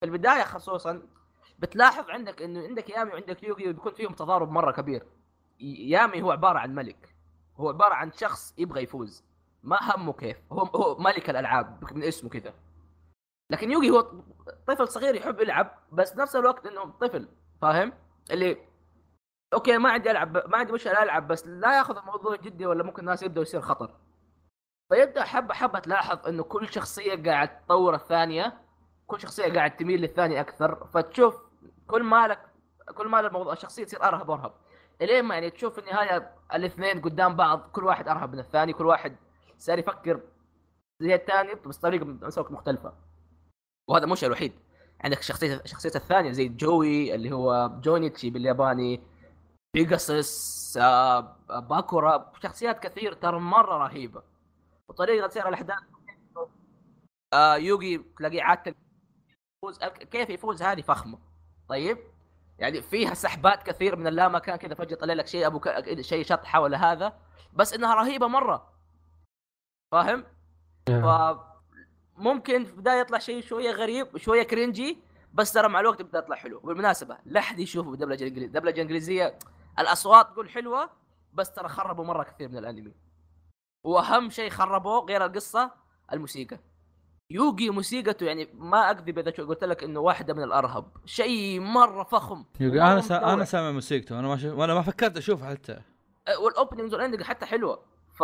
في 0.00 0.04
البداية 0.04 0.44
خصوصا 0.44 1.02
بتلاحظ 1.58 2.10
عندك 2.10 2.42
إنه 2.42 2.62
عندك 2.62 2.90
يامي 2.90 3.12
وعندك 3.12 3.42
يوغي 3.42 3.72
بيكون 3.72 3.92
فيهم 3.92 4.12
تضارب 4.14 4.50
مرة 4.50 4.72
كبير. 4.72 5.06
يامي 5.60 6.22
هو 6.22 6.30
عبارة 6.32 6.58
عن 6.58 6.74
ملك 6.74 7.14
هو 7.56 7.68
عبارة 7.68 7.94
عن 7.94 8.12
شخص 8.12 8.54
يبغى 8.58 8.82
يفوز. 8.82 9.24
ما 9.62 9.78
همه 9.82 10.12
كيف 10.12 10.36
هو 10.52 10.58
هو 10.58 10.98
ملك 10.98 11.30
الألعاب 11.30 11.84
من 11.92 12.02
اسمه 12.02 12.30
كذا. 12.30 12.54
لكن 13.50 13.70
يوغي 13.70 13.90
هو 13.90 14.00
طفل 14.66 14.88
صغير 14.88 15.14
يحب 15.14 15.40
يلعب 15.40 15.78
بس 15.92 16.16
نفس 16.16 16.36
الوقت 16.36 16.66
إنه 16.66 16.84
طفل 16.84 17.28
فاهم؟ 17.62 17.92
اللي 18.30 18.56
أوكي 19.54 19.78
ما 19.78 19.90
عندي 19.90 20.10
ألعب 20.10 20.36
ما 20.50 20.56
عندي 20.56 20.72
مشكلة 20.72 21.02
ألعب 21.02 21.28
بس 21.28 21.46
لا 21.46 21.76
ياخذ 21.78 21.96
الموضوع 21.96 22.36
جدي 22.36 22.66
ولا 22.66 22.82
ممكن 22.82 23.00
الناس 23.00 23.22
يبداوا 23.22 23.42
يصير 23.42 23.60
خطر. 23.60 23.94
فيبدأ 24.92 25.24
حبه 25.24 25.54
حبة 25.54 25.78
تلاحظ 25.78 26.26
إنه 26.28 26.42
كل 26.42 26.68
شخصية 26.72 27.22
قاعد 27.22 27.64
تطور 27.64 27.94
الثانية 27.94 28.58
كل 29.06 29.20
شخصية 29.20 29.52
قاعد 29.52 29.76
تميل 29.76 30.00
للثانية 30.00 30.40
أكثر 30.40 30.86
فتشوف 30.86 31.34
كل 31.86 32.02
مالك 32.02 32.38
كل 32.94 33.08
ما 33.08 33.20
الموضوع 33.20 33.52
الشخصية 33.52 33.84
تصير 33.84 34.02
أرهب 34.04 34.28
وأرهب. 34.28 34.52
إلين 35.02 35.24
ما 35.24 35.34
يعني 35.34 35.50
تشوف 35.50 35.72
في 35.74 35.78
النهايه 35.80 36.30
الاثنين 36.54 37.00
قدام 37.00 37.36
بعض 37.36 37.60
كل 37.72 37.84
واحد 37.84 38.08
أرهب 38.08 38.32
من 38.32 38.38
الثاني 38.38 38.72
كل 38.72 38.86
واحد 38.86 39.16
صار 39.58 39.78
يفكر 39.78 40.20
زي 41.00 41.14
الثاني 41.14 41.54
بس 41.54 41.76
طريقة 41.76 42.06
مختلفة. 42.50 42.92
وهذا 43.88 44.06
مش 44.06 44.24
الوحيد. 44.24 44.52
عندك 45.04 45.22
شخصيه 45.22 45.54
الشخصيه 45.64 45.92
الثانية 45.94 46.32
زي 46.32 46.48
جوي 46.48 47.14
اللي 47.14 47.32
هو 47.32 47.70
جونيتشي 47.82 48.30
بالياباني 48.30 49.00
بيجاسس 49.74 50.76
آه 50.82 51.36
باكورا 51.48 52.32
شخصيات 52.42 52.78
كثير 52.78 53.12
ترى 53.12 53.40
مرة 53.40 53.76
رهيبة. 53.76 54.31
وطريقة 54.92 55.28
سير 55.28 55.48
الأحداث. 55.48 55.78
آه 57.32 57.56
يوغي 57.56 58.04
تلاقيه 58.18 58.42
عادة 58.42 58.74
يفوز. 59.58 59.78
كيف 59.84 60.30
يفوز؟ 60.30 60.62
هذه 60.62 60.80
فخمة. 60.80 61.18
طيب؟ 61.68 61.98
يعني 62.58 62.82
فيها 62.82 63.14
سحبات 63.14 63.62
كثير 63.62 63.96
من 63.96 64.06
اللامكان 64.06 64.56
كذا 64.56 64.74
فجأة 64.74 64.96
طلع 64.96 65.14
لك 65.14 65.26
شيء 65.26 65.46
أبو 65.46 65.60
ك... 65.60 66.00
شيء 66.00 66.24
شطحه 66.24 66.60
ولا 66.60 66.92
هذا. 66.92 67.18
بس 67.52 67.72
إنها 67.72 67.94
رهيبة 67.94 68.26
مرة. 68.26 68.72
فاهم؟ 69.92 70.24
ف 70.86 71.38
ممكن 72.16 72.64
في 72.64 72.70
البداية 72.70 73.00
يطلع 73.00 73.18
شيء 73.18 73.42
شوية 73.42 73.70
غريب 73.70 74.16
شوية 74.16 74.42
كرنجي 74.42 74.98
بس 75.34 75.52
ترى 75.52 75.68
مع 75.68 75.80
الوقت 75.80 76.00
يبدا 76.00 76.18
يطلع 76.18 76.36
حلو. 76.36 76.60
بالمناسبة 76.60 77.18
لا 77.24 77.40
احد 77.40 77.58
يشوفه 77.58 77.90
بدبلجة 77.90 78.24
انجليزيه 78.24 78.52
دبلجة 78.52 78.82
إنجليزية. 78.82 79.38
الأصوات 79.78 80.26
تقول 80.26 80.50
حلوة 80.50 80.90
بس 81.32 81.52
ترى 81.52 81.68
خربوا 81.68 82.04
مرة 82.04 82.22
كثير 82.22 82.48
من 82.48 82.58
الأنمي. 82.58 82.94
وأهم 83.84 84.30
شيء 84.30 84.50
خربوه 84.50 85.04
غير 85.04 85.24
القصة 85.24 85.70
الموسيقى. 86.12 86.58
يوغي 87.30 87.70
موسيقته 87.70 88.26
يعني 88.26 88.48
ما 88.54 88.90
أكذب 88.90 89.18
إذا 89.18 89.30
قلت 89.30 89.64
لك 89.64 89.84
إنه 89.84 90.00
واحدة 90.00 90.34
من 90.34 90.42
الأرهب. 90.42 90.96
شيء 91.04 91.60
مرة 91.60 92.04
فخم. 92.04 92.44
مرة 92.60 92.92
أنا 92.92 93.00
سا... 93.00 93.32
أنا 93.32 93.44
سامع 93.44 93.70
موسيقته 93.70 94.18
أنا 94.18 94.28
ما 94.28 94.36
شف... 94.36 94.52
وأنا 94.52 94.74
ما 94.74 94.82
فكرت 94.82 95.16
أشوف 95.16 95.42
حتى. 95.42 95.80
أه، 96.28 96.38
وال 96.38 96.49
openings 96.49 96.94
وال 96.94 97.01
ending 97.01 97.22
حتى 97.22 97.46
حلوة. 97.46 97.82
ف 98.14 98.22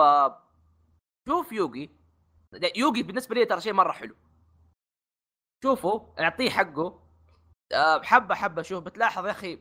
شوف 1.28 1.52
يوغي 1.52 1.90
يوغي 2.76 3.02
بالنسبة 3.02 3.34
لي 3.34 3.44
ترى 3.44 3.60
شيء 3.60 3.72
مرة 3.72 3.92
حلو. 3.92 4.14
شوفوا 5.62 6.00
اعطيه 6.20 6.50
حقه. 6.50 7.00
أه، 7.72 8.02
حبة 8.02 8.34
حبة 8.34 8.62
شوف 8.62 8.84
بتلاحظ 8.84 9.26
يا 9.26 9.30
أخي 9.30 9.58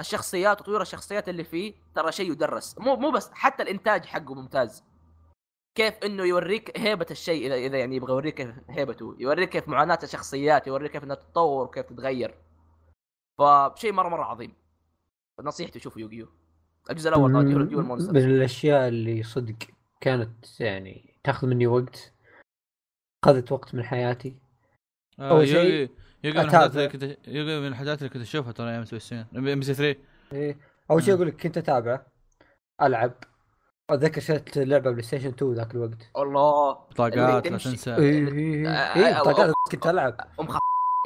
الشخصيات 0.00 0.60
وتطوير 0.60 0.82
الشخصيات 0.82 1.28
اللي 1.28 1.44
فيه 1.44 1.74
ترى 1.94 2.12
شيء 2.12 2.32
يدرس. 2.32 2.78
مو 2.78 2.96
مو 2.96 3.10
بس 3.10 3.30
حتى 3.32 3.62
الإنتاج 3.62 4.04
حقه 4.04 4.34
ممتاز. 4.34 4.84
كيف 5.78 5.94
إنه 6.04 6.24
يوريك 6.24 6.78
هيبة 6.78 7.06
الشيء 7.10 7.46
إذا 7.46 7.54
إذا 7.54 7.78
يعني 7.78 7.96
يبغى 7.96 8.12
يوريك 8.12 8.34
كيف 8.34 8.54
هيبته 8.70 9.16
يوريك 9.18 9.48
كيف 9.48 9.68
معاناة 9.68 9.98
الشخصيات 10.02 10.66
يوريك 10.66 10.92
كيف 10.92 11.04
إنها 11.04 11.16
تتطور 11.16 11.64
وكيف 11.66 11.86
تتغير 11.86 12.34
فشيء 13.38 13.92
مرة 13.92 14.08
مرة 14.08 14.24
عظيم 14.24 14.52
نصيحتي 15.40 15.78
شوفوا 15.78 16.00
يوغيو 16.00 16.28
الجزء 16.90 17.08
الأول 17.08 17.32
طبعا 17.32 17.64
ديول 17.64 17.84
من 17.84 18.16
الأشياء 18.16 18.88
اللي 18.88 19.22
صدق 19.22 19.56
كانت 20.00 20.60
يعني 20.60 21.14
تأخذ 21.24 21.46
مني 21.46 21.66
وقت 21.66 22.12
أخذت 23.24 23.52
وقت 23.52 23.74
من 23.74 23.84
حياتي 23.84 24.36
آه 25.20 25.30
أول 25.30 25.48
شيء 25.48 25.56
يوغي 25.56 25.88
يوغي 26.24 26.38
من. 26.38 26.44
الحاجات 26.44 26.76
اللي 26.76 26.88
كنت 26.88 27.28
يوغي 27.28 27.60
من 27.60 27.66
الحاجات 27.66 27.98
اللي 27.98 28.08
كنت 28.08 28.22
أشوفها 28.22 28.52
ترى 28.52 28.70
أيام 28.70 28.84
ام 29.36 29.45
بي 29.45 29.62
سي 29.62 29.74
3 29.74 30.00
إيه. 30.32 30.58
أول 30.90 31.02
شيء. 31.02 31.14
أقول 31.14 31.26
لك 31.26 31.42
كنت 31.42 31.58
اتابعه 31.58 32.06
ألعب 32.82 33.12
أتذكر 33.90 34.20
شريت 34.20 34.56
لعبة 34.58 34.90
بلاي 34.90 35.02
ستيشن 35.02 35.28
2 35.28 35.52
ذاك 35.54 35.74
الوقت. 35.74 36.10
الله. 36.16 36.72
بطاقات 36.72 37.16
لا. 37.16 37.40
تنسى 37.58 37.94
اي 37.94 38.28
اي 38.28 38.68
آه، 38.68 38.96
اي 38.96 39.12
آه، 39.14 39.22
طاقات 39.22 39.48
آه، 39.48 39.52
كنت 39.72 39.86
ألعب. 39.86 40.14
أم 40.40 40.46
خ 40.48 40.58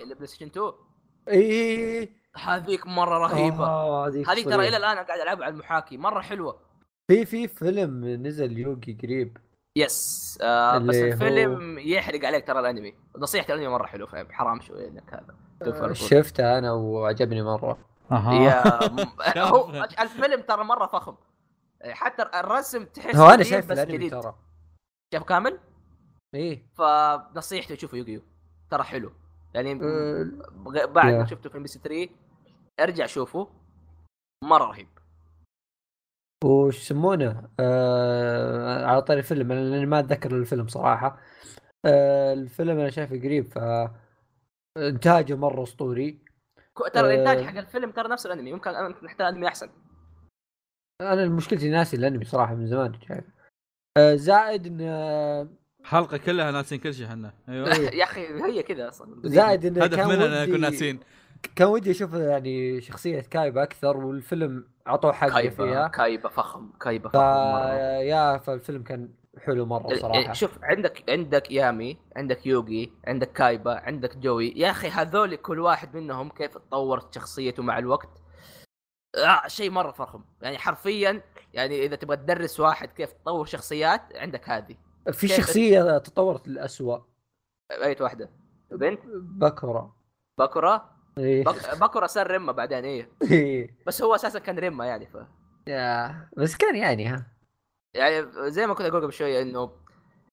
البلاي 0.02 0.26
ستيشن 0.26 0.46
2 0.46 0.72
اي 1.28 2.12
هذيك 2.36 2.86
مرة 2.86 3.18
رهيبة. 3.18 3.64
آه، 3.66 4.06
هذيك 4.08 4.28
هذيك 4.28 4.44
ترى. 4.44 4.68
إلى 4.68 4.76
الآن 4.76 4.96
قاعد 4.98 5.20
ألعبها 5.20 5.44
على 5.44 5.52
المحاكي 5.54 5.96
مرة 5.96 6.20
حلوة. 6.20 6.56
في 7.08 7.24
في 7.26 7.48
فيلم 7.48 8.04
نزل 8.26 8.58
يوغي 8.58 8.98
قريب. 9.02 9.36
yes 9.76 10.38
آه 10.42 10.78
بس 10.78 10.94
اللي 10.96 11.08
هو- 11.08 11.12
الفيلم 11.12 11.78
يحرق 11.78 12.24
عليك 12.24 12.46
ترى 12.46 12.60
الأنمي. 12.60 12.94
نصيحتي 13.18 13.52
الأنمي 13.52 13.68
مرة 13.72 13.86
حلو 13.86 14.06
فاهم؟ 14.06 14.26
حرام 14.32 14.60
شوي 14.60 14.88
إنك 14.88 15.14
هذا. 15.14 15.34
طول. 15.80 15.96
شفته 15.96 16.58
أنا 16.58 16.72
وعجبني 16.72 17.42
مرة. 17.42 17.78
أها. 18.12 18.34
يا 18.34 18.62
م- 18.92 19.38
هو. 19.54 19.84
الفيلم 20.00 20.40
ترى 20.40 20.64
مرة 20.64 20.86
فخم. 20.86 21.14
حتى 21.84 22.22
الرسم 22.22 22.84
تحس 22.84 23.16
هو 23.16 23.30
أنا 23.30 23.42
شايف 23.42 23.72
الأنمي. 23.72 24.10
ترى. 24.10 24.34
شايف 25.14 25.24
كامل؟ 25.24 25.58
إيه. 26.34 26.66
فنصيحتي 26.74 27.76
شوفوا 27.76 27.98
يوغيو 27.98 28.22
ترى 28.70 28.82
حلو. 28.82 29.12
يعني 29.54 29.72
أه، 29.72 30.86
بعد 30.86 31.14
ما. 31.14 31.26
شفته 31.26 31.50
في 31.50 31.56
ام 31.56 31.62
بي 31.62 31.68
سي 31.68 31.78
3 31.78 32.10
ارجع 32.80 33.06
شوفه 33.06 33.48
مرة 34.44 34.64
رهيب. 34.64 34.88
وش 36.44 36.76
يسمونه؟ 36.76 37.48
آه 37.60 38.86
على 38.86 39.02
طاري 39.02 39.18
الفيلم 39.20 39.52
أنا 39.52 39.60
لأني 39.60 39.86
ما 39.86 39.98
أتذكر 39.98 40.36
الفيلم 40.36 40.68
صراحة. 40.68 41.20
آه 41.86 42.32
الفيلم 42.32 42.78
أنا 42.78 42.90
شايفه 42.90 43.16
قريب 43.18 43.44
ف 43.44 43.58
إنتاجه 44.78 45.34
مرة 45.36 45.62
أسطوري. 45.62 46.24
ترى 46.92 47.14
الإنتاج 47.14 47.38
أه. 47.38 47.42
حق 47.42 47.58
الفيلم 47.58 47.90
ترى 47.90 48.08
نفس 48.08 48.26
الأنمي 48.26 48.50
يمكن 48.50 48.70
أنا 48.70 48.88
نحتاج 49.02 49.26
أنمي 49.26 49.48
أحسن. 49.48 49.70
أنا 51.02 51.28
مشكلتي 51.28 51.70
ناسي 51.70 51.96
الأنمي 51.96 52.24
صراحة 52.24 52.54
من 52.54 52.66
زمان 52.66 52.92
شايف. 53.08 53.24
آه 53.98 54.14
زائد 54.14 54.66
إن 54.66 54.78
آه، 54.80 55.48
حلقة 55.84 56.16
كلها 56.16 56.50
ناسين 56.50 56.78
كل 56.78 56.94
شيء 56.94 57.06
إحنا. 57.06 57.32
أيوه. 57.48 57.74
إيه. 57.74 57.94
يا 57.98 58.04
أخي 58.04 58.20
هي 58.20 58.62
كذا 58.62 58.88
أصلا. 58.88 59.20
زائد 59.24 59.66
انه 59.66 59.84
هدف 59.84 59.96
كان 59.96 60.08
مننا 60.08 60.42
نكون 60.42 60.54
ودي 60.54 60.62
ناسين. 60.62 61.00
كان 61.56 61.68
ودي 61.68 61.90
أشوف 61.90 62.14
يعني 62.14 62.80
شخصية 62.80 63.20
كايبا 63.20 63.62
أكثر 63.62 63.96
والفيلم 63.96 64.64
أعطوه 64.88 65.12
حقه 65.12 65.30
كايبا 65.30 65.54
فيها. 65.54 65.88
كايبا 65.88 66.28
فخم 66.28 66.72
كايبا 66.80 67.08
فخم 67.08 67.18
يا 68.02 68.38
فالفيلم 68.38 68.82
كان 68.82 69.08
حلو 69.38 69.66
مرة 69.66 69.94
صراحة. 69.94 70.32
شوف 70.32 70.58
عندك 70.62 71.10
عندك 71.10 71.50
يامي 71.50 71.96
عندك 72.16 72.46
يوغي 72.46 72.92
عندك 73.06 73.32
كايبا 73.32 73.74
عندك 73.74 74.16
جوي. 74.16 74.52
يا 74.56 74.70
أخي 74.70 74.88
هذول 74.88 75.36
كل 75.36 75.60
واحد 75.60 75.96
منهم 75.96 76.28
كيف 76.28 76.54
تطورت 76.54 77.14
شخصيته 77.14 77.62
مع 77.62 77.78
الوقت؟ 77.78 78.21
آه 79.14 79.48
شيء 79.48 79.70
مرة 79.70 79.90
فخم. 79.92 80.24
يعني 80.42 80.58
حرفيا 80.58 81.22
يعني 81.54 81.84
إذا 81.86 81.96
تبغى 81.96 82.16
تدرس 82.16 82.60
واحد 82.60 82.88
كيف 82.92 83.12
تطور 83.12 83.46
شخصيات 83.46 84.00
عندك 84.16 84.48
هذه. 84.48 84.76
في 85.12 85.28
شخصية 85.28 85.98
تطورت 85.98 86.48
للأسوأ. 86.48 86.98
أي 87.70 87.96
واحدة. 88.00 88.30
بنت؟ 88.70 89.00
باكورا. 89.14 89.96
باكورا 90.38 90.90
إيه. 91.18 91.44
باك- 91.44 91.78
باكورا 91.78 92.06
صار 92.06 92.30
ريما 92.30 92.52
بعدين 92.52 92.84
إيه. 92.84 93.10
إيه. 93.30 93.76
بس 93.86 94.02
هو 94.02 94.14
أساسا 94.14 94.38
كان 94.38 94.58
ريما 94.58 94.86
يعني 94.86 95.06
ف 95.06 95.16
يا 95.66 96.28
بس 96.36 96.56
كان 96.56 96.76
يعني 96.76 97.06
ها. 97.06 97.26
يعني 97.94 98.26
زي 98.50 98.66
ما 98.66 98.74
كنت 98.74 98.86
أقول 98.86 99.00
قبل 99.02 99.12
شوية 99.12 99.42
إنه 99.42 99.70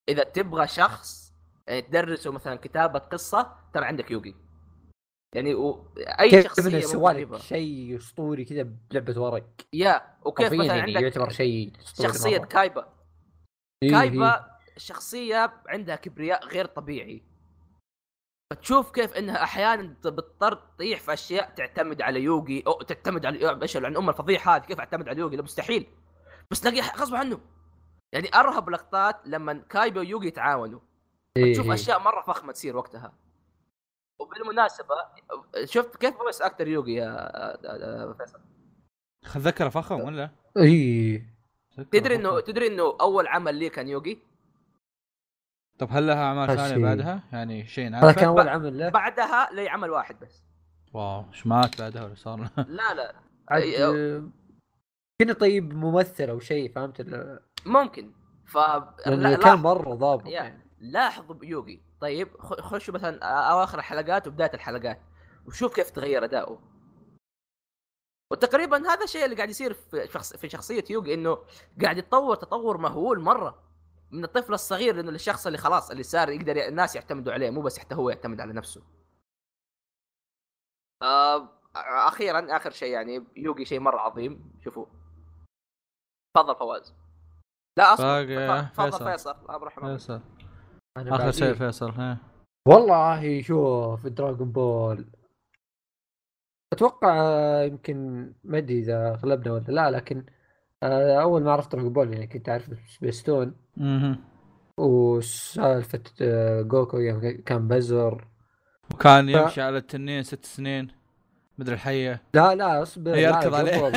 إذا 0.09 0.23
تبغى 0.23 0.67
شخص 0.67 1.33
يعني 1.67 1.81
تدرسه 1.81 2.31
مثلا 2.31 2.55
كتابة 2.55 2.99
قصة 2.99 3.55
ترى 3.73 3.85
عندك 3.85 4.11
يوغي. 4.11 4.35
يعني 5.35 5.53
و... 5.53 5.93
أي 5.97 6.29
كيف 6.29 6.45
شخصية 6.45 6.63
انه 6.63 6.75
ممكن 6.75 6.87
سوى 6.87 7.09
لك 7.09 7.15
تجيبها. 7.15 7.39
شيء 7.39 7.97
أسطوري 7.97 8.45
كذا 8.45 8.63
بلعبة 8.63 9.21
ورق؟ 9.21 9.45
يا 9.73 10.17
وكيف 10.25 10.53
مثلا 10.53 10.65
يعني 10.65 10.81
عندك 10.81 11.01
يعتبر 11.01 11.29
شيء 11.29 11.73
شخصية 12.03 12.39
مرة. 12.39 12.45
كايبا. 12.45 12.93
إيه، 13.83 13.91
كايبا 13.91 14.45
شخصية 14.77 15.53
عندها 15.67 15.95
كبرياء 15.95 16.47
غير 16.47 16.65
طبيعي. 16.65 17.23
فتشوف 18.53 18.91
كيف 18.91 19.13
إنها 19.13 19.43
أحيانا 19.43 19.83
بتضطر 19.83 20.53
تطيح 20.53 20.99
في 20.99 21.13
أشياء 21.13 21.49
تعتمد 21.49 22.01
على 22.01 22.21
يوغي 22.21 22.63
أو 22.67 22.81
تعتمد 22.81 23.25
على 23.25 23.61
إيش 23.61 23.77
عن 23.77 23.97
ام 23.97 24.09
الفضيحة 24.09 24.55
هذه 24.55 24.61
كيف 24.61 24.79
أعتمد 24.79 25.09
على 25.09 25.19
يوغي؟ 25.19 25.35
لا 25.35 25.43
مستحيل. 25.43 25.87
بس 26.51 26.61
تلاقي 26.61 26.81
غصب 26.81 27.15
عنه. 27.15 27.39
يعني 28.13 28.35
أرهب 28.35 28.69
لقطات 28.69 29.15
لما 29.25 29.53
كايبا 29.53 29.99
ويوغي 29.99 30.27
يتعاونوا. 30.27 30.79
إيه، 31.37 31.53
تشوف 31.53 31.65
إيه. 31.65 31.73
أشياء 31.73 31.99
مرة 31.99 32.21
فخمة 32.21 32.51
تصير 32.51 32.77
وقتها. 32.77 33.13
وبالمناسبة 34.19 34.95
شفت 35.63 35.97
كيف 35.97 36.17
voice 36.17 36.41
actor 36.41 36.67
يوغي 36.67 36.93
يا 36.93 38.13
فيصل 38.13 38.39
اتذكره 39.25 39.69
فخم 39.69 40.01
ولا؟ 40.01 40.29
إي 40.57 41.23
تدري 41.91 42.15
انه. 42.15 42.39
تدري 42.39 42.67
إنه 42.67 42.97
أول 43.01 43.27
عمل 43.27 43.55
لي 43.55 43.69
كان 43.69 43.87
يوغي 43.87 44.19
طب 45.79 45.87
هل 45.91 46.07
لها 46.07 46.23
أعمال. 46.23 46.57
ثانية 46.57 46.85
بعدها؟ 46.85 47.23
يعني 47.31 47.65
شيء 47.67 47.95
هذا؟ 47.95 48.11
كان 48.11 48.25
أول 48.25 48.49
عمل 48.49 48.79
له 48.79 48.89
بعدها 48.89 49.49
لي 49.51 49.69
عمل 49.69 49.89
واحد 49.89 50.19
بس 50.19 50.43
wow 50.93 51.25
إيش 51.29 51.47
مات 51.47 51.81
بعدها 51.81 52.05
ولا 52.05 52.15
صار؟ 52.15 52.49
لا 52.57 52.93
لا 52.93 53.15
آه، 53.51 54.23
كنا 55.21 55.33
طيب 55.33 55.73
ممثل 55.73 56.29
أو 56.29 56.39
شيء 56.39 56.71
فهمت 56.71 57.01
ممكن 57.65 58.11
ف 58.45 58.57
كان 59.43 59.59
مرة 59.59 59.95
ضابط. 59.95 60.27
يعني 60.27 60.63
لاحظوا 60.79 61.35
بيوغي 61.35 61.81
طيب 62.01 62.37
خشوا 62.41 62.93
مثلا 62.93 63.25
أواخر 63.51 63.79
الحلقات 63.79 64.27
وبداية 64.27 64.53
الحلقات 64.53 65.01
وشوف 65.45 65.75
كيف 65.75 65.89
تغير 65.89 66.23
أداؤه. 66.23 66.61
وتقريبا 68.31 68.77
هذا 68.77 69.03
الشيء 69.03 69.25
اللي 69.25 69.35
قاعد 69.35 69.49
يصير 69.49 69.73
في 69.73 70.07
شخص 70.07 70.35
في 70.35 70.49
شخصية 70.49 70.83
يوغي 70.89 71.13
إنه 71.13 71.45
قاعد 71.83 71.97
يتطور 71.97 72.35
تطور 72.35 72.77
مهول 72.77 73.19
مرة. 73.19 73.63
من 74.11 74.23
الطفل 74.23 74.53
الصغير 74.53 74.95
لأنه 74.95 75.11
للشخص 75.11 75.45
اللي 75.45 75.57
خلاص 75.57 75.91
اللي 75.91 76.03
صار 76.03 76.29
يقدر 76.29 76.67
الناس 76.67 76.95
يعتمدوا 76.95 77.33
عليه 77.33 77.49
مو 77.49 77.61
بس 77.61 77.79
حتى 77.79 77.95
هو 77.95 78.09
يعتمد 78.09 78.41
على 78.41 78.53
نفسه. 78.53 78.83
آه 81.01 81.49
أخيرا 82.07 82.57
آخر 82.57 82.71
شيء 82.71 82.93
يعني 82.93 83.27
يوغي 83.35 83.65
شيء 83.65 83.79
مرة 83.79 83.99
عظيم. 83.99 84.59
شوفوا. 84.63 84.85
تفضل 86.35 86.55
فواز. 86.55 86.93
لا 87.77 87.93
أصبر. 87.93 88.63
تفضل 88.63 89.11
فيصل. 89.11 89.31
الله 89.31 89.61
يرحمه. 89.61 89.97
فيصل. 89.97 90.21
آخر 90.97 91.31
شيء. 91.31 91.53
فيصل 91.53 91.89
ها. 91.91 92.17
والله 92.67 93.41
شوف 93.41 94.07
دراغون 94.07 94.51
بول 94.51 95.05
أتوقع 96.73 97.13
يمكن 97.63 98.29
ما 98.43 98.57
أدري 98.57 98.79
إذا 98.79 99.11
غلبنا 99.23 99.53
ولا 99.53 99.63
لا 99.67 99.91
لكن 99.91 100.25
آه، 100.83 101.21
أول 101.21 101.43
ما 101.43 101.51
عرفت 101.51 101.71
دراغون 101.71 101.93
بول 101.93 102.13
يعني 102.13 102.27
كنت 102.27 102.49
أعرف 102.49 102.69
سبيستون. 102.87 103.55
وسالفة 104.77 106.01
آه، 106.21 106.61
جوكو 106.61 106.97
يوم 106.97 107.41
كان 107.45 107.67
بزر. 107.67 108.27
وكان 108.93 109.25
ف- 109.27 109.29
يمشي 109.41 109.61
على 109.61 109.77
التنين 109.77 110.23
ست 110.23 110.45
سنين. 110.45 110.87
مدري 111.57 111.75
الحية. 111.75 112.21
لا 112.33 112.55
لا 112.55 112.81
أصبر 112.81 113.11
لا 113.11 113.17
يركض 113.17 113.53
عليه. 113.53 113.89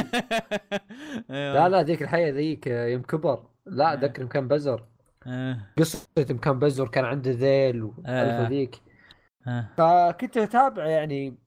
لا 1.29 1.69
لا 1.69 1.83
ذيك 1.83 2.03
الحية 2.03 2.31
ذيك 2.33 2.69
آه، 2.69 2.87
يوم 2.87 3.03
كبر. 3.03 3.43
لا 3.67 3.93
إيه. 3.93 3.99
ذكر 3.99 4.25
كان 4.27 4.49
بزر. 4.49 4.85
آه، 5.27 5.73
قصة 5.79 6.23
كان 6.43 6.59
بزر 6.59 6.89
كان 6.89 7.05
عنده 7.05 7.31
ذيل 7.31 7.83
والسالفه 7.83 8.47
آه. 8.47 8.49
ذيك 8.49 8.77
آه. 9.47 9.69
فكنت 9.79 10.37
أتابع 10.37 10.87
يعني 10.87 11.39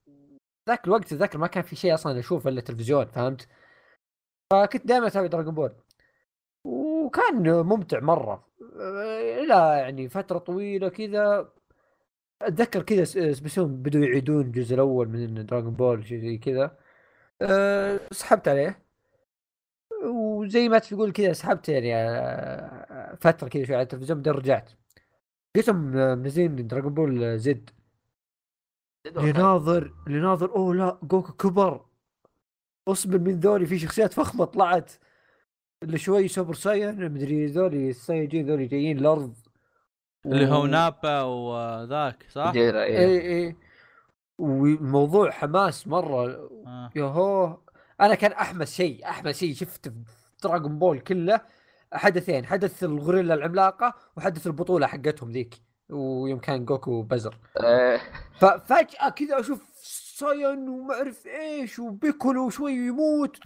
ذاك 0.70 0.86
الوقت 0.86 1.14
اتذكر 1.14 1.38
ما 1.38 1.48
كان 1.48 1.64
في 1.64 1.76
شيء 1.76 1.94
أصلا 1.94 2.20
أشوفه 2.20 2.50
إلا 2.50 2.62
تلفزيون 2.62 3.06
فهمت؟ 3.06 3.48
فكنت 4.52 4.88
دائما 4.88 5.08
أتابع 5.08 5.28
دراجون 5.28 5.54
بول 5.56 5.76
وكان 6.66 7.66
ممتع 7.66 8.00
مرة. 8.00 8.48
إلى 9.44 9.80
يعني 9.80 10.10
فترة 10.10 10.38
طويلة 10.38 10.90
كذا. 10.90 11.50
أتذكر 12.42 12.82
كذا 12.82 13.04
سبيستون 13.34 13.82
بدوا 13.82 14.06
يعيدون 14.06 14.42
الجزء 14.46 14.76
الأول 14.76 15.10
من 15.10 15.46
دراجون 15.46 15.74
بول 15.74 16.08
شيء 16.08 16.20
زي 16.20 16.38
كذا. 16.38 16.78
أه، 17.42 18.00
سحبت 18.12 18.48
عليه. 18.48 18.85
وزي 20.46 20.70
ما 20.70 20.80
تقول 20.80 21.12
كذا 21.12 21.34
سحبت 21.34 21.70
يعني 21.70 21.96
آه، 21.96 23.18
فترة 23.22 23.48
كذا 23.48 23.66
شوي 23.66 23.76
على 23.76 23.84
التلفزيون 23.84 24.18
بعدين 24.22 24.34
رجعت. 24.34 24.72
لقيتهم 25.56 25.98
آه، 25.98 26.16
منزلين 26.16 26.68
دراجون 26.68 26.94
بول 26.94 27.40
زد 27.40 27.70
لناظر 29.16 29.94
لناظر 30.08 30.56
أوه 30.56 30.76
لا 30.76 30.98
جوكو 31.04 31.34
كبر. 31.34 31.86
أصبر 32.88 33.20
من 33.20 33.40
ذولي 33.40 33.66
في 33.66 33.80
شخصيات 33.80 34.14
فخمة 34.14 34.46
طلعت. 34.46 34.92
اللي 35.84 35.98
شوي 35.98 36.28
سوبر 36.28 36.54
سايان 36.54 37.12
مدري 37.12 37.46
ذولي 37.46 37.90
السايجين 37.90 38.46
ذولي 38.46 38.66
جايين 38.66 38.98
الأرض 38.98 39.34
اللي 40.26 40.48
هو 40.48 40.64
و- 40.64 40.66
نابا 40.66 41.22
وذاك 41.22 42.26
صح؟ 42.30 42.52
إيه. 42.56 42.84
اي 42.84 43.20
اي 43.48 43.56
والموضوع 44.38 45.32
حماس 45.32 45.88
مرة. 45.88 46.50
آه. 46.68 46.90
ياهو. 46.96 47.58
أنا 48.02 48.16
كان 48.16 48.32
أحمس 48.32 48.74
شيء 48.76 49.06
أحمس 49.10 49.38
شيء 49.40 49.54
شفت 49.54 49.94
دراغون 50.44 50.80
بول 50.80 51.00
كله 51.00 51.42
حدثين 51.94 52.46
حدث 52.46 52.84
الغوريلا 52.84 53.34
العملاقة 53.34 53.94
وحدث 54.18 54.48
البطولة 54.48 54.88
حقتهم 54.88 55.32
ذيك 55.32 55.62
ويوم 55.90 56.40
كان 56.40 56.66
جوكو 56.66 57.02
بزر. 57.02 57.40
إيه. 57.64 58.02
ففجأة 58.40 59.10
كذا 59.10 59.40
أشوف 59.40 59.64
سايان 60.18 60.70
وما 60.70 60.94
أعرف 60.94 61.28
إيش 61.28 61.80
وبيكولو 61.80 62.50
شوي 62.50 62.74
يموت. 62.74 63.38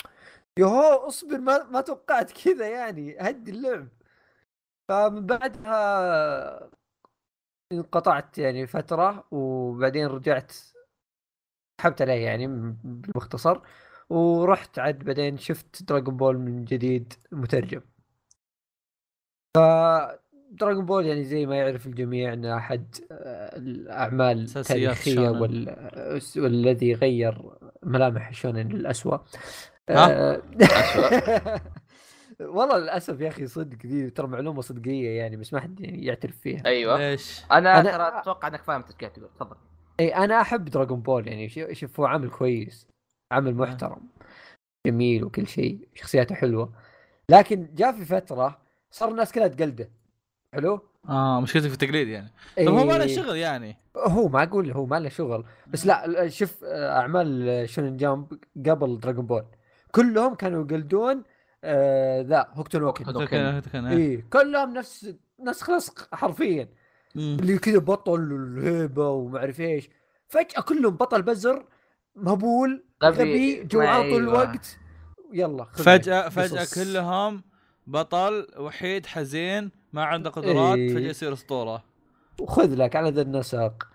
ياهو 0.57 1.07
اصبر 1.07 1.37
ما 1.37 1.63
ما 1.63 1.81
توقعت 1.81 2.31
كذا 2.31 2.67
يعني 2.67 3.17
هدي 3.19 3.51
اللعب. 3.51 3.87
فمن 4.89 5.25
بعدها 5.25 6.69
انقطعت 7.71 8.37
يعني 8.37 8.67
فترة 8.67 9.27
وبعدين 9.31 10.07
رجعت 10.07 10.51
سحبت 11.81 12.01
عليه 12.01 12.25
يعني 12.25 12.47
بالمختصر. 12.83 13.61
ورحت 14.09 14.79
عاد 14.79 15.03
بعدين 15.03 15.37
شفت 15.37 15.83
دراغون 15.83 16.17
بول 16.17 16.37
من 16.37 16.65
جديد 16.65 17.13
مترجم 17.31 17.81
ف 19.57 19.59
دراغون 20.51 20.85
بول 20.85 21.05
يعني 21.05 21.23
زي 21.23 21.45
ما 21.45 21.55
يعرف 21.57 21.87
الجميع 21.87 22.33
انه 22.33 22.57
أحد 22.57 22.95
آه، 23.11 23.57
الأعمال 23.57 24.47
التاريخية. 24.55 25.29
وال... 25.29 25.69
آه، 25.69 26.19
والذي 26.37 26.93
غير 26.93 27.41
ملامح 27.83 28.27
الشونن 28.27 28.67
للاسوء؟ 28.67 29.19
آه، 29.89 30.41
والله 32.39 32.77
للأسف 32.77 33.21
يا 33.21 33.27
أخي 33.27 33.47
صدق 33.47 33.85
ذي 33.85 34.09
ترى 34.09 34.27
معلومة 34.27 34.61
صدقية 34.61 35.09
يعني 35.09 35.37
بس 35.37 35.53
ما 35.53 35.59
حد 35.59 35.79
يعني 35.79 36.05
يعترف 36.05 36.37
فيها 36.37 36.65
أيوه 36.65 36.97
ليش؟ 36.97 37.41
أنا 37.51 37.81
أنا- 37.83 37.85
ترى 37.85 38.19
أتوقع 38.19 38.47
إنك 38.47 38.63
فاهم 38.63 38.83
إيش 38.83 38.95
قاعد 38.95 39.13
تقول 39.13 39.29
تفضل 39.35 39.55
إي 39.99 40.15
أنا 40.15 40.41
أحب 40.41 40.65
دراغون 40.65 41.01
بول 41.01 41.27
يعني 41.27 41.49
شو- 41.49 41.73
شوف 41.73 41.99
هو 41.99 42.05
عمل 42.05 42.29
كويس 42.29 42.87
عمل 43.31 43.55
محترم 43.55 44.01
جميل 44.87 45.23
وكل 45.23 45.47
شيء 45.47 45.87
شخصياته 45.95 46.35
حلوة. 46.35 46.73
لكن 47.29 47.67
جاء 47.75 47.91
في 47.91 48.05
فترة 48.05 48.61
صار 48.91 49.11
الناس 49.11 49.31
كلها 49.31 49.47
تقلده. 49.47 49.89
حلو؟ 50.53 50.81
آه 51.09 51.41
مشكلتك 51.41 51.67
في 51.67 51.73
التقليد 51.73 52.07
يعني. 52.07 52.31
طب 52.57 52.67
هو 52.67 52.85
ما 52.85 52.93
له 52.93 53.03
إيه، 53.03 53.15
شغل 53.15 53.37
يعني. 53.37 53.77
هو 53.97 54.27
ما 54.27 54.43
أقول 54.43 54.71
هو 54.71 54.85
ما 54.85 54.99
له 54.99 55.09
شغل 55.09 55.45
بس 55.67 55.85
لا 55.85 56.27
شوف 56.29 56.63
آه، 56.63 56.99
أعمال 56.99 57.69
شونن 57.69 57.97
جامب 57.97 58.39
قبل 58.67 58.99
دراغون 58.99 59.25
بول 59.25 59.45
كلهم 59.91 60.35
كانوا 60.35 60.65
يقلدون 60.65 61.23
آه 61.63 62.21
ذا 62.21 62.47
هوكوتو 62.53 62.76
نو 62.76 62.83
كن 62.83 63.05
اي 63.75 64.17
كلهم 64.17 64.73
نفس 64.73 65.15
نفس 65.39 65.61
خلص 65.61 65.95
حرفيا. 66.13 66.69
اللي 67.15 67.57
كذا 67.57 67.77
بطل 67.77 68.33
والهيبه 68.33 69.09
وما 69.09 69.39
أعرف 69.39 69.59
إيش. 69.61 69.89
فجأة 70.27 70.61
كلهم 70.61 70.95
بطل 70.95 71.21
بزر 71.21 71.65
مهبول 72.23 72.83
غبي. 73.03 73.17
غبي 73.21 73.63
جوعان 73.63 74.01
طول 74.01 74.09
أيوة. 74.11 74.17
الوقت 74.43 74.77
يلا 75.33 75.63
خذ 75.63 75.83
فجأة 75.83 76.29
فجأة 76.29 76.59
قصص. 76.61 76.75
كلهم 76.83 77.43
بطل 77.87 78.47
وحيد 78.57 79.05
حزين 79.05 79.71
ما 79.93 80.03
عنده 80.03 80.29
قدرات 80.29 80.77
إيه. 80.77 80.93
فجأة 80.93 81.09
يصير 81.09 81.33
أسطورة 81.33 81.83
وخذ 82.39 82.75
لك 82.75 82.95
على 82.95 83.09
ذا 83.09 83.21
النسق 83.21 83.87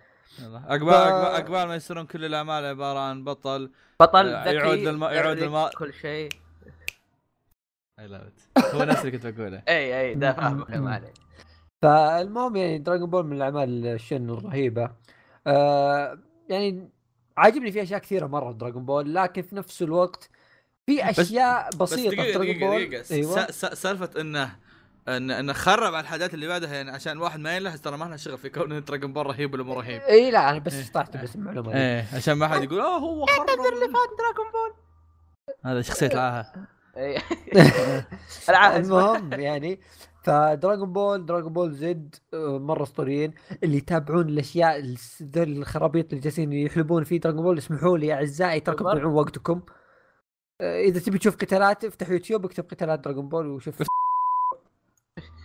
يلا 0.42 0.58
عقبال 0.58 0.90
ف- 0.92 0.94
عقبال 0.96 1.34
عقبال 1.34 1.68
ما 1.68 1.74
يصيرون 1.74 2.06
كل 2.06 2.24
الأعمال 2.24 2.64
عبارة 2.64 2.98
عن 2.98 3.24
بطل 3.24 3.70
بطل 4.00 4.28
آه، 4.28 4.44
ذكي 4.44 4.54
يعود 4.56 4.78
للم- 4.78 5.02
يعود 5.04 5.36
للم- 5.38 5.68
كل 5.78 5.92
شيء 5.94 6.28
اي 8.00 8.06
لاف 8.08 8.48
هو 8.74 8.82
نفس 8.82 9.00
اللي 9.00 9.10
كنت 9.10 9.26
بقوله 9.26 9.62
اي 9.68 10.00
اي 10.00 10.14
ده 10.14 10.32
فاهمك 10.32 10.70
ما 10.70 10.94
عليك 10.94 11.12
فالمهم 11.82 12.56
يعني 12.56 12.78
دراجون 12.78 13.10
بول 13.10 13.26
من 13.26 13.36
الأعمال 13.36 13.86
الشونن 13.86 14.30
الرهيبة 14.30 14.90
آه 15.46 16.18
يعني 16.48 16.88
عاجبني 17.36 17.72
في 17.72 17.82
أشياء 17.82 18.00
كثيرة 18.00 18.26
مرة 18.26 18.52
في 18.52 18.58
دراجون 18.58 18.84
بول 18.84 19.14
لكن 19.14 19.42
في 19.42 19.56
نفس 19.56 19.82
الوقت 19.82 20.30
في 20.86 21.10
اشياء 21.10 21.68
بس 21.68 21.76
بسيطة 21.92 22.16
دراجون 22.16 22.58
دقيقة 22.58 22.70
بول 22.70 23.04
أيوه. 23.10 23.50
س- 23.50 23.64
سالفة 23.66 24.20
إنه 24.20 24.56
ان 25.08 25.30
إنه 25.30 25.52
خرب 25.52 25.94
على 25.94 26.00
الحاجات 26.00 26.34
اللي 26.34 26.46
بعدها 26.46 26.74
يعني 26.74 26.90
عشان 26.90 27.12
الواحد 27.12 27.40
ما 27.40 27.56
ينلهز 27.56 27.80
ترى 27.80 27.96
ما 27.96 28.04
لنا 28.04 28.16
شغل 28.16 28.38
في 28.38 28.48
كون 28.48 28.84
دراجون 28.84 29.12
بول 29.12 29.26
رهيب 29.26 29.54
ولا 29.54 29.62
مو 29.64 29.74
رهيب. 29.74 30.00
اي 30.02 30.30
لا 30.30 30.50
أنا 30.50 30.58
بس 30.58 30.74
إيه. 30.74 30.92
طلعت 30.92 31.16
بس 31.16 31.34
المعلومة 31.36 31.72
دي. 31.72 31.78
إيه 31.78 32.06
عشان 32.14 32.34
ما 32.34 32.48
حد 32.48 32.62
يقول 32.64 32.80
آه 32.80 32.98
هو 32.98 33.26
خرب 33.26 33.48
اللي 33.48 33.86
فات 33.86 34.08
دراجون 34.18 34.52
بول 34.52 34.74
هذا 35.64 35.82
شخصية 35.82 36.06
العاهة 36.06 36.52
المهم 38.76 39.32
يعني 39.32 39.80
ف 40.24 40.35
دراغون 40.35 40.92
بول 40.92 41.26
دراغون 41.26 41.52
بول 41.52 41.72
زد 41.74 42.14
آه، 42.34 42.58
مرة 42.58 42.82
أسطوريين. 42.82 43.34
اللي 43.62 43.76
يتابعون 43.76 44.28
الأشياء 44.28 44.94
ذول 45.22 45.56
الخرابيط 45.58 46.08
اللي 46.12 46.20
جالسين 46.20 46.52
يحلبون 46.52 47.04
في 47.04 47.18
دراغون 47.18 47.42
بول 47.42 47.58
اسمحوا 47.58 47.98
لي 47.98 48.06
يا 48.06 48.14
أعزائي 48.14 48.60
بالضبط. 48.60 48.78
تضيعون 48.92 49.12
وقتكم. 49.14 49.62
آه، 50.60 50.80
إذا 50.80 51.00
تبي 51.00 51.18
تشوف 51.18 51.36
قتالات 51.36 51.84
افتح 51.84 52.08
يوتيوب 52.10 52.44
اكتب 52.44 52.64
قتالات 52.70 53.00
دراغون 53.00 53.28
بول 53.28 53.46
وشوف. 53.46 53.82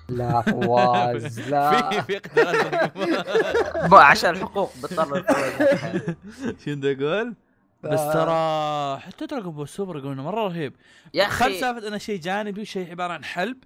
لا 0.10 0.42
فواز 0.42 1.40
في 1.42 1.50
لا. 1.52 2.02
في 2.02 2.18
قتالات 2.18 2.94
Ball. 2.94 3.92
ما 3.92 4.00
عشان 4.00 4.30
الحقوق 4.30 4.72
بضطر 4.84 5.22
بدي 6.68 6.94
أقول؟ 7.06 7.36
بس 7.84 8.00
ترى 8.14 9.00
حتى 9.00 9.26
دراجون 9.26 9.54
بول 9.54 9.68
سوبر 9.68 9.98
يقولون 9.98 10.20
مرة 10.20 10.48
رهيب. 10.48 10.74
يا 11.14 11.26
خل 11.28 11.46
أخي 11.46 11.60
سالفة 11.60 11.88
إنه 11.88 11.98
شيء 11.98 12.20
جانبي 12.20 12.62
وشيء 12.62 12.90
عبارة 12.92 13.14
عن 13.14 13.24
حلب. 13.24 13.58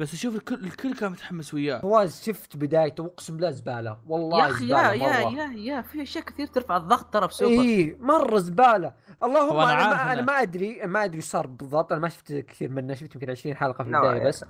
بس 0.00 0.14
أشوف 0.14 0.34
الكل 0.36 0.54
الكل 0.64 0.94
كان 0.94 1.12
متحمس 1.12 1.54
وياه. 1.54 1.78
فواز 1.78 2.22
شفت 2.22 2.56
بدايته 2.56 3.04
أقسم 3.06 3.34
بالله 3.36 3.50
زبالة. 3.50 4.00
والله 4.06 4.38
يا 4.46 4.50
أخي 4.50 4.68
يا 4.68 4.92
يا. 4.92 5.18
يا 5.30 5.52
يا 5.56 5.82
في 5.82 6.02
أشياء 6.02 6.24
كثير 6.24 6.46
ترفع 6.46 6.76
الضغط 6.76 7.12
ترى 7.12 7.26
بسوبر. 7.26 7.62
إي 7.62 7.96
مرة 8.00 8.38
زبالة. 8.38 8.94
اللهم 9.22 9.56
أنا, 9.56 10.14
ما, 10.14 10.14
إنه- 10.14 10.24
ما 10.26 10.42
أدري 10.42 10.86
ما 10.86 11.04
أدري 11.04 11.16
إيش 11.16 11.24
صار 11.24 11.46
بالضبط. 11.46 11.92
أنا 11.92 12.00
ما 12.00 12.08
شفت 12.08 12.32
كثير 12.32 12.70
منه 12.70 12.94
شفت 12.94 13.14
يمكن 13.14 13.30
20 13.30 13.56
حلقة 13.56 13.84
في. 13.84 13.90
البداية 13.90 14.28
بس. 14.28 14.44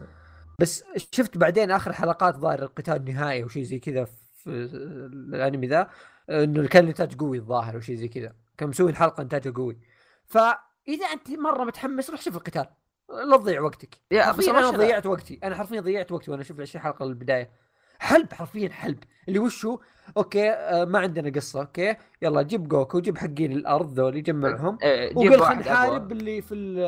بس 0.61 0.85
شفت 1.13 1.39
بعدين 1.39 1.71
آخر 1.71 1.93
حلقات 1.93 2.37
ظاهر 2.37 2.63
القتال 2.63 2.97
النهائي 2.97 3.43
أو 3.43 3.49
شيء 3.49 3.63
زي 3.63 3.79
كذا 3.79 4.05
في 4.05 4.51
الأنمي 4.51 5.67
ذا 5.67 5.91
إنه 6.31 6.69
كان 6.69 6.85
الانتاج 6.85 7.15
قوي 7.15 7.39
الظاهر 7.39 7.75
أو 7.75 7.81
شيء 7.81 7.97
زي 7.97 8.09
كذا. 8.09 8.33
كان 8.59 8.69
مسوي 8.69 8.91
الحلقة 8.91 9.21
انتاجها 9.23 9.53
قوي. 9.53 9.79
فإذا 10.27 11.07
أنت 11.13 11.31
مرة 11.31 11.65
متحمس 11.65 12.11
روح 12.11 12.21
شوف 12.23 12.37
القتال. 12.37 12.67
لا 13.09 13.37
تضيع 13.37 13.61
وقتك. 13.61 13.95
يا 14.11 14.33
بس 14.33 14.49
أنا 14.49 14.71
ضيعت 14.71 15.07
وقتي. 15.07 15.39
أنا 15.45 15.57
حرفيا 15.57 15.81
ضيعت 15.81 16.13
وقتي 16.13 16.31
وأنا 16.31 16.43
أشوف 16.43 16.61
20 16.61 16.83
حلقة 16.83 17.05
البدايه 17.05 17.51
حلب 17.99 18.33
حرفيا 18.33 18.69
حلب. 18.69 18.99
اللي 19.29 19.39
وشو 19.39 19.79
أوكي 20.17 20.51
آه 20.51 20.85
ما 20.85 20.99
عندنا 20.99 21.31
قصة. 21.31 21.61
أوكي 21.61 21.97
يلا 22.23 22.43
جيب 22.43 22.69
جوكو 22.69 23.01
جيب 23.01 23.19
حقين 23.19 23.53
الأرض 23.53 23.93
ذولي 23.93 24.21
جمعهم 24.21 24.79
إيه، 24.83 25.17
وقل 25.17 25.41
خلينا 25.41 25.61
نحارب. 25.61 26.13
اللي 26.13 26.43
في 26.43 26.55
ال- 26.55 26.79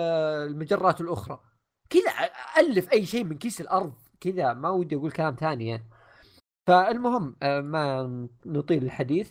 المجرات 0.51 1.01
الأخرى. 1.01 1.41
كذا 1.91 2.13
ألف 2.59 2.93
أي 2.93 3.07
شيء 3.07 3.25
من 3.25 3.39
كيس 3.39 3.61
الأرض. 3.61 3.93
كذا 4.21 4.53
ما 4.53 4.69
ودي 4.71 4.97
أقول 4.97 5.11
كلام 5.11 5.35
ثاني 5.35 5.69
يعني. 5.69 5.85
فالمهم 6.67 7.37
آه، 7.43 7.61
ما 7.61 8.03
نطيل 8.47 8.83
الحديث. 8.83 9.31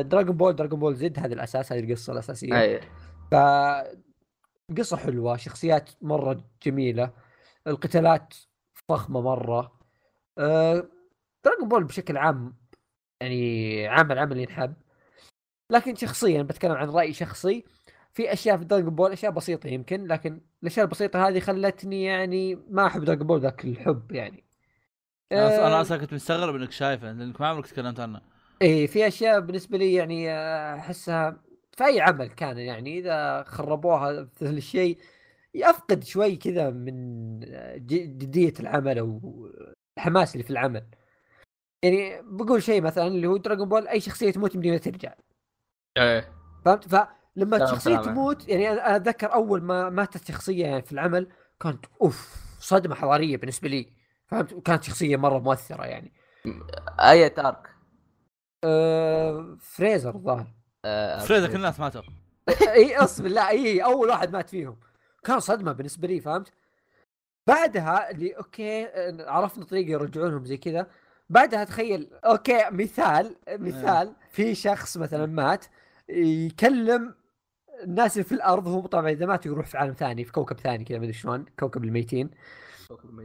دراغون 0.00 0.36
بول 0.36 0.56
دراغون 0.56 0.80
بول 0.80 0.94
زد 0.94 1.18
هذا 1.18 1.34
الأساس 1.34 1.72
هذه 1.72 1.80
القصة 1.80 2.12
الأساسية. 2.12 2.60
اي 2.60 2.80
ف 3.30 3.34
قصة 4.76 4.96
حلوة 4.96 5.36
شخصيات 5.36 5.90
مرة 6.02 6.44
جميلة 6.62 7.12
القتالات 7.66 8.34
فخمة 8.74 9.20
مرة 9.20 9.78
أه... 10.38 10.88
دراغون 11.44 11.68
بول 11.68 11.84
بشكل 11.84 12.16
عام 12.16 12.56
يعني 13.20 13.86
عمل 13.88 14.18
عمل 14.18 14.38
ينحب 14.38 14.74
لكن 15.70 15.94
شخصيا 15.94 16.42
بتكلم 16.42 16.72
عن 16.72 16.90
رأي 16.90 17.12
شخصي 17.12 17.64
في 18.12 18.32
أشياء 18.32 18.56
في 18.56 18.64
دراغون 18.64 18.94
بول 18.94 19.12
أشياء 19.12 19.32
بسيطة 19.32 19.68
يمكن 19.68 20.06
لكن 20.06 20.40
الأشياء 20.62 20.84
البسيطة 20.84 21.28
هذه 21.28 21.40
خلتني 21.40 22.04
يعني 22.04 22.58
ما 22.70 22.86
أحب 22.86 23.04
دراغون 23.04 23.26
بول 23.26 23.40
ذاك 23.40 23.64
الحب 23.64 24.12
يعني. 24.12 24.44
أنا 25.32 25.66
أنا 25.66 25.78
آه، 25.78 25.80
أصلا 25.80 25.98
كنت 25.98 26.14
مستغرب 26.14 26.54
إنك 26.54 26.72
شايفه 26.72 27.12
لأنك 27.12 27.40
ما 27.40 27.46
عمرك 27.46 27.66
تكلمت 27.66 28.00
عنه. 28.00 28.20
إيه 28.62 28.86
في 28.86 29.06
أشياء 29.06 29.40
بالنسبة 29.40 29.78
لي 29.78 29.94
يعني 29.94 30.30
آه، 30.30 30.74
أحسها 30.76 31.36
في 31.78 31.84
اي 31.84 32.00
عمل 32.00 32.26
كان 32.28 32.58
يعني 32.58 32.98
إذا 32.98 33.42
خربوها 33.42 34.24
في 34.24 34.42
الشيء 34.42 34.98
يفقد 35.54 36.04
شوي 36.04 36.36
كذا 36.36 36.70
من 36.70 37.40
آه، 37.44 37.76
جدية 37.76 38.52
العمل 38.60 38.98
أو 38.98 39.20
الحماس 39.98 40.32
اللي 40.32 40.44
في 40.44 40.50
العمل. 40.50 40.86
يعني 41.82 42.22
بقول 42.22 42.62
شيء 42.62 42.82
مثلا 42.82 43.06
اللي 43.06 43.26
هو 43.26 43.36
دراغون 43.36 43.68
بول 43.68 43.88
أي 43.88 44.00
شخصية 44.00 44.30
تموت 44.30 44.54
يمديها 44.54 44.78
ترجع. 44.78 45.14
إيه. 45.98 46.32
فهمت؟ 46.64 46.88
فلما 46.88 47.66
شخصية. 47.66 47.96
تموت 47.96 48.48
يعني 48.48 48.70
أنا 48.70 48.96
أتذكر 48.96 49.32
أول 49.32 49.62
ما 49.62 49.90
ماتت 49.90 50.28
شخصية 50.28 50.66
يعني 50.66 50.82
في 50.82 50.92
العمل 50.92 51.28
كانت 51.60 51.86
أوف 52.02 52.46
صدمة 52.60 52.94
حضاريه 52.94 53.36
بالنسبة 53.36 53.68
لي. 53.68 53.92
فهمت؟ 54.26 54.52
وكانت 54.52 54.84
شخصية 54.84 55.16
مرة 55.16 55.38
مؤثرة 55.38 55.84
يعني. 55.84 56.12
أي 57.00 57.28
تارك 57.28 57.68
أه 58.64 59.56
فريزر 59.60 60.14
الظاهر. 60.14 60.57
آه، 60.88 61.18
فريزا 61.18 61.48
كل 61.48 61.56
الناس 61.56 61.80
ماتوا. 61.80 62.02
إي 62.74 62.98
اقسم 62.98 63.22
بالله 63.22 63.48
إي 63.48 63.84
أول 63.84 64.08
واحد 64.08 64.32
مات 64.32 64.50
فيهم. 64.50 64.76
كان 65.24 65.40
صدمة 65.40 65.72
بالنسبة 65.72 66.08
لي 66.08 66.20
فهمت؟ 66.20 66.52
بعدها 67.46 68.10
اللي 68.10 68.36
أوكي 68.36 68.86
آه، 68.86 69.30
عرفنا 69.30 69.64
طريقة 69.64 69.90
يرجعونهم 69.90 70.44
زي 70.44 70.56
كذا. 70.56 70.86
بعدها 71.30 71.64
تخيل 71.64 72.10
أوكي 72.24 72.64
مثال 72.70 73.36
مثال 73.48 74.12
في 74.30 74.54
شخص 74.54 74.96
مثلا 74.96 75.26
مات 75.26 75.64
يكلم 76.08 77.14
الناس 77.84 78.12
اللي 78.12 78.24
في 78.24 78.32
الأرض 78.32 78.68
هو 78.68 78.86
طبعا 78.86 79.10
إذا 79.10 79.26
مات 79.26 79.46
يروح 79.46 79.66
في 79.66 79.78
عالم 79.78 79.92
ثاني 79.92 80.24
في 80.24 80.32
كوكب 80.32 80.60
ثاني 80.60 80.84
كذا 80.84 80.98
ما 80.98 81.04
أدري 81.04 81.12
شلون 81.12 81.44
كوكب 81.60 81.84
الميتين. 81.84 82.30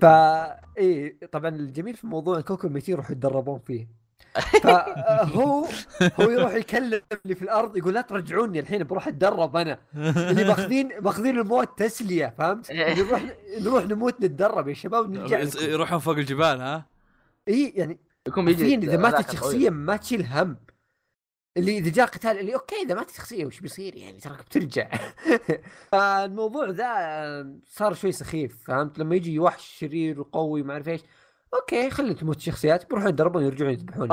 فا 0.01 0.59
إي 0.77 1.09
طبعا 1.31 1.49
الجميل 1.49 1.95
في 1.95 2.03
الموضوع 2.03 2.41
كوكب 2.41 2.65
الميتين 2.69 2.93
يروحوا 2.93 3.11
يتدربون 3.11 3.59
فيه. 3.59 4.02
فهو 4.63 5.67
هو 6.19 6.29
يروح 6.29 6.53
يكلم 6.53 7.01
اللي 7.25 7.35
في 7.35 7.41
الأرض 7.41 7.77
يقول 7.77 7.93
لا 7.93 8.01
ترجعوني 8.01 8.59
الحين 8.59 8.83
بروح 8.83 9.07
أتدرب 9.07 9.55
أنا. 9.55 9.79
اللي 9.95 10.43
ماخذين 10.43 10.89
ماخذين 11.01 11.39
الموت 11.39 11.79
تسلية 11.79 12.33
فهمت؟ 12.37 12.71
نروح 12.71 13.23
نروح 13.59 13.85
نموت 13.85 14.21
نتدرب 14.21 14.67
يا 14.67 14.73
شباب 14.73 15.11
نرجع. 15.11 15.39
يروحون 15.61 15.99
فوق 15.99 16.17
الجبال 16.17 16.61
ها؟ 16.61 16.85
إي 17.47 17.73
يعني 17.75 17.99
بيجي 18.37 18.75
إذا 18.75 18.97
ماتت 18.97 19.31
شخصيه 19.31 19.69
ما 19.69 19.97
تشيل 19.97 20.25
هم. 20.25 20.57
اللي 21.57 21.77
إذا 21.77 21.89
جاء 21.91 22.05
قتال 22.05 22.39
اللي 22.39 22.53
أوكي 22.55 22.75
إذا 22.75 22.95
ماتت 22.95 23.15
شخصية 23.15 23.45
وش 23.45 23.59
بيصير 23.59 23.95
يعني؟ 23.95 24.19
تراك 24.19 24.39
بترجع. 24.45 24.89
فالموضوع 25.91 26.69
ذا 26.69 27.53
صار 27.67 27.93
شوي 27.93 28.11
سخيف 28.11 28.63
فهمت؟ 28.67 28.99
لما 28.99 29.15
يجي 29.15 29.39
وحش 29.39 29.77
شرير 29.79 30.19
وقوي 30.19 30.63
ما 30.63 30.73
أعرف 30.73 30.87
إيش 30.87 31.01
أوكي 31.53 31.89
خلي 31.89 32.13
تموت 32.13 32.39
شخصيات 32.39 32.89
بيروحون 32.89 33.09
يتدربون 33.09 33.43
يرجعون 33.43 33.71
يذبحون. 33.71 34.07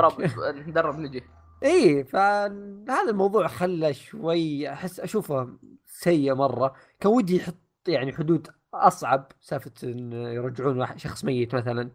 ندرب 0.67 0.99
نجي. 1.05 1.23
إي 1.63 2.03
فهذا 2.03 3.09
الموضوع 3.09 3.47
خلى 3.47 3.93
شوي 3.93 4.69
احس 4.69 4.99
أشوفه 4.99 5.57
سيء 5.85 6.35
مرة. 6.35 6.73
كان 6.99 7.11
ودي 7.11 7.35
يحط 7.35 7.55
يعني 7.87 8.13
حدود 8.13 8.47
أصعب 8.73 9.31
سالفة 9.39 9.71
إن 9.83 10.13
يرجعون 10.13 10.97
شخص 10.97 11.25
ميت 11.25 11.55
مثلا. 11.55 11.91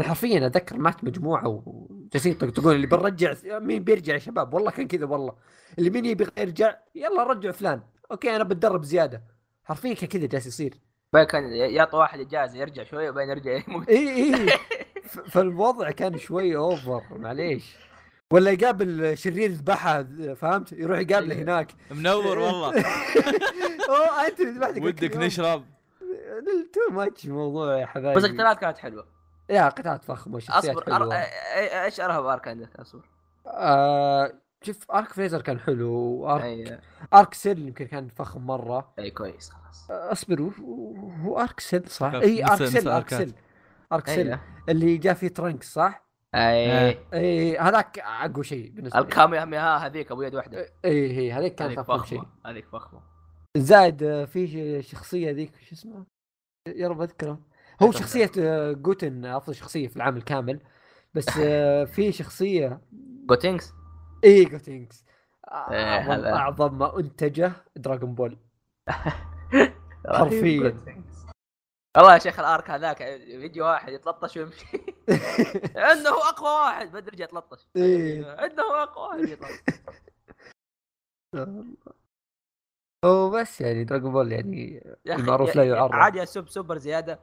حرفيا 0.00 0.46
أتذكر 0.46 0.76
مات 0.76 1.04
مجموعة 1.04 1.48
وجالسين 1.48 2.32
يطقطقون 2.32 2.74
اللي 2.74 2.86
بنرجع 2.86 3.34
مين 3.44 3.84
بيرجع 3.84 4.14
يا 4.14 4.18
شباب؟ 4.18 4.54
والله 4.54 4.70
كان 4.70 4.88
كذا 4.88 5.06
والله. 5.06 5.36
اللي 5.78 5.90
مين 5.90 6.04
يبي 6.04 6.26
يرجع؟ 6.38 6.78
يلا 6.94 7.22
رجع 7.22 7.50
فلان. 7.50 7.82
أوكي 8.10 8.36
أنا 8.36 8.44
بتدرب 8.44 8.84
زيادة. 8.84 9.24
حرفيا 9.64 9.94
كان 9.94 10.08
كذا 10.08 10.26
جالس 10.26 10.46
يصير. 10.46 10.87
بعدين 11.12 11.28
كان 11.28 11.52
يعطي 11.52 11.96
واحد 11.96 12.20
إجازة 12.20 12.58
يرجع 12.58 12.84
شوية 12.84 13.10
وبعدين 13.10 13.30
يرجع 13.30 13.62
يموت. 13.68 13.88
إي 13.88 14.34
إي. 14.34 14.58
فالوضع 15.32 15.90
كان 15.90 16.18
شوي 16.18 16.56
أوفر 16.56 17.02
معليش. 17.10 17.76
ولا 18.32 18.50
يقابل 18.50 19.18
شرير 19.18 19.50
ذبحه 19.50 20.02
فهمت؟ 20.34 20.72
يروح 20.72 20.98
يقابله 20.98 21.34
أيوه. 21.34 21.42
هناك. 21.44 21.72
منور 21.90 22.38
والله. 22.38 22.68
أوه 23.88 24.26
أنت 24.26 24.40
ذبحتك 24.40 24.82
ودك 24.82 25.16
نشرب. 25.16 25.64
تو 26.72 26.94
ماتش 26.94 27.26
موضوع 27.26 27.78
يا 27.78 27.86
حبايبي. 27.86 28.20
بس 28.20 28.24
القتالات 28.24 28.58
كانت 28.58 28.78
حلوة. 28.78 29.06
يا 29.50 29.68
قطعات 29.68 30.04
فخمة 30.04 30.42
أصبر 30.50 30.96
أر... 30.96 31.12
إيش 31.84 32.00
أرهب 32.00 32.26
أرك 32.26 32.48
عندك؟ 32.48 32.76
أصبر. 32.76 33.04
آه 33.46 34.32
شوف 34.62 34.90
أرك 34.90 35.12
فريزر 35.12 35.42
كان 35.42 35.60
حلو 35.60 35.92
وأرك 35.92 36.44
اي 36.44 36.80
أرك 37.14 37.34
سيل 37.34 37.58
يمكن 37.58 37.86
كان 37.86 38.08
فخم 38.08 38.46
مرة. 38.46 38.92
أي 38.98 39.10
كويس. 39.10 39.50
خلاص 39.50 39.57
اصبر 39.90 40.40
هو- 40.42 41.10
هو 41.10 41.38
ارك 41.40 41.60
سيل 41.60 41.88
صح؟ 41.88 42.12
إي 42.14 42.44
ارك 42.44 42.52
نسى 42.62 42.66
سيل 42.80 42.88
ارك 42.88 43.12
أركات. 43.12 43.28
سيل 43.28 43.34
ارك 43.92 44.06
سيل 44.06 44.26
أيوه. 44.26 44.40
اللي 44.68 44.96
جاء 44.96 45.14
فيه 45.14 45.28
ترنكس 45.28 45.72
صح؟ 45.72 46.08
أي. 46.34 46.98
إي 47.14 47.58
هذاك 47.58 47.98
أقوى 47.98 48.44
شيء 48.44 48.70
بالنسبة 48.70 48.98
لي. 49.00 49.04
الكاميهاميها 49.04 49.76
هذيك 49.86 50.12
أبو 50.12 50.22
يد 50.22 50.34
واحدة 50.34 50.58
إي 50.84 51.18
إي 51.18 51.32
هذيك 51.32 51.54
كانت 51.54 51.62
هذيك 51.70 51.78
افضل 51.78 52.06
شيء. 52.06 52.18
فخمه 52.20 52.30
هذيك 52.46 52.66
فخمة. 52.68 53.00
زائد 53.56 54.02
آه، 54.02 54.24
في 54.24 54.82
شخصية 54.82 55.30
ذيك 55.30 55.52
شو 55.60 55.72
اسمه 55.74 56.06
يا 56.66 56.88
رب 56.88 57.00
اذكره 57.02 57.40
هو. 57.82 57.92
شخصية 57.92 58.30
آه، 58.38 58.72
جوتن 58.72 59.24
أفضل 59.24 59.54
شخصية 59.54 59.88
في 59.88 59.96
العام 59.96 60.16
الكامل. 60.16 60.60
بس 61.14 61.26
آه، 61.40 61.84
في 61.94 62.12
شخصية. 62.12 62.80
جوتينكس؟ 63.26 63.72
إي 64.24 64.44
جوتينكس. 64.44 65.04
إيه، 65.70 65.76
أعظم. 65.98 66.24
أعظم 66.24 66.78
ما 66.78 66.98
أنتجه 66.98 67.52
دراغون 67.76 68.14
بول 68.14 68.38
حرفياً. 70.18 70.76
والله 71.96 72.14
يا 72.14 72.18
شيخ 72.18 72.38
الارك 72.38 72.70
هذاك 72.70 72.98
فيديو 73.18 73.64
واحد 73.64 73.92
يتلطش 73.92 74.36
ويمشي. 74.36 74.66
هو 76.08 76.20
اقوى 76.20 76.50
واحد 76.50 76.92
بدري 76.92 77.06
يرجع 77.06 77.24
يتلطش. 77.24 77.68
إيه. 77.76 78.22
هو 78.60 78.74
اقوى 78.74 79.08
واحد 79.08 79.28
يتلطش. 79.28 79.60
هو 83.04 83.30
بس 83.30 83.60
يعني 83.60 83.84
دراغون 83.84 84.12
بول 84.12 84.32
يعني 84.32 84.84
المعروف 85.06 85.56
لا 85.56 85.64
يعرف. 85.64 85.92
عادي 85.92 86.22
اسب 86.22 86.48
سوبر 86.48 86.78
زيادة. 86.78 87.20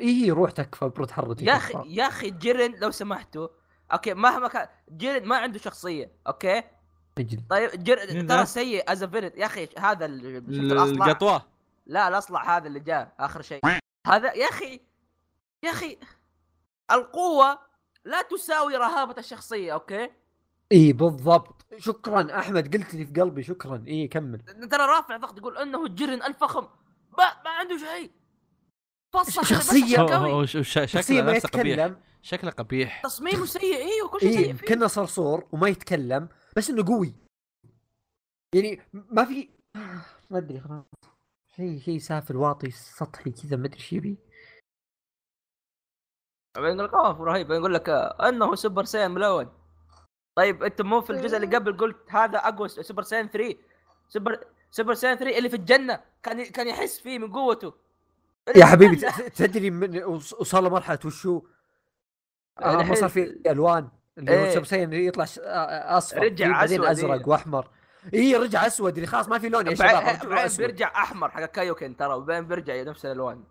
اي 0.00 0.30
روح 0.30 0.50
تكفى 0.50 0.88
برو 0.88 1.04
تحرج 1.04 1.42
يا 1.42 1.56
أخي 1.56 1.82
يا 1.86 2.04
أخي 2.04 2.30
جيرن 2.30 2.74
لو 2.80 2.90
سمحتوا. 2.90 3.48
أوكي 3.92 4.14
مهما 4.14 4.48
كان 4.48 4.68
جيرن 4.90 5.28
ما 5.28 5.36
عنده 5.36 5.58
شخصية 5.58 6.12
أوكي؟ 6.26 6.62
طيب 7.16 7.88
مين 8.12 8.26
ترى؟ 8.26 8.46
سيء 8.46 8.92
از 8.92 9.02
يا 9.02 9.46
أخي 9.46 9.68
هذا 9.78 10.06
الأصلع؟ 10.06 11.06
القطوة. 11.06 11.42
لا 11.86 12.08
الأصلع 12.08 12.56
هذا 12.56 12.66
اللي 12.66 12.80
جاء 12.80 13.14
آخر 13.18 13.42
شيء. 13.42 13.60
هذا 14.06 14.32
يا 14.32 14.48
أخي 14.48 14.80
يا 15.62 15.70
أخي 15.70 15.98
القوة 16.90 17.58
لا 18.04 18.22
تساوي 18.22 18.76
رهابة 18.76 19.14
الشخصية 19.18 19.72
أوكي؟ 19.72 20.10
إي 20.72 20.92
بالضبط. 20.92 21.66
شكرا 21.78 22.38
أحمد 22.38 22.76
قلت 22.76 22.94
لي 22.94 23.06
في 23.06 23.20
قلبي 23.20 23.42
شكرا. 23.42 23.84
إي 23.88 24.08
كمل. 24.08 24.40
ترى 24.70 24.86
رافع 24.86 25.16
ضغط 25.16 25.38
يقول 25.38 25.58
إنه 25.58 25.88
جيرن 25.88 26.22
الفخم. 26.22 26.66
ما 27.18 27.24
ما 27.44 27.50
عنده 27.50 27.76
شيء. 27.76 28.10
فصح 29.12 29.36
قوي 29.36 30.46
شخصية؟ 30.46 30.84
شكله 30.84 31.22
ما 31.22 31.32
نفسه 31.32 31.48
قبيح. 31.48 31.92
شكله 32.22 32.50
قبيح. 32.50 33.02
تصميمه 33.02 33.46
سيء 33.46 33.76
أيوه 33.76 34.08
كل 34.08 34.20
شيء 34.20 34.38
اي 34.38 34.44
سيء 34.44 34.54
كنا 34.54 34.86
صرصور 34.86 35.46
وما 35.52 35.68
يتكلم. 35.68 36.28
بس 36.56 36.70
إنه 36.70 36.84
قوي. 36.86 37.14
يعني 38.54 38.82
ما 38.92 39.24
في 39.24 39.48
ما 40.30 40.38
أدري 40.38 40.60
خلاص. 40.60 40.84
شيء 41.56 41.78
شيء 41.80 41.98
سافل 41.98 42.36
واطي 42.36 42.70
سطحي 42.70 43.30
كذا 43.30 43.56
ما 43.56 43.66
أدري 43.66 43.76
إيش 43.78 43.92
يبي. 43.92 44.18
بعدين 46.56 46.78
يقول 46.80 46.90
اوه 46.90 47.24
رهيب. 47.24 47.50
يقول 47.50 47.74
لك 47.74 47.88
أنه 47.88 48.54
سوبر 48.54 48.84
ساين 48.84 49.10
ملون. 49.10 49.52
طيب 50.36 50.62
أنت 50.62 50.82
مو 50.82 51.00
في 51.00 51.10
الجزء 51.10 51.36
اللي 51.36 51.56
قبل 51.56 51.76
قلت 51.76 52.12
هذا 52.12 52.38
أقوى 52.38 52.68
سوبر 52.68 53.02
ساين 53.02 53.28
3 53.28 53.58
super 54.08 54.44
Super 54.70 54.94
Saiyan 54.94 55.16
3 55.18 55.38
اللي 55.38 55.48
في 55.50 55.56
الجنة 55.56 56.04
كان 56.22 56.44
كان 56.44 56.68
يحس 56.68 57.00
فيه 57.00 57.18
من 57.18 57.32
قوته. 57.32 57.74
يا 58.56 58.64
حبيبي 58.64 58.96
تدري 59.36 59.70
من 59.70 60.04
وص- 60.04 60.32
وصل 60.32 60.70
مرحلة 60.70 60.98
وشو؟ 61.04 61.42
آه 62.58 62.82
ما 62.82 62.94
صار 62.94 63.08
في 63.08 63.22
ألوان. 63.50 63.88
اللي 64.18 64.30
هو 64.32 64.44
إيه. 64.44 64.54
Super 64.54 64.64
Saiyan 64.64 64.92
يطلع 64.92 65.26
أصفر 65.96 66.22
رجع 66.22 66.50
بعدين 66.50 66.80
أسود، 66.80 66.90
أزرق 66.90 67.12
إيه. 67.12 67.22
واحرق 67.26 67.70
اي 68.14 68.36
رجع 68.36 68.66
أسود 68.66 68.94
اللي 68.94 69.06
خلاص 69.06 69.28
ما 69.28 69.38
في 69.38 69.48
لون 69.48 69.66
يا 69.66 69.74
شباب. 69.74 70.50
بيرجع 70.58 70.88
أحمر 70.88 71.30
حق 71.30 71.44
Kaioken 71.44 71.96
ترى 71.96 72.14
وبعدين 72.14 72.48
بيرجع 72.48 72.82
نفس 72.82 73.06
الألوان 73.06 73.44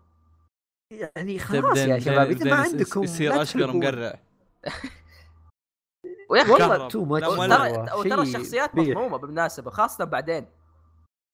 يعني 1.16 1.38
خلاص 1.38 1.78
يا 1.78 1.98
شباب 1.98 2.30
إذا 2.30 2.50
ما 2.50 2.56
عندكم 2.56 3.02
يصير 3.02 3.42
أشقر. 3.42 3.72
مقرع 3.76 4.20
ويا 6.30 6.42
أخي 6.42 6.50
والله. 6.52 6.88
too 6.88 7.04
much 7.04 7.26
ترى 7.26 7.98
وترى 7.98 8.22
الشخصيات 8.22 8.74
مفهومه 8.74 9.18
بالمناسبة 9.18 9.70
خاصة 9.70 10.04
بعدين 10.04 10.46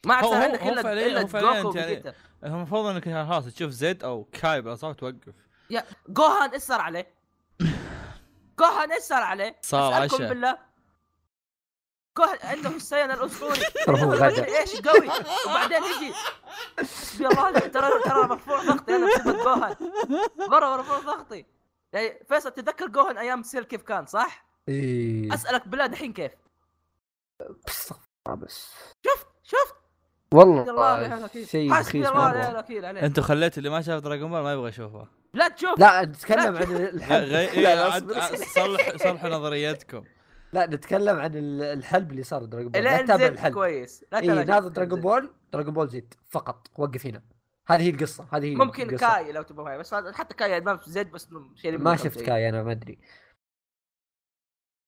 ما 0.06 0.14
عاد 0.14 0.24
عندك 0.24 0.62
الا 0.62 0.92
إلا 1.06 1.22
جوكو 1.22 1.36
يعني- 1.38 1.64
وفيجيتا 1.64 2.14
المفروض 2.44 2.86
إنك 2.86 3.04
خلاص 3.04 3.46
تشوف 3.46 3.70
Z 3.70 4.04
أو 4.04 4.24
Kai 4.32 4.62
بالاصوات 4.62 4.98
توقف 4.98 5.34
يا 5.70 5.84
جوهان 6.08 6.50
إيش 6.50 6.62
صار 6.62 6.80
عليه؟ 6.80 7.17
جوهان 8.58 8.92
إيش 8.92 9.02
صار 9.02 9.22
عليه؟ 9.22 9.56
صار 9.62 9.92
أسألكم 9.92 10.14
عشا. 10.24 10.28
بالله 10.28 10.58
جوهان 12.18 12.38
عنده 12.42 12.70
السيان 12.70 13.10
الأسطوري 13.10 13.60
ترى 13.86 14.02
هو 14.04 14.12
غدا. 14.14 14.58
إيش 14.58 14.80
قوي 14.80 15.08
وبعدين 15.46 15.82
يجي 15.84 16.14
حسبي 16.78 17.26
الله 17.26 17.50
ترى 17.58 18.02
ترى 18.02 18.22
مرفوع 18.26 18.62
ضغطي 18.62 18.96
أنا 18.96 19.06
بسبب 19.16 19.36
جوهان 19.42 19.76
مرة 20.48 20.76
مرفوع 20.76 20.98
ضغطي 20.98 21.46
يعني 21.92 22.24
فيصل 22.28 22.50
تتذكر 22.50 22.88
جوهان 22.88 23.18
أيام 23.18 23.42
سيل 23.42 23.64
كيف 23.64 23.82
كان 23.82 24.06
صح؟ 24.06 24.44
اي 24.68 25.28
أسألك 25.34 25.68
بالله 25.68 25.86
دحين 25.86 26.12
كيف؟ 26.12 26.32
بس 28.28 28.72
شفت 29.06 29.26
شفت 29.42 29.74
والله. 30.34 30.60
حسبي 30.60 30.70
الله 30.70 31.04
ونعم 31.04 31.18
الوكيل. 31.18 31.48
شيء 31.48 31.72
رخيص 31.72 32.06
مره 32.06 32.64
أنتوا 33.06 33.22
خليت 33.22 33.58
اللي 33.58 33.70
ما 33.70 33.80
شاف 33.80 34.02
Dragon 34.02 34.30
Ball 34.30 34.40
ما 34.40 34.52
يبغى 34.52 34.68
يشوفه. 34.68 35.08
لا 35.34 35.48
تشوف. 35.48 35.78
لا 35.78 36.04
نتكلم. 36.04 36.56
عن 36.56 36.72
الحلب 36.72 37.24
غي... 37.24 37.46
لا, 37.62 37.74
لا, 37.74 37.92
عاد- 37.92 38.10
أصبر. 38.10 38.20
عاد 38.20 38.36
صلح 38.36 38.96
صلح 38.96 39.24
نظريتكم. 39.24 40.04
لا 40.52 40.66
نتكلم 40.66 41.18
عن 41.18 41.36
ال- 41.36 41.62
الحلب 41.62 42.10
اللي 42.10 42.22
صار 42.22 42.44
Dragon 42.44 42.72
Ball. 42.72 42.82
لا 42.84 43.02
تتابع 43.02 43.26
الحلب. 43.26 43.54
كويس. 43.54 44.04
لا 44.12 44.18
اي 44.18 44.22
تتابع 44.22 44.42
ناظر 44.42 44.68
شيء. 44.68 44.72
Dragon 44.72 45.00
Ball. 45.00 45.30
Dragon 45.52 45.74
Ball 45.74 45.88
Z 45.88 46.14
فقط. 46.28 46.70
وقف 46.78 47.06
هنا. 47.06 47.22
هذه 47.68 47.82
هي 47.82 47.90
القصة. 47.90 48.26
هذه 48.32 48.46
هي 48.46 48.54
ممكن 48.54 48.88
القصة. 48.90 49.14
Kai 49.14 49.32
لو 49.32 49.42
تبغى 49.42 49.70
هاي 49.70 49.78
بس 49.78 49.94
حتى 49.94 50.34
Kai 50.34 50.60
ما 50.60 50.76
في 50.76 50.90
Z 50.90 51.10
بس 51.10 51.28
شيء 51.54 51.78
ما 51.78 51.96
شفت. 51.96 52.20
Kai 52.22 52.48
أنا 52.48 52.62
ما 52.62 52.72
أدري. 52.72 52.98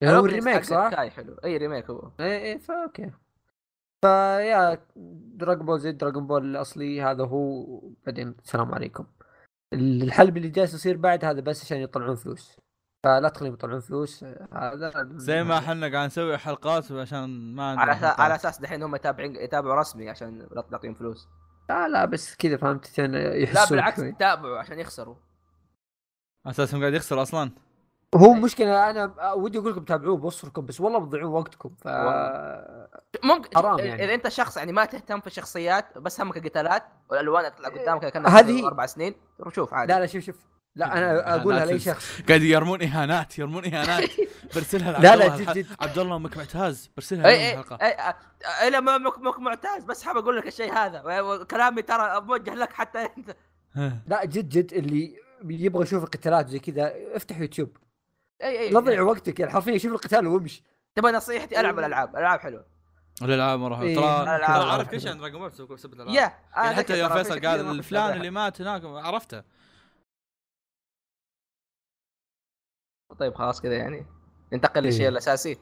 هو 0.05 0.27
ال 0.27 0.32
remake 0.32 0.65
صح؟ 0.65 0.91
كاي 0.91 1.11
حلو. 1.11 1.37
أي 1.45 1.57
remake 1.57 1.91
هو. 1.91 2.11
اي 2.21 2.53
اي 2.53 2.59
فا 2.59 2.87
فيا 4.05 4.87
Dragon 5.35 5.67
Ball 5.67 5.81
Z 5.81 5.99
Dragon 5.99 6.27
Ball 6.27 6.45
الأصلي 6.45 7.03
هذا 7.03 7.25
هو 7.25 7.67
بعدين 8.07 8.35
السلام 8.45 8.75
عليكم. 8.75 9.07
الحلب 9.73 10.37
اللي 10.37 10.49
جالس 10.49 10.75
يصير 10.75 10.97
بعد 10.97 11.25
هذا 11.25 11.41
بس 11.41 11.65
عشان 11.65 11.79
يطلعون 11.79 12.17
فلوس. 12.17 12.61
فلا 13.05 13.29
تخليهم 13.29 13.55
يطلعون 13.55 13.81
فلوس 13.81 14.25
هذا 14.53 15.09
زي 15.17 15.45
ما 15.45 15.59
إحنا 15.59 15.93
قاعد 15.93 16.07
نسوي 16.07 16.39
حلقات 16.39 16.93
عشان 16.93 17.55
ما 17.55 17.81
على 17.81 17.93
أساس 17.93 18.21
على. 18.21 18.35
أساس 18.35 18.61
دحين 18.61 18.83
هم 18.83 18.95
يتابعين 18.95 19.37
يتابعوا 19.37 19.81
رسمي 19.81 20.11
عشان 20.11 20.39
لا 20.39 20.65
نعطيهم 20.71 20.95
فلوس. 20.95 21.29
لا 21.69 21.89
لا 21.89 22.05
بس 22.05 22.37
كذا 22.37 22.57
فهمت 22.57 22.87
عشان 22.87 23.13
لا 23.13 23.35
يحسون 23.35 23.79
بالعكس. 23.79 23.99
يتابعوا 23.99 24.59
عشان 24.59 24.79
يخسروا. 24.79 25.17
اساسهم 26.47 26.81
قاعد 26.81 26.95
يخسر 26.95 27.23
أصلا؟ 27.23 27.51
هو 28.15 28.33
مشكلة 28.33 28.91
أنا 28.91 29.33
ودي 29.33 29.59
أقول 29.59 29.71
لكم 29.73 29.85
تابعوه 29.85 30.17
بوصركم 30.17 30.67
بس 30.67 30.81
والله 30.81 30.99
بتضيعون 30.99 31.33
وقتكم 31.33 31.71
ف 31.79 31.89
ممكن 33.25 33.57
حرام 33.57 33.79
يعني. 33.79 34.05
إذا 34.05 34.15
أنت 34.15 34.29
شخص 34.29 34.57
يعني 34.57 34.73
ما 34.73 34.85
تهتم 34.85 35.21
في 35.21 35.27
الشخصيات 35.27 35.99
بس 35.99 36.21
همك 36.21 36.37
القتالات 36.37 36.83
والألوان 37.11 37.45
اللي 37.45 37.57
تطلع 37.57 37.69
قدامك 37.69 38.13
كأنك 38.13 38.27
هذه- 38.29 38.67
أربع 38.67 38.87
سنين 38.87 39.15
شوف 39.55 39.75
عادي. 39.75 39.93
لا 39.93 40.01
لا 40.01 40.07
شوف 40.07 40.25
شوف. 40.25 40.37
لا 40.77 40.99
أنا 40.99 41.35
أقولها 41.37 41.65
لأي 41.67 41.79
شخص. 41.79 42.21
قاعد 42.29 42.43
يرمون 42.43 42.83
إهانات 42.83 43.39
يرمون 43.39 43.65
إهانات. 43.75 44.11
برسلها 44.55 44.93
لا، 44.93 44.99
لا، 44.99 45.17
لعبد 45.17 45.33
الله 45.33 45.37
جد- 45.37 45.49
الح- 45.49 45.53
جد. 45.53 45.67
عبد 45.81 45.99
الله 45.99 46.17
أمك 46.17 46.37
معتاز 46.37 46.91
برسلها 46.97 47.27
اي 47.29 47.35
اي 47.51 47.53
الحلقة. 47.61 47.77
اي 47.87 48.15
اي 48.63 48.71
لا 48.71 48.81
ما 48.81 48.99
مك 48.99 49.19
مك 49.19 49.39
معتاز 49.39 49.85
بس 49.85 50.03
حاب 50.03 50.17
أقول 50.17 50.37
لك 50.37 50.47
الشيء 50.47 50.73
هذا. 50.73 51.21
وكلامي 51.21 51.83
ترى 51.83 52.21
موجه 52.21 52.55
لك 52.55 52.73
حتى 52.73 52.99
أنت. 53.19 53.37
لا 54.07 54.25
جد 54.25 54.49
جد 54.49 54.73
اللي 54.73 55.17
يبغى 55.45 55.83
يشوف 55.83 56.05
القتالات 56.05 56.49
زي 56.49 56.59
كذا 56.59 56.93
افتح 57.17 57.39
يوتيوب. 57.41 57.77
أي 58.43 58.59
أي 58.59 58.71
لا 58.71 58.81
تضيع 58.81 59.03
وقتك 59.03 59.41
يعني 59.41 59.53
حرفيا 59.53 59.79
شوف 59.79 59.93
القتال 59.93 60.27
وامشي 60.27 60.65
تبغى 60.95 61.13
نصيحتي؟ 61.13 61.61
ألعب 61.61 61.79
الألعاب 61.79 62.17
الالعاب 62.17 62.41
حلوة. 62.41 62.67
الألعاب 63.23 63.59
مرة. 63.59 63.83
إيه، 63.83 63.97
ترى 63.97 64.23
الألعاب 64.23 64.63
ترى 64.63 64.71
عارف 64.71 64.91
كل. 64.91 65.01
شيء 65.01 65.11
عن 65.11 65.19
Dragon 65.19 65.49
Ball 65.49 65.67
بسبب 65.77 65.93
الألعاب. 65.93 66.15
يا 66.15 66.21
يعني 66.21 66.35
أنا 66.57 66.77
حتى 66.77 66.99
يوم 66.99 67.09
في 67.09 67.15
فيصل 67.15 67.41
قال 67.41 67.81
أتابعها. 67.81 68.15
اللي 68.15 68.31
مات 68.31 68.61
هناك 68.61 68.85
عرفته. 68.85 69.43
طيب 73.19 73.35
خلاص 73.35 73.61
كذا 73.61 73.77
يعني. 73.77 74.07
ننتقل 74.53 74.85
إيه. 74.85 74.91
للشيء 74.91 75.09
الأساسي. 75.09 75.59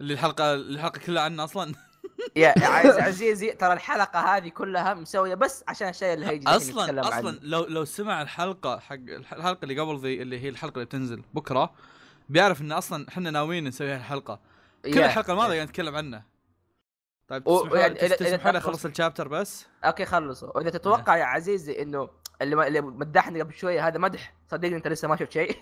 اللي 0.00 0.12
الحلقة 0.14 0.54
الحلقة 0.54 0.98
كلها 0.98 1.22
عنه 1.22 1.44
أصلا. 1.44 1.74
يا 2.36 2.54
عز 2.76 2.98
عزيزي 2.98 3.52
ترى 3.52 3.72
الحلقة 3.72 4.36
هذه 4.36 4.48
كلها 4.48 4.94
مسوية 4.94 5.34
بس 5.34 5.64
عشان 5.68 5.88
الشيء 5.88 6.14
اللي 6.14 6.26
هيجي 6.26 6.48
أصلا 6.48 7.00
أصلا 7.00 7.14
عنه. 7.28 7.38
لو 7.42 7.64
لو 7.64 7.84
سمع 7.84 8.22
الحلقة 8.22 8.78
حق 8.78 8.94
الح- 8.94 9.32
الحلقة 9.32 9.58
اللي 9.62 9.80
قبل 9.80 9.98
ذي 9.98 10.22
اللي 10.22 10.40
هي 10.40 10.48
الحلقة 10.48 10.74
اللي 10.74 10.84
بتنزل 10.84 11.22
بكرة 11.34 11.72
بيعرف 12.28 12.60
إن 12.60 12.72
أصلا 12.72 13.08
إحنا 13.08 13.30
ناويين 13.30 13.64
نسوي 13.64 13.90
هالحلقة 13.92 14.40
كل. 14.84 14.98
الحلقة 14.98 15.32
الماضية 15.32 15.54
قاعد 15.54 15.68
نتكلم 15.68 15.96
عنه 15.96 16.22
طيب 17.28 17.44
تسمحوا 17.44 17.76
يعني 17.78 17.94
تسمحوا 17.94 18.50
لي 18.52 18.58
أخلص 18.58 18.84
الشابتر 18.84 19.28
بس 19.28 19.66
أوكي 19.84 20.04
خلصوا 20.04 20.56
وإذا 20.56 20.70
تتوقع 20.70 21.16
يا 21.16 21.24
عزيزي 21.24 21.82
إنه 21.82 22.08
اللي 22.42 22.56
ما- 22.56 22.66
اللي 22.66 22.80
مدحني 22.80 23.40
قبل 23.42 23.54
شوية 23.54 23.86
هذا 23.88 23.98
مدح 23.98 24.34
صدقني 24.50 24.76
أنت 24.76 24.88
لسه 24.88 25.08
ما 25.08 25.16
شفت 25.16 25.32
شيء 25.32 25.56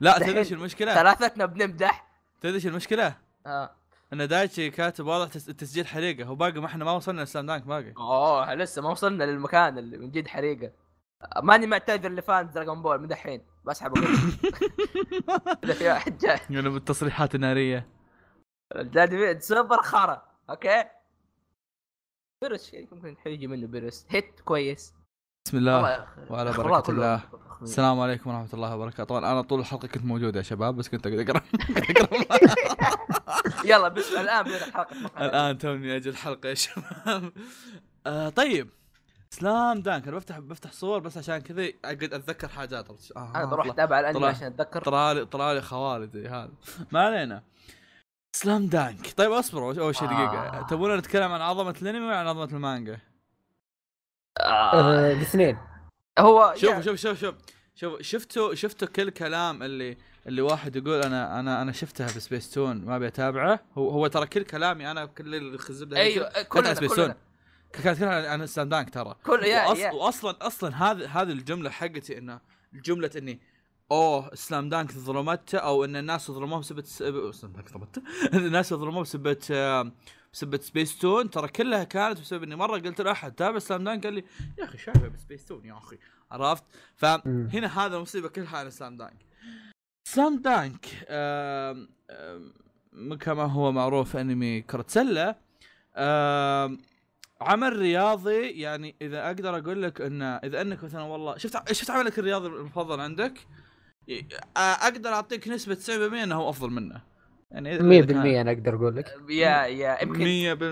لا 0.00 0.18
تدري 0.18 0.38
إيش 0.38 0.52
المشكلة؟ 0.52 0.94
ثلاثتنا 0.94 1.46
بنمدح 1.46 2.06
تدري 2.40 2.54
إيش 2.54 2.66
المشكلة؟ 2.66 3.14
آه. 3.46 3.70
إن 4.12 4.28
دايتشي 4.28 4.70
كاتب 4.70 5.06
واضح 5.06 5.32
تس- 5.32 5.44
تسجيل 5.46 5.86
حريقة. 5.86 6.30
وباقي 6.30 6.60
ما 6.60 6.66
إحنا 6.66 6.84
ما 6.84 6.92
وصلنا 6.92 7.22
ل 7.22 7.27
Slam 7.27 7.46
Dunk 7.46 7.62
باقي. 7.62 7.94
أوه 7.98 8.54
لسه 8.54 8.82
ما 8.82 8.90
وصلنا 8.90 9.24
للمكان 9.24 9.78
اللي 9.78 9.98
من 9.98 10.10
جد 10.10 10.28
حريقة. 10.28 10.72
ماني 11.42 11.66
معتذر 11.66 12.08
ل 12.12 12.21
fan 12.21 12.50
Dragon 12.50 12.82
Ball 12.82 13.00
من 13.00 13.08
دحين. 13.08 13.46
بسحب. 13.64 13.92
إذا 15.64 15.74
في 15.74 15.88
واحد 15.88 16.18
جاي. 16.18 16.38
يعني 16.50 16.68
بالتصريحات 16.68 17.34
النارية. 17.34 17.88
دادي 18.76 19.40
سوبر 19.40 19.82
خرا 19.82 20.22
أوكي. 20.50 20.84
بيرس 22.42 22.74
ممكن 22.92 23.16
يجي 23.26 23.46
منه 23.46 23.66
بيرس 23.66 24.06
هيت 24.10 24.40
كويس. 24.40 24.94
بسم 25.46 25.56
الله 25.58 26.06
وعلى 26.30 26.52
بركة. 26.52 26.90
الله. 26.90 27.22
السلام 27.62 28.00
عليكم 28.00 28.30
ورحمة 28.30 28.48
الله 28.54 28.76
وبركاته. 28.76 29.04
طبعا 29.04 29.32
أنا 29.32 29.42
طول 29.42 29.60
الحلقة 29.60 29.88
كنت 29.88 30.04
موجود 30.04 30.36
يا 30.36 30.42
شباب 30.42 30.76
بس 30.76 30.88
كنت 30.88 31.06
أقدر 31.06 31.22
أقرأ. 31.22 31.40
يلا 33.70 33.88
بس 33.88 34.12
الآن 34.12 34.42
بدأ 34.42 34.56
الحلقة 34.66 35.24
الآن 35.26 35.58
توني 35.58 35.96
أجل 35.96 36.10
الحلقة 36.10 36.48
يا 36.48 36.54
شباب. 36.54 37.32
آه 38.06 38.28
طيب. 38.28 38.70
سلام 39.30 39.82
دانك 39.82 40.08
أنا 40.08 40.16
بفتح 40.16 40.38
بفتح 40.38 40.72
صور 40.72 40.98
بس 41.00 41.18
عشان 41.18 41.38
كذا 41.38 41.68
أقعد 41.84 42.02
أتذكر 42.14 42.48
حاجات. 42.48 42.88
آه 43.16 43.32
أنا 43.36 43.44
بروح 43.44 43.66
اتابع 43.66 44.00
الأنمي 44.00 44.18
طلع- 44.20 44.28
عشان 44.28 44.46
أتذكر. 44.46 44.82
طلالي 44.82 45.24
طلالي 45.24 45.62
خوالدي 45.62 46.28
هذا. 46.28 46.50
ما 46.92 47.00
علينا. 47.00 47.42
Slam 48.36 48.66
Dunk. 48.66 49.12
طيب 49.16 49.32
اصبروا. 49.32 49.74
اول 49.80 49.94
شيء 49.96 50.08
دقيقة. 50.08 50.38
آه. 50.60 50.66
تبون 50.66 50.96
نتكلم 50.96 51.32
عن 51.32 51.40
عظمة 51.40 51.74
الأنمي 51.82 52.06
ولا 52.06 52.16
عن 52.16 52.26
عظمة 52.26 52.44
المانجا؟ 52.56 52.98
آه. 54.40 54.72
آه، 54.72 55.12
الاثنين. 55.12 55.58
هو 56.18 56.54
شوف 56.56 56.70
يعني- 56.70 56.82
شوف 56.82 56.96
شوف 56.96 57.18
شوف 57.20 57.34
شوف 57.74 58.02
شفتوا 58.02 58.54
شفتوا 58.54 58.88
كل 58.88 59.10
كلام 59.10 59.62
اللي 59.62 59.96
اللي 60.26 60.42
واحد 60.42 60.76
يقول 60.76 61.02
أنا 61.02 61.40
أنا 61.40 61.62
أنا 61.62 61.72
شفتها 61.72 62.06
في 62.06 62.20
سبيس 62.20 62.50
تون 62.50 62.84
ما 62.84 62.96
أبي 62.96 63.06
أتابعه. 63.06 63.60
هو 63.78 63.90
هو 63.90 64.06
ترى 64.06 64.26
كل 64.26 64.42
كلامي 64.42 64.90
أنا 64.90 65.06
كل 65.06 65.34
اللي 65.34 65.58
هي 65.92 66.02
أيوه 66.02 66.42
كلنا 66.42 66.74
Space 66.74 66.94
كلنا. 66.94 67.06
Toon 67.06 67.14
كانت 67.82 67.98
كلها 67.98 68.30
عن 68.30 68.46
Slam 68.46 68.68
Dunk 68.68 68.90
ترى. 68.90 69.14
كل 69.24 69.42
يا 69.44 69.66
وأص... 69.68 69.78
يا. 69.78 69.92
واصلا 69.92 70.46
أصلا 70.46 70.74
هذه 70.90 71.22
هذه 71.22 71.32
الجملة 71.32 71.70
حقتي 71.70 72.18
إنه 72.18 72.40
جملة 72.72 73.10
إني 73.16 73.40
أوه 73.90 74.34
Slam 74.34 74.68
Dunk 74.68 74.92
ظلمته 74.92 75.58
أو 75.58 75.84
إن 75.84 75.96
الناس 75.96 76.30
ظلموه 76.30 76.58
بسبب 76.58 76.84
Slam 77.32 77.52
Dunk 77.52 77.68
ظلمته. 77.68 78.02
الناس 78.46 78.74
ظلموه 78.74 79.02
بسبب 79.02 79.38
آه، 79.50 79.92
بسبب 80.32 80.60
سبيس 80.62 80.98
تون 80.98 81.30
ترى 81.30 81.48
كلها 81.48 81.84
كانت 81.84 82.20
بسبب 82.20 82.42
إني 82.42 82.56
مرة 82.56 82.78
قلت 82.78 83.00
لأحد 83.00 83.32
تابع 83.32 83.58
Slam 83.58 83.84
Dunk 83.84 84.04
قال 84.04 84.14
لي 84.14 84.24
يا 84.58 84.64
أخي 84.64 84.78
شايفه 84.78 85.08
بسبيس 85.08 85.44
تون 85.44 85.64
يا 85.64 85.78
أخي. 85.78 85.98
عرفت؟ 86.30 86.64
فهنا 86.96 87.86
هذا 87.86 87.96
المصيبه 87.96 88.28
كلها 88.28 88.58
على 88.58 88.70
Slam 88.70 88.96
Dunk 88.96 89.26
Slam 90.04 90.36
Dunk. 90.42 90.86
آم، 91.08 91.88
آم، 92.10 93.14
كما 93.20 93.42
هو 93.44 93.72
معروف 93.72 94.16
أنمي 94.16 94.60
كرة 94.60 94.84
سلة 94.88 95.34
عمل 97.40 97.76
رياضي 97.78 98.46
يعني 98.60 98.94
إذا 99.02 99.26
أقدر 99.26 99.58
أقول 99.58 99.82
لك 99.82 100.00
انه 100.00 100.26
إذا 100.36 100.60
أنك 100.60 100.84
مثلا 100.84 101.02
والله 101.02 101.38
شفت 101.38 101.72
شفت 101.72 101.90
عملك 101.90 102.18
الرياضي 102.18 102.46
المفضل 102.48 103.00
عندك؟ 103.00 103.32
آه، 104.56 104.60
أقدر 104.60 105.10
أعطيك 105.10 105.48
نسبة 105.48 105.74
90% 105.74 105.88
إنه 106.22 106.34
هو 106.34 106.50
أفضل 106.50 106.70
منه. 106.70 107.00
يعني 107.50 107.78
100% 107.78 108.40
أنا 108.40 108.50
أقدر 108.52 108.74
أقول 108.74 108.96
لك. 108.96 109.14
يا 109.28 109.64
يا 109.66 110.02
يمكن 110.02 110.24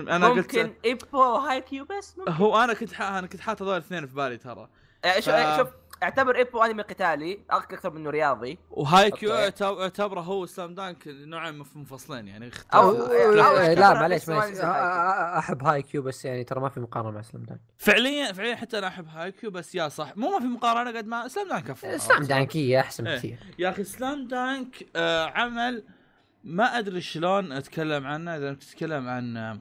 100% 0.07 0.11
أنا 0.15 0.27
قلت 0.29 0.55
ممكن 0.57 0.73
Ippo 0.85 1.05
و 1.17 1.61
Haikyuu 1.61 1.85
بس 1.85 2.17
ممكن. 2.17 2.31
هو 2.31 2.63
أنا 2.63 2.73
كنت 2.73 2.93
ح- 2.93 3.01
أنا 3.01 3.27
كنت 3.27 3.41
حاطط 3.41 3.61
هذول 3.61 3.73
الاثنين 3.73 4.07
في 4.07 4.15
بالي 4.15 4.37
ترى. 4.37 4.69
آه، 5.05 5.19
ف- 5.19 5.57
شوف 5.59 5.67
اعتبر 6.03 6.35
Ippo 6.35 6.63
انمي 6.63 6.83
قتالي 6.83 7.39
أكثر 7.49 7.89
منه 7.93 8.09
رياضي. 8.09 8.57
و 8.71 9.11
Haikyuu 9.11 9.31
أوكي. 9.31 9.41
يعتبر- 9.43 9.81
يعتبره 9.81 10.19
هو 10.21 10.45
Slam 10.45 10.75
Dunk 10.75 11.03
نوعين 11.07 11.57
مف- 11.57 11.75
منفصلين 11.77 12.27
يعني 12.27 12.47
اختلاف 12.47 12.71
أو- 12.71 12.87
أو- 12.87 13.09
أو- 13.09 13.75
أو- 13.75 13.79
لا 13.79 13.93
معليش 13.93 14.29
معليش. 14.29 14.45
ما 14.45 14.51
نزل 14.51 14.63
Hai 14.65 15.37
أحب 15.39 15.63
Haikyuu 15.63 16.01
بس 16.01 16.25
يعني 16.25 16.43
ترى 16.43 16.59
ما 16.59 16.69
في 16.69 16.79
مقارنة 16.79 17.11
مع 17.11 17.21
Slam 17.21 17.43
Dunk. 17.43 17.59
فعليا 17.77 18.31
فعليا 18.33 18.55
حتى 18.55 18.77
أنا 18.77 18.87
أحب 18.87 19.07
Haikyuu 19.07 19.51
بس 19.51 19.75
يا 19.75 19.89
صح. 19.89 20.17
مو 20.17 20.29
ما 20.31 20.39
في 20.39 20.45
مقارنة 20.45 20.97
قد 20.97 21.07
ما 21.07 21.27
Slam 21.27 21.47
Dunk 21.49 21.69
أفضل. 21.69 21.99
Slam 22.01 22.23
دانكيه 22.23 22.79
أحسن 22.79 23.07
إيه. 23.07 23.15
بكثير. 23.15 23.39
يا 23.59 23.69
أخي 23.69 23.83
سلام 23.83 24.27
دانك 24.27 24.85
آه 24.95 25.25
عمل 25.25 25.83
ما 26.43 26.63
أدري 26.79 27.01
شلون 27.01 27.51
أتكلم 27.51 28.07
عنه 28.07 28.37
إذا 28.37 28.53
تتكلم 28.53 29.07
عن 29.09 29.37
آه، 29.37 29.59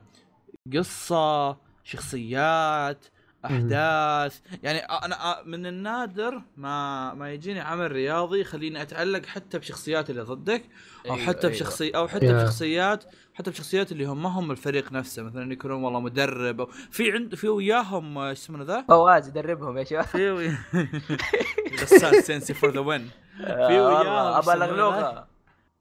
قصة 0.77 1.57
شخصيات 1.85 3.05
أحداث. 3.45 4.41
يعني 4.63 4.79
أنا 4.79 5.25
آه، 5.25 5.43
من 5.43 5.67
النادر 5.67 6.43
ما 6.57 7.15
ما 7.15 7.33
يجيني 7.33 7.61
عمل 7.61 7.93
رياضي 7.93 8.41
يخليني 8.41 8.83
أتعلق 8.83 9.27
حتى 9.27 9.59
بشخصيات 9.59 10.11
اللي 10.11 10.23
ضدك 10.23 10.63
أو 11.07 11.15
أيوة، 11.15 11.27
حتى 11.27 11.47
أيوة. 11.47 11.59
بشخصي 11.59 11.91
أو 11.91 12.09
حتى 12.09 12.27
يا. 12.27 12.43
بشخصيات 12.43 13.05
حتى 13.35 13.51
بشخصيات 13.51 13.93
اللي 13.93 14.05
هم 14.05 14.23
ما 14.23 14.29
هم 14.29 14.51
الفريق 14.51 14.93
نفسه. 14.93 15.23
مثلا 15.23 15.53
يكونون 15.53 15.85
والله 15.85 16.01
مدرب 16.01 16.61
أو 16.61 16.67
في 16.67 17.13
عند 17.13 17.35
في 17.35 17.49
وياهم 17.49 18.19
آه، 18.19 18.31
إيش 18.31 18.39
اسمه 18.39 18.65
ذا؟ 18.65 18.85
فواز 18.89 19.29
يدربهم 19.29 19.79
يا 19.79 19.85
شباب. 19.85 20.05
في 20.05 20.31
وي... 20.31 20.57
غسان 21.83 22.23
sensei 22.23 22.55
for 22.55 22.71
the 22.71 22.81
win 22.81 23.11
في 23.47 23.81
وياهم 23.81 24.07
ابى 24.07 24.39
يسمونه 24.39 24.67
لغلوغه 24.67 25.27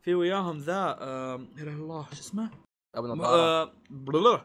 في 0.01 0.15
وياهم 0.15 0.57
ذا 0.57 0.97
آه، 0.99 1.35
الله 1.57 2.05
شو 2.13 2.19
اسمه؟ 2.19 2.49
ابو 2.95 3.07
نظارة. 3.07 3.27
آه، 3.27 3.63
آه، 3.63 3.71
هو؟ 4.15 4.41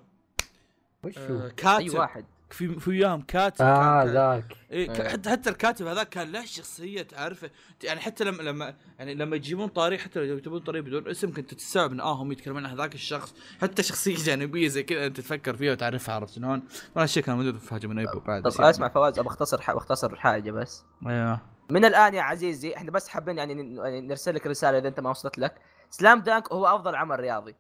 أي 1.05 1.51
كاتب 1.57 1.95
واحد. 1.95 2.25
في 2.55 2.81
في 2.81 2.91
وياهم 2.91 3.21
كاتب 3.23 3.65
آه 3.65 4.05
ذاك. 4.05 4.57
إيه 4.71 4.91
إيه. 4.91 5.09
حتى 5.09 5.31
حتى 5.31 5.51
الكاتب 5.51 5.87
هذاك 5.87 6.09
كان 6.09 6.33
له 6.33 6.45
شخصية 6.45 7.03
تعرفه. 7.03 7.51
يعني 7.83 8.01
حتى 8.01 8.25
لما 8.25 8.43
لما 8.43 8.75
يعني 8.99 9.15
لما 9.15 9.37
يجيبون 9.37 9.69
طاري 9.69 9.99
حتى 9.99 10.19
لو 10.19 10.25
يجيبون 10.37 10.61
طاري 10.61 10.81
بدون 10.81 11.09
اسم 11.09 11.33
كنت 11.33 11.55
تستوعب 11.55 11.93
ان 11.93 12.01
آه 12.01 12.13
هم 12.23 12.33
يتكلمون 12.33 12.67
عن 12.67 12.73
هذاك 12.73 12.95
الشخص. 12.95 13.35
حتى 13.63 13.83
شخصية 13.83 14.17
جانبية 14.17 14.69
زي 14.69 14.83
كذا 14.83 15.07
أنت 15.07 15.21
تفكر 15.21 15.57
فيها 15.57 15.73
وتعرفها 15.73 16.15
عرفت 16.15 16.35
شلون؟ 16.35 16.63
ولا 16.97 17.07
شيء 17.07 17.23
كان 17.23 17.37
موجود 17.37 17.59
في 17.59 17.75
Hajime 17.75 17.93
no 17.93 18.02
Ippo 18.02 18.21
بعد. 18.21 18.43
طب. 18.43 18.63
اسمع 18.63 18.89
فواز 18.89 19.19
ابى 19.19 19.29
أختصر 19.29 19.61
ح- 19.61 19.73
بختصر 19.73 20.17
حاجة 20.17 20.51
بس. 20.51 20.85
أيوه 21.07 21.41
من 21.71 21.85
الآن 21.85 22.15
يا 22.15 22.23
عزيزي 22.23 22.77
إحنا 22.77 22.91
بس 22.91 23.09
حابين 23.09 23.39
يعني 23.39 23.77
يعني 23.77 24.01
نرسل 24.01 24.35
لك 24.35 24.47
رسالة 24.47 24.79
إذا 24.79 24.89
أنت 24.89 25.01
ما 25.01 25.11
وصلت 25.11 25.39
لك. 25.39 25.55
Slam 25.91 26.21
Dunk 26.21 26.53
هو 26.53 26.67
أفضل 26.67 26.95
عمل 26.95 27.21
رياضي. 27.21 27.53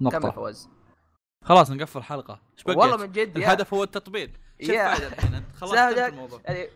كمل 0.00 0.08
نقطه 0.12 0.30
فواز. 0.30 0.68
خلاص 1.44 1.70
نقفل 1.70 1.98
الحلقة. 1.98 2.40
إيش 2.54 2.64
بقيت؟ 2.64 2.76
والله 2.78 2.96
من 2.96 3.12
جد 3.12 3.36
يا- 3.38 3.44
الهدف 3.46 3.74
هو 3.74 3.82
التطبيل. 3.82 4.30
شو 4.62 4.72
يا. 4.72 4.92
الفائدة 4.92 5.14
الحين؟ 5.14 5.34
أنت 5.34 5.44
خلاص 5.56 5.72
الموضوع. 5.74 6.40
يعني 6.44 6.68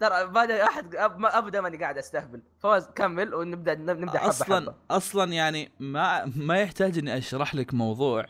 ترى 0.00 0.26
بدا 0.26 0.64
احد 0.64 0.94
أب... 0.96 1.18
ما 1.18 1.38
ابدا 1.38 1.60
ماني 1.60 1.76
قاعد 1.76 1.98
أستهبل. 1.98 2.42
فواز 2.58 2.86
كمل 2.94 3.34
ونبدا 3.34 3.74
نبدأ 3.74 4.18
حبة 4.18 4.28
أصلا 4.28 4.60
حبة. 4.60 4.74
أصلا 4.90 5.32
يعني 5.32 5.70
ما 5.80 6.24
ما 6.36 6.58
يحتاج 6.58 6.98
إني 6.98 7.16
أشرح 7.18 7.54
لك 7.54 7.74
موضوع. 7.74 8.26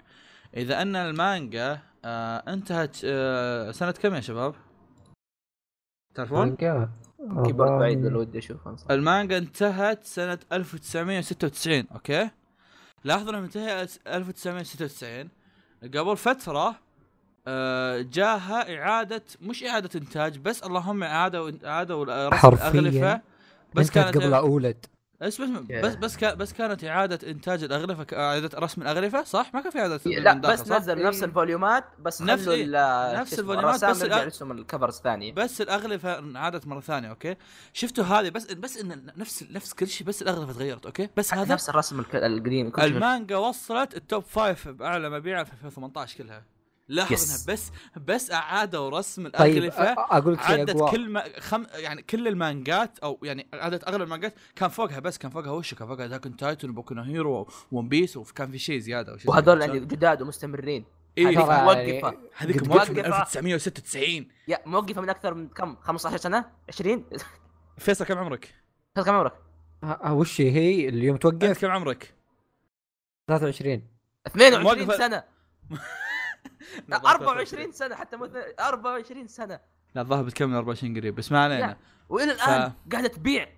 إذا 0.57 0.83
أن 0.83 0.97
المانجا 0.97 1.79
آه 2.05 2.43
انتهت 2.49 2.97
آه 3.05 3.71
سنة 3.71 3.91
كم 3.91 4.15
يا 4.15 4.21
شباب؟ 4.21 4.55
تعرفون؟ 6.15 6.39
مانجا؟ 6.49 6.91
بعيد 7.79 8.05
ودي 8.13 8.39
اشوفه 8.39 8.77
المانجا 8.91 9.39
انتهت 9.39 10.05
سنة 10.05 10.39
1996 10.53 11.85
okay؟ 11.95 12.31
لاحظوا 13.05 13.31
إنها 13.31 13.41
انتهت 13.41 13.99
1996 14.07 15.29
قبل 15.83 16.17
فترة 16.17 16.75
آه 17.49 18.01
جاها 18.01 18.79
إعادة 18.79 19.23
مش 19.43 19.65
إعادة 19.65 20.01
إنتاج 20.01 20.39
بس 20.39 20.63
اللهم 20.63 21.03
إعادة 21.03 21.55
إعادة 21.65 22.03
رسم 22.03 22.37
حرفياً. 22.37 22.81
الأغلفة 22.81 23.21
بس 23.75 23.87
انت 23.87 23.95
كانت 23.95 24.17
قبل 24.17 24.35
old 24.35 24.87
بس 25.21 25.41
بس. 25.41 25.49
بس 25.71 25.95
بس, 25.95 26.17
كا 26.17 26.35
بس 26.35 26.53
كانت 26.53 26.85
إعادة 26.85 27.31
إنتاج 27.31 27.65
الاغلفه 27.65 28.07
إعادة 28.13 28.59
رسم 28.59 28.83
الاغلفه 28.83 29.25
صح؟ 29.25 29.51
ما 29.55 29.61
كان 29.61 29.71
في 29.71 29.79
إعادة 29.79 30.01
لا 30.07 30.35
من 30.35 30.41
داخل، 30.41 30.55
بس؟ 30.63 30.71
نزل 30.73 31.03
نفس 31.03 31.19
إيه. 31.19 31.25
الفوليومات 31.25 31.85
بس 31.99 32.23
نفس- 32.23 32.49
إيه. 32.49 32.67
نفس 33.21 33.39
الفوليومات، 33.39 33.85
بس 33.85 34.03
يرسم 34.03 34.53
ال 34.53 34.59
covers 34.59 34.95
ثانية 35.01 35.33
بس 35.33 35.61
الاغلفه 35.61 36.19
انعادت 36.19 36.67
مرة 36.67 36.81
ثانية 36.81 37.09
أوكي 37.11 37.37
شفتوا 37.73 38.05
هذه 38.05 38.29
بس 38.31 38.53
بس 38.53 38.77
إن 38.77 39.07
نفس 39.17 39.45
نفس 39.51 39.75
كل 39.75 39.89
شيء 39.89 40.07
بس 40.07 40.23
الاغلفه 40.23 40.53
تغيرت 40.53 40.87
أوكي 40.87 41.09
بس 41.17 41.35
هذا 41.35 41.53
نفس 41.55 41.69
الرسم 41.69 42.01
القديم. 42.01 42.73
المانجا 42.73 43.37
وصلت 43.37 43.97
ال 43.97 44.03
top 44.03 44.23
five 44.23 44.69
بأعلى 44.69 45.11
مبيعا 45.11 45.45
في 45.45 45.53
2018 45.53 46.19
كلها 46.19 46.56
لاحظ 46.89 47.15
Yes. 47.15 47.25
انها 47.49 47.55
بس 47.57 47.71
بس 47.97 48.31
أعادوا 48.31 48.91
رسم 48.99 49.29
طيب 49.29 49.57
الاغلفه 49.57 49.95
أ- 49.95 49.99
أقول 49.99 50.35
لك 50.35 50.43
شيء 50.43 50.61
عدت 50.61 50.83
كل 50.91 51.09
ما 51.11 51.25
خم 51.41 51.67
يعني 51.75 52.03
كل 52.03 52.29
المانجات 52.29 52.99
أو 52.99 53.19
يعني 53.23 53.47
عدت 53.55 53.85
أغلب 53.89 54.03
المانجات 54.03 54.35
كان 54.57 54.69
فوقها 54.69 55.01
بس 55.01 55.19
كان 55.19 55.31
فوقها 55.31 55.51
وش 55.51 55.75
كان 55.75 55.89
فوقها 55.89 56.07
داكن 56.07 56.37
تايتن 56.37 56.71
وبوكو 56.71 56.95
هيرو 56.95 57.49
وون 57.73 57.89
بيس 57.89 58.17
وكان 58.17 58.51
في 58.51 58.59
شيء 58.59 58.79
زيادة 58.79 59.13
أو 59.13 59.17
شيء 59.17 59.27
زي 59.27 59.31
وهذول. 59.33 59.61
يعني 59.61 59.81
جداد 59.81 60.23
ومستمرين. 60.23 60.85
إيه 61.19 61.27
هذيك 61.27 61.39
ترى 61.39 61.63
موقفة. 61.65 62.19
هذيك 62.37 62.63
موقفة 62.69 62.93
من 62.93 62.97
موقفة. 62.99 63.17
1996 63.17 64.29
يا 64.49 64.59
موقفة 64.67 65.01
من 65.01 65.09
أكثر 65.11 65.35
من 65.35 65.49
كم؟ 65.49 65.77
15 65.77 66.17
سنة؟ 66.17 66.45
20 66.69 67.05
فيصل 67.79 68.05
كم 68.05 68.19
عمرك؟ 68.19 68.55
كم 68.97 69.11
عمرك؟ 69.11 69.33
وش 70.11 70.41
هي؟ 70.41 70.89
اليوم 70.89 71.15
أنت 71.15 71.23
توقف 71.23 71.61
كم 71.61 71.71
عمرك؟ 71.71 72.15
23 73.29 73.83
22 74.27 74.87
موقفة- 74.89 74.99
سنة. 74.99 75.23
24 76.93 77.73
سنة 77.73 77.95
حتى 77.95 78.17
مو 78.17 78.29
24 78.61 79.29
سنة. 79.29 79.61
لا 79.95 80.03
الظاهر 80.03 80.23
بتكمل 80.23 80.55
24 80.55 80.97
قريب 80.97 81.15
بس 81.15 81.33
ما 81.33 81.45
علينا. 81.45 81.77
وإلى 82.09 82.33
الآن 82.33 82.73
قاعدة 82.93 83.09
تبيع. 83.09 83.49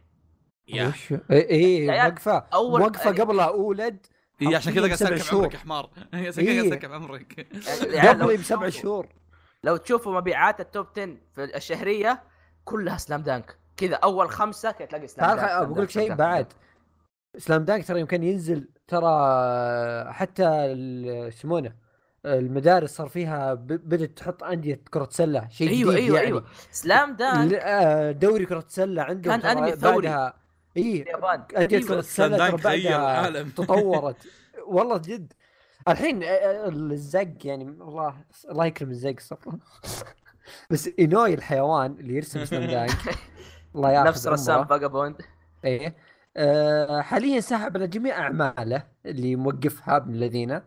يا. 0.68 0.88
وش؟ 0.88 1.10
يا 1.10 1.16
عيال، 1.30 2.02
موقفه 2.10 2.40
أول- 2.40 2.80
موقفه 2.80 3.04
يعني- 3.10 3.20
قبلها 3.20 3.44
أولد. 3.46 4.06
إيه 4.42 4.56
عشان 4.56 4.74
كذا 4.74 5.06
قاعد 5.06 5.16
شهور. 5.18 5.40
عمرك 5.42 5.54
يا 5.54 5.58
حمار. 5.58 5.90
عشان 6.14 6.30
كذا 6.44 6.44
قاعد 6.54 6.72
إيه. 6.72 6.74
كم 6.74 6.92
عمرك. 6.92 7.46
يعني 7.86 8.08
قبلي 8.08 8.36
بسبع 8.36 8.68
شهور. 8.68 9.06
لو 9.64 9.76
تشوفوا 9.76 10.14
مبيعات 10.14 10.60
التوب 10.60 10.86
10 10.96 11.16
في 11.34 11.44
الشهرية 11.56 12.22
كلها 12.64 12.96
سلام 12.96 13.22
دانك 13.22 13.58
كذا 13.76 13.94
أول 13.94 14.30
خمسة 14.30 14.70
كذا 14.70 14.86
تلاقي 14.86 15.06
سلام 15.06 15.36
دانك 15.36 15.68
بقول 15.68 15.82
لك 15.82 15.90
شيء. 15.90 16.14
بعد. 16.14 16.52
سلام 17.38 17.64
دانك 17.64 17.86
ترى 17.86 18.00
يمكن 18.00 18.22
ينزل 18.22 18.68
ترى 18.88 20.12
حتى 20.12 20.64
يسمونه 20.66 21.72
المدارس 22.26 22.90
صار 22.90 23.08
فيها 23.08 23.54
بدأت 23.54 24.10
تحط 24.18 24.42
أندية 24.44 24.80
كرة 24.90 25.08
سلة 25.10 25.48
شيء 25.48 25.68
أيوه 25.68 25.92
جديد 25.92 26.04
أيوه 26.04 26.16
يعني. 26.16 26.28
أيوه 26.28 26.44
سلام 26.70 27.16
دانك 27.16 27.52
آه، 27.54 28.10
دوري 28.12 28.46
كرة 28.46 28.64
سلة 28.68 29.02
عندهم 29.02 29.40
كان 29.40 29.58
أنمي 29.58 29.72
ثوري. 29.76 30.08
بعدها 30.08 30.34
إي 30.76 31.02
اليابان 31.02 31.42
أندية 31.58 31.76
أيوة. 31.78 31.88
كرة 31.88 32.00
سلام 32.00 32.32
السله 32.32 32.36
ترى 32.36 32.50
دانك 32.50 32.66
غير 32.66 32.82
بعدها 32.90 32.96
العالم. 32.96 33.48
تطورت 33.56 34.16
والله 34.66 34.98
جد 34.98 35.32
الحين 35.88 36.22
آه، 36.22 36.26
آه، 36.28 36.68
الزق 36.68 37.34
يعني 37.44 37.64
الله 37.64 38.14
الله 38.50 38.66
يكرم 38.66 38.90
الزق 38.90 39.20
صراحة 39.20 39.58
بس 40.70 40.90
إينوي 40.98 41.34
الحيوان 41.34 41.92
اللي 42.00 42.14
يرسم 42.14 42.44
سلام 42.44 42.70
دانك 42.70 43.18
الله 43.74 43.90
ياخذ 43.92 44.08
نفس 44.08 44.26
رسام. 44.26 44.64
فاجابوند 44.64 45.16
إيه 45.64 45.96
حاليا 47.00 47.40
سحب 47.40 47.76
على 47.76 47.86
جميع 47.86 48.18
أعماله 48.18 48.84
اللي 49.06 49.36
موقفها 49.36 49.96
ابن 49.96 50.14
الذين 50.14 50.60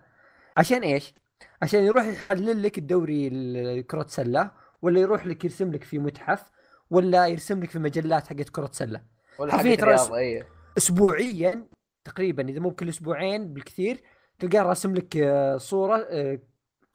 عشان 0.57 0.81
إيش؟ 0.81 1.13
عشان 1.61 1.83
يروح 1.83 2.05
يحلل 2.05 2.63
لك 2.63 2.77
الدوري 2.77 3.27
ال- 3.27 3.87
كرة 3.87 4.05
سلة 4.09 4.51
ولا 4.81 4.99
يروح 4.99 5.25
لك 5.27 5.45
يرسم 5.45 5.71
لك 5.71 5.83
في 5.83 5.99
متحف 5.99 6.43
ولا 6.89 7.27
يرسم 7.27 7.63
لك 7.63 7.69
في 7.69 7.79
مجلات 7.79 8.27
حقت 8.27 8.49
كرة 8.49 8.69
سلة. 8.71 9.01
ولا 9.39 9.51
حرفيا 9.51 9.75
ترى 9.75 10.17
أيوه 10.17 10.45
اسبوعيا 10.77 11.67
تقريبا 12.05 12.49
إذا 12.49 12.59
مو 12.59 12.69
بكل 12.69 12.89
أسبوعين 12.89 13.53
بالكثير 13.53 14.01
تلقاه 14.39 14.61
راسم 14.63 14.93
لك 14.95 15.17
آه، 15.17 15.57
صورة 15.57 16.07
آه، 16.09 16.39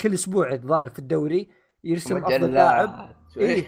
كل 0.01 0.14
أسبوع 0.14 0.52
الظاهر 0.52 0.90
في 0.93 0.98
الدوري 0.98 1.48
يرسم 1.84 2.16
أفضل 2.16 2.52
لاعب. 2.52 3.16
إيه. 3.36 3.64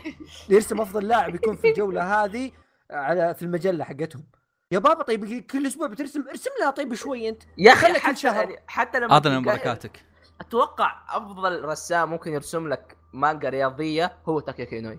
يرسم 0.49 0.81
أفضل 0.81 1.09
لاعب 1.09 1.35
يكون 1.35 1.57
في 1.57 1.69
الجولة 1.69 2.25
هذه 2.25 2.51
على 2.91 3.35
في 3.35 3.43
المجلة 3.43 3.85
حقتهم. 3.85 4.25
يا 4.73 4.79
بابا 4.79 5.03
طيب 5.03 5.41
كل 5.51 5.67
أسبوع 5.67 5.87
بترسم 5.87 6.29
ارسم 6.29 6.51
لها 6.61 6.71
طيب 6.71 6.95
شوي 6.95 7.29
أنت. 7.29 7.43
يا 7.59 7.73
أخي 7.73 7.87
خلك 7.87 7.97
كل 7.97 8.01
حتى 8.03 8.17
شهر. 8.17 8.51
يعني 8.51 8.63
حتى 8.67 9.01
لما 9.01 9.13
اعطنا 9.13 9.41
بركاتك 9.41 10.01
أتوقع 10.41 10.97
أفضل 11.09 11.65
رسام 11.65 12.11
ممكن 12.11 12.33
يرسم 12.33 12.69
لك 12.69 12.97
مانجا 13.13 13.49
رياضية 13.49 14.17
هو 14.29 14.41
تاكيكي 14.41 14.77
اينوي 14.77 14.99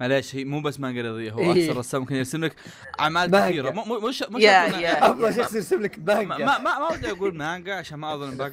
معليش 0.00 0.36
هي 0.36 0.44
مو 0.44 0.60
بس 0.60 0.80
مانجا 0.80 1.02
رياضيه 1.02 1.32
هو 1.32 1.38
إيه. 1.52 1.68
احسن 1.68 1.78
رسام 1.78 2.00
ممكن 2.00 2.14
يرسم 2.14 2.44
لك 2.44 2.56
أعمال. 3.00 3.30
كثيرة 3.30 3.70
مو 3.70 3.84
مو 3.84 4.08
مش 4.08 4.22
مش 4.30 4.44
أفضل 4.44 5.34
شخص 5.34 5.54
يرسم 5.54 5.82
لك 5.82 5.98
ما 5.98 6.22
مانجا 6.22 6.44
ما 6.44 6.58
ما 6.58 6.78
ما 6.78 6.88
ودي 6.92 7.10
أقول 7.10 7.34
مانجا 7.36 7.74
عشان 7.74 7.98
ما 7.98 8.14
أظن 8.14 8.36
باقي 8.36 8.50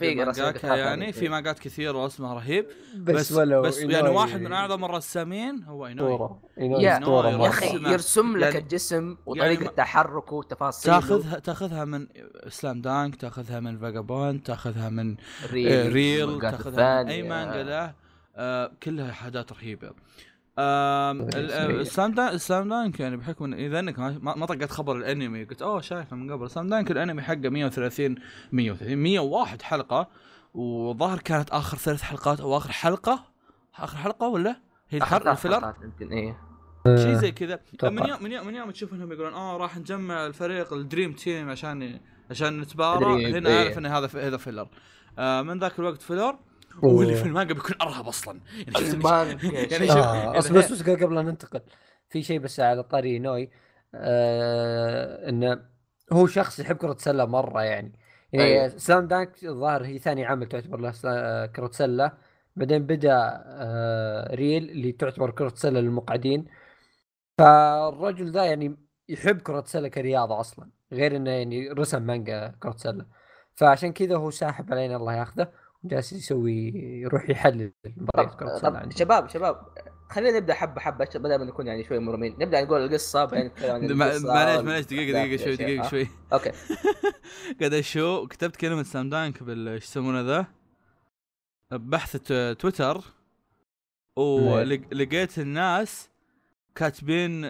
كتاب 0.54 0.64
يعني 0.64 0.80
يعني. 0.80 1.12
في 1.14 1.30
مانجات 1.30 1.60
كثير 1.60 1.96
ورسمها 1.96 2.34
رهيب 2.34 2.66
بس, 2.98 3.16
بس 3.16 3.32
ولو 3.32 3.62
بس 3.62 3.78
يعني 3.80 4.10
واحد 4.10 4.42
من 4.42 4.54
أعظم 4.54 4.86
الرسامين 4.86 5.64
هو 5.64 5.88
اينوي 5.88 6.40
يا-. 6.58 7.48
أخي. 7.48 7.76
يرسم 7.92 8.38
لك 8.38 8.44
يعني- 8.44 8.58
الجسم 8.58 9.18
وطريقة 9.26 9.64
ما- 9.64 9.72
تحركه 9.72 10.34
وتفاصيله 10.36 11.00
تاخذها 11.00 11.40
تاخذها 11.40 11.86
من 11.86 12.08
Slam 12.50 12.82
Dunk 12.82 13.16
تاخذها 13.16 13.60
من 13.60 13.78
Vagabond 13.80 14.42
تاخذها 14.44 14.90
من 14.90 15.12
آه، 15.44 15.88
Real, 15.90 16.42
تاخذها 16.42 17.04
من 17.04 17.10
أي. 17.10 17.24
مانجا 17.24 17.64
له 17.64 17.94
آه 18.36 18.72
كلها 18.84 19.12
حاجات 19.12 19.52
رهيبة 19.54 19.92
Slam 20.56 22.14
Dunk 22.14 22.36
Slam 22.36 22.70
Dunk 22.70 23.00
يعني 23.00 23.18
بحكم 23.18 23.54
إذا 23.54 23.80
إنك 23.80 24.00
ما 24.00 24.36
ما 24.36 24.46
طقت 24.46 24.72
خبر 24.72 24.96
الأنمي 24.96 25.44
قلت 25.44 25.62
أوه 25.62 25.82
شايفه 25.82 26.16
من 26.16 26.32
قبل. 26.32 26.50
Slam 26.50 26.70
Dunk 26.70 26.92
الأنمي 26.92 27.22
حقه 27.22 27.50
130 27.50 28.16
130 28.52 28.98
101 28.98 29.62
حلقة 29.62 30.08
وظهر 30.54 31.20
كانت 31.20 31.50
آخر 31.50 31.78
ثلاث 31.78 32.02
حلقات 32.02 32.40
أو 32.40 32.58
آخر 32.58 32.72
حلقة. 32.72 33.26
آخر 33.80 33.98
حلقة 33.98 34.28
ولا؟ 34.28 34.62
هي 34.90 35.00
ثلاث 35.00 35.28
ال 35.28 35.31
filler؟ 35.31 35.56
حلقات 35.56 35.76
يمكن 35.84 36.12
إيه. 36.12 36.38
شيء 36.86 37.14
زي 37.14 37.32
كذا. 37.32 37.60
من 37.84 38.08
يوم 38.08 38.24
من 38.24 38.32
يوم 38.32 38.48
من 38.48 38.56
يوم 38.56 38.72
تشوف 38.72 38.94
إنهم 38.94 39.12
يقولون 39.12 39.34
آه 39.34 39.58
راح 39.58 39.78
نجمع 39.78 40.26
الفريق 40.26 40.74
ال 40.74 40.80
dream 40.80 41.14
team 41.14 41.50
عشان 41.50 42.00
عشان 42.30 42.60
نتبارى. 42.62 43.38
هنا. 43.38 43.58
عارف 43.58 43.78
إن 43.78 43.86
هذا 43.86 44.10
هذا 44.28 44.38
filler. 44.38 44.68
آه 45.20 45.42
من 45.42 45.60
ذاك 45.60 45.80
الوقت 45.80 46.02
filler. 46.02 46.38
أوه. 46.84 46.94
واللي 46.94 47.16
في 47.16 47.26
المانجا 47.26 47.54
بيكون 47.54 47.76
أرهب 47.82 48.08
أصلا. 48.08 48.40
يعني 48.58 48.72
شفت 48.72 48.94
المانجا 48.94 49.48
يعني 49.78 49.92
آه 49.92 50.38
اصبر 50.38 50.58
بس 50.58 50.72
بس 50.72 50.82
قبل 50.90 51.16
لا 51.16 51.22
ننتقل 51.22 51.62
في 52.10 52.24
شيء 52.24 52.40
بس 52.40 52.60
على 52.60 52.84
طاري 52.84 53.20
اينوي. 53.20 53.50
آه 53.96 55.30
إنه 55.30 55.60
هو 56.14 56.28
شخص 56.28 56.60
يحب 56.60 56.76
كرة 56.78 56.96
سلة 57.00 57.26
مرة 57.26 57.62
يعني. 57.64 58.00
يعني 58.34 58.46
أيوة. 58.46 58.68
Slam 58.68 59.08
Dunk 59.08 59.44
الظاهر 59.44 59.86
هي 59.86 60.00
ثاني 60.00 60.26
عمل 60.26 60.48
تعتبر 60.48 60.80
له 60.80 60.92
سلا- 60.92 61.46
كرة 61.56 61.70
سلة. 61.72 62.12
بعدين 62.56 62.86
بدأ 62.86 63.44
آه 63.46 64.36
Real 64.36 64.70
اللي 64.70 64.92
تعتبر 64.92 65.32
كرة 65.32 65.54
سلة 65.56 65.80
للمقعدين. 65.80 66.46
فالرجل 67.38 68.32
ذا 68.32 68.44
يعني 68.46 68.78
يحب 69.10 69.42
كرة 69.42 69.64
سلة 69.68 69.88
كرياضة 69.88 70.40
أصلا 70.40 70.70
غير 70.94 71.16
إنه 71.16 71.32
يعني 71.32 71.70
رسم 71.70 72.02
مانجا 72.02 72.56
كرة 72.60 72.76
سلة. 72.78 73.06
فعشان 73.56 73.94
كذا 73.94 74.16
هو 74.16 74.30
ساحب 74.32 74.72
علينا 74.74 74.96
الله 74.96 75.14
ياخذه. 75.14 75.48
وجالس 75.86 76.14
يسوي 76.14 76.72
يروح 77.02 77.30
يحلل 77.30 77.72
مباريات 77.98 78.44
عنده. 78.64 78.96
شباب 78.96 79.30
شباب 79.30 79.62
خلينا 80.10 80.38
نبدأ 80.40 80.54
حبة 80.54 80.82
حبة 80.82 81.06
بدل 81.16 81.36
ما 81.36 81.46
نكون 81.46 81.68
يعني 81.68 81.84
شوي 81.84 82.00
مرمين. 82.00 82.36
نبدأ 82.40 82.62
نقول 82.64 82.84
القصة 82.86 83.26
بعدين 83.26 83.46
نتكلم 83.48 83.72
عن 83.72 83.88
ما- 83.94 84.06
القصة 84.12 84.34
معليش 84.34 84.62
معليش 84.62 84.86
دقيقة 84.86 85.12
دقيقة 85.12 85.44
شوي 85.44 85.56
دقيقة. 85.56 85.90
شوي. 85.90 86.08
أوكي. 86.34 86.52
قاعد 87.60 87.74
أشو 87.74 88.28
كتبت 88.28 88.56
كلمة 88.56 88.84
Slam 88.84 89.10
Dunk 89.10 89.44
بال 89.44 89.68
إيش 89.68 89.84
يسمونه 89.84 90.22
ذا؟ 90.22 90.46
ببحث 91.72 92.16
ت- 92.18 92.58
تويتر 92.60 93.02
ولقيت 94.18 95.40
الناس 95.40 96.10
كاتبين 96.76 97.44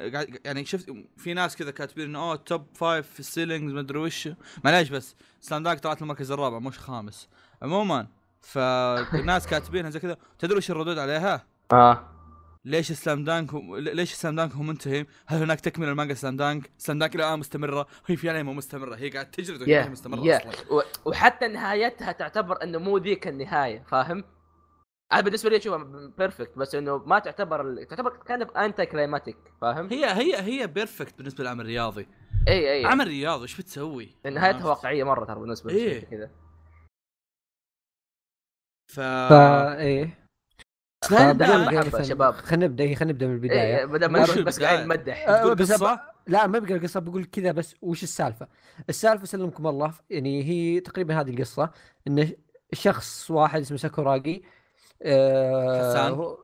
يعني 0.45 0.66
شفت 0.66 0.91
في 1.18 1.34
ناس 1.34 1.56
كذا 1.56 1.72
كاتبين 1.72 2.06
انه 2.06 2.20
أوه 2.20 2.36
top 2.36 2.66
five 2.74 3.08
في 3.07 3.20
ال 3.20 3.26
sellings 3.26 3.74
ما 3.74 3.80
أدري 3.80 3.99
وش. 3.99 4.30
معليش 4.64 4.90
بس 4.90 5.16
Slam 5.40 5.64
Dunk 5.64 5.80
طلعت 5.80 6.02
المركز 6.02 6.32
الرابع 6.32 6.60
مش 6.60 6.80
خامس. 6.80 7.30
عموما 7.62 8.07
فالناس 8.46 9.48
كاتبينها 9.48 9.90
زي 9.90 10.00
كذا 10.00 10.18
تدري 10.40 10.58
وش 10.58 10.72
الردود 10.72 10.98
عليها؟ 10.98 11.46
آه 11.74 12.12
ليش 12.66 12.92
Slam 12.92 13.24
Dunk 13.24 13.54
هو- 13.54 13.78
ليش 13.78 14.14
Slam 14.14 14.36
Dunk 14.36 14.52
هو 14.52 14.64
منتهي؟ 14.64 15.06
هل 15.28 15.42
هناك 15.42 15.60
تكملة 15.62 15.92
المانجا 15.92 16.14
Slam 16.14 16.38
Dunk؟ 16.38 16.72
سلام 16.78 17.00
دانك 17.00 17.16
الآن 17.16 17.40
مستمرة؟ 17.40 17.88
هي 18.08 18.16
فعلا 18.16 18.44
مو 18.44 18.54
مستمرة 18.54 18.96
هي 18.96 19.10
قاعد 19.10 19.32
تجرد 19.32 19.62
وهي 19.62 19.80
ما 19.80 19.86
هي 19.86 19.90
مستمرة 19.90 20.20
يا 20.20 20.38
أصلا 20.38 20.52
و- 20.74 20.82
وحتى 21.10 21.48
نهايتها 21.48 22.12
تعتبر 22.12 22.64
إنه 22.64 22.80
مو 22.80 22.98
ذيك 22.98 23.28
النهاية 23.28 23.84
فاهم؟ 23.84 24.24
أنا 25.14 25.22
بالنسبة 25.22 25.50
لي 25.50 25.58
اشوفها 25.58 25.84
perfect 26.18 26.58
بس 26.58 26.76
إنه 26.76 26.98
ما 26.98 27.20
تعتبر 27.20 27.84
تعتبر 27.90 28.10
كان 28.28 28.42
anti-climactic 28.42 29.38
فاهم؟ 29.62 29.88
هي 29.90 30.06
هي 30.06 30.42
هي 30.42 30.68
perfect 30.68 31.18
بالنسبة 31.18 31.44
للعمل 31.44 31.62
الرياضي 31.62 32.08
إي 32.48 32.74
إي 32.74 32.86
عمل 32.86 33.08
رياضي 33.08 33.44
إيش 33.44 33.58
بتسوي؟ 33.58 34.16
نهايتها؟ 34.26 34.66
واقعية 34.68 35.04
مرة 35.04 35.26
ترى 35.26 35.40
بالنسبة 35.40 35.72
لي 35.72 35.78
إيه. 35.80 36.06
كذا 36.06 36.30
ف 38.88 38.99
فا 38.99 39.78
إيه 39.78 40.26
شباب. 42.03 42.34
خلينا 42.34 42.66
نبدأ 42.66 42.84
إيه، 42.84 42.95
خلينا 42.95 43.14
نبدأ 43.14 43.28
من 43.28 43.34
البداية 43.34 43.78
إيه 43.80 43.86
بدل 43.86 44.06
ما 44.07 44.20
نروح 44.20 44.30
بس 44.32 44.38
البداية؟ 44.38 44.66
قاعدين 44.68 44.86
نمدح 44.86 45.28
آه، 45.30 45.41
تقول 45.41 45.56
بس 45.56 45.72
قصة؟ 45.72 45.99
لا 46.28 46.48
ما 46.48 46.60
بقرأ 46.60 46.76
القصة 46.76 46.99
بقول 46.99 47.26
كذا 47.26 47.52
بس 47.52 47.76
وش 47.82 48.03
السالفة؟ 48.03 48.48
السالفة 48.90 49.26
سلمكم 49.26 49.68
الله 49.68 49.94
يعني 50.10 50.44
هي 50.44 50.80
تقريبا 50.80 51.22
هذه 51.22 51.30
القصة 51.30 51.70
إن 52.07 52.32
شخص 52.74 53.32
واحد 53.32 53.62
اسمه 53.62 53.78
ساكوراجي 53.78 54.44
آه 55.03 55.90
حسان؟ 55.91 56.12
هو- 56.12 56.44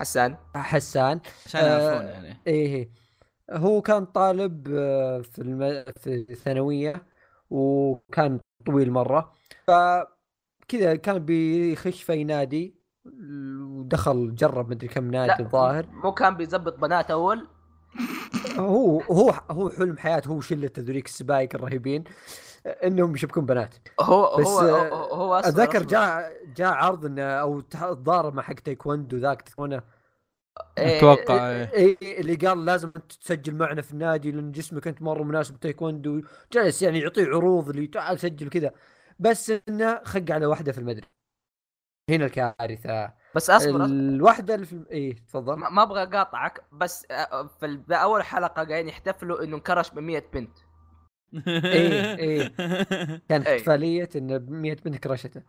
حسان 0.00 0.36
حسان 0.54 1.20
عشان 1.46 1.60
آه، 1.60 1.78
يعرفون 1.92 2.06
يعني 2.08 2.36
إيه 2.46 2.90
هو 3.50 3.82
كان 3.82 4.04
طالب 4.06 4.68
آه، 4.78 5.20
في 5.20 5.38
الم... 5.38 5.84
في 6.00 6.14
الثانوية 6.30 7.02
وكان 7.50 8.40
طويل 8.66 8.90
مرة 8.90 9.32
فكذا 10.64 10.96
كان 10.96 11.18
بيخش 11.18 12.02
في 12.02 12.24
نادي 12.24 12.74
ودخل 13.60 14.34
جرب 14.34 14.70
مدري 14.70 14.88
كم 14.88 15.10
نادي 15.10 15.42
الظاهر. 15.42 15.86
مو 15.92 16.12
كان 16.12 16.34
بيزبط 16.36 16.78
بنات 16.78 17.10
أول؟ 17.10 17.46
هو 18.58 19.00
هو 19.00 19.34
هو 19.50 19.70
حلم 19.70 19.96
حياته 19.96 20.28
هو 20.28 20.40
شلة 20.40 20.70
ذوليك 20.78 21.06
السبايك 21.06 21.54
الرهيبين 21.54 22.04
إنهم 22.84 23.14
يشبكون 23.14 23.46
بنات. 23.46 23.74
هو 24.00 24.36
بس، 24.38 24.46
هو 24.46 24.60
آه، 24.60 25.14
هو, 25.14 25.34
أتذكر 25.34 25.82
جاء 25.82 26.32
جاء 26.56 26.72
عرض 26.72 27.04
إنه 27.04 27.22
أو 27.22 27.60
تضارب 27.60 28.34
مع 28.34 28.42
حق 28.42 28.54
تايكوندو 28.54 29.16
ذاك 29.16 29.42
تذكرونه 29.42 29.82
إيه، 30.78 30.98
أتوقع 30.98 31.50
إيه. 31.50 31.96
إيه. 32.02 32.20
اللي 32.20 32.34
قال 32.34 32.64
لازم 32.64 32.90
أنت 32.96 33.12
تسجل 33.12 33.54
معنا 33.54 33.82
في 33.82 33.92
النادي 33.92 34.30
لأن 34.30 34.52
جسمك 34.52 34.88
أنت 34.88 35.02
مرة 35.02 35.22
مناسب 35.22 35.60
تايكوندو 35.60 36.22
جالس 36.52 36.82
يعني 36.82 37.00
يعطيه 37.00 37.26
عروض 37.26 37.68
اللي 37.68 37.86
تعال 37.86 38.20
سجل 38.20 38.48
كذا. 38.48 38.70
بس 39.18 39.52
إنه 39.68 40.00
خق 40.04 40.24
على 40.30 40.46
واحدة 40.46 40.72
في 40.72 40.78
المدري. 40.78 41.06
هنا 42.10 42.24
الكارثة. 42.26 43.12
بس 43.34 43.50
أصبر. 43.50 43.84
الواحدة 43.84 44.54
اللي 44.54 44.66
في 44.66 44.84
إيه 44.90 45.14
تفضل. 45.26 45.54
ما 45.56 45.82
أبغى 45.82 46.02
أقاطعك 46.02 46.64
بس 46.72 47.06
آه، 47.10 47.46
في 47.46 47.66
ال- 47.66 47.76
باول 47.76 48.22
حلقة 48.22 48.64
قاعدين 48.64 48.88
يحتفلوا 48.88 49.44
إنه 49.44 49.56
انكرش 49.56 49.90
ب 49.90 49.98
100 49.98 50.24
بنت. 50.32 50.58
إيه، 51.48 52.16
إيه. 52.16 52.48
كانت 53.28 53.46
إيه. 53.46 53.56
احتفالية 53.56 54.08
انه 54.16 54.38
100 54.38 54.74
بنت 54.74 54.96
كرشته 54.96 55.42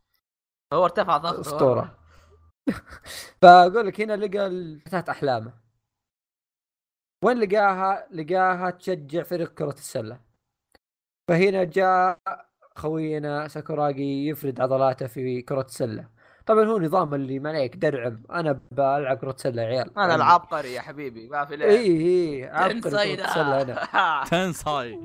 هو 0.74 0.84
ارتفع 0.86 1.18
ضغطه 1.18 1.42
أسطورة. 1.42 1.98
فأقول 3.42 3.88
لك 3.88 4.02
هنا 4.02 4.14
لقى 4.14 4.80
فتاة 4.86 5.12
أحلامه. 5.12 5.54
وين 7.24 7.38
لقاها؟ 7.40 8.08
لقاها 8.12 8.70
تشجع 8.70 9.24
فريق 9.24 9.54
كرة 9.54 9.74
السلة. 9.74 10.20
فهنا 11.28 11.64
جاء 11.64 12.20
خوينا 12.76 13.48
ساكوراجي 13.48 14.28
يفرد 14.28 14.62
عضلاته 14.62 15.08
في 15.08 15.42
كرة 15.42 15.62
السلة 15.62 16.08
طبعا 16.46 16.66
هو 16.66 16.80
نظام 16.80 17.14
اللي 17.14 17.40
ما 17.40 17.50
عليك 17.50 17.76
درعم. 17.76 18.24
أنا 18.32 18.60
بلعب 18.72 19.18
كرة 19.18 19.36
سلة 19.38 19.62
يا 19.62 19.68
عيال. 19.68 19.98
أنا 19.98 20.16
العبقري 20.16 20.74
يا 20.74 20.82
حبيبي. 20.82 21.28
ما 21.28 21.46
في 21.46 21.56
لعب. 21.56 21.70
اي 21.70 21.86
اي 21.88 22.44
عبقري. 22.50 22.82
كرة 22.82 23.26
السلة 23.26 23.62
أنا. 23.62 24.24
تنساي. 24.32 25.00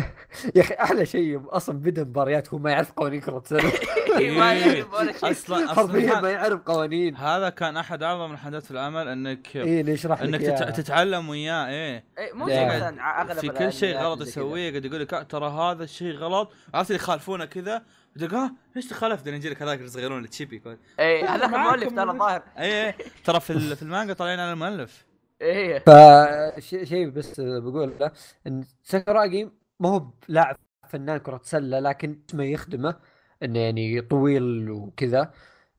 يا 0.56 0.60
أخي 0.60 0.74
أحلى 0.74 1.06
شيء 1.06 1.40
أصلا 1.48 1.78
بدا 1.78 2.04
مباريات 2.04 2.48
هو 2.54 2.58
ما 2.58 2.70
يعرف 2.70 2.92
قوانين 2.92 3.20
كرة 3.20 3.38
السلة. 3.38 3.72
ما 4.38 4.52
يعرف 4.54 4.94
ولا 4.94 5.12
شيء 5.12 5.30
أصلا 5.30 5.68
حرفيا 5.74 6.20
ما 6.20 6.30
يعرف 6.30 6.60
قوانين. 6.60 7.16
هذا 7.16 7.48
كان 7.48 7.76
أحد 7.76 8.02
أعظم 8.02 8.32
الحاجات 8.32 8.70
العمل 8.70 9.08
إنك 9.08 9.56
اي 9.56 9.82
نشرح 9.82 10.20
إنك 10.20 10.40
تتعلم 10.76 11.28
وياه 11.28 11.68
إيه. 11.68 12.04
إيه، 12.18 12.32
مو 12.32 12.48
لا. 12.48 12.54
زي 12.54 12.76
مثلا 12.76 13.20
أغلب 13.20 13.38
في 13.38 13.48
كل 13.48 13.72
شيء 13.72 13.96
غلط. 13.98 14.20
يسويه 14.22 14.70
قاعد 14.70 14.84
يقول 14.84 15.00
لك 15.00 15.14
"آه، 15.14 15.22
ترى 15.22 15.48
هذا 15.50 15.84
الشيء 15.84 16.14
غلط. 16.16 16.52
عرفت 16.74 16.90
اللي 16.90 17.02
يخالفونه 17.02 17.44
كذا؟ 17.44 17.82
تقول 18.18 18.34
ها 18.34 18.52
ليش 18.76 18.86
تخالف؟ 18.86 19.16
بعدين 19.16 19.34
يجي 19.34 19.48
لك 19.50 19.62
هذاك 19.62 19.80
الصغيرون 19.80 20.24
التشيبي 20.24 20.62
إيه 20.98 21.34
هذاك 21.34 21.48
معاكم 21.50 21.74
المؤلف 21.74 21.96
ترى 21.96 22.12
من- 22.12 22.18
ظاهر. 22.18 22.42
اي 22.58 22.86
اي 22.88 22.94
ترى 23.24 23.40
في 23.40 23.76
في 23.76 23.82
المانجا 23.82 24.12
طالعين 24.12 24.40
على 24.40 24.52
المؤلف. 24.52 25.04
إيه. 25.42 25.78
فشيء 25.78 26.84
شيء 26.84 27.08
بس 27.10 27.40
بقول 27.40 28.10
إن 28.46 28.64
ساكوراجي 28.82 29.48
ما 29.80 29.88
هو 29.88 30.06
لاعب 30.28 30.56
فنان 30.88 31.16
كرة 31.18 31.40
سلة 31.44 31.78
لكن 31.80 32.20
اسمه 32.30 32.44
يخدمه 32.44 32.96
إنه 33.42 33.58
يعني 33.58 34.00
طويل 34.00 34.70
وكذا. 34.70 35.30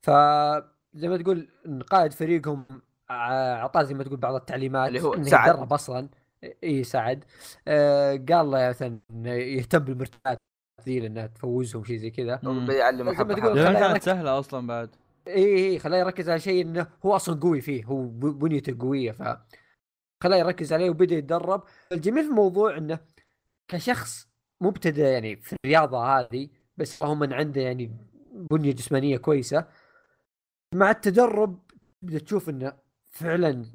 ف 0.02 0.10
زي 0.94 1.08
ما 1.08 1.18
تقول 1.18 1.48
قائد 1.90 2.14
فريقهم 2.14 2.66
ع- 3.10 3.54
اعطاه 3.56 3.84
زي 3.84 3.94
ما 3.94 4.04
تقول 4.04 4.18
بعض 4.18 4.36
التعليمات 4.36 4.88
اللي 4.88 5.02
هو 5.02 5.14
إنه 5.14 5.24
سعد. 5.24 5.50
يتدرب 5.50 5.74
أصلا. 5.74 6.10
إي 6.64 6.84
سعد. 6.84 7.24
آه 7.68 8.12
قال 8.30 8.52
له 8.52 8.70
مثلا 8.70 9.00
إنه 9.12 9.30
يهتم 9.34 9.80
بالمرتبات 9.80 10.38
ذي 10.86 11.00
لأنها 11.00 11.28
تفوزهم 11.28 11.84
شيء 11.84 11.98
زي 11.98 12.10
كذا. 12.10 12.40
مم. 12.44 12.66
بيعلم 12.66 12.98
زي 12.98 13.24
ما 13.24 13.34
تقول 13.34 13.64
كانت 13.64 14.04
سهلة 14.04 14.40
أصلا 14.40 14.68
بعد. 14.68 14.90
إي 15.28 15.56
إي 15.70 15.80
خلاه 15.80 15.98
يركز 15.98 16.30
على 16.30 16.40
شيء 16.40 16.62
إنه 16.66 16.88
هو 17.06 17.16
أصلا 17.16 17.40
قوي 17.40 17.62
فيه. 17.62 17.86
هو 17.86 18.04
ب- 18.04 18.40
بنيته 18.40 18.78
قوية 18.80 19.12
ف 19.12 19.38
خلاه 20.24 20.38
يركز 20.38 20.74
عليه 20.74 20.90
وبدأ 20.90 21.16
يتدرب. 21.16 21.64
الجميل 21.92 22.24
في 22.24 22.30
الموضوع 22.30 22.78
إنه 22.78 23.00
كشخص 23.72 24.28
مبتدئ 24.62 25.02
يعني 25.02 25.36
في 25.36 25.56
الرياضة 25.66 26.20
هذه 26.20 26.50
بس 26.78 27.04
هو 27.04 27.16
من 27.16 27.34
عنده 27.34 27.62
يعني 27.62 27.92
بنية 28.52 28.72
جسمانية 28.72 29.18
كويسة. 29.18 29.66
مع 30.76 30.92
التدرب 30.92 31.60
تبدأ 32.02 32.20
تشوف 32.20 32.50
إنه 32.50 32.74
فعلا 33.12 33.66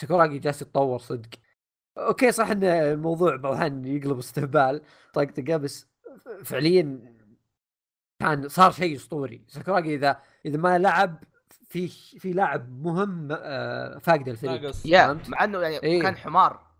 ساكوراجي 0.00 0.38
جالس 0.38 0.62
يتطور 0.62 0.98
صدق. 0.98 1.28
أوكي 1.98 2.32
صح 2.32 2.50
إن 2.50 2.64
الموضوع 2.64 3.36
بعض 3.36 3.52
الأحيان 3.52 3.84
يقلب 3.84 4.18
استهبال 4.18 4.82
طقطقه 5.14 5.56
بس 5.56 5.86
فعليا 6.44 7.14
كان 8.20 8.48
صار 8.48 8.70
شيء 8.70 8.96
أسطوري. 8.96 9.44
ساكوراجي 9.48 9.94
إذا 9.94 10.20
إذا 10.46 10.58
ما 10.58 10.78
لعب 10.78 11.24
في 11.68 11.88
في 11.88 12.32
لاعب 12.32 12.82
مهم 12.84 13.28
آه، 13.32 13.98
فاقد 13.98 14.28
الفريق. 14.28 14.62
ناقص 14.62 14.86
يا؟ 14.86 15.20
مع 15.28 15.44
إنه 15.44 15.58
يعني 15.58 15.82
إيه. 15.82 16.02
كان 16.02 16.16
حمار. 16.16 16.71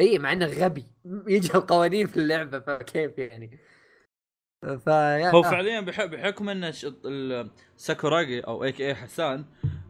اي 0.00 0.18
مع 0.18 0.32
إنه 0.32 0.46
غبي. 0.46 0.84
يجي 1.34 1.54
القوانين 1.54 2.06
في 2.06 2.16
اللعبة 2.16 2.60
فكيف 2.60 3.18
يعني؟ 3.18 3.58
فيا 4.84 5.30
هو 5.30 5.42
فعليا 5.42 5.80
بح- 5.80 6.04
بحكم 6.04 6.48
إن 6.48 6.72
ساكوراجي 7.76 8.40
أو 8.40 8.64
AKA 8.64 8.94
حسان 8.94 9.44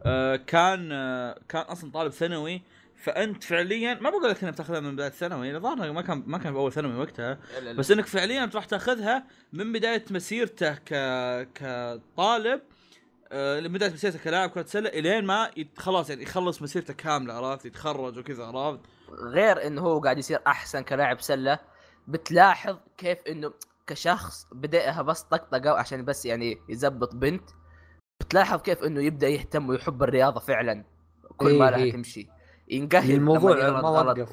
آه، 0.05 0.35
كان 0.35 0.89
آه، 0.91 1.39
كان 1.49 1.61
أصلا 1.61 1.91
طالب 1.91 2.11
ثانوي 2.11 2.61
فأنت 2.95 3.43
فعليا 3.43 3.93
ما 3.93 4.09
بقول 4.09 4.29
لك 4.29 4.43
إنك 4.43 4.53
بتأخذها 4.53 4.79
من 4.79 4.95
بداية 4.95 5.09
ثانوي 5.09 5.55
الظاهر 5.55 5.91
ما 5.91 6.01
كان 6.01 6.23
ما 6.27 6.37
كان 6.37 6.53
باول 6.53 6.71
ثانوي 6.71 6.95
وقتها 6.99 7.39
بس 7.77 7.91
إنك 7.91 8.05
فعليا 8.05 8.49
راح 8.55 8.65
تأخذها 8.65 9.23
من 9.53 9.71
بداية 9.73 10.05
مسيرته 10.11 10.73
ك 10.75 10.93
كطالب 11.55 12.61
آه، 13.31 13.59
من 13.61 13.67
بداية 13.73 13.91
مسيرته 13.93 14.19
كلاعب 14.23 14.49
كرة 14.49 14.65
سلة 14.65 14.89
إلين 14.89 15.25
ما 15.25 15.51
خلاص 15.77 16.09
يعني 16.09 16.23
يخلص 16.23 16.61
مسيرته 16.61 16.93
كاملة 16.93 17.33
عرفت؟ 17.33 17.65
يتخرج 17.65 18.17
وكذا 18.19 18.43
عرفت؟ 18.45 18.79
غير 19.09 19.67
إنه 19.67 19.81
هو 19.81 19.99
قاعد 19.99 20.17
يصير 20.17 20.39
أحسن 20.47 20.81
كلاعب 20.81 21.21
سلة 21.21 21.59
بتلاحظ 22.07 22.77
كيف 22.97 23.27
إنه 23.27 23.53
كشخص 23.87 24.47
بدأها 24.51 25.01
بس 25.01 25.21
طقطقة 25.21 25.71
عشان 25.71 26.05
بس 26.05 26.25
يعني 26.25 26.57
يزبط 26.69 27.15
بنت 27.15 27.49
بتلاحظ 28.19 28.61
كيف 28.61 28.83
إنه 28.83 29.01
يبدأ 29.01 29.27
يهتم 29.27 29.69
ويحب 29.69 30.03
الرياضة 30.03 30.39
فعلا 30.39 30.83
كل 31.37 31.59
ما 31.59 31.65
إيه 31.65 31.71
لها 31.71 31.79
إيه. 31.79 31.91
تمشي 31.91 32.27
ينقهر 32.67 33.13
الموضوع 33.13 33.81
ما 33.81 33.89
غلط 33.89 34.29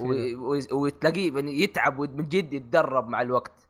وتلاقيه 0.73 1.32
يتعب 1.36 1.99
ومن 1.99 2.28
جد 2.28 2.53
يتدرب 2.53 3.09
مع 3.09 3.23
الوقت 3.23 3.69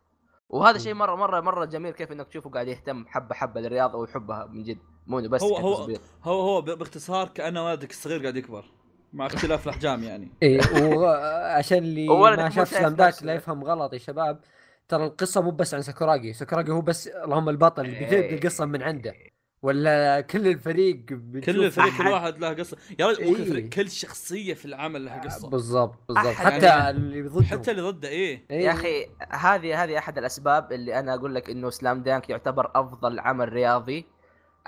وهذا 0.49 0.79
شيء 0.79 0.95
مره 0.95 1.15
مره 1.15 1.41
مرة 1.41 1.65
جميل 1.65 1.93
كيف 1.93 2.12
إنك 2.12 2.29
تشوفه 2.29 2.51
قاعد 2.51 2.69
يهتم 2.69 3.07
حبه 3.07 3.35
حبة 3.35 3.61
للرياضة 3.61 3.99
ويحبها 3.99 4.47
من 4.47 4.62
جد 4.62 4.79
مو 5.07 5.20
بس 5.20 5.43
هو 5.43 5.57
هو. 5.57 5.97
هو 6.24 6.41
هو 6.41 6.61
باختصار 6.61 7.29
كأنه 7.29 7.65
ولدك 7.66 7.91
الصغير 7.91 8.23
قاعد 8.23 8.37
يكبر 8.37 8.65
مع 9.12 9.26
اختلاف 9.26 9.64
الأحجام 9.64 10.02
يعني. 10.02 10.28
اي 10.43 10.60
وعشان 10.82 11.78
اللي 11.78 12.09
ما 12.09 12.51
شاف 12.51 12.68
سلام 12.68 12.94
داك. 12.94 13.22
لا 13.22 13.34
يفهم 13.34 13.64
غلط 13.64 13.93
يا 13.93 13.98
شباب 13.98 14.40
ترى 14.89 15.05
القصة 15.06 15.40
مو 15.40 15.51
بس 15.51 15.74
عن 15.74 15.82
ساكوراجي. 15.82 16.32
ساكوراجي 16.32 16.72
هو 16.72 16.80
بس 16.80 17.06
اللهم 17.06 17.48
البطل 17.48 17.84
اللي 17.84 17.98
إيه. 17.98 18.34
القصة 18.34 18.64
من 18.64 18.82
عنده. 18.82 19.14
ولا 19.62 20.20
كل 20.20 20.48
الفريق 20.48 21.05
كل 21.44 21.64
الفريق 21.64 21.98
كل 21.98 22.09
واحد 22.09 22.39
له 22.39 22.52
قصة. 22.52 22.76
يا 22.98 23.06
رجل 23.06 23.18
إيه. 23.24 23.44
فريق 23.44 23.68
كل 23.68 23.90
شخصية 23.90 24.55
في 24.55 24.64
العمل 24.64 25.05
لها 25.05 25.20
قصة. 25.20 25.48
بالضبط 25.48 25.98
بالضبط. 26.09 26.34
حتى 26.34 26.66
يعني- 26.66 26.90
اللي 26.90 27.22
ضده. 27.22 27.44
حتى 27.44 27.70
اللي 27.70 27.82
ضده 27.82 28.09
إيه. 28.09 28.47
إيه. 28.51 28.64
يا 28.64 28.72
أخي 28.72 29.06
هذه 29.30 29.84
هذه 29.84 29.98
أحد 29.98 30.18
الأسباب 30.18 30.72
اللي 30.72 30.98
أنا 30.98 31.14
أقول 31.14 31.34
لك 31.34 31.51
إنه 31.51 31.70
سلام 31.70 32.02
دانك 32.02 32.30
يعتبر 32.30 32.70
أفضل 32.74 33.18
عمل 33.18 33.52
رياضي. 33.52 34.06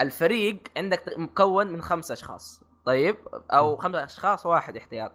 الفريق 0.00 0.58
عندك 0.76 1.02
مكون 1.18 1.66
من 1.66 1.82
خمسة 1.82 2.12
أشخاص. 2.12 2.60
طيب؟ 2.85 3.16
أو 3.51 3.77
خمسة 3.77 4.05
أشخاص 4.05 4.47
واحد 4.47 4.77
احتياط 4.77 5.12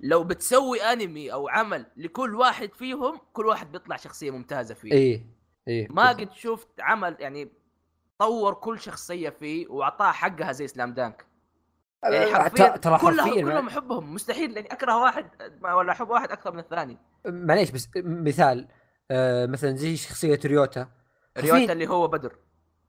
لو 0.00 0.24
بتسوي 0.24 0.82
أنمي 0.82 1.32
أو 1.32 1.48
عمل 1.48 1.86
لكل 1.96 2.34
واحد 2.34 2.74
فيهم 2.74 3.20
كل 3.32 3.46
واحد 3.46 3.72
بيطلع 3.72 3.96
شخصية 3.96 4.30
ممتازة 4.30 4.74
فيه. 4.74 4.92
إيه 4.92 5.26
إيه 5.68 5.88
ما. 5.90 6.08
قد 6.08 6.32
شفت 6.32 6.68
عمل 6.80 7.16
يعني 7.20 7.52
طور 8.18 8.54
كل 8.54 8.80
شخصية 8.80 9.28
فيه 9.28 9.68
واعطاها 9.68 10.12
حقها 10.12 10.52
زي 10.52 10.68
سلام 10.68 10.94
دانك 10.94 11.26
يعني 12.04 12.34
حرفيا 12.34 12.76
ترى 12.76 12.98
كلهم 12.98 13.34
كلهم 13.34 13.68
أحبهم. 13.68 14.14
مستحيل 14.14 14.56
يعني 14.56 14.72
أكره 14.72 15.02
واحد 15.02 15.30
ولا 15.62 15.92
أحب 15.92 16.10
واحد 16.10 16.30
أكثر 16.30 16.52
من 16.52 16.58
الثاني. 16.58 16.98
معليش 17.26 17.70
بس 17.70 17.88
مثال 17.96 18.68
آه 19.10 19.46
مثلا 19.46 19.76
زي 19.76 19.96
شخصية 19.96 20.40
ريوتا. 20.44 20.88
ريوتا 21.38 21.72
اللي 21.72 21.88
هو 21.88 22.08
بدر. 22.08 22.38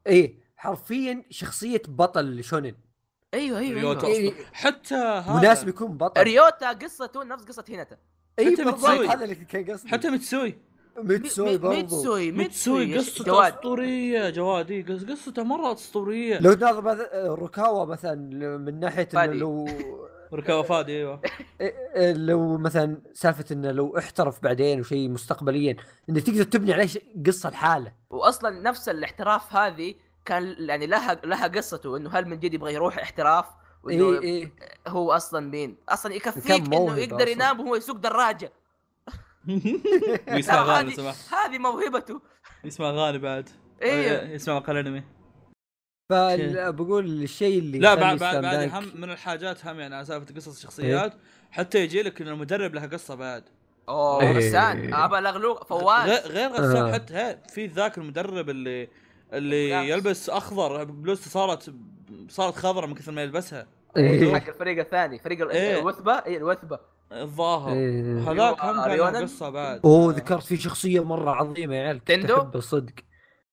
إيه 0.07 0.43
حرفيا 0.57 1.25
شخصية 1.29 1.81
بطل 1.87 2.43
شونن. 2.43 2.75
أيوه 3.33 3.59
أيوه, 3.59 3.79
ريوتا 3.81 4.07
أيوه. 4.07 4.29
أسطوري. 4.31 4.45
حتى 4.53 4.95
هذا 4.95 5.33
مناسب 5.39 5.67
يكون 5.67 5.97
بطل. 5.97 6.21
ريوتا 6.23 6.71
قصته 6.73 7.23
نفس 7.23 7.43
قصة 7.43 7.63
هينتا 7.69 7.97
اي 8.39 8.53
حتى 8.53 8.63
بالضبط. 8.63 8.85
هذا 8.89 9.23
اللي 9.23 9.35
كان 9.35 9.71
قصدي. 9.73 9.89
حتى 9.89 10.09
متسوي 10.09 10.55
ميتسوي 10.97 11.49
مي- 11.49 11.57
برضو. 11.57 11.77
متسوي 11.79 12.31
ميتسوي. 12.31 12.97
قصته 12.97 13.23
جواد. 13.23 13.53
أسطورية 13.53 14.29
جواد. 14.29 14.71
إيه، 14.71 14.85
قص- 14.85 15.03
قصته 15.03 15.43
مرة 15.43 15.73
أسطورية. 15.73 16.39
لو 16.39 16.53
تناظر 16.53 16.81
مثلا 16.81 17.27
روكاوا 17.27 17.85
مثلا 17.85 18.15
من 18.57 18.79
ناحية 18.79 19.07
إنه. 19.13 19.25
لو 19.25 19.67
ركاوة 20.33 20.63
فادي 20.63 20.91
أيوه. 20.97 21.21
إيه، 21.61 22.13
لو 22.13 22.57
مثلا 22.57 22.97
سالفة 23.13 23.45
إنه 23.51 23.71
لو 23.71 23.97
احترف 23.97 24.43
بعدين 24.43 24.79
وشيء 24.79 25.09
مستقبليا 25.09 25.75
إنك 26.09 26.23
تقدر 26.23 26.43
تبني 26.43 26.73
عليه 26.73 26.89
قصة 27.27 27.49
لحاله. 27.49 27.91
واصلا 28.09 28.49
نفس 28.61 28.89
الاحتراف 28.89 29.55
هذه 29.55 29.95
كان 30.25 30.55
يعني 30.59 30.87
لها 30.87 31.13
لها 31.13 31.47
قصته 31.47 31.97
إنه 31.97 32.09
هل 32.09 32.27
من 32.27 32.39
جد 32.39 32.53
يبغى 32.53 32.73
يروح 32.73 32.97
احتراف 32.97 33.45
وإنه 33.83 34.09
اي 34.09 34.23
اي 34.23 34.51
هو 34.87 35.11
أصلا 35.11 35.49
مين؟ 35.49 35.77
أصلا 35.89 36.13
يكفيك 36.13 36.51
إنه 36.51 36.97
يقدر 36.97 37.15
أصلاً. 37.15 37.29
ينام 37.29 37.59
وهو 37.59 37.75
يسوق 37.75 37.97
دراجة. 37.97 38.51
ويسمع 40.33 40.61
أغاني 40.61 40.95
هذه 41.31 41.57
موهبته. 41.57 42.21
يسمع 42.63 42.89
أغاني 42.89 43.17
بعد. 43.17 43.49
أيوه 43.81 44.23
يسمع 44.23 44.55
مقال 44.55 44.77
أنمي. 44.77 45.03
فبقول 46.09 47.05
الشيء 47.23 47.59
اللي 47.59 47.79
لا 47.79 47.95
بعد 47.95 48.19
بعد, 48.19 48.41
بعد. 48.41 48.69
هم 48.69 48.91
من 48.95 49.11
الحاجات 49.11 49.65
هم 49.65 49.79
يعني 49.79 49.95
على 49.95 50.05
سالفة 50.05 50.35
قصص 50.35 50.55
الشخصيات 50.55 51.13
حتى 51.51 51.79
يجي 51.79 52.01
لك 52.01 52.21
إن 52.21 52.27
المدرب 52.27 52.73
له 52.73 52.85
قصة 52.85 53.15
بعد. 53.15 53.43
أوه 53.89 54.21
إيه. 54.21 54.37
غسان. 54.37 54.93
أبا 54.93 55.17
لغلوق 55.17 55.57
غير 55.57 55.65
فواز 55.65 56.27
غير 56.27 56.49
غسان 56.49 56.85
آه. 56.85 56.93
حتى 56.93 57.37
في 57.49 57.65
ذاك 57.65 57.97
المدرب 57.97 58.49
اللي 58.49 58.89
اللي. 59.37 59.89
يلبس 59.89 60.29
أخضر 60.29 60.83
بلوزته 60.83 61.29
صارت 61.29 61.73
صارت 62.29 62.55
خضراء 62.55 62.87
من 62.87 62.95
كثر 62.95 63.11
ما 63.11 63.21
يلبسها 63.23 63.67
إيه. 63.97 64.35
حق 64.35 64.47
الفريق 64.47 64.79
الثاني 64.79 65.19
فريق 65.19 65.49
إيه. 65.49 65.79
الوثبة 65.79 66.11
اي 66.13 66.37
الوثبة 66.37 66.79
الظاهر 67.11 67.73
إيه. 67.73 68.31
هذاك 68.31 68.61
هم 68.65 69.11
كان؟ 69.11 69.23
قصه 69.23 69.49
بعد 69.49 69.81
أوه 69.85 70.13
ذكرت 70.13 70.43
في 70.43 70.57
شخصية 70.57 71.03
مرة 71.03 71.31
عظيمة 71.31 71.75
يا 71.75 71.81
عيال 71.81 72.03
تندو؟ 72.03 72.37
أحبه 72.37 72.59
صدق 72.59 72.93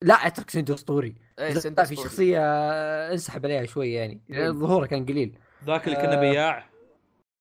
لا 0.03 0.15
اترك 0.15 0.51
سندو 0.51 0.75
أسطوري 0.75 1.15
اي 1.39 1.55
لا، 1.55 1.61
سنتو 1.61 1.85
في. 1.85 1.97
شخصية 1.97 2.41
انسحب 3.13 3.47
عليها 3.47 3.65
شوية 3.67 3.99
يعني 3.99 4.21
إيه. 4.31 4.51
ظهوره 4.51 4.87
كان 4.87 5.07
قليل 5.07 5.39
ذاك 5.67 5.85
اللي 5.89 5.97
كنا 5.97 6.17
آه. 6.17 6.21
بياع 6.21 6.71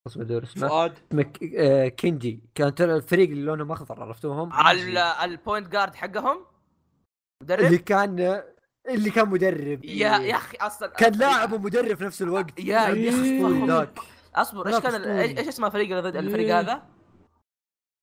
اسمه 0.08 0.24
دور 0.24 0.44
اسمه 0.44 0.68
فؤاد 0.68 0.94
اسمه 1.12 1.24
ك- 1.24 1.40
آه، 1.58 1.88
كينجي 1.88 2.44
كان 2.56 2.76
ترى 2.76 2.96
الفريق 2.96 3.30
اللي 3.30 3.42
لونهم 3.42 3.72
اخضر 3.72 4.04
عرفتوهم؟ 4.04 4.54
على 4.54 5.14
البوينت 5.24 5.68
جارد 5.72 5.96
حقهم 5.96 6.46
مدرب 7.44 7.60
اللي 7.66 7.78
كان 7.78 8.42
اللي 8.90 9.10
كان 9.10 9.30
مدرب 9.30 9.86
يا 9.86 10.18
يا 10.18 10.36
أخي 10.36 10.58
أصلا 10.58 10.88
كان 10.88 11.14
لاعب 11.14 11.54
ومدرب 11.54 11.98
في 11.98 12.04
نفس 12.04 12.22
الوقت 12.22 12.60
يا- 12.60 12.64
يا 12.90 13.10
أسطوري 13.10 13.58
أخي. 13.58 13.68
ذاك 13.68 14.00
أصبر 14.36 14.68
إيش 14.68 14.78
كان. 14.80 15.02
إيش 15.04 15.38
إيش 15.38 15.48
اسمه 15.48 15.68
الفريق 15.68 15.98
الفريق 15.98 16.48
إيه. 16.56 16.60
هذا؟ 16.60 16.84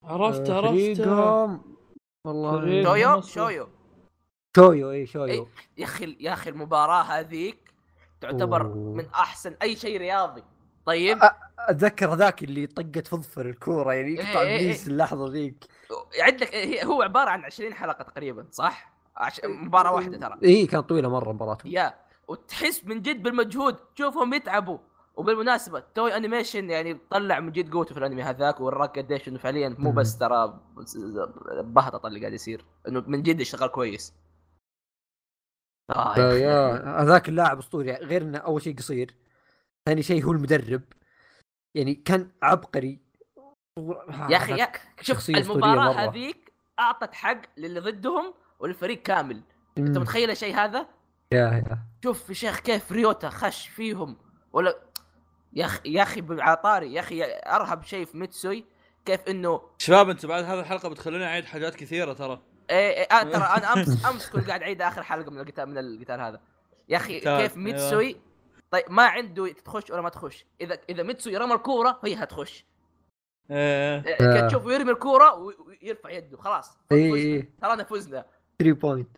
عرفت 0.04 0.50
آه، 0.50 0.56
عرفت 0.56 0.70
فريقهم 0.72 1.76
والله 2.26 2.82
شويو. 2.84 3.20
شويو 3.22 3.68
شويو 4.56 4.90
اي 4.90 5.06
شويو 5.06 5.24
إيه. 5.24 5.46
يا 5.78 5.84
أخي 5.84 6.16
يا 6.20 6.32
أخي 6.32 6.50
المباراة 6.50 7.02
هذيك 7.02 7.72
تعتبر 8.20 8.62
أوه. 8.62 8.94
من 8.94 9.06
أحسن 9.06 9.56
أي 9.62 9.76
شيء 9.76 9.98
رياضي 9.98 10.42
طيب 10.86 11.18
أتذكر 11.58 12.14
ذاك 12.14 12.42
اللي 12.42 12.66
طقت 12.66 13.06
فضفر 13.06 13.46
الكورة 13.48 13.92
يعني 13.94 14.14
يقطع 14.14 14.40
إيه، 14.40 14.58
إيه، 14.58 14.66
بيس 14.68 14.88
اللحظة 14.88 15.28
ذيك 15.32 15.64
عندك 16.20 16.54
هو 16.84 17.02
عبارة 17.02 17.30
عن 17.30 17.44
20 17.44 17.74
حلقة 17.74 18.02
تقريبا 18.04 18.46
صح؟ 18.50 18.95
عش... 19.16 19.40
مباراة 19.44 19.92
واحدة 19.92 20.18
ترى. 20.18 20.38
اي 20.44 20.66
كانت 20.66 20.88
طويلة 20.88 21.08
مرة 21.08 21.32
مباراتهم. 21.32 21.72
يا 21.72 21.94
وتحس 22.28 22.84
من 22.84 23.02
جد 23.02 23.22
بالمجهود 23.22 23.76
تشوفهم 23.76 24.34
يتعبوا. 24.34 24.78
وبالمناسبة 25.16 25.82
توي 25.94 26.16
أنيميشن 26.16 26.70
يعني 26.70 26.94
طلع 27.10 27.40
من 27.40 27.52
جد 27.52 27.72
قوته 27.72 27.94
في 27.94 28.00
الأنمي 28.00 28.22
هذاك 28.22 28.60
وراك 28.60 28.98
قديش 28.98 29.28
إنه 29.28 29.38
فعليا 29.38 29.76
مو. 29.78 29.92
بس 29.92 30.18
ترى 30.18 30.60
بهطط 31.60 32.06
اللي 32.06 32.20
قاعد 32.20 32.32
يصير 32.32 32.64
إنه 32.88 33.04
من 33.06 33.22
جد 33.22 33.40
اشتغل 33.40 33.68
كويس. 33.68 34.14
آه 35.90 36.16
يا 36.18 36.32
يا 36.32 37.02
هذاك 37.02 37.28
اللاعب 37.28 37.58
أسطوري 37.58 37.92
غير 37.92 38.22
إنه 38.22 38.38
أول 38.38 38.62
شيء 38.62 38.76
قصير 38.76 39.14
ثاني 39.88 40.02
شيء 40.02 40.24
هو 40.24 40.32
المدرب. 40.32 40.82
يعني 41.76 41.94
كان 41.94 42.30
عبقري. 42.42 43.00
يا 44.30 44.36
أخي 44.36 44.56
شوف 44.56 45.06
شخصية 45.06 45.36
المباراة. 45.36 45.92
هذيك 45.92 46.52
أعطت 46.78 47.14
حق 47.14 47.40
للي 47.56 47.80
ضدهم 47.80 48.34
والفريق 48.58 49.02
كامل. 49.02 49.42
انت 49.78 49.96
مم. 49.96 50.02
متخيل 50.02 50.30
الشيء 50.30 50.56
هذا؟ 50.56 50.86
يا 51.32 51.38
يا. 51.38 51.78
شوف 52.04 52.28
يا 52.28 52.34
شيخ 52.34 52.60
كيف 52.60 52.92
ريوتا 52.92 53.30
خش 53.30 53.68
فيهم. 53.68 54.16
ولا 54.52 54.76
يا 55.52 55.64
أخي 55.64 55.92
يا 55.92 56.02
أخي 56.02 56.24
عطاري 56.30 56.94
يا 56.94 57.00
أخي 57.00 57.24
أرهب 57.46 57.84
شيء 57.84 58.04
في 58.04 58.16
ميتسوي. 58.18 58.64
كيف 59.04 59.28
انه 59.28 59.60
شباب 59.78 60.10
أنتم 60.10 60.28
بعد 60.28 60.44
هذه 60.44 60.60
الحلقة 60.60 60.88
بتخلوني 60.88 61.24
أعيد 61.24 61.44
حاجات 61.44 61.74
كثيرة 61.74 62.12
ترى. 62.12 62.42
إيه 62.70 62.90
إيه 62.90 63.02
آه 63.02 63.22
ترى 63.22 63.44
أنا 63.44 63.72
امس 63.72 64.06
أمس 64.06 64.30
كنت 64.30 64.48
قاعد 64.48 64.62
أعيد 64.62 64.82
آخر 64.82 65.02
حلقة 65.02 65.30
من 65.30 65.40
القتال 65.40 65.66
من 65.66 65.78
القتال 65.78 66.20
هذا. 66.20 66.40
يا 66.88 66.96
أخي 66.96 67.20
كيف 67.20 67.56
ميتسوي؟ 67.56 68.16
طيب 68.70 68.84
ما 68.88 69.02
عنده 69.02 69.52
تخش 69.52 69.90
ولا 69.90 70.00
ما 70.00 70.08
تخش. 70.08 70.46
اذا 70.60 70.78
إذا 70.88 71.02
ميتسوي 71.02 71.36
رمى 71.36 71.54
الكورة 71.54 72.00
هي 72.04 72.14
هتخش. 72.14 72.66
إيه. 73.50 74.04
إيه، 74.06 74.16
كنت 74.16 74.50
تشوفه 74.50 74.72
يرمي 74.72 74.90
الكورة 74.90 75.34
ويرفع 75.34 76.10
يده 76.10 76.36
خلاص. 76.36 76.78
اي 76.92 77.10
فزنا. 77.10 77.16
اي 77.16 77.48
ترانا 77.62 77.84
فزنا. 77.84 78.26
3 78.58 78.72
point 78.80 79.08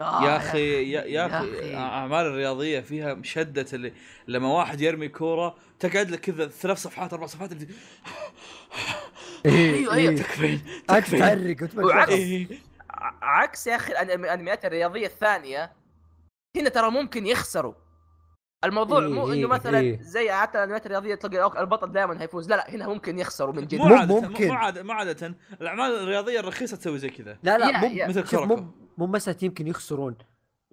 آه 0.00 0.24
يا 0.24 0.36
أخي 0.36 0.90
يا, 0.92 1.26
أخي 1.26 1.58
أخي. 1.58 1.74
أعمال 1.74 2.26
الرياضية 2.26 2.80
فيها 2.80 3.14
مشدة 3.14 3.66
اللي 3.72 3.92
لما 4.28 4.48
واحد 4.52 4.80
يرمي 4.80 5.08
كورة 5.08 5.56
تقعد 5.78 6.10
لك 6.10 6.20
كذا 6.20 6.46
ثلاث 6.48 6.78
صفحات 6.78 7.12
أربع 7.12 7.26
صفحات 7.26 7.52
اللي- 7.52 7.68
أيوة، 9.46 9.94
أيوة. 9.94 10.14
تكفين 10.14 10.60
أنت 10.90 11.06
تكفين 11.06 11.84
وعكس. 11.84 12.12
إيه. 12.12 12.48
عكس 13.22 13.66
يا 13.66 13.76
أخي 13.76 13.92
الأنميات 14.02 14.64
الرياضية 14.64 15.06
الثانية 15.06 15.72
هنا 16.56 16.68
ترى 16.68 16.90
ممكن 16.90 17.26
يخسروا 17.26 17.74
الموضوع 18.64 18.98
إيه، 19.02 19.08
مو 19.08 19.32
إيه، 19.32 19.38
إنه 19.40 19.48
مثلا 19.48 19.78
إيه. 19.78 20.02
زي 20.02 20.32
حتى 20.32 20.58
الانميات 20.58 20.86
الرياضية 20.86 21.14
تلقى 21.14 21.60
البطل 21.60 21.92
دائما 21.92 22.22
هيفوز 22.22 22.48
لا 22.48 22.54
لا 22.54 22.70
هنا 22.70 22.88
ممكن 22.88 23.18
يخسروا 23.18 23.54
من 23.54 23.66
جد. 23.66 23.78
مو 23.78 23.94
عادة 23.94 24.20
ممكن. 24.20 24.46
مو 24.46 24.52
عادة 24.54 24.82
مو 24.82 24.92
عادة. 24.92 25.34
الأعمال 25.60 25.90
الرياضية 25.90 26.40
الرخيصة 26.40 26.76
تسوي 26.76 26.98
زي 26.98 27.10
كذا. 27.10 27.38
لا 27.42 27.58
لا 27.58 27.80
مو. 27.80 28.08
مثل 28.08 28.46
مو 28.46 28.74
مو 28.98 29.06
مسألة 29.06 29.36
يمكن 29.42 29.66
يخسرون. 29.66 30.16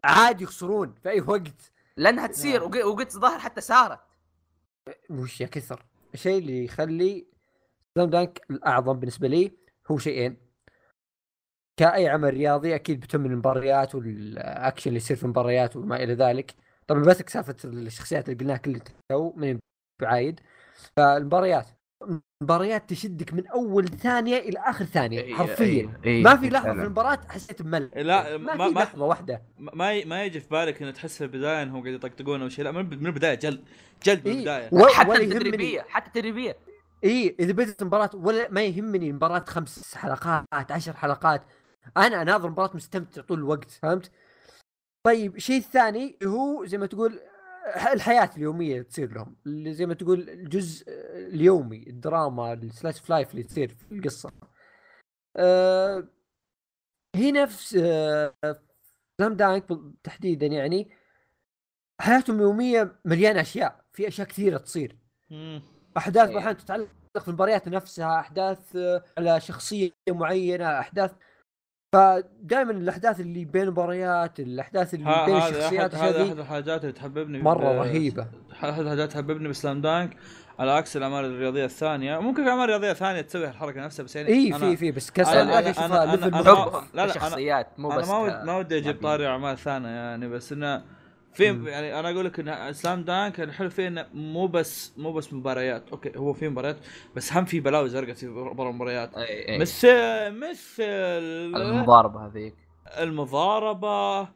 عادي 0.03 0.43
يخسرون 0.43 0.93
في 1.03 1.09
أي 1.09 1.21
وقت. 1.21 1.71
لأنها 1.97 2.27
تصير. 2.27 2.63
وق- 2.63 2.85
وقد 2.85 3.09
ظهر 3.11 3.39
حتى 3.39 3.61
صارت 3.61 3.99
وش 5.09 5.41
يا 5.41 5.47
كثر. 5.47 5.85
الشيء 6.13 6.37
اللي 6.37 6.65
يخلي 6.65 7.27
سلام 7.95 8.09
دانك 8.09 8.41
الأعظم 8.51 8.93
بالنسبة 8.93 9.27
لي 9.27 9.51
هو 9.91 9.97
شيئين. 9.97 10.37
كأي 11.77 12.09
عمل 12.09 12.33
رياضي 12.33 12.75
أكيد 12.75 12.99
بتم 12.99 13.25
المباريات 13.25 13.95
والأكشن 13.95 14.89
اللي 14.89 14.97
يصير 14.97 15.17
في 15.17 15.23
المباريات 15.23 15.75
وما 15.75 16.03
إلى 16.03 16.13
ذلك. 16.13 16.55
طبعا 16.87 17.03
بس 17.03 17.23
سالفة 17.27 17.55
الشخصيات 17.63 18.29
اللي 18.29 18.39
قلناها 18.39 18.57
كل 18.57 18.79
تو 19.11 19.33
من 19.35 19.59
بعايد. 20.01 20.39
فالمباريات 20.97 21.67
المباريات 22.41 22.89
تشدك 22.89 23.33
من 23.33 23.47
أول 23.47 23.87
ثانية 23.87 24.37
إلى 24.37 24.59
آخر 24.59 24.85
ثانية 24.85 25.35
حرفيا. 25.35 25.99
ما 26.05 26.35
في 26.35 26.49
لحظة 26.49 26.73
في 26.73 26.83
المباراة 26.83 27.19
حسيت 27.29 27.61
بملل. 27.61 27.89
لا 27.95 28.37
ما 28.37 28.55
ما 28.55 28.67
في 28.67 28.73
لحظة 28.73 29.05
واحدة. 29.05 29.41
ما 29.57 30.05
ما 30.05 30.23
يجي 30.23 30.39
في 30.39 30.49
بالك 30.49 30.81
إنه 30.81 30.91
تحس 30.91 31.17
في 31.17 31.23
البداية 31.23 31.63
إنهم 31.63 31.81
قاعد 31.81 31.93
يطقطقون 31.93 32.41
أو 32.41 32.49
شيء. 32.49 32.65
لا 32.65 32.71
من 32.71 32.89
من 32.89 33.07
البداية 33.07 33.35
جلد 33.35 33.63
جلد 34.03 34.27
من 34.27 34.33
إيه. 34.33 34.39
البداية. 34.39 34.87
حتى. 34.93 35.23
التدريبية 35.23 35.81
حتى 35.81 36.07
التدريبية. 36.07 36.57
اي 37.03 37.35
إذا 37.39 37.51
بدت 37.51 37.81
المباراة 37.81 38.09
ولا 38.13 38.51
ما 38.51 38.63
يهمني 38.63 39.09
المباراة 39.09 39.45
خمس 39.47 39.95
حلقات 39.95 40.71
عشر 40.71 40.93
حلقات. 40.93 41.41
أنا 41.97 42.21
أناظر 42.21 42.45
المباراه 42.45 42.71
مستمتع 42.75 43.21
طول 43.21 43.39
الوقت 43.39 43.71
فهمت؟ 43.71 44.11
طيب 45.03 45.35
الشيء 45.35 45.57
الثاني 45.57 46.17
هو 46.23 46.65
زي 46.65 46.77
ما 46.77 46.85
تقول 46.85 47.19
الحياة 47.93 48.29
اليومية 48.37 48.73
اللي 48.73 48.83
تصير 48.83 49.13
لهم 49.13 49.35
اللي 49.45 49.73
زي 49.73 49.85
ما 49.85 49.93
تقول 49.93 50.29
الجزء 50.29 50.85
اليومي 51.13 51.83
الدراما 51.87 52.53
ال 52.53 52.61
slice 52.61 52.99
of 52.99 53.09
life 53.09 53.31
اللي 53.31 53.43
تصير 53.43 53.67
في 53.69 53.95
القصة 53.95 54.31
أه 55.37 56.07
في 57.13 57.31
آه، 57.77 58.61
Slam 59.17 59.33
Dunk 59.33 59.65
تحديدا 60.03 60.45
يعني 60.47 60.89
حياتهم 61.99 62.35
اليومية 62.35 62.95
مليانة 63.05 63.41
أشياء 63.41 63.85
في 63.93 64.07
أشياء 64.07 64.27
كثيرة 64.27 64.57
تصير. 64.57 64.97
أحداث 65.97 66.29
إيه. 66.29 66.37
أحيانا 66.37 66.53
تتعلق 66.53 66.87
في 67.19 67.27
المباريات 67.27 67.67
نفسها 67.67 68.19
أحداث 68.19 68.75
آه، 68.75 69.03
على 69.17 69.41
شخصية 69.41 69.91
معينة 70.09 70.79
أحداث 70.79 71.11
فدائما 71.93 72.71
الأحداث 72.71 73.19
اللي 73.19 73.45
بين 73.45 73.61
المباريات 73.63 74.39
الأحداث 74.39 74.93
اللي 74.93 75.23
بين 75.25 75.37
الشخصيات 75.37 75.95
هذه 75.95 76.27
أحد 76.27 76.39
الحاجات 76.39 76.81
اللي 76.81 76.91
تحببني 76.93 77.41
مرة 77.41 77.73
ب- 77.73 77.77
رهيبة 77.81 78.27
أحد 78.53 78.79
الحاجات 78.79 79.11
تحببني 79.11 79.47
ب 79.49 79.56
Slam 79.56 79.81
Dunk 79.81 80.17
على 80.59 80.71
عكس 80.71 80.97
الأعمال 80.97 81.25
الرياضية 81.25 81.65
الثانية 81.65 82.19
ممكن 82.19 82.43
في 82.43 82.49
أعمال 82.49 82.69
رياضية 82.69 82.93
ثانية 82.93 83.21
تسوي 83.21 83.47
الحركه 83.47 83.81
نفسها 83.85 84.03
بس 84.03 84.15
يعني 84.15 84.29
إي 84.29 84.53
في 84.53 84.77
في 84.77 84.91
بس 84.91 85.11
كسر 85.11 85.31
أنا- 85.31 85.35
أنا- 85.63 85.67
اشوفها 85.67 86.05
أنا- 86.05 86.09
level 86.11 86.31
لا، 86.93 87.05
لا، 87.05 87.05
كشخصيات 87.05 87.67
مو 87.77 87.91
أنا 87.91 87.99
بس 87.99 88.07
ك- 88.09 88.43
ما 88.45 88.57
ودي 88.57 88.77
أجيب. 88.77 89.01
طاري 89.01 89.27
أعمال 89.27 89.57
ثانية 89.57 89.87
يعني 89.89 90.27
بس 90.27 90.51
إنه 90.51 90.81
في. 91.33 91.43
يعني 91.69 91.99
أنا 91.99 92.09
أقول 92.09 92.25
لك 92.25 92.39
إن 92.39 92.49
Slam 92.49 93.03
Dunk 93.03 93.39
الحلو 93.39 93.69
فيه 93.69 93.87
إنه 93.87 94.05
مو 94.13 94.47
بس 94.47 94.93
مو 94.97 95.13
بس 95.13 95.33
مباريات 95.33 95.89
أوكي 95.91 96.17
هو 96.17 96.33
في 96.33 96.49
مباريات 96.49 96.77
بس 97.15 97.33
هم 97.33 97.45
في 97.45 97.59
بلاوي 97.59 97.89
زرقاء 97.89 98.13
في 98.13 98.27
برا 98.27 98.69
المباريات. 98.69 99.09
مثل 99.49 99.87
مثل 100.31 100.83
المضاربة 100.83 102.25
هذيك 102.25 102.55
المضاربة 102.99 104.27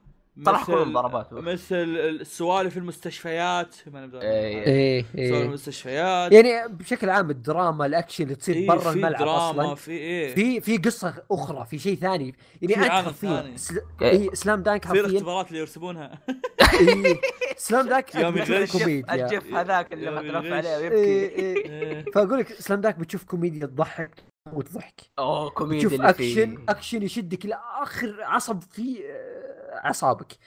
صراحة 0.45 0.65
كل 0.65 0.72
مثل 0.73 0.81
المضاربات. 0.84 1.34
مثل 1.34 1.76
السوالف 1.97 2.73
في 2.73 2.80
المستشفيات 2.80 3.76
ما 3.93 4.05
نبدأ 4.05 4.22
إيه. 4.22 4.65
إيه. 4.65 5.01
سوالف 5.01 5.15
إيه. 5.18 5.43
المستشفيات. 5.45 6.31
يعني 6.31 6.68
بشكل 6.73 7.09
عام 7.09 7.30
الدراما 7.30 7.85
الأكشن 7.85 8.23
اللي 8.23 8.35
تصير 8.35 8.55
إيه، 8.55 8.68
برا 8.68 8.80
في 8.80 8.89
الملعب 8.89 9.19
دراما 9.22 9.64
أصلا. 9.64 9.76
في 9.76 9.91
إيه. 9.91 10.35
في 10.35 10.61
في 10.61 10.77
قصة 10.77 11.14
أخرى 11.31 11.65
في 11.65 11.80
شيء 11.80 11.95
ثاني. 11.97 12.35
يعني 12.61 12.73
في 12.76 12.80
انت 12.84 12.91
حرفيا 12.91 13.41
ثاني. 13.41 13.57
سل... 13.57 13.81
إيه. 14.01 14.09
إيه 14.09 14.34
Slam 14.34 14.64
Dunk 14.64 14.81
في 14.81 14.88
حرفيا. 14.88 15.05
الاختبارات 15.05 15.47
اللي 15.47 15.59
يرسمونها 15.59 16.19
إيه. 16.80 17.22
Slam 17.57 17.88
Dunk 17.89 18.15
يوم 18.15 18.34
بتشوف. 18.35 18.72
كوميديا. 18.81 19.14
الجف 19.26 19.53
هذاك 19.53 19.93
اللي 19.93 20.09
الغش. 20.09 20.51
عليه 20.51 20.69
إيه 20.69 20.77
ويبكي. 20.81 20.97
إيه. 20.97 21.65
إيه. 21.65 22.05
فأقول 22.15 22.39
لك 22.39 22.53
Slam 22.53 22.81
Dunk 22.81 22.99
بتشوف 22.99 23.23
كوميديا 23.23 23.65
تضحك 23.65 24.11
وتضحك 24.53 25.02
أوه 25.19 25.49
كوميديا 25.49 25.90
فيه. 25.90 26.10
أكشن 26.10 26.65
أكشن 26.69 27.03
يشدك 27.03 27.45
إلى 27.45 27.60
اخر 27.82 28.24
عصب 28.24 28.61
في 28.61 28.99
آه، 29.11 29.86
أعصابك 29.86 30.38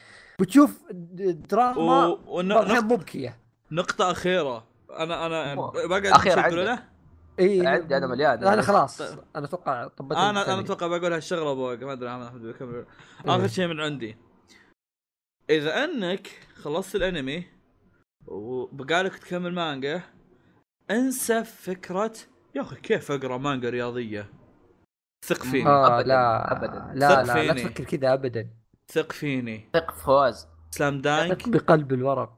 بتشوف 0.41 0.83
دراما 0.91 2.07
و- 2.07 2.21
ون- 2.27 2.55
نقطة- 2.55 2.85
مبكية 2.85 3.37
نقطة 3.73 4.11
أخيرة 4.11 4.67
أنا 4.91 5.27
أنا 5.27 5.55
بقعد 5.55 6.07
أخيرة 6.07 6.35
شو 6.35 6.41
عندك. 6.41 6.55
تقول 6.55 6.67
له؟ 6.67 6.85
إي 7.41 7.67
عندي 7.67 7.97
أنا 7.97 8.07
مليان 8.07 8.45
أنا 8.45 8.63
خلاص 8.63 8.99
طيب. 8.99 9.19
أنا 9.37 9.45
أتوقع 9.47 9.87
طبيت 9.89 10.19
أنا 10.19 10.41
الثاني. 10.41 10.61
أتوقع 10.61 10.87
بقول 10.87 11.13
هالشغلة 11.13 11.53
أبغى 11.53 11.77
ما 11.77 11.93
أدري 11.93 12.11
أحمد 12.11 12.27
أحمد 12.27 12.43
بيكمل 12.43 12.75
إيه. 12.75 12.87
آخر 13.37 13.49
شيء 13.49 13.67
من 13.67 13.81
عندي 13.81 14.17
إذا 15.51 15.85
أنك 15.85 16.29
خلصت 16.55 16.97
الأنمي 16.97 17.45
وبقالك 18.27 19.19
تكمل 19.19 19.53
مانجا 19.55 20.03
انسى 20.91 21.45
فكرة 21.45 22.13
يا 22.55 22.61
أخي 22.61 22.77
كيف 22.77 23.11
أقرأ 23.13 23.37
مانجا 23.39 23.71
رياضية؟ 23.71 24.31
ثق 25.27 25.43
فيني. 25.43 25.67
آه 25.67 25.99
أبداً، 25.99 26.09
لا 26.09 26.53
أبداً. 26.53 26.93
لا 26.95 27.09
ثق 27.09 27.23
لا 27.23 27.27
لا 27.27 27.55
فيني. 27.55 27.69
تفكر 27.69 27.85
كذا 27.85 28.13
ابدا. 28.13 28.51
ثق 28.89 29.13
فيني. 29.13 29.69
ثق 29.73 29.91
في 29.91 30.03
فواز. 30.03 30.49
Slam 30.71 31.01
Dunk 31.01 31.49
بقلب 31.49 31.93
الورق. 31.93 32.37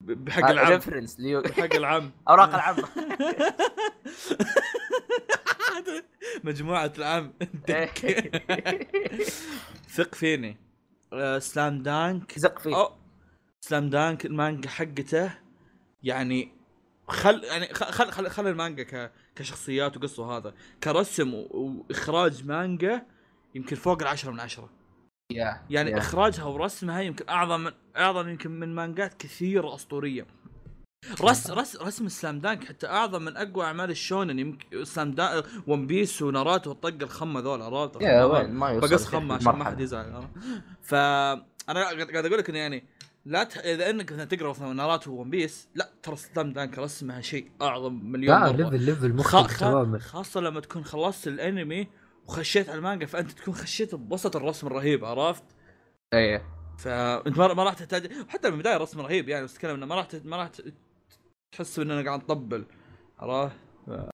بحق 0.00 0.48
العم. 0.50 0.72
reference 0.72 1.20
ليو. 1.20 1.42
بحق 1.42 1.74
العم. 1.74 2.10
أوراق 2.28 2.54
العامه 2.58 2.88
مجموعة 6.44 6.92
العم. 6.98 7.32
ثق 9.96 10.14
فيني. 10.14 10.56
آه، 11.12 11.38
Slam 11.38 11.82
Dunk 11.82 12.38
ثق 12.38 12.58
فيه 12.58 12.76
أو 12.76 12.92
Slam 13.60 13.90
Dunk 13.90 14.26
المانجا 14.26 14.68
حقته 14.68 15.30
يعني 16.02 16.52
خل 17.08 17.44
يعني 17.44 17.74
خل 17.74 18.10
خل, 18.10 18.30
خل 18.30 18.46
المانجا 18.46 18.82
ك 18.82 19.12
كشخصيات 19.36 19.96
وقصة 19.96 20.22
وهذا. 20.22 20.54
كرسم 20.84 21.34
و... 21.34 21.46
وإخراج 21.52 22.44
مانجا 22.46 23.06
يمكن 23.54 23.76
فوق 23.76 24.02
العشرة 24.02 24.30
من 24.30 24.40
عشرة. 24.40 24.70
يا 25.32 25.62
يعني 25.70 25.90
يا. 25.90 25.98
إخراجها 25.98 26.44
ورسمها 26.44 27.00
يمكن 27.00 27.28
أعظم 27.28 27.60
من 27.60 27.72
أعظم 27.96 28.28
يمكن 28.28 28.50
من 28.50 28.74
مانجات 28.74 29.14
كثيرة 29.14 29.74
أسطورية. 29.74 30.26
رس 31.20 31.50
رس 31.50 31.76
رسم 31.76 32.08
Slam 32.08 32.40
Dunk 32.40 32.64
حتى 32.64 32.86
أعظم 32.86 33.22
من 33.22 33.36
أقوى 33.36 33.64
أعمال 33.64 33.90
الشونن. 33.90 34.38
يمكن 34.38 34.84
Slam 34.84 35.12
Dunk 35.12 35.44
One 35.66 35.86
Piece 35.86 36.22
وناروتو 36.22 36.70
والطقه 36.70 37.02
الخمه 37.02 37.40
ذول 37.40 37.62
عرفت 37.62 37.96
بقص 38.82 39.04
خمه 39.04 39.34
عشان 39.34 39.56
ما. 39.56 39.64
حد 39.64 39.80
يزعل؟ 39.80 40.28
فانا 40.82 41.44
قاعد 41.68 42.26
أقول 42.26 42.38
لك 42.38 42.48
إنه 42.50 42.58
يعني 42.58 42.84
لا 43.28 43.44
ت... 43.44 43.56
إذا 43.56 43.90
إنك 43.90 44.12
مثلا 44.12 44.24
تقرأ 44.24 44.50
مثلا 44.50 44.72
ناروتو 44.72 45.10
One 45.12 45.30
Piece 45.30 45.68
لا 45.74 45.90
ترى 46.02 46.16
Slam 46.16 46.52
Dunk 46.52 46.78
رسمها 46.78 47.20
شيء 47.20 47.50
أعظم 47.62 47.92
مليون 48.04 48.36
لا 48.40 48.52
مرة 48.52 48.70
level 48.70 48.80
level. 48.84 49.12
مختلف 49.14 49.46
خ... 49.46 49.60
تماما 49.60 49.98
خاصة 49.98 50.40
لما 50.40 50.60
تكون 50.60 50.84
خلصت 50.84 51.28
الأنمي 51.28 51.88
وخشيت 52.26 52.68
على 52.68 52.78
المانجا 52.78 53.06
فأنت 53.06 53.30
تكون 53.30 53.54
خشيت 53.54 53.94
ببسط 53.94 54.36
الرسم 54.36 54.66
الرهيب 54.66 55.04
عرفت؟ 55.04 55.44
إيه 56.14 56.44
فأنت 56.78 57.38
ما 57.38 57.54
ما 57.54 57.62
راح 57.64 57.74
تحتاج 57.74 58.12
حتى 58.28 58.48
من 58.48 58.54
البدايه 58.54 58.76
الرسم 58.76 59.00
رهيب 59.00 59.28
يعني 59.28 59.44
بس 59.44 59.64
إنه 59.64 59.86
ما 59.86 59.94
راح 59.94 60.06
ت- 60.06 60.26
ما 60.26 60.36
راح 60.36 60.48
ت- 60.48 60.74
تحس 61.52 61.78
اننا 61.78 62.02
قاعد 62.04 62.20
نطبل 62.22 62.64
عرفت؟ 63.18 63.56
يا 63.88 64.10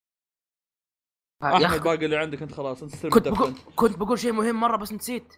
أحمد 1.42 1.62
أخي 1.64 1.78
باقي 1.78 2.04
اللي 2.04 2.16
عندك 2.16 2.42
أنت 2.42 2.52
خلاص 2.52 2.82
أنت 2.82 3.06
كنت. 3.06 3.28
بقول 3.28 3.54
كنت 3.76 3.96
بقول 3.96 4.18
شيء 4.18 4.32
مهم 4.32 4.60
مرة 4.60 4.76
بس 4.76 4.92
نسيت 4.92 5.34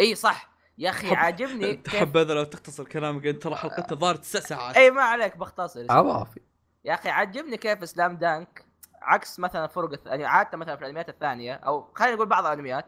إي 0.00 0.14
صح 0.14 0.51
يا 0.78 0.90
أخي 0.90 1.06
حب- 1.08 1.16
عاجبني 1.16 1.74
كيف 1.76 1.82
تحبذا 1.94 2.34
لو 2.34 2.44
تختصر 2.44 2.84
كلامك 2.84 3.26
انت 3.26 3.42
ترى 3.42 3.54
حلقتنا 3.56 3.98
ظهر 3.98 4.14
تسع 4.14 4.40
ساعات. 4.40 4.76
إي 4.76 4.90
ما 4.90 5.02
عليك 5.02 5.36
بختصر 5.36 5.86
عوافي 5.90 6.40
يا 6.84 6.94
أخي 6.94 7.08
عجبني 7.08 7.56
كيف 7.56 7.88
سلام 7.88 8.16
دانك 8.16 8.64
عكس 9.02 9.38
مثلا 9.40 9.66
فرق 9.66 9.90
الث- 9.94 10.06
يعني 10.06 10.24
عادة 10.24 10.58
مثلا 10.58 10.76
في 10.76 10.82
الأنميات 10.82 11.08
الثانية 11.08 11.54
أو 11.54 11.92
خلينا 11.94 12.14
نقول 12.14 12.26
بعض 12.28 12.46
الأنميات 12.46 12.84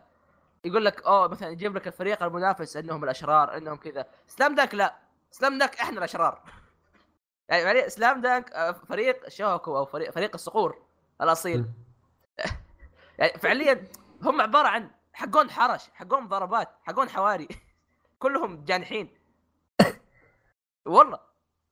يقول 0.65 0.85
لك 0.85 1.02
أوه 1.06 1.28
مثلا 1.28 1.48
يجيب 1.48 1.77
لك 1.77 1.86
الفريق 1.86 2.23
المنافس 2.23 2.77
إنهم 2.77 3.05
الأشرار 3.05 3.56
إنهم 3.56 3.77
كذا. 3.77 4.06
سلام 4.27 4.55
دانك 4.55 4.74
لا. 4.74 4.94
سلام 5.31 5.59
دانك 5.59 5.77
إحنا 5.81 5.98
الأشرار. 5.98 6.43
يعني 7.48 7.62
يعني 7.62 7.90
سلام 7.90 8.20
دانك 8.20 8.51
آه، 8.52 8.73
فريق 8.73 9.28
شوكو 9.28 9.77
أو 9.77 9.85
فريق 9.85 10.11
فريق 10.11 10.31
الصقور 10.35 10.82
الأصيل. 11.20 11.66
يعني 13.19 13.39
فعليا 13.39 13.85
هم 14.23 14.40
عبارة 14.40 14.69
عن 14.69 14.90
حقون 15.12 15.51
حرش 15.51 15.90
حقون 15.94 16.28
ضربات 16.28 16.69
حقون 16.82 17.09
حواري. 17.09 17.48
كلهم 18.24 18.64
جانحين. 18.64 19.09
والله. 20.86 21.18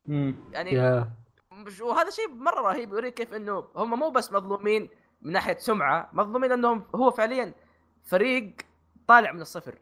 مم. 0.06 0.34
يعني 0.52 1.04
مش- 1.52 1.80
وهذا 1.80 2.10
شيء 2.10 2.28
مرة 2.28 2.60
رهيب 2.60 2.92
يوريك 2.92 3.14
كيف 3.14 3.34
إنه 3.34 3.64
هم 3.76 3.98
مو 3.98 4.10
بس 4.10 4.32
مظلومين 4.32 4.88
من 5.22 5.32
ناحية 5.32 5.56
سمعة 5.58 6.10
مظلومين 6.12 6.52
إنهم 6.52 6.84
هو 6.94 7.10
فعليا 7.10 7.54
فريق 8.04 8.56
طالع 9.08 9.32
من 9.32 9.40
الصفر. 9.40 9.78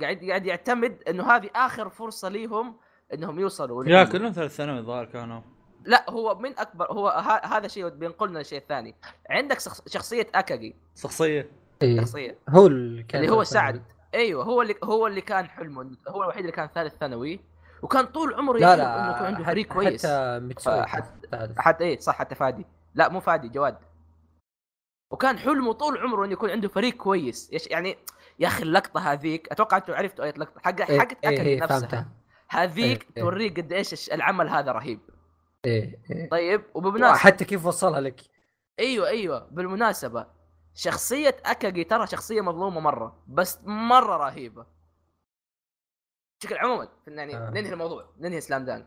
قاعد 0.00 0.24
قاعد 0.28 0.46
يعتمد 0.46 1.02
إنه 1.08 1.30
هذه 1.30 1.50
آخر 1.54 1.88
فرصة 1.88 2.28
ليهم 2.28 2.76
إنهم 3.14 3.40
يوصلوا 3.40 3.84
يا 3.84 4.04
كلهم 4.04 4.32
ثالث 4.32 4.56
ثانوي 4.56 4.78
الظاهر 4.78 5.04
كانوا. 5.04 5.40
لا 5.84 6.10
هو 6.10 6.34
من 6.34 6.58
أكبر 6.58 6.92
هو 6.92 7.08
ه- 7.08 7.46
هذا 7.46 7.68
شيء 7.68 7.88
بينقلنا 7.88 8.40
الشيء 8.40 8.58
الثاني 8.58 8.94
عندك 9.30 9.60
شخص- 9.60 9.88
شخصية 9.88 10.26
أكاجي. 10.34 10.76
شخصية. 10.96 11.50
إيه. 11.82 12.00
شخصية. 12.00 12.38
هو 12.48 12.66
اللي 12.66 13.02
كان 13.02 13.20
اللي 13.22 13.32
هو 13.32 13.44
سعد. 13.44 13.82
أيوه 14.14 14.44
هو 14.44 14.62
اللي 14.62 14.74
هو 14.84 15.06
اللي 15.06 15.20
كان 15.20 15.48
حلمه 15.48 15.96
هو 16.08 16.22
الوحيد 16.22 16.40
اللي 16.40 16.52
كان 16.52 16.68
ثالث 16.74 16.94
ثانوي 16.94 17.40
وكان 17.82 18.06
طول 18.06 18.34
عمره 18.34 18.58
لا 18.58 18.66
يحلم 18.68 18.78
لا 18.82 19.00
إنه 19.00 19.10
يكون 19.16 19.26
عنده 19.26 19.44
فريق 19.44 19.66
كويس. 19.66 20.06
حتى 20.06 20.38
متسوي 20.42 20.86
حت- 20.86 21.26
ثالث. 21.30 21.58
حتى 21.58 21.84
إيه 21.84 21.98
صح 21.98 22.14
حتى 22.14 22.34
فادي. 22.34 22.66
لا 22.94 23.08
مو 23.08 23.20
فادي 23.20 23.48
جواد. 23.48 23.78
وكان 25.12 25.38
حلمه 25.38 25.72
طول 25.72 25.98
عمره 25.98 26.24
إنه 26.24 26.32
يكون 26.32 26.50
عنده 26.50 26.68
فريق 26.68 26.94
كويس. 26.94 27.50
يش 27.52 27.66
يعني؟ 27.66 27.98
يا 28.38 28.48
أخي 28.48 28.62
اللقطة 28.62 29.00
هذيك 29.12 29.52
أتوقع 29.52 29.76
أنتم 29.76 29.92
عرفتوا 29.94 30.24
أي 30.24 30.30
لقطة. 30.30 30.60
حق 30.60 30.80
إيه، 30.90 30.98
حق 31.00 31.08
إيه، 31.24 31.34
اكل 31.38 31.46
إيه، 31.46 31.60
نفسها. 31.60 31.78
فهمتها. 31.78 32.08
هذيك 32.48 33.02
إيه، 33.02 33.08
إيه. 33.16 33.22
توريك 33.22 33.60
قد 33.60 33.72
إيش 33.72 34.12
العمل 34.12 34.48
هذا 34.48 34.72
رهيب. 34.72 35.00
إيه 35.64 36.00
إيه. 36.10 36.28
طيب 36.30 36.62
وبمناسبه 36.74 37.18
حتى 37.18 37.44
كيف 37.44 37.66
وصلها 37.66 38.00
لك. 38.00 38.20
أيوه 38.78 39.08
أيوه. 39.08 39.48
بالمناسبة 39.50 40.26
شخصية 40.78 41.36
أكاجي 41.46 41.84
ترى 41.84 42.06
شخصية 42.06 42.40
مظلومة 42.40 42.80
مرة 42.80 43.22
بس 43.28 43.58
مرة 43.64 44.16
رهيبة. 44.16 44.66
بشكل 46.40 46.56
عموما 46.58 46.88
يعني 47.06 47.36
آه. 47.36 47.50
ننهي 47.50 47.72
الموضوع 47.72 48.10
ننهي 48.18 48.40
سلام 48.40 48.64
دانك 48.64 48.86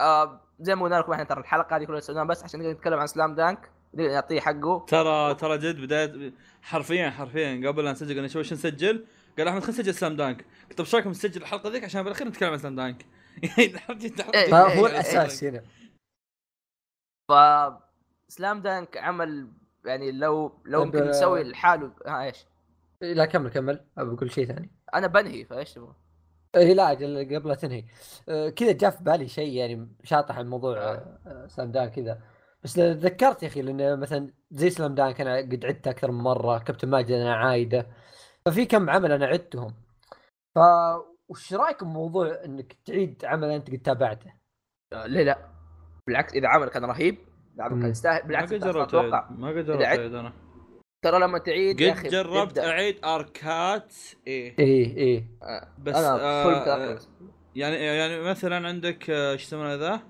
آه 0.00 0.40
زي 0.60 0.74
ما 0.74 0.82
قلنا 0.84 0.94
لكم 0.96 1.12
إحنا 1.12 1.24
ترى 1.24 1.40
الحلقة 1.40 1.76
هذه 1.76 1.84
كلها 1.84 2.00
سويناها 2.00 2.24
بس 2.24 2.44
عشان 2.44 2.60
نقدر 2.60 2.72
نتكلم 2.72 2.98
عن 2.98 3.06
سلام 3.06 3.34
دانك 3.34 3.70
نقدر 3.94 4.12
نعطيه 4.12 4.40
حقه. 4.40 4.84
ترى 4.88 5.34
ترى 5.34 5.58
جد 5.58 5.80
بداية 5.80 6.32
حرفيا 6.62 7.10
حرفيا 7.10 7.68
قبل 7.68 7.84
لا 7.84 7.92
نسجل 7.92 8.14
قلنا 8.16 8.28
شو 8.28 8.38
وش 8.40 8.52
نسجل؟ 8.52 9.06
قال 9.38 9.48
أحمد 9.48 9.60
خلينا 9.62 9.80
نسجل 9.80 9.94
سلام 9.94 10.16
دانك 10.16 10.44
قلت 10.68 10.78
طيب 10.78 10.80
إيش 10.86 10.94
رايكم 10.94 11.10
نسجل 11.10 11.42
الحلقة 11.42 11.70
ذيك؟ 11.70 11.84
عشان 11.84 12.02
بالأخير 12.02 12.28
نتكلم 12.28 12.50
عن 12.52 12.58
سلام 12.58 12.76
دانك 12.76 13.06
يعني 13.58 13.78
حرفياً- 13.78 14.34
إيه. 14.34 14.50
فهو 14.50 14.86
إيه، 14.86 14.92
الأساس 14.92 15.44
هنا 15.44 15.62
ف 17.28 17.32
سلام 18.28 18.60
دانك 18.62 18.96
عمل 18.96 19.48
يعني 19.84 20.12
لو 20.12 20.62
لو 20.64 20.82
يمكن 20.82 21.02
آه، 21.02 21.10
نسوي 21.10 21.42
لحاله 21.42 21.92
ها 22.06 22.24
إيش؟ 22.24 22.46
لا 23.02 23.24
كمل 23.24 23.50
كمل. 23.50 23.80
ابى 23.98 24.14
أقول 24.14 24.30
شيء 24.30 24.46
ثاني. 24.46 24.70
أنا 24.94 25.06
بنهي 25.06 25.44
فإيش 25.44 25.74
تبغى؟ 25.74 25.94
اي 26.56 26.74
لا 26.74 26.88
قبل 26.88 27.48
لا 27.48 27.54
تنهي. 27.54 27.84
آه، 28.28 28.48
كذا 28.48 28.72
جاء 28.72 28.90
في 28.90 29.04
بالي 29.04 29.28
شيء 29.28 29.52
يعني 29.52 29.88
شاطح 30.04 30.38
عن 30.38 30.48
موضوع 30.48 30.78
آه، 30.78 31.18
آه، 31.26 31.46
سلام 31.46 31.72
دان 31.72 31.88
كذا. 31.88 32.20
بس 32.62 32.72
تذكرت 32.74 33.42
يا 33.42 33.48
أخي 33.48 33.62
لأن 33.62 34.00
مثلا 34.00 34.32
زي 34.50 34.70
سلام 34.70 34.94
دانك 34.94 35.20
أنا 35.20 35.36
قد 35.36 35.64
عدته 35.64 35.90
أكثر 35.90 36.10
من 36.10 36.22
مرة 36.22 36.58
كابتن 36.58 36.88
ماجد 36.88 37.10
أنا 37.10 37.34
عايده. 37.34 37.86
ففي 38.46 38.66
كم 38.66 38.90
عمل 38.90 39.12
أنا 39.12 39.26
عدتهم. 39.26 39.74
ف 40.54 40.58
وش 41.28 41.54
رايكم 41.54 41.86
بموضوع 41.86 42.44
إنك 42.44 42.76
تعيد 42.84 43.24
عمل 43.24 43.50
أنت 43.50 43.70
قد 43.70 43.78
تابعته؟ 43.78 44.32
آه، 44.92 45.06
ليه 45.06 45.24
لا؟ 45.24 45.38
بالعكس 46.06 46.34
إذا 46.34 46.48
عمل 46.48 46.68
كان 46.68 46.84
رهيب 46.84 47.18
مم. 47.58 47.80
كان 47.82 47.90
يستاهل 47.90 48.20
ما 48.22 48.28
بالعكس 48.28 48.48
قد 48.48 48.54
أنت 48.54 48.62
أصلاً 48.62 48.72
جربت 48.72 48.94
أتوقع. 48.94 49.28
ما 49.30 49.48
قد 49.48 49.66
جربت 49.66 49.82
أعيد 49.84 50.14
أنا 50.14 50.32
ترى 51.04 51.20
لما 51.20 51.38
تعيد 51.38 51.80
يا 51.80 51.92
قد 51.94 52.02
جربت 52.08 52.58
يبدأ- 52.58 52.62
اعيد 52.64 53.04
اركات 53.04 53.94
إيه 54.26 54.54
إيه 54.58 54.96
إيه 54.96 55.24
آه، 55.42 55.68
بس 55.78 55.94
أنا 55.96 56.20
آه 56.20 56.60
متأكد. 56.62 57.02
يعني 57.54 57.76
يعني 57.76 58.20
مثلا 58.20 58.68
عندك 58.68 59.10
آه، 59.10 59.32
إيش 59.32 59.42
يسمونه 59.42 59.74
ذا؟ 59.74 60.00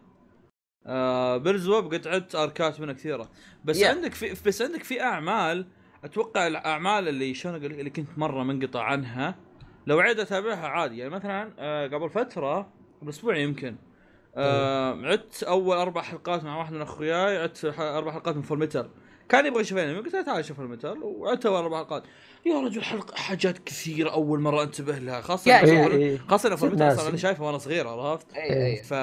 آه 0.86 1.36
Berserk 1.36 1.94
قد 1.94 2.08
عدت 2.08 2.34
اركات 2.34 2.80
منها 2.80 2.94
كثيرة 2.94 3.28
بس 3.64 3.82
Yeah. 3.82 3.86
عندك 3.86 4.14
في 4.14 4.36
بس 4.48 4.62
عندك 4.62 4.82
في 4.84 5.00
أعمال 5.02 5.66
أتوقع 6.04 6.46
الأعمال 6.46 7.08
اللي 7.08 7.34
شلون 7.34 7.54
أقول 7.54 7.70
لك 7.72 7.78
اللي 7.78 7.90
كنت 7.90 8.18
مرة 8.18 8.42
منقطع 8.44 8.82
عنها 8.82 9.34
لو 9.86 10.00
عيد 10.00 10.20
أتابعها 10.20 10.66
عادي 10.68 10.98
يعني 10.98 11.10
مثلا 11.10 11.52
آه 11.58 11.86
قبل 11.86 12.10
فترة 12.10 12.72
قبل 13.00 13.08
أسبوع 13.10 13.36
يمكن 13.36 13.76
آه 14.36 15.06
عدت 15.06 15.42
أول 15.42 15.76
أربع 15.76 16.02
حلقات 16.02 16.44
مع 16.44 16.58
واحد 16.58 16.72
من 16.72 16.82
أخوياي 16.82 17.38
عدت 17.42 17.66
ح- 17.66 17.80
أربع 17.80 18.12
حلقات 18.12 18.36
من 18.36 18.42
Fullmetal 18.42 18.90
كان 19.28 19.46
يبغى 19.46 19.60
يشوف 19.60 19.78
انمي 19.78 19.98
قلت 19.98 20.14
له 20.14 20.22
تعال 20.22 20.44
شوف 20.44 20.56
Fullmetal 20.56 20.98
وعدت 21.02 21.46
أول 21.46 21.56
أربع 21.56 21.76
حلقات 21.78 22.02
يا 22.46 22.60
رجل 22.60 22.82
حلقة 22.82 23.14
حاجات 23.16 23.58
كثيرة 23.58 24.10
أول 24.10 24.40
مرة 24.40 24.62
أنتبه 24.62 24.98
لها 24.98 25.20
إن 25.62 25.66
إيه، 25.68 25.86
إيه. 25.96 26.18
ميتال 26.72 26.86
ناس. 26.86 26.98
أصلا 26.98 27.08
أنا 27.08 27.16
شايفه 27.16 27.44
وأنا 27.44 27.58
صغير 27.58 27.88
عرفت 27.88 28.32
اي 28.36 28.66
اي 28.66 28.82
ف 28.82 28.94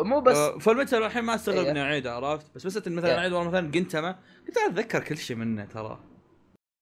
مو 0.00 0.20
بس 0.20 0.36
آه، 0.36 0.58
فول 0.58 0.76
ميتال 0.76 1.02
الحين 1.02 1.24
ما 1.24 1.34
استغرب 1.34 1.64
إيه. 1.64 1.70
إني 1.70 1.82
أعيده 1.82 2.14
عرفت 2.14 2.46
بس 2.54 2.66
بس 2.66 2.76
مثلا 2.88 3.10
إيه. 3.12 3.18
أعيد 3.18 3.32
والله 3.32 3.48
مثلا 3.48 3.70
جنتما 3.70 4.18
قلت 4.48 4.56
أنا 4.56 4.66
أتذكر 4.66 5.00
كل 5.04 5.16
شيء 5.18 5.36
منه 5.36 5.64
ترى؟ 5.64 6.00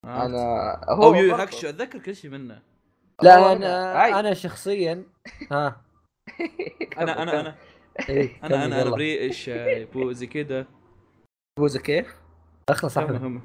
أنا 0.04 0.70
أو 0.88 0.94
هو 1.02 1.14
يو 1.14 1.30
برضو- 1.30 1.42
هاكشو 1.42 1.68
أتذكر 1.68 1.98
كل 1.98 2.16
شيء 2.16 2.30
منه 2.30 2.62
لا 3.22 3.52
أنا. 3.52 4.20
أنا 4.20 4.34
شخصيا 4.34 5.04
ها 5.52 5.80
أنا 6.98 7.22
أنا 7.22 7.40
أنا 7.40 7.54
إيه 8.08 8.36
أنا 8.44 8.64
أنا 8.64 8.82
أنا. 8.82 8.90
بريئش 8.90 9.48
آه، 9.48 9.86
زي 10.12 10.26
كذا 10.26 10.66
فوز 11.58 11.76
كيف؟ 11.76 12.16
أخلص 12.68 12.98
أحمد 12.98 13.14
المهم 13.14 13.42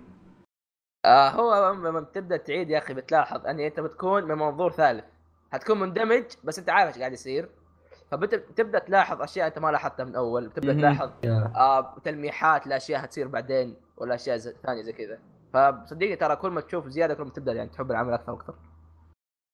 آه 1.06 1.30
هو 1.30 1.72
لما 1.74 2.00
بتبدا 2.00 2.38
تعيد 2.38 2.70
يا 2.70 2.78
أخي 2.78 2.94
بتلاحظ 2.94 3.46
ان 3.48 3.60
أنت 3.60 3.80
بتكون 3.80 4.24
من 4.24 4.36
منظور 4.36 4.72
ثالث 4.72 5.06
حتكون 5.54 5.80
مندمج 5.80 6.24
بس 6.44 6.60
أنت 6.60 6.70
عارف 6.70 6.90
إيش 6.90 6.98
قاعد 7.00 7.14
يصير 7.14 7.50
فبتبدا 8.12 8.80
تلاحظ 8.80 9.22
أشياء 9.22 9.48
أنت 9.48 9.60
ما 9.60 9.72
لاحظتها 9.72 10.04
من 10.04 10.16
أول 10.16 10.48
بتبدأ. 10.48 10.74
تلاحظ. 10.74 11.12
آه 11.26 11.96
تلميحات 12.04 12.68
لأشياء 12.68 13.04
هتصير 13.06 13.28
بعدين 13.28 13.76
ولا 13.98 14.16
اشياء 14.16 14.38
زي- 14.38 14.56
ثانية 14.64 14.82
زي 14.82 14.94
كذا 14.94 15.20
فصدقني 15.54 16.16
ترى 16.16 16.36
كل 16.36 16.50
ما 16.50 16.62
تشوف 16.62 16.88
زيادة 16.88 17.14
كل 17.14 17.24
ما 17.24 17.30
تبدأ 17.30 17.54
يعني 17.54 17.70
تحب 17.70 17.92
العمل 17.92 18.14
أكثر 18.14 18.32
وأكثر 18.32 18.56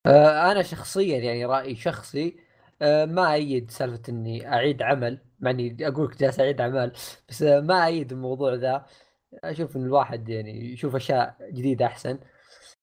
آه، 0.07 0.51
أنا 0.51 0.61
شخصيا 0.61 1.17
يعني 1.19 1.45
رأيي 1.45 1.75
شخصي 1.75 2.27
آه، 2.37 2.43
ما 3.05 3.33
أيد 3.33 3.71
سالفة 3.71 4.01
إني 4.09 4.47
أعيد 4.53 4.81
عمل 4.81 5.19
مع 5.39 5.49
إني 5.51 5.87
أقول 5.87 6.05
لك 6.07 6.17
جالس 6.19 6.39
أعيد 6.39 6.61
اعمال 6.61 6.91
بس 7.29 7.43
آه، 7.43 7.59
ما 7.59 7.85
أيد 7.85 8.11
الموضوع 8.11 8.53
ذا. 8.53 8.85
أشوف 9.43 9.75
إن 9.77 9.83
الواحد 9.85 10.29
يعني 10.29 10.73
يشوف 10.73 10.95
أشياء 10.95 11.37
جديدة 11.51 11.85
أحسن. 11.85 12.19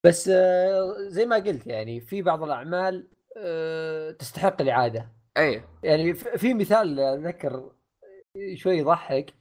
بس 0.05 0.29
آه، 0.29 0.97
زي 1.09 1.27
ما 1.27 1.37
قلت 1.37 1.67
يعني 1.67 2.01
في 2.01 2.23
بعض 2.23 2.43
الأعمال 2.43 3.09
آه، 3.37 4.11
تستحق 4.11 4.61
الإعادة. 4.63 5.13
اي 5.39 5.63
يعني 5.85 6.15
ف- 6.15 6.29
في 6.29 6.55
مثال 6.55 7.01
اتذكر 7.01 7.73
شوي 8.55 8.79
يضحك. 8.79 9.35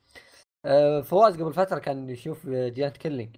آه، 0.65 1.01
فواز 1.01 1.41
قبل 1.41 1.53
فترة 1.53 1.79
كان 1.79 2.09
يشوف 2.09 2.47
Giant 2.49 2.97
Killing 2.97 3.35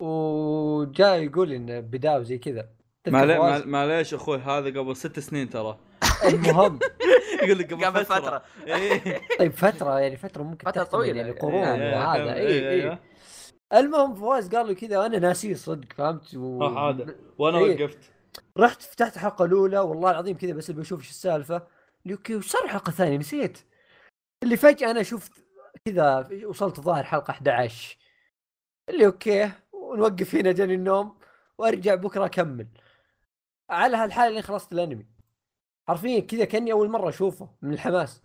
وجاء 0.00 1.22
يقول 1.22 1.52
إن 1.52 1.80
بداية 1.80 2.16
وزي 2.18 2.38
كذا. 2.38 2.75
معليش 3.08 4.14
أخوي 4.14 4.38
هذا 4.38 4.80
قبل 4.80 4.96
ست 4.96 5.18
سنين 5.18 5.50
ترى. 5.50 5.78
المهم. 6.28 6.78
يقول 7.42 7.58
لك 7.58 7.74
قبل, 7.74 7.84
قبل 7.84 8.04
فترة. 8.04 8.20
فترة. 8.20 8.42
إيه. 8.74 9.20
طيب 9.38 9.52
فترة 9.52 10.00
يعني 10.00 10.16
فترة 10.16 10.42
ممكن 10.42 10.70
فترة 10.70 10.82
تحتمل 10.82 11.00
طويلة. 11.00 11.20
يعني 11.20 11.32
قرون 11.32 11.54
إيه، 11.54 11.96
وهذا. 11.96 12.34
إيه، 12.34 12.48
اي 12.48 12.68
إيه. 12.68 12.92
اي 12.92 12.98
المهم 13.78 14.14
فواز 14.14 14.54
قال 14.54 14.66
له 14.66 14.74
كذا 14.74 14.98
وأنا 14.98 15.18
ناسيه 15.18 15.54
صدق 15.54 15.92
فهمت؟ 15.92 16.34
و... 16.34 16.62
راح 16.62 16.76
عادة. 16.76 17.16
وأنا 17.38 17.58
إيه. 17.58 17.84
وقفت. 17.84 17.98
رحت 18.58 18.82
فتحت 18.82 19.14
الحلقة 19.16 19.44
الأولى 19.44 19.78
والله 19.78 20.10
العظيم 20.10 20.36
كذا 20.36 20.52
بس 20.52 20.70
بشوف 20.70 21.00
إيش 21.00 21.10
السالفة. 21.10 21.62
اللي 22.04 22.14
أوكي 22.16 22.34
وش 22.36 22.46
صار 22.46 22.64
الحلقة 22.64 22.88
الثانية 22.90 23.16
نسيت. 23.16 23.58
اللي 24.42 24.56
فجأة 24.56 24.90
أنا 24.90 25.02
شفت 25.02 25.32
كذا 25.84 26.28
وصلت 26.44 26.80
ظاهر 26.80 27.04
حلقة 27.04 27.30
11 27.30 27.96
اللي 28.88 29.06
أوكي 29.06 29.50
ونوقف 29.72 30.34
هنا 30.34 30.52
جاني 30.52 30.74
النوم 30.74 31.18
وأرجع 31.58 31.94
بكرة 31.94 32.24
أكمل. 32.26 32.66
على 33.70 33.96
هالحالة 33.96 34.28
اللي 34.30 34.42
خلصت 34.42 34.72
الأنمي. 34.72 35.06
حرفيا 35.88 36.20
كذا 36.20 36.44
كأني 36.44 36.72
أول 36.72 36.90
مرة 36.90 37.08
أشوفه 37.08 37.48
من 37.62 37.72
الحماس. 37.72 38.22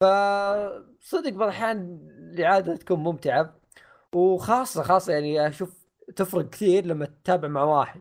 فصدق 0.00 1.30
بعض 1.30 1.42
الأحيان 1.42 2.08
الإعادة 2.34 2.76
تكون 2.76 2.98
ممتعة. 2.98 3.60
وخاصة 4.14 4.82
خاصة 4.82 5.12
يعني 5.12 5.46
أشوف 5.46 5.86
تفرق 6.16 6.50
كثير 6.50 6.86
لما 6.86 7.06
تتابع 7.06 7.48
مع 7.48 7.62
واحد. 7.62 8.00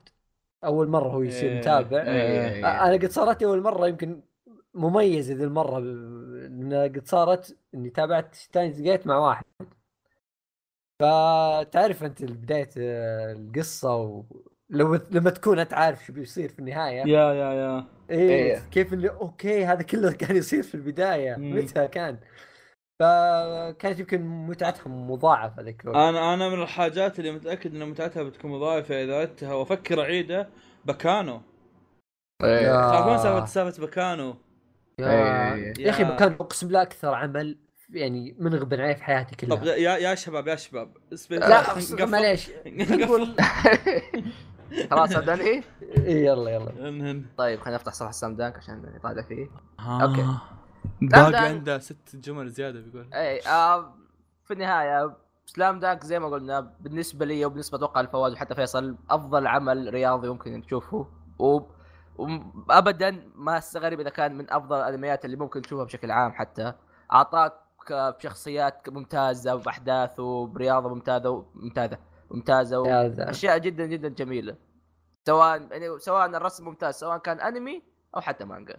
أول 0.64 0.88
مرة 0.88 1.10
هو 1.10 1.22
يصير 1.22 1.52
إيه. 1.52 1.60
متابع. 1.60 2.02
إيه. 2.02 2.86
أنا 2.86 2.94
قد 2.94 3.06
صارت 3.06 3.44
أول 3.44 3.62
مرة 3.62 3.88
يمكن 3.88 4.22
مميزة 4.74 5.34
ذي 5.34 5.44
المرة 5.44 5.76
قد 6.88 7.02
صارت 7.06 7.58
إني 7.74 7.90
تابعت 7.90 8.36
Steins 8.36 8.82
Gate 8.82 9.08
مع 9.08 9.18
واحد. 9.18 9.46
فتعرف 11.00 12.04
أنت 12.04 12.24
بداية 12.24 12.70
القصة 12.78 14.24
ولو 14.74 15.00
لما 15.12 15.30
تكون 15.30 15.60
أنت 15.60 15.74
عارف 15.74 16.06
شو 16.06 16.14
بيصير 16.14 16.50
في 16.50 16.60
النهاية 16.60 16.98
يا 16.98 17.34
يا 17.34 17.54
يا 17.54 17.86
إيه 18.10 18.30
إيه. 18.30 18.60
كيف 18.72 18.94
اللي 18.94 19.10
أوكي 19.10 19.66
هذا 19.66 19.82
كله 19.84 20.12
كان 20.22 20.36
يصير 20.36 20.64
في 20.64 20.76
البداية 20.76 21.36
مم. 21.36 21.58
متى 21.58 21.88
كان 21.88 22.18
فكانت 23.00 24.00
يمكن 24.00 24.22
متعتهم 24.22 25.12
مضاعفة 25.12 25.62
ذاك 25.62 25.84
الوقت 25.84 25.98
أنا 25.98 26.34
أنا 26.34 26.50
من 26.50 26.62
الحاجات 26.62 27.20
اللي 27.20 27.32
متأكد 27.32 27.76
إن 27.76 27.90
متعتها 27.90 28.24
بتكون 28.24 28.52
مضاعفة 28.52 29.04
إذا 29.04 29.16
عدتها 29.16 29.54
وأفكر 29.54 30.02
اعيده 30.02 30.50
بكانو 30.86 31.42
إيه. 32.44 32.72
تعرفون 32.72 33.18
سالفة 33.18 33.46
سالفة 33.46 33.86
بكانو 33.86 34.36
يا, 35.00 35.54
إيه. 35.54 35.74
يا 35.80 35.90
أخي 35.90 36.04
يا. 36.04 36.16
كان 36.16 36.32
أقسم 36.34 36.68
بالله 36.68 36.82
أكثر 36.82 37.14
عمل 37.14 37.58
يعني 37.90 38.36
منغبن 38.40 38.82
عليه 38.82 38.94
في 38.94 39.04
حياتي 39.04 39.46
طب 39.46 39.60
كلها 39.60 39.76
يا 39.76 39.98
يا 39.98 40.16
شباب 40.16 40.48
يا 40.48 40.56
شباب 40.56 40.98
لا. 41.32 42.06
معليش. 42.06 42.50
نقول 42.68 43.28
خلاص 44.92 45.10
صدقني 45.14 45.42
إيه، 45.82 46.26
يلا 46.26 46.52
يلا. 46.52 46.88
انهن 46.90 47.26
طيب 47.38 47.60
خلينا 47.60 47.76
نفتح 47.78 47.94
صفحة 47.94 48.12
سام 48.12 48.36
دانك 48.36 48.58
عشان 48.58 48.94
نطالع 48.96 49.22
فيه. 49.22 49.50
Okay. 49.80 50.22
لا، 51.02 51.30
باقي. 51.30 51.46
عنده 51.48 51.80
ست 51.80 52.16
جمل 52.16 52.50
زيادة 52.50 52.80
بيقول. 52.80 53.14
اي 53.14 53.40
آه 53.48 53.94
في 54.46 54.54
النهاية 54.54 55.14
Slam 55.46 55.80
Dunk 55.80 56.03
زي 56.03 56.19
ما 56.19 56.27
قلنا 56.27 56.60
بالنسبة 56.80 57.26
لي 57.26 57.45
وبالنسبة 57.45 57.77
أتوقع 57.77 58.02
لفواز 58.02 58.34
وحتى 58.34 58.56
فيصل 58.56 58.95
أفضل 59.10 59.48
عمل 59.48 59.94
رياضي 59.94 60.30
ممكن 60.30 60.61
تشوفه. 60.61 61.08
و 61.40 61.60
وابدا 62.18 63.24
ما 63.35 63.58
استغرب 63.58 64.00
إذا 64.00 64.10
كان 64.10 64.35
من 64.38 64.52
أفضل 64.52 64.77
الأنميات 64.77 65.26
اللي 65.26 65.38
ممكن 65.38 65.61
تشوفها 65.61 65.85
بشكل 65.85 66.11
عام 66.11 66.32
حتى. 66.32 66.74
أعطاك 67.14 67.53
بشخصيات 67.92 68.90
ممتازة 68.90 69.56
باحداثه 69.56 70.48
برياضة 70.48 70.90
ممتازة 70.90 71.45
ممتازة. 71.56 71.98
ممتازة. 72.32 73.30
أشياء 73.30 73.58
جدا 73.58 73.86
جدا 73.86 74.10
جميلة 74.10 74.56
سواء 75.28 75.68
يعني 75.72 76.00
سواء 76.00 76.26
الرسم 76.26 76.66
ممتاز 76.66 76.95
سواء 76.95 77.18
كان 77.18 77.40
أنمي 77.40 77.82
أو 78.16 78.22
حتى 78.22 78.45
مانجا 78.45 78.78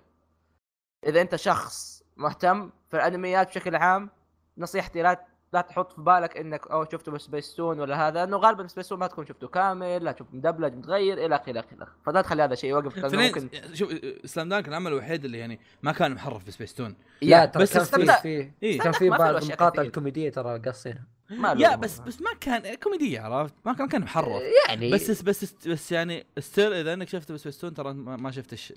إذا 1.06 1.20
أنت 1.20 1.36
شخص 1.36 2.02
مهتم 2.16 2.70
في 2.90 2.96
الأنميات 2.96 3.48
بشكل 3.48 3.76
عام 3.76 4.10
نصيحتي 4.58 5.02
لا 5.02 5.26
لا 5.52 5.60
تحط 5.60 5.92
في 5.92 6.00
بالك 6.00 6.36
إنك 6.36 6.66
أو 6.66 6.84
شفته 6.84 7.12
بسبيستون 7.12 7.80
ولا 7.80 8.08
هذا 8.08 8.24
إنه 8.24 8.36
غالبا 8.36 8.66
سبيستون 8.66 8.98
ما 8.98 9.06
تكون 9.06 9.26
شفته 9.26 9.48
كامل 9.48 10.04
لا 10.04 10.12
تشوف 10.12 10.26
مدبلج 10.32 10.74
متغير 10.74 11.26
إلى 11.26 11.36
آخره 11.36 11.50
إلى 11.50 11.60
آخره 11.60 11.88
فلا 12.06 12.22
تخلي 12.22 12.42
هذا 12.42 12.52
الشيء 12.52 12.70
يوقف 12.70 13.14
ممكن 13.14 13.48
شوف 13.72 13.90
Slam 14.24 14.48
Dunk 14.48 14.68
العمل 14.68 14.92
الوحيد 14.92 15.24
اللي 15.24 15.38
يعني 15.38 15.60
ما 15.82 15.92
كان 15.92 16.14
محرف 16.14 16.46
بسبيستون 16.46 16.96
لا 17.22 17.40
يا 17.40 17.44
ترى 17.44 17.62
بس 17.62 17.90
كان 17.90 18.06
في. 18.06 18.22
في 18.22 18.50
إيه. 18.62 18.78
كان 18.78 18.92
في 18.92 18.98
في 18.98 19.10
بعض 19.10 19.34
المقاطع. 19.34 19.82
الكوميدية 19.82 20.30
ترى 20.30 20.58
قصينها 20.58 21.15
ما 21.30 21.52
يا 21.58 21.76
بس 21.76 21.98
بس 21.98 22.20
ما 22.20 22.30
كان 22.40 22.74
كوميديه 22.74 23.20
عرفت 23.20 23.54
ما 23.64 23.72
كان 23.72 23.88
كان 23.88 24.02
محرف 24.02 24.42
يعني 24.68 24.90
بس 24.92 25.22
بس 25.22 25.54
بس 25.68 25.92
يعني 25.92 26.26
ستيل 26.38 26.72
إذا 26.72 26.92
إنك 26.92 27.08
شفته 27.08 27.34
بسبيستون 27.34 27.74
ترى 27.74 27.92
ما 27.92 28.16
ما 28.16 28.30
شفت 28.30 28.52
الش- 28.52 28.72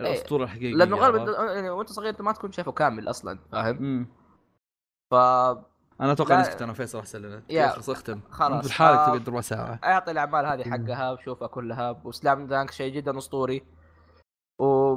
الأسطورة 0.00 0.44
الحقيقية 0.44 0.74
لأنه 0.74 0.96
غالبا؟ 0.96 1.52
يعني 1.52 1.70
وأنت 1.70 1.92
صغير 1.92 2.08
أنت 2.10 2.20
ما 2.22 2.32
تكون 2.32 2.52
شايفه 2.52 2.72
كامل 2.72 3.10
أصلا 3.10 3.38
فاهم. 3.52 4.06
ف 5.10 5.14
أنا 6.00 6.12
أتوقع 6.12 6.34
لا. 6.34 6.40
نسكت 6.40 6.62
أنا 6.62 6.72
وفيصل 6.72 6.98
أحسن 6.98 7.22
لنا 7.22 7.42
يا. 7.50 7.68
خلاص 7.68 7.90
اختم 7.90 8.20
خلاص. 8.30 8.66
بحالك 8.66 8.98
آه. 8.98 9.06
تقعد 9.06 9.28
ربع 9.28 9.40
ساعه 9.40 9.80
أعطي 9.84 10.10
الأعمال 10.10 10.46
هذه 10.46 10.70
حقها 10.70 11.12
وشوفها 11.12 11.48
كلها 11.48 12.00
وسلام 12.04 12.46
دانك 12.46 12.70
شيء 12.70 12.94
جدا 12.94 13.18
أسطوري 13.18 13.62
و 14.60 14.96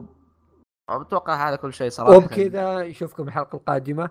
أتوقع 0.90 1.50
هذا 1.50 1.56
كل 1.56 1.74
شيء 1.74 1.90
صراحة 1.90 2.18
وبكذا 2.18 2.88
نشوفكم 2.88 3.28
الحلقة 3.28 3.56
القادمة 3.56 4.10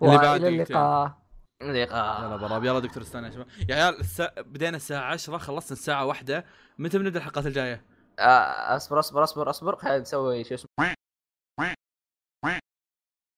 وإلى. 0.00 0.36
اللقاء 0.48 1.21
لقاء 1.62 2.24
يلا 2.24 2.36
براب 2.36 2.64
يلا 2.64 2.78
دكتور 2.78 3.02
استنى 3.02 3.26
يا 3.26 3.32
شباب. 3.32 3.46
يا 3.68 3.74
عيال 3.74 4.00
السا... 4.00 4.42
بدينا 4.42 4.76
الساعة 4.76 5.12
10 5.12 5.38
خلصنا 5.38 5.72
الساعة 5.72 6.06
واحدة. 6.06 6.44
متى 6.78 6.98
بنبدأ 6.98 7.18
الحلقات 7.18 7.46
الجاية؟ 7.46 7.84
آه، 8.18 8.76
أصبر 8.76 8.98
أصبر 8.98 9.24
أصبر 9.24 9.50
أصبر. 9.50 9.76
خلينا 9.76 9.98
نسوي 9.98 10.44
شو 10.44 10.54
اسمه. 10.54 10.94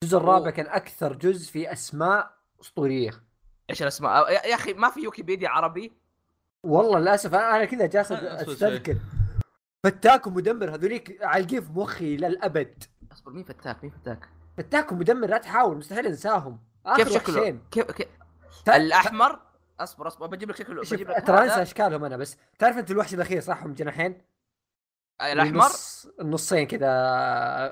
الجزء 0.05 0.19
الرابع 0.19 0.51
كان 0.51 0.67
أكثر 0.67 1.13
جزء 1.13 1.53
في 1.53 1.73
أسماء 1.73 2.35
أسطورية. 2.61 3.11
إيش 3.71 3.83
الأسماء؟ 3.83 4.33
يا 4.33 4.47
يا 4.47 4.55
أخي 4.55 4.73
ما 4.73 4.91
في 4.91 5.07
ويكيبيديا 5.07 5.49
عربي. 5.49 5.93
والله 6.63 6.99
للأسف 6.99 7.35
أنا 7.35 7.57
أنا 7.57 7.65
كذا 7.65 7.87
جالس 7.87 8.13
أستذكر. 8.13 8.97
فتاك 9.85 10.27
ومدمر 10.27 10.75
هذوليك 10.75 11.23
عالقين 11.23 11.61
في 11.61 11.73
مخي 11.73 12.17
للأبد. 12.17 12.85
أصبر 13.13 13.33
مين 13.33 13.45
فتاك؟ 13.45 13.85
مين 13.85 13.93
فتاك؟ 13.93 14.29
فتاك 14.57 14.93
ومدمر 14.93 15.29
لا 15.29 15.39
تحاول 15.39 15.77
مستحيل 15.77 16.07
أنساهم. 16.07 16.61
كيف 16.97 17.09
شكله. 17.09 17.59
كيف 17.71 17.91
كيف 17.91 18.09
الأحمر؟ 18.69 19.41
أصبر 19.81 20.07
أصبر 20.07 20.27
بجيب 20.27 20.51
لك 20.51 20.57
شكله 20.57 20.81
بجيب 20.83 21.11
لك 21.11 21.27
ترى 21.27 21.39
أنسى. 21.45 21.63
أشكالهم 21.63 22.05
أنا 22.05 22.17
بس 22.17 22.37
تعرف 22.59 22.77
أنت 22.79 22.91
الوحش 22.91 23.15
الأخير 23.15 23.41
صح 23.41 23.63
هم 23.63 23.75
جناحين؟ 23.75 24.23
الأحمر؟ 25.23 25.67
النص- 25.67 26.07
النصين 26.21 26.67
كذا 26.67 26.91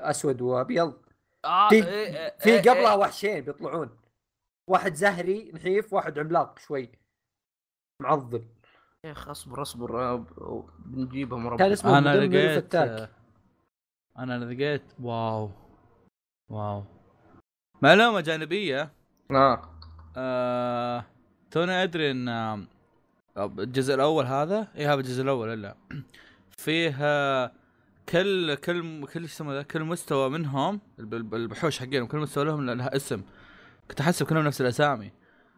أسود 0.09 0.41
وأبيض. 0.41 1.01
آه 1.45 1.69
في- 1.69 1.75
إيه، 1.75 1.83
إيه، 1.85 2.37
في 2.39 2.49
إيه، 2.49 2.59
قبلها 2.59 2.91
إيه. 2.93 2.97
وحشين 2.97 3.41
بيطلعون. 3.41 3.97
واحد 4.69 4.93
زهري 4.93 5.51
نحيف 5.51 5.93
واحد 5.93 6.19
عملاق 6.19 6.59
شوي. 6.59 6.91
معضل. 8.01 8.47
يا 9.05 9.11
أخي 9.11 9.31
أصبر 9.31 9.61
أصبر 9.61 10.15
بنجيبهم 10.79 11.47
رب 11.47 11.59
كان 11.59 11.71
اسمه 11.71 11.97
أنا 11.97 12.15
لقيت 12.15 12.75
أنا 14.19 14.45
لقيت 14.45 14.83
Wow. 15.01 15.49
Wow. 16.49 16.83
معلومه 17.81 18.21
جانبيه 18.21 18.93
آه. 19.31 19.61
آه... 20.17 21.05
توني 21.51 21.83
أدري 21.83 22.11
إن 22.11 22.29
آه، 22.29 22.59
الجزء 23.37 23.93
الأول 23.95 24.25
هذا؟ 24.25 24.67
اي 24.75 24.85
هذا 24.87 24.93
الجزء 24.99 25.23
الأول 25.23 25.53
إلا. 25.53 25.75
فيه 26.57 26.97
آه، 27.01 27.51
كل 28.09 28.55
كل 28.55 29.05
كل 29.05 29.27
ذا؟ 29.41 29.61
كل 29.61 29.83
مستوى 29.83 30.29
منهم 30.29 30.81
الب- 30.99 31.13
الب- 31.13 31.35
البحوش 31.35 31.79
حقين 31.79 32.07
كل 32.07 32.17
مستوى 32.17 32.45
لهم 32.45 32.65
لها 32.65 32.95
اسم. 32.95 33.21
كنت 33.89 34.01
أحسب 34.01 34.25
كلهم 34.25 34.43
نفس 34.43 34.61
الأسامي. 34.61 35.11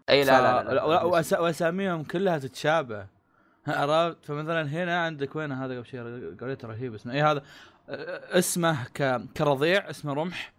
إي 0.10 0.24
لا 0.24 0.42
لا 0.42 0.64
لا, 0.64 0.74
لا, 0.74 0.88
لا 0.88 1.04
وأساميهم 1.40 2.04
كلها 2.04 2.38
تتشابه. 2.38 3.08
عرفت؟ 3.68 4.26
فمثلا 4.26 4.62
هنا 4.68 5.04
عندك 5.04 5.36
وين؟ 5.36 5.52
هذا 5.52 5.78
قبل 5.78 5.86
شيء 5.86 6.36
قريت 6.42 6.66
رهيب 6.66 6.94
اسمه. 6.94 7.14
إي 7.14 7.22
هذا 7.22 7.44
آه، 7.90 8.40
اسمه 8.40 8.84
ك... 8.84 9.22
كرضيع 9.38 9.90
اسمه 9.90 10.14
رمح. 10.14 10.54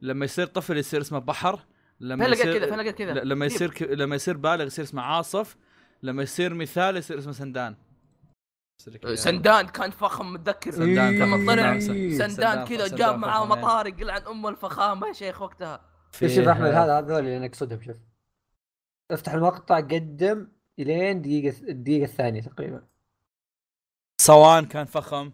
لما 0.00 0.24
يصير 0.24 0.46
طفل 0.46 0.76
يصير 0.76 1.00
اسمه 1.00 1.18
بحر. 1.18 1.60
لما 2.00 2.24
فين 2.24 2.34
لقيت 2.34 2.46
يصير 2.46 2.58
كذا 2.58 2.68
فين 2.70 2.78
لقيت 2.78 2.98
كذا 2.98 3.12
لما. 3.12 3.46
يصير 3.46 3.70
ك... 3.70 3.82
لما 3.82 4.16
يصير 4.16 4.36
بالغ 4.36 4.66
يصير 4.66 4.84
اسمه 4.84 5.02
عاصف 5.02 5.56
لما 6.02 6.22
يصير 6.22 6.54
مثال 6.54 6.96
يصير 6.96 7.18
اسمه 7.18 7.32
سندان 7.32 7.76
سندان 9.14 9.66
كان 9.66 9.90
فخم 9.90 10.32
متذكر 10.32 10.70
سندان 10.70 11.18
لما. 11.18 11.54
طلع 11.54 11.78
سندان. 11.78 12.64
كذا 12.64 12.88
جاب 12.88 13.18
معاه 13.18 13.42
إيه. 13.42 13.48
مطارق 13.48 14.00
يلعن 14.00 14.22
أم 14.22 14.46
الفخامة 14.46 15.06
يا 15.08 15.12
شيخ 15.12 15.42
وقتها 15.42 15.80
شوف 16.12 16.48
أحمد 16.48 16.66
هذا 16.66 16.98
هذول 16.98 17.18
اللي 17.18 17.38
نقصدهم 17.38 17.82
شوف 17.82 17.96
افتح 19.10 19.32
المقطع 19.32 19.76
قدم 19.80 20.48
إلين 20.78 21.22
دقيقة 21.22 21.56
الدقيقة 21.68 22.04
الثانية 22.04 22.40
تقريبا 22.40 22.86
صوان 24.20 24.64
كان 24.64 24.84
فخم 24.84 25.32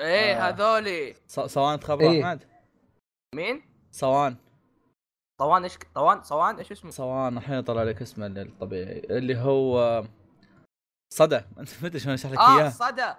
إيه 0.00 0.48
آه. 0.48 0.50
هذولي 0.50 1.14
صوان 1.26 1.80
تخبر 1.80 2.10
إيه. 2.10 2.24
أحمد 2.24 2.44
مين؟ 3.34 3.62
صوان 3.90 4.36
طوان 5.38 5.62
إيش 5.62 5.78
طوان 5.94 6.22
صوان؟ 6.22 6.56
إيش 6.58 6.72
اسمه؟ 6.72 6.90
صوان 6.90 7.38
الحين 7.38 7.60
طلع 7.60 7.82
لك 7.82 8.02
اسمه 8.02 8.26
الطبيعي 8.26 8.98
اللي 9.10 9.36
هو 9.36 10.04
صدى. 11.14 11.36
أنت 11.58 11.68
ما 11.82 11.86
أدري 11.88 11.98
شلون 12.00 12.14
أشرح 12.14 12.32
لك 12.32 12.38
آه 12.38 12.58
إياه. 12.58 12.68
صدى. 12.68 13.14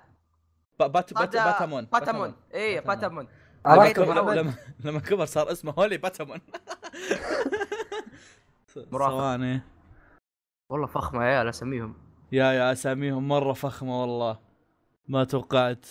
ب- 0.79 0.83
بات 0.83 0.91
بات 0.91 1.29
صدى. 1.29 1.37
باتامون. 1.43 1.85
باتامون. 1.85 2.35
إيه 2.53 2.79
باتامون. 2.79 3.27
Patamon. 3.65 4.35
لما؟ 4.35 4.53
لما, 4.83 4.99
كبر 4.99 5.25
صار 5.25 5.51
اسمه 5.51 5.73
Holy 5.79 5.97
Patamon. 5.97 6.39
صوان 8.91 9.43
إيه. 9.43 9.65
والله 10.69 10.87
فخمة 10.87 11.23
يا 11.23 11.27
عيال 11.27 11.47
أسميهم. 11.47 11.93
يا 12.31 12.51
يا 12.51 12.71
أساميهم 12.71 13.27
مرة 13.27 13.53
فخمة 13.53 14.01
والله. 14.01 14.39
ما 15.07 15.23
توقعت. 15.23 15.85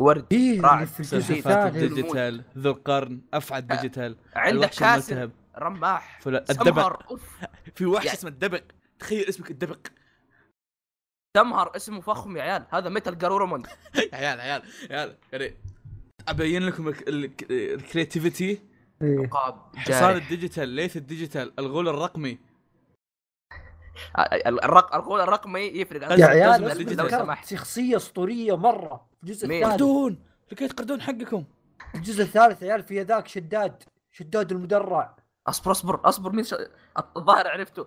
ورد 0.00 0.26
إيه 0.32 0.60
راعد. 0.60 0.82
الثاني 1.00 1.68
ال 1.68 1.78
Digital 1.78 2.44
ذو 2.58 2.70
القرن 2.70 3.20
أفعد 3.34 3.72
أه، 3.72 3.76
Digital. 3.76 4.16
عندك 4.36 4.82
الملتهب. 4.82 5.30
رماح 5.58 6.20
فلا- 6.20 6.44
الدبق. 6.50 7.12
في 7.76 7.86
وحش 7.86 8.04
يعني- 8.04 8.18
اسمه 8.18 8.30
الدبق. 8.30 8.62
تخيل 8.98 9.28
اسمك 9.28 9.50
الدبق. 9.50 9.78
سمهر 11.36 11.76
اسمه 11.76 12.00
فخم 12.00 12.36
يا 12.36 12.42
عيال. 12.42 12.66
هذا 12.70 12.88
Metal 12.88 13.18
Garurumon 13.18 13.62
يا 13.94 14.08
عيال 14.18 14.40
عيال 14.40 14.62
عيال. 14.90 15.16
يعني 15.32 15.54
أبين 16.28 16.62
لكم 16.62 16.88
ال- 16.88 17.08
ال- 17.08 17.30
ال 17.74 17.82
creativity 17.82 18.60
إيه. 19.02 19.18
عقاب 19.20 19.76
حصان 19.76 20.16
ال 20.16 20.23
Digital 20.23 20.68
ليث 20.68 20.96
ال 20.96 21.03
Digital 21.03 21.52
الغول 21.58 21.88
الرقمي. 21.88 22.38
الرق 24.46 24.94
الغول 24.94 25.20
الرقمي 25.20 25.60
يفرق. 25.60 26.18
يا 26.18 26.26
عيال 26.26 26.60
لو 26.60 26.68
ذكرت 26.68 27.10
سمحت 27.10 27.46
شخصية 27.46 27.96
أسطورية 27.96 28.56
مرة 28.56 29.06
في 29.16 29.22
الجزء 29.22 29.48
مين؟ 29.48 29.64
الثالث. 29.64 29.82
قردون 29.82 30.24
لقيت 30.52 30.72
قردون 30.72 31.00
حقكم. 31.00 31.44
الجزء 31.94 32.22
الثالث 32.22 32.62
يا 32.62 32.72
عيال 32.72 32.82
في 32.82 33.02
ذاك 33.02 33.28
شداد 33.28 33.82
شداد 34.10 34.52
المدرع. 34.52 35.16
أصبر 35.46 35.70
أصبر 35.70 36.00
أصبر 36.04 36.32
مين 36.32 36.44
ش... 36.44 36.54
الظاهر 37.16 37.48
عرفته. 37.48 37.86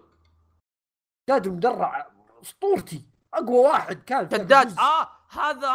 شداد 1.30 1.48
المدرع 1.48 2.08
أسطورتي. 2.42 3.06
أقوى 3.34 3.60
واحد 3.60 4.03
كان 4.03 4.30
شداد. 4.30 4.80
آه 4.80 5.10
هذا 5.30 5.68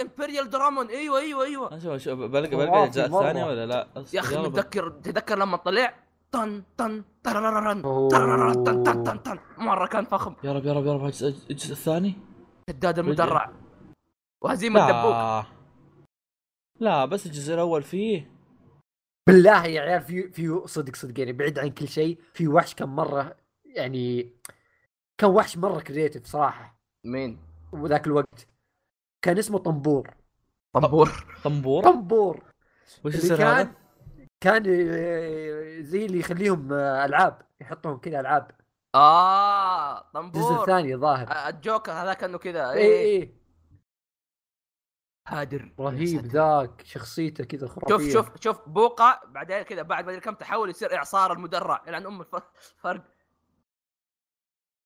Imperialdramon 0.00 0.86
أيوه 0.86 1.18
أيوه 1.20 1.44
أيوه. 1.44 1.78
شوف 1.78 1.96
شوف 2.02 2.18
بلقى 2.18 2.56
بلقى 2.56 2.78
الأجزاء. 2.78 3.06
الثانية 3.06 3.44
ولا 3.44 3.66
لا؟ 3.66 3.88
يا 4.12 4.20
أخي 4.20 4.36
متذكر 4.36 4.88
تذكر 4.88 5.38
لما 5.38 5.56
طلع؟ 5.56 5.94
طن 6.32 6.62
طن. 6.76 7.04
تررررن 7.24 7.82
طن 8.62 8.84
طن 8.84 9.04
طن 9.04 9.18
طن. 9.18 9.38
مرة 9.58 9.86
كان 9.86 10.04
فخم. 10.04 10.34
يا 10.44 10.52
رب 10.52 10.66
يا 10.66 10.72
رب 10.72 10.86
يا 10.86 10.92
رب. 10.92 11.04
الجزء 11.04 11.72
الثاني؟ 11.72 12.14
شداد 12.70 12.98
المدرع. 12.98 13.52
وهزيمة 14.42 14.80
الدبوك. 14.80 15.14
لا 15.14 15.44
لا 16.80 17.04
بس 17.04 17.26
الجزء 17.26 17.54
الأول 17.54 17.82
فيه. 17.82 18.30
بالله 19.26 19.64
يا 19.66 19.80
عيال 19.80 20.02
في 20.02 20.28
في 20.32 20.62
صدق 20.66 20.96
صدق. 20.96 21.20
يعني 21.20 21.32
بعيد 21.32 21.58
عن 21.58 21.70
كل 21.70 21.88
شيء 21.88 22.20
في 22.34 22.48
وحش 22.48 22.74
كان 22.74 22.88
مرة 22.88 23.36
يعني 23.64 24.32
كان 25.18 25.30
وحش 25.30 25.56
مرة 25.56 25.80
creative 25.80 26.26
صراحة. 26.26 26.80
مين؟ 27.04 27.38
وذاك 27.72 28.06
الوقت. 28.06 28.48
كان 29.22 29.38
اسمه 29.38 29.58
طنبور. 29.58 30.14
طنبور. 30.74 31.26
طنبور؟ 31.44 31.84
طنبور. 31.84 32.44
وش 33.04 33.14
يصير 33.14 33.36
كان 33.36 33.46
هذا؟ 33.46 33.74
كان 34.40 34.62
زي 35.82 36.06
اللي 36.06 36.18
يخليهم 36.18 36.72
آه، 36.72 37.04
ألعاب 37.04 37.42
يحطهم 37.60 37.96
كذا 37.98 38.20
ألعاب. 38.20 38.50
آه 38.94 39.98
الجزء 40.00 40.42
طنبور. 40.42 40.60
الثاني 40.60 40.96
ظاهر. 40.96 41.30
آه، 41.32 41.48
الجوكر 41.48 41.92
هذا 41.92 42.12
كأنه 42.14 42.38
كذا. 42.38 42.70
اي 42.72 43.00
اي 43.00 43.34
هادر. 45.28 45.72
رهيب 45.80 46.26
ذاك 46.26 46.82
شخصيته 46.84 47.44
كذا 47.44 47.66
شوف 47.66 47.78
خرافية. 47.84 48.12
شوف 48.12 48.30
شوف 48.40 48.68
بوقا 48.68 49.20
بعدين 49.26 49.62
كذا 49.62 49.82
بعد 49.82 50.06
ما 50.06 50.18
كم 50.18 50.34
تحول 50.34 50.70
يصير 50.70 50.96
إعصار 50.96 51.32
المدرع 51.32 51.82
يلعن 51.88 52.06
أم 52.06 52.20
الف- 52.20 52.34
الفرق 52.76 53.04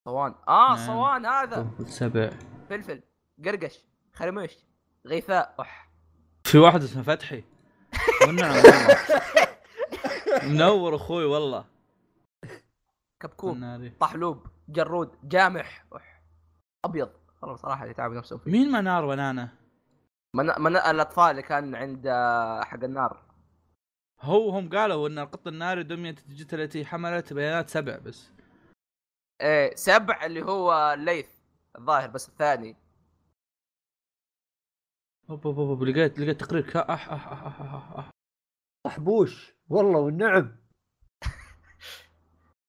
صوان. 0.04 0.34
آه 0.48 0.74
نعم. 0.76 0.86
صوان 0.86 1.26
هذا. 1.26 1.70
سبع. 1.86 2.30
فلفل. 2.70 3.02
قرقش. 3.44 3.84
خرموش. 4.14 4.56
غيثاء. 5.06 5.54
أح. 5.60 5.90
في 6.44 6.58
واحد 6.58 6.82
اسمه 6.82 7.02
فتحي. 7.02 7.44
والنعم 8.26 8.50
والله 8.56 8.98
منور 10.54 10.96
أخوي 10.96 11.24
والله. 11.24 11.64
كبكوب. 13.22 13.58
طحلوب 14.00 14.46
جرود 14.68 15.10
جامح. 15.24 15.84
أبيض. 16.84 17.10
والله 17.42 17.56
صراحة 17.56 17.86
يتعب 17.86 18.12
نفسه 18.12 18.38
فيه. 18.38 18.50
مين 18.50 18.72
منار 18.72 19.04
ونانا؟ 19.04 19.48
من, 20.34 20.46
من 20.58 20.76
الأطفال 20.76 21.30
اللي 21.30 21.42
كان 21.42 21.74
عند 21.74 22.06
آه، 22.06 22.62
حق 22.64 22.84
النار. 22.84 23.22
هو 24.20 24.50
هم 24.50 24.68
قالوا 24.68 25.08
إن 25.08 25.18
القط 25.18 25.46
الناري 25.46 25.82
دمية 25.82 26.10
الديجيتال 26.10 26.60
التي 26.60 26.84
حملت 26.84 27.32
بيانات 27.32 27.68
سبع 27.70 27.96
بس. 27.98 28.30
إيه 29.40 29.74
سبع 29.74 30.24
اللي 30.26 30.42
هو 30.42 30.94
ليث 30.98 31.28
الظاهر 31.78 32.08
بس 32.10 32.28
الثاني. 32.28 32.76
أوب 35.30 35.46
أوب 35.46 35.58
أوب 35.58 35.82
لقيت 35.82 36.18
لقيت 36.20 36.40
تقرير. 36.40 36.62
كا 36.62 36.92
أح 36.92 37.12
أح 37.12 37.32
أح 37.32 37.60
أح 37.60 37.98
أح. 37.98 38.10
طحبوش 38.86 39.54
والله 39.68 39.98
والنعم. 39.98 40.56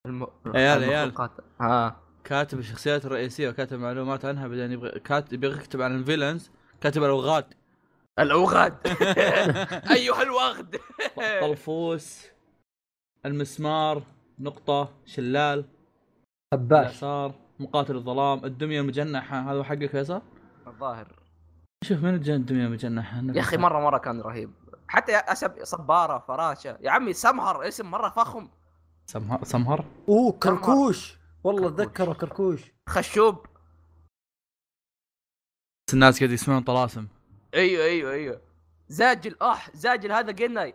الم... 0.06 0.28
عيال، 0.46 0.84
عيال. 0.84 1.30
ها. 1.62 2.02
كاتب 2.24 2.60
الشخصيات 2.60 3.06
الرئيسية 3.06 3.50
وكاتب 3.50 3.80
معلومات 3.80 4.26
عنها 4.26 4.48
بعدين 4.48 4.72
يبغى 4.72 5.00
كاتب 5.00 5.34
يبغى 5.34 5.58
يكتب 5.58 5.82
عن 5.82 5.96
الفيلنز 5.96 6.52
كاتب 6.82 7.04
الأوغاد. 7.04 7.54
الأوغاد. 8.20 8.88
أيها 9.98 10.22
الوغد. 10.22 10.80
طلفوس 11.42 12.28
المسمار 13.26 14.04
نقطة 14.40 14.94
شلال 15.06 15.66
اليسار 16.54 17.36
مقاتل 17.60 17.96
الظلام 17.96 18.46
الدمية 18.46 18.82
المجنحة. 18.82 19.52
هذا 19.52 19.64
حقك 19.64 19.90
فيصل؟ 19.90 20.22
الظاهر. 20.68 21.25
شوف 21.88 22.04
من 22.04 22.14
الجن 22.14 22.34
الدمية 22.34 22.66
المجنحة 22.66 23.22
يا 23.36 23.40
أخي 23.42 23.58
مره 23.58 23.80
مرة 23.80 23.98
كان 23.98 24.22
رهيب. 24.22 24.52
حتى 24.88 25.12
يا 25.12 25.32
اسب 25.32 25.64
صبارة 25.64 26.20
فراشة. 26.28 26.78
يا 26.82 26.92
عمي 26.92 27.14
سمهر 27.14 27.68
اسم 27.68 27.92
مرة 27.92 28.10
فخم. 28.10 28.50
سمهر 29.06 29.44
سمهر؟ 29.44 29.86
أوه 30.10 30.32
كركوش. 30.32 31.18
والله. 31.44 31.68
أتذكره 31.68 32.14
كركوش. 32.14 32.62
خشوب. 32.90 33.46
الناس 35.94 36.20
قاعد 36.20 36.32
يسمعون 36.32 36.64
طلاسم. 36.64 37.08
أيوه 37.54 37.84
أيوه 37.86 38.12
أيوه. 38.12 38.42
زاجل 38.88 39.36
اح 39.42 39.76
زاجل 39.76 40.12
هذا 40.12 40.32
قناي 40.32 40.74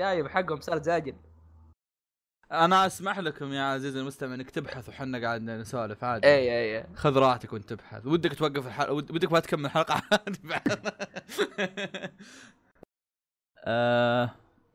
شايب 0.00 0.28
حقهم 0.34 0.60
صار 0.60 0.82
زاجل. 0.82 1.16
أنا 2.52 2.86
أسمح 2.86 3.18
لكم 3.18 3.52
يا 3.52 3.62
عزيزي 3.62 4.00
المستمع 4.00 4.34
إنك 4.34 4.50
تبحث 4.50 4.88
وحنا 4.88 5.18
قاعد 5.26 5.42
نسولف 5.42 6.04
عادي. 6.04 6.26
اي 6.26 6.76
اي 6.78 6.86
خذ 6.94 7.18
راحتك 7.18 7.52
وأنت 7.52 7.68
تبحث. 7.72 8.06
ودك 8.06 8.34
توقف 8.34 8.66
الحلقة 8.66 8.92
ود- 8.92 9.10
ودك 9.10 9.32
ما 9.32 9.40
تكمل 9.40 9.64
الحلقة 9.64 9.94
عادي 10.12 10.40
بعد. 10.44 10.78
آه، 13.68 14.30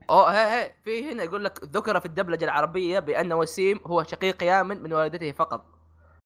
أوه 0.10 0.32
هي 0.32 0.62
هي 0.64 0.72
في 0.84 1.12
هنا 1.12 1.24
يقول 1.24 1.44
لك 1.46 1.60
ذكر 1.64 2.00
في 2.00 2.06
الدبلجة 2.06 2.46
العربية 2.46 3.00
بأن 3.00 3.34
وسيم 3.34 3.80
هو 3.86 4.04
شقيق 4.04 4.44
يامن 4.44 4.84
من 4.84 4.94
والدته 4.94 5.32
فقط. 5.32 5.66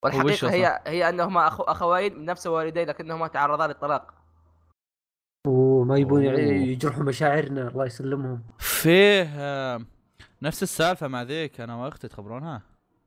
والحقيقة؟ 0.03 0.49
هي 0.51 0.81
هي 0.87 1.09
أنهما 1.09 1.47
أخو 1.47 1.63
أخوين 1.63 2.17
من 2.19 2.25
نفس 2.25 2.47
والديه 2.47 2.83
لكنهما 2.83 3.27
تعرضا 3.27 3.67
للطلاق. 3.67 4.13
وما 5.47 5.97
يبون. 5.97 6.23
يجرحوا 6.25 7.03
مشاعرنا 7.03 7.67
الله 7.67 7.85
يسلمهم. 7.85 8.43
فيه 8.59 9.23
آه، 9.37 9.81
نفس 10.41 10.63
السالفة 10.63 11.07
مع 11.07 11.21
ذيك 11.23 11.61
أنا 11.61 11.75
وأختي 11.75 12.07
تخبرونها؟ 12.07 12.61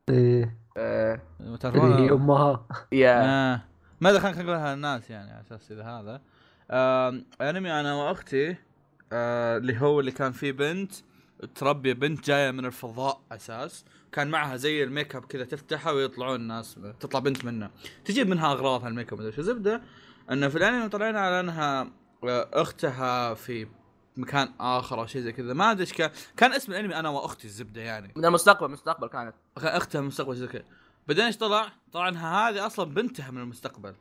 إيه. 0.08 0.56
آه. 0.76 1.20
اللي 1.40 2.02
هي 2.02 2.10
أمها. 2.10 2.66
يا. 2.92 3.24
آه. 3.24 3.60
ماذا 4.00 4.20
خلينا 4.20 4.42
نقولها 4.42 4.74
للناس 4.74 5.10
يعني 5.10 5.30
على 5.30 5.40
أساس 5.40 5.72
إذا 5.72 5.84
هذا؟ 5.84 6.20
آه 6.70 7.20
أنمي 7.40 7.80
أنا 7.80 7.94
وأختي 7.94 8.56
اللي 9.12 9.80
هو 9.80 10.00
اللي 10.00 10.10
كان 10.10 10.32
فيه 10.32 10.52
بنت 10.52 10.92
تربي 11.54 11.94
بنت 11.94 12.26
جاية 12.26 12.50
من 12.50 12.64
الفضاء 12.64 13.20
أساس 13.32 13.84
كان 14.12 14.28
معها 14.30 14.56
زي 14.56 14.84
الميك 14.84 15.16
أب 15.16 15.24
كذا 15.24 15.44
تفتحها 15.44 15.92
ويطلعون 15.92 16.40
الناس 16.40 16.78
تطلع 17.00 17.20
بنت 17.20 17.44
منها. 17.44 17.70
تجيب 18.04 18.28
منها 18.28 18.52
أغراض 18.52 18.84
هالميك 18.84 19.12
أب 19.12 19.20
زبدة 19.22 19.82
إنه 20.30 20.48
في 20.48 20.58
الأنمي 20.58 20.88
طلعنا 20.88 21.20
على 21.20 21.40
إنها 21.40 21.90
أختها 22.52 23.34
في 23.34 23.66
مكان 24.18 24.52
آخر 24.60 25.00
أو 25.00 25.06
شيء 25.06 25.22
زي 25.22 25.32
كذا. 25.32 25.52
ما 25.52 25.70
أدري 25.70 25.80
إيش 25.80 25.92
كان. 25.92 26.10
كان 26.36 26.52
اسم 26.52 26.72
الأنمي 26.72 26.96
أنا 26.96 27.08
وأختي 27.08 27.44
الزبدة 27.44 27.80
يعني. 27.80 28.12
من 28.16 28.24
المستقبل 28.24 28.70
مستقبل 28.70 29.06
كانت. 29.06 29.34
كان 29.56 29.76
أختها 29.76 29.98
من 29.98 30.04
المستقبل 30.06 30.36
زي 30.36 30.46
كذا. 30.46 30.64
بعدين 31.08 31.24
إيش 31.24 31.36
طلع؟ 31.36 31.72
طلع 31.92 32.08
انها 32.08 32.48
هذه 32.48 32.66
أصلا 32.66 32.94
بنتها 32.94 33.30
من 33.30 33.40
المستقبل. 33.40 33.94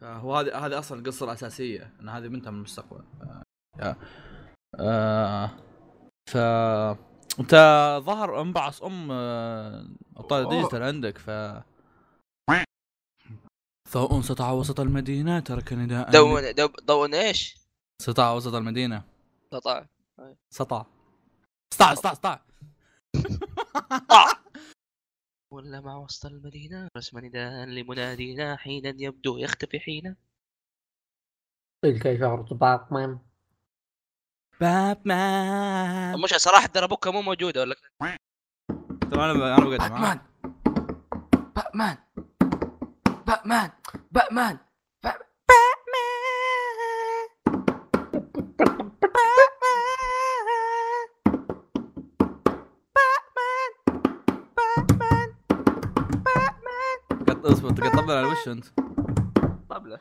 فهو 0.00 0.36
هذه 0.36 0.66
هذه 0.66 0.78
أصلا 0.78 0.98
القصة 0.98 1.24
الاساسيه 1.26 1.92
إن 2.00 2.08
هذه 2.08 2.26
بنتها 2.28 2.50
من 2.50 2.58
المستقبل. 2.58 3.04
ف... 3.78 3.94
آه... 4.80 5.50
ف 6.30 6.36
أنت 7.40 7.54
ظهر 8.04 8.40
انبعث 8.40 8.82
أم 8.82 9.08
آه، 9.10 9.86
ابطال 10.16 10.42
أوه. 10.42 10.50
ديجيتال 10.56 10.82
عندك 10.82 11.18
ف 11.18 11.30
ضوء 13.92 14.20
سطع 14.20 14.50
وسط 14.50 14.80
المدينة 14.80 15.40
ترك 15.40 15.72
نداء. 15.72 16.10
دون 16.10 16.54
دو- 16.54 16.72
ضوء 16.84 17.14
إيش؟ 17.14 17.61
سطع 18.02 18.32
وسط 18.32 18.54
المدينة. 18.54 19.02
قطع 19.52 19.86
سطع 20.50 20.84
سطع 21.74 21.94
سطع 21.94 22.14
سطع 22.14 22.40
ولا 25.52 25.80
مع 25.80 25.96
وسط 25.96 26.26
المدينة. 26.26 26.88
رسم 26.96 27.18
نداء 27.18 27.64
لمنادينا 27.66 28.56
حينا 28.56 28.94
يبدو 28.98 29.38
يختفي 29.38 29.80
حينا 29.80 30.16
تلك 31.82 32.18
شهرة 32.18 32.54
باكمان 32.54 33.18
باتمان. 34.60 36.20
مش 36.20 36.30
صراحة 36.30 36.66
ترى 36.66 36.88
بوكا 36.88 37.10
مو 37.10 37.22
موجودة 37.22 37.60
ولا 37.60 37.74
ترى 39.10 39.24
أنا 39.24 39.32
أنا 39.32 39.64
بقدم 39.64 39.70
باتمان. 39.70 40.18
باتمان. 41.56 41.96
باتمان. 43.26 43.70
باتمان. 44.12 44.58
اصبر 57.44 57.70
تقطع 57.70 58.00
طبلة 58.00 58.14
على 58.14 58.26
وش 58.26 58.48
انت؟ 58.48 58.64
طبلة 59.68 59.98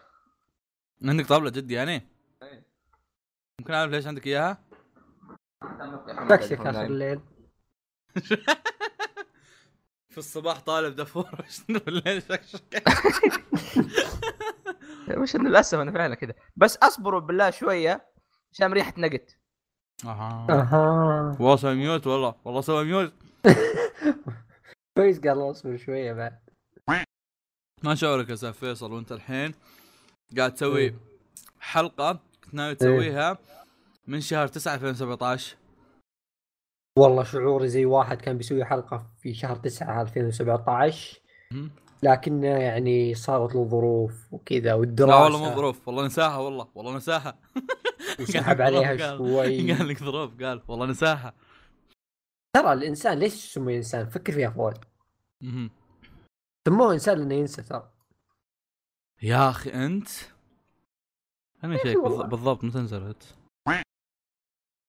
عندك 1.03 1.25
طبلة 1.27 1.49
جد 1.49 1.71
يعني؟ 1.71 2.07
إيه. 2.43 2.65
ممكن 3.59 3.73
أعرف 3.73 3.91
ليش 3.91 4.07
عندك 4.07 4.27
إياها؟ 4.27 4.63
تكشك 6.29 6.59
اخر 6.59 6.85
الليل 6.85 7.19
في 10.11 10.17
الصباح 10.17 10.59
طالب 10.59 10.95
دفور 10.95 11.45
شنو 11.67 11.79
الليل 11.87 12.21
شكشك 12.21 12.83
مش 15.21 15.35
للأسف 15.35 15.79
أنا 15.79 15.91
فعلا 15.91 16.15
كذا 16.15 16.33
بس 16.55 16.77
أصبروا 16.77 17.19
بالله 17.19 17.49
شوية 17.49 18.10
عشان 18.53 18.73
ريحة 18.73 18.93
نقت. 18.97 19.37
أها. 20.05 20.47
أها. 20.49 21.37
والله 21.39 21.55
سوي 21.55 21.75
ميوت 21.75 22.07
والله. 22.07 22.35
والله 22.45 22.61
سوي 22.61 22.83
ميوت. 22.85 23.13
كويس 24.97 25.19
قال 25.19 25.51
أصبر 25.51 25.77
شوية 25.77 26.13
بعد. 26.13 26.39
ما 27.83 27.95
شعورك 27.95 28.29
يا 28.29 28.33
أستاذ 28.33 28.53
فيصل 28.53 28.93
وأنت 28.93 29.11
الحين 29.11 29.53
قاعد 30.37 30.53
تسوي 30.53 30.79
إيه. 30.81 30.95
حلقة 31.59 32.19
كنت 32.43 32.53
ناوي 32.53 32.75
تسويها 32.75 33.37
من 34.07 34.21
شهر 34.21 34.47
9 34.47 34.75
2017 34.75 35.57
والله 36.99 37.23
شعوري 37.23 37.67
زي 37.67 37.85
واحد 37.85 38.21
كان 38.21 38.37
بيسوي 38.37 38.65
حلقة 38.65 39.07
في 39.21 39.33
شهر 39.33 39.55
9 39.55 40.01
2017 40.01 41.19
مم. 41.51 41.71
لكن 42.03 42.43
يعني 42.43 43.15
صارت 43.15 43.55
له 43.55 43.65
ظروف 43.65 44.33
وكذا 44.33 44.59
لا 44.59 44.73
والدراسة. 44.73 45.23
والله 45.23 45.39
مو 45.49 45.55
ظروف. 45.55 45.87
والله 45.87 46.05
نساها 46.05 46.37
والله. 46.37 46.67
والله 46.75 46.97
نساها. 46.97 47.39
وسحب 48.21 48.61
عليها 48.61 49.17
شوي. 49.17 49.71
قال 49.73 49.87
لك 49.87 49.97
ظروف 49.97 50.43
قال. 50.43 50.61
والله 50.67 50.85
نساها. 50.85 51.33
ترى 52.55 52.73
الإنسان 52.73 53.19
ليش 53.19 53.33
سموه 53.53 53.73
إنسان؟ 53.75 54.09
فكر 54.09 54.33
فيها 54.33 54.79
مهم. 55.43 55.71
سموه 56.67 56.93
إنسان 56.93 57.17
لأنه 57.17 57.35
ينسى 57.35 57.61
ترى. 57.63 57.91
يا 59.21 59.49
أخي 59.49 59.69
أنت؟ 59.69 60.09
أنا 61.63 61.77
شيك 61.77 61.97
والله. 61.97 62.25
بالضبط 62.25 62.63
متى 62.63 62.77
نزلت؟ 62.77 63.35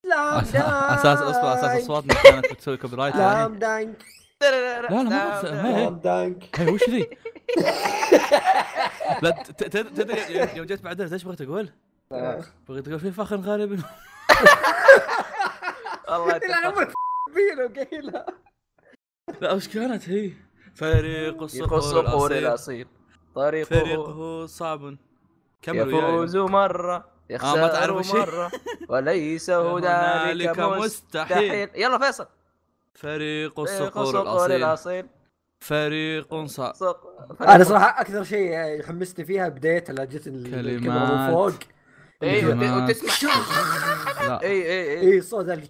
لا 0.07 0.43
أساس 0.43 1.19
أصبر 1.19 1.55
أساس 1.55 1.83
اصواتنا 1.83 2.15
كانت 2.23 2.53
بتسوي 2.53 2.77
copyright 2.77 3.17
Dunk. 3.17 4.05
لا 4.43 4.83
لا 4.83 5.03
ما 5.03 5.39
هي- 5.39 5.43
Slam 5.43 5.99
Dunk. 5.99 6.61
هي 6.61 6.71
وش 6.71 6.89
ذي؟ 6.91 7.01
لا 9.23 9.31
ت- 9.31 9.63
ت- 9.63 9.77
تدري 9.77 10.57
يوم- 10.57 10.67
جيت 10.67 10.83
بعدين 10.83 11.13
إيش 11.13 11.25
بغيت 11.25 11.41
أقول؟ 11.41 11.73
بغيت 12.69 12.89
أقول 12.89 13.01
في 13.01 13.11
فخر 13.11 13.37
غالب. 13.37 13.73
والله 16.09 16.37
إلى 16.37 16.55
عمرك 16.55 16.93
بينه 17.35 17.65
وقيلها 17.65 18.27
لا. 19.41 19.53
وش 19.53 19.69
كانت 19.69 20.09
هي؟ 20.09 20.31
فريق 20.75 21.43
الصقور 21.43 21.81
صقور 21.81 22.31
الأصيل. 22.31 22.47
الأصيل. 22.47 22.87
طريقه 23.35 23.69
فريقه 23.69 24.47
صعب. 24.47 24.97
كملوا 25.63 25.99
يفوز 26.09 26.37
مرة 26.37 27.05
يخسر 27.31 27.61
ما 27.61 27.69
تعرف 27.69 27.97
وش 27.97 28.15
هي؟ 28.15 28.21
مرة 28.21 28.51
وليس 28.89 29.51
هنالك 29.51 30.59
مستحيل. 30.59 31.71
يلا 31.75 31.99
فيصل. 31.99 32.27
فريق 32.95 33.61
الصقور 33.61 34.47
الأصيل. 34.47 35.07
فريق 35.61 36.45
صعب. 36.45 36.75
أنا 37.41 37.65
صراحة 37.65 38.01
أكثر 38.01 38.25
شيء 38.25 38.51
يحمسني 38.81 39.25
فيها 39.25 39.49
بدايتها 39.49 39.93
لا 39.93 40.05
جت 40.05 40.27
ال- 40.27 40.51
كلمات. 40.51 40.65
الكاميرا 40.67 41.27
من 41.27 41.31
فوق. 41.35 41.53
أيوه 42.23 42.51
كلمات. 42.55 42.91
وتسمع. 42.91 43.31
لا. 44.29 44.43
اي 44.43 44.49
اي 44.63 45.01
اي 45.01 45.13
اي 45.15 45.21
صوت 45.21 45.45
دانك 45.45 45.69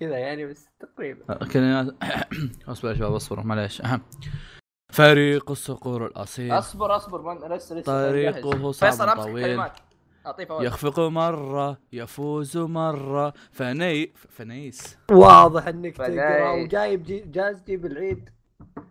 كذا 0.00 0.18
يعني 0.18 0.46
بس 0.46 0.68
تقريبا. 0.80 1.34
كلمات 1.34 1.94
أصبر 2.68 2.88
يا 2.90 2.94
شباب 2.94 3.14
اصبروا 3.14 3.44
معليش. 3.44 3.82
فريق 4.92 5.50
الصقور 5.50 6.06
الأصيل. 6.06 6.52
أصبر 6.52 6.96
أصبر 6.96 7.22
من 7.22 7.52
لسه 7.56 7.76
لسه 7.76 8.08
طريقه. 8.08 8.72
صعب 8.72 9.16
طويل. 9.22 9.60
يخفق 10.50 11.00
مرة 11.00 11.78
يفوز 11.92 12.56
مرة. 12.56 13.32
فني 13.52 14.12
فنيس. 14.28 14.98
واضح 15.10 15.66
إنك. 15.66 15.96
تقرأ 15.96 16.52
وجايب 16.52 17.02
جي- 17.02 17.20
جائزتي 17.26 17.76
بالعيد 17.76 18.28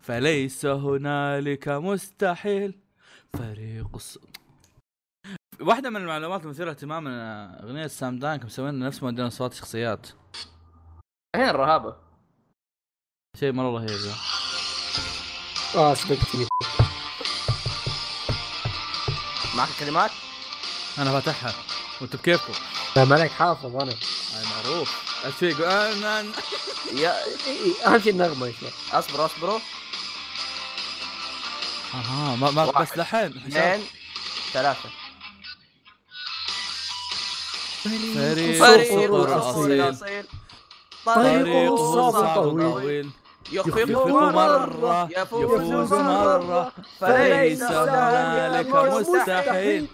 فليس 0.01 0.65
هنالك 0.65 1.67
مستحيل. 1.67 2.79
فريق 3.37 3.87
الص... 3.95 4.17
واحدة 5.61 5.89
من 5.89 5.95
المعلومات 5.95 6.43
المثيرة 6.43 6.69
اهتماما 6.69 7.09
أن 7.09 7.65
أغنية 7.65 7.87
سام 7.87 8.19
دانك 8.19 8.45
مسوين 8.45 8.79
نفس 8.79 9.03
موديل 9.03 9.27
أصوات 9.27 9.51
الشخصيات 9.51 10.07
الحين 11.35 11.49
الرهابة. 11.49 11.95
شيء 13.39 13.51
مرة 13.51 13.77
رهيب. 13.77 14.13
آه 15.75 15.93
سبقتني 15.93 16.47
معك 19.57 19.69
كلمات؟ 19.79 20.11
أنا 20.97 21.19
فاتحها. 21.19 21.53
وأنتم 22.01 22.17
بكيفكم؟ 22.17 22.53
لا 22.95 23.05
ما 23.05 23.15
عليك 23.15 23.31
حافظ 23.31 23.75
أنا. 23.75 23.91
هاي 24.33 24.45
معروف. 24.45 25.21
أيش 25.25 25.35
في؟ 25.35 25.49
يقول 25.49 25.63
أنا 25.63 26.31
يا 26.93 27.13
أهم 27.87 27.99
شيء 27.99 28.11
النغمة 28.11 28.51
شوي 28.51 28.69
أصبروا 28.91 29.25
أصبروا. 29.25 29.59
أها 31.93 32.35
ما, 32.35 32.51
ما 32.51 32.63
واحد، 32.63 32.81
بس 32.81 32.97
لحين 32.97 33.25
اثنين 33.25 33.85
ثلاثة. 34.53 34.89
فريق 37.83 38.59
طريقه 38.59 39.51
طريقه 41.05 42.11
صعب 42.11 42.35
طويل. 42.43 43.09
يخفق 43.51 44.07
مرة. 44.07 45.09
يفوز 45.11 45.93
مرة. 45.93 46.71
فليس 46.99 47.61
هنالك 47.63 48.67
مستحيل. 48.75 49.87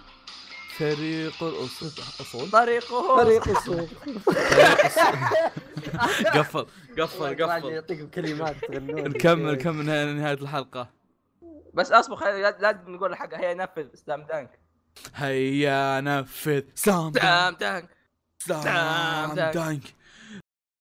فريق 0.78 1.34
الأص- 1.34 2.22
أصول 2.22 2.50
طريقه 2.52 3.24
طريق 3.24 3.48
السوق 3.58 3.90
قفل 6.36 6.66
قفل 7.00 7.44
قفل. 7.44 7.66
يعطيكم 7.74 8.08
كلمات 8.08 8.56
تغنون. 8.66 9.02
نكمل 9.02 9.54
نكمل 9.54 9.86
نهاية 10.16 10.34
الحلقة. 10.34 10.97
بس 11.74 11.92
اصبر 11.92 12.32
لازم 12.60 12.96
نقول 12.96 13.12
الحق. 13.12 13.34
هيا 13.34 13.54
نفذ. 13.54 13.88
سلام 13.94 14.22
دانك. 14.22 14.60
هيا 15.16 16.02
نفذ. 16.02 16.64
سلام 16.76 17.12
دانك. 17.12 17.90
سام 18.40 19.36
دانك. 19.36 19.84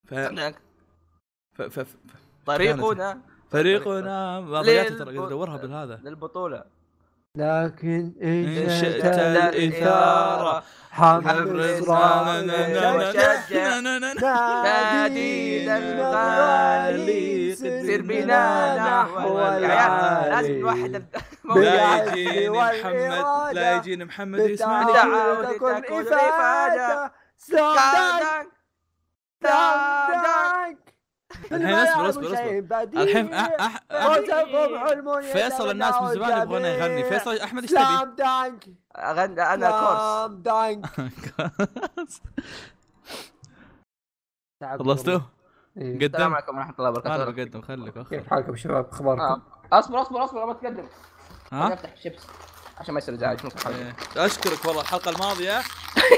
ف... 0.06 0.10
سلام 0.10 0.34
دانك. 0.34 0.56
ف... 1.54 1.62
ف... 1.62 1.80
ف... 1.80 1.96
طريقنا. 2.46 3.20
فريقنا 3.50 4.40
ضيعت 4.40 4.92
ترى 4.92 5.18
ادورها 5.18 5.56
بالهذا. 5.56 6.00
للبطولة. 6.04 6.75
لكن 7.36 8.12
إن 8.22 8.44
إن 8.56 8.80
شئت 8.80 9.04
الإثارة 9.04 10.62
إصرار 11.52 12.26
شجع. 13.12 13.80
نادينا 14.64 15.78
الغالي 15.78 17.54
سر 17.54 18.02
بنا 18.02 18.76
نحو 18.76 19.38
العالي. 19.38 20.28
لازم 20.30 20.54
الواحد 20.54 21.04
لا 21.44 22.14
يجيني 22.14 22.48
محمد 22.48 23.54
لا. 23.54 23.76
يجيني 23.76 24.04
محمد 24.04 24.40
يسمعني 24.40 24.92
تكون 25.54 25.76
إفادة 25.84 27.12
إفادة. 27.52 28.50
سلام 29.38 30.76
الحين 31.52 31.74
اصبر 31.74 32.08
اصبر 32.08 32.26
اصبر 32.26 33.02
الحين 33.02 33.34
أح 33.34 33.50
أح 33.60 33.80
فيصل 35.32 35.70
الناس 35.70 35.94
من 36.02 36.08
زمان 36.14 36.42
يبغونه 36.42 36.68
يغني 36.68 37.04
فيصل 37.04 37.36
أحمد 37.36 37.62
إيش 37.62 37.70
تبي؟ 37.70 37.80
سلام 37.80 38.14
دانك 38.14 38.64
أغني 38.96 39.42
أنا 39.54 39.70
كورس 39.70 40.00
سلام 40.00 40.42
دانك 40.42 40.86
خلصتوا؟ 44.78 45.12
والله. 45.12 45.26
إيه. 45.76 45.96
السلام 46.06 46.24
قدم 46.24 46.34
عليكم 46.34 46.56
ورحمة 46.58 46.74
الله 46.78 46.88
أنا 46.88 46.98
وبركاته 46.98 47.24
بقدم 47.60 47.62
خليك. 47.62 48.08
كيف 48.08 48.30
حالكم 48.30 48.56
شباب 48.56 48.88
أخباركم؟ 48.92 49.22
آه. 49.22 49.42
اصبر 49.72 50.02
اصبر 50.02 50.24
أصبر 50.24 50.46
ما 50.46 50.52
تقدم 50.52 50.86
ها؟ 51.52 51.74
أفتح 51.74 51.92
الشيبس 51.92 52.26
عشان 52.78 52.94
ما 52.94 52.98
يصير 52.98 53.14
ازعاج. 53.14 53.38
إيه. 53.66 53.96
أشكرك 54.16 54.64
والله 54.64 54.80
الحلقة 54.82 55.10
الماضية 55.10 55.58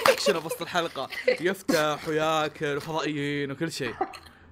أكشن 0.09 0.33
بوسط 0.41 0.63
الحلقة 0.63 1.09
يفتح 1.41 2.09
وياكل 2.09 2.77
وفضائيين 2.77 3.51
وكل 3.53 3.73
شيء 3.73 3.95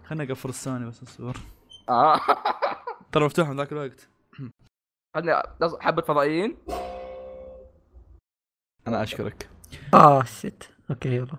خلنا 0.06 0.24
اقفل 0.24 0.48
الثاني 0.48 0.86
بس 0.86 1.02
اصبر. 1.02 1.36
آه. 1.88 2.20
ترى 3.12 3.24
مفتوح 3.24 3.48
من 3.48 3.56
ذاك 3.56 3.72
الوقت. 3.72 4.08
عندنا 5.16 5.42
حبة 5.80 6.02
فضائيين. 6.02 6.56
أنا 8.86 9.02
أشكرك. 9.02 9.48
آه 9.94 10.22
شت 10.24 10.70
أوكي 10.90 11.16
يلا. 11.16 11.36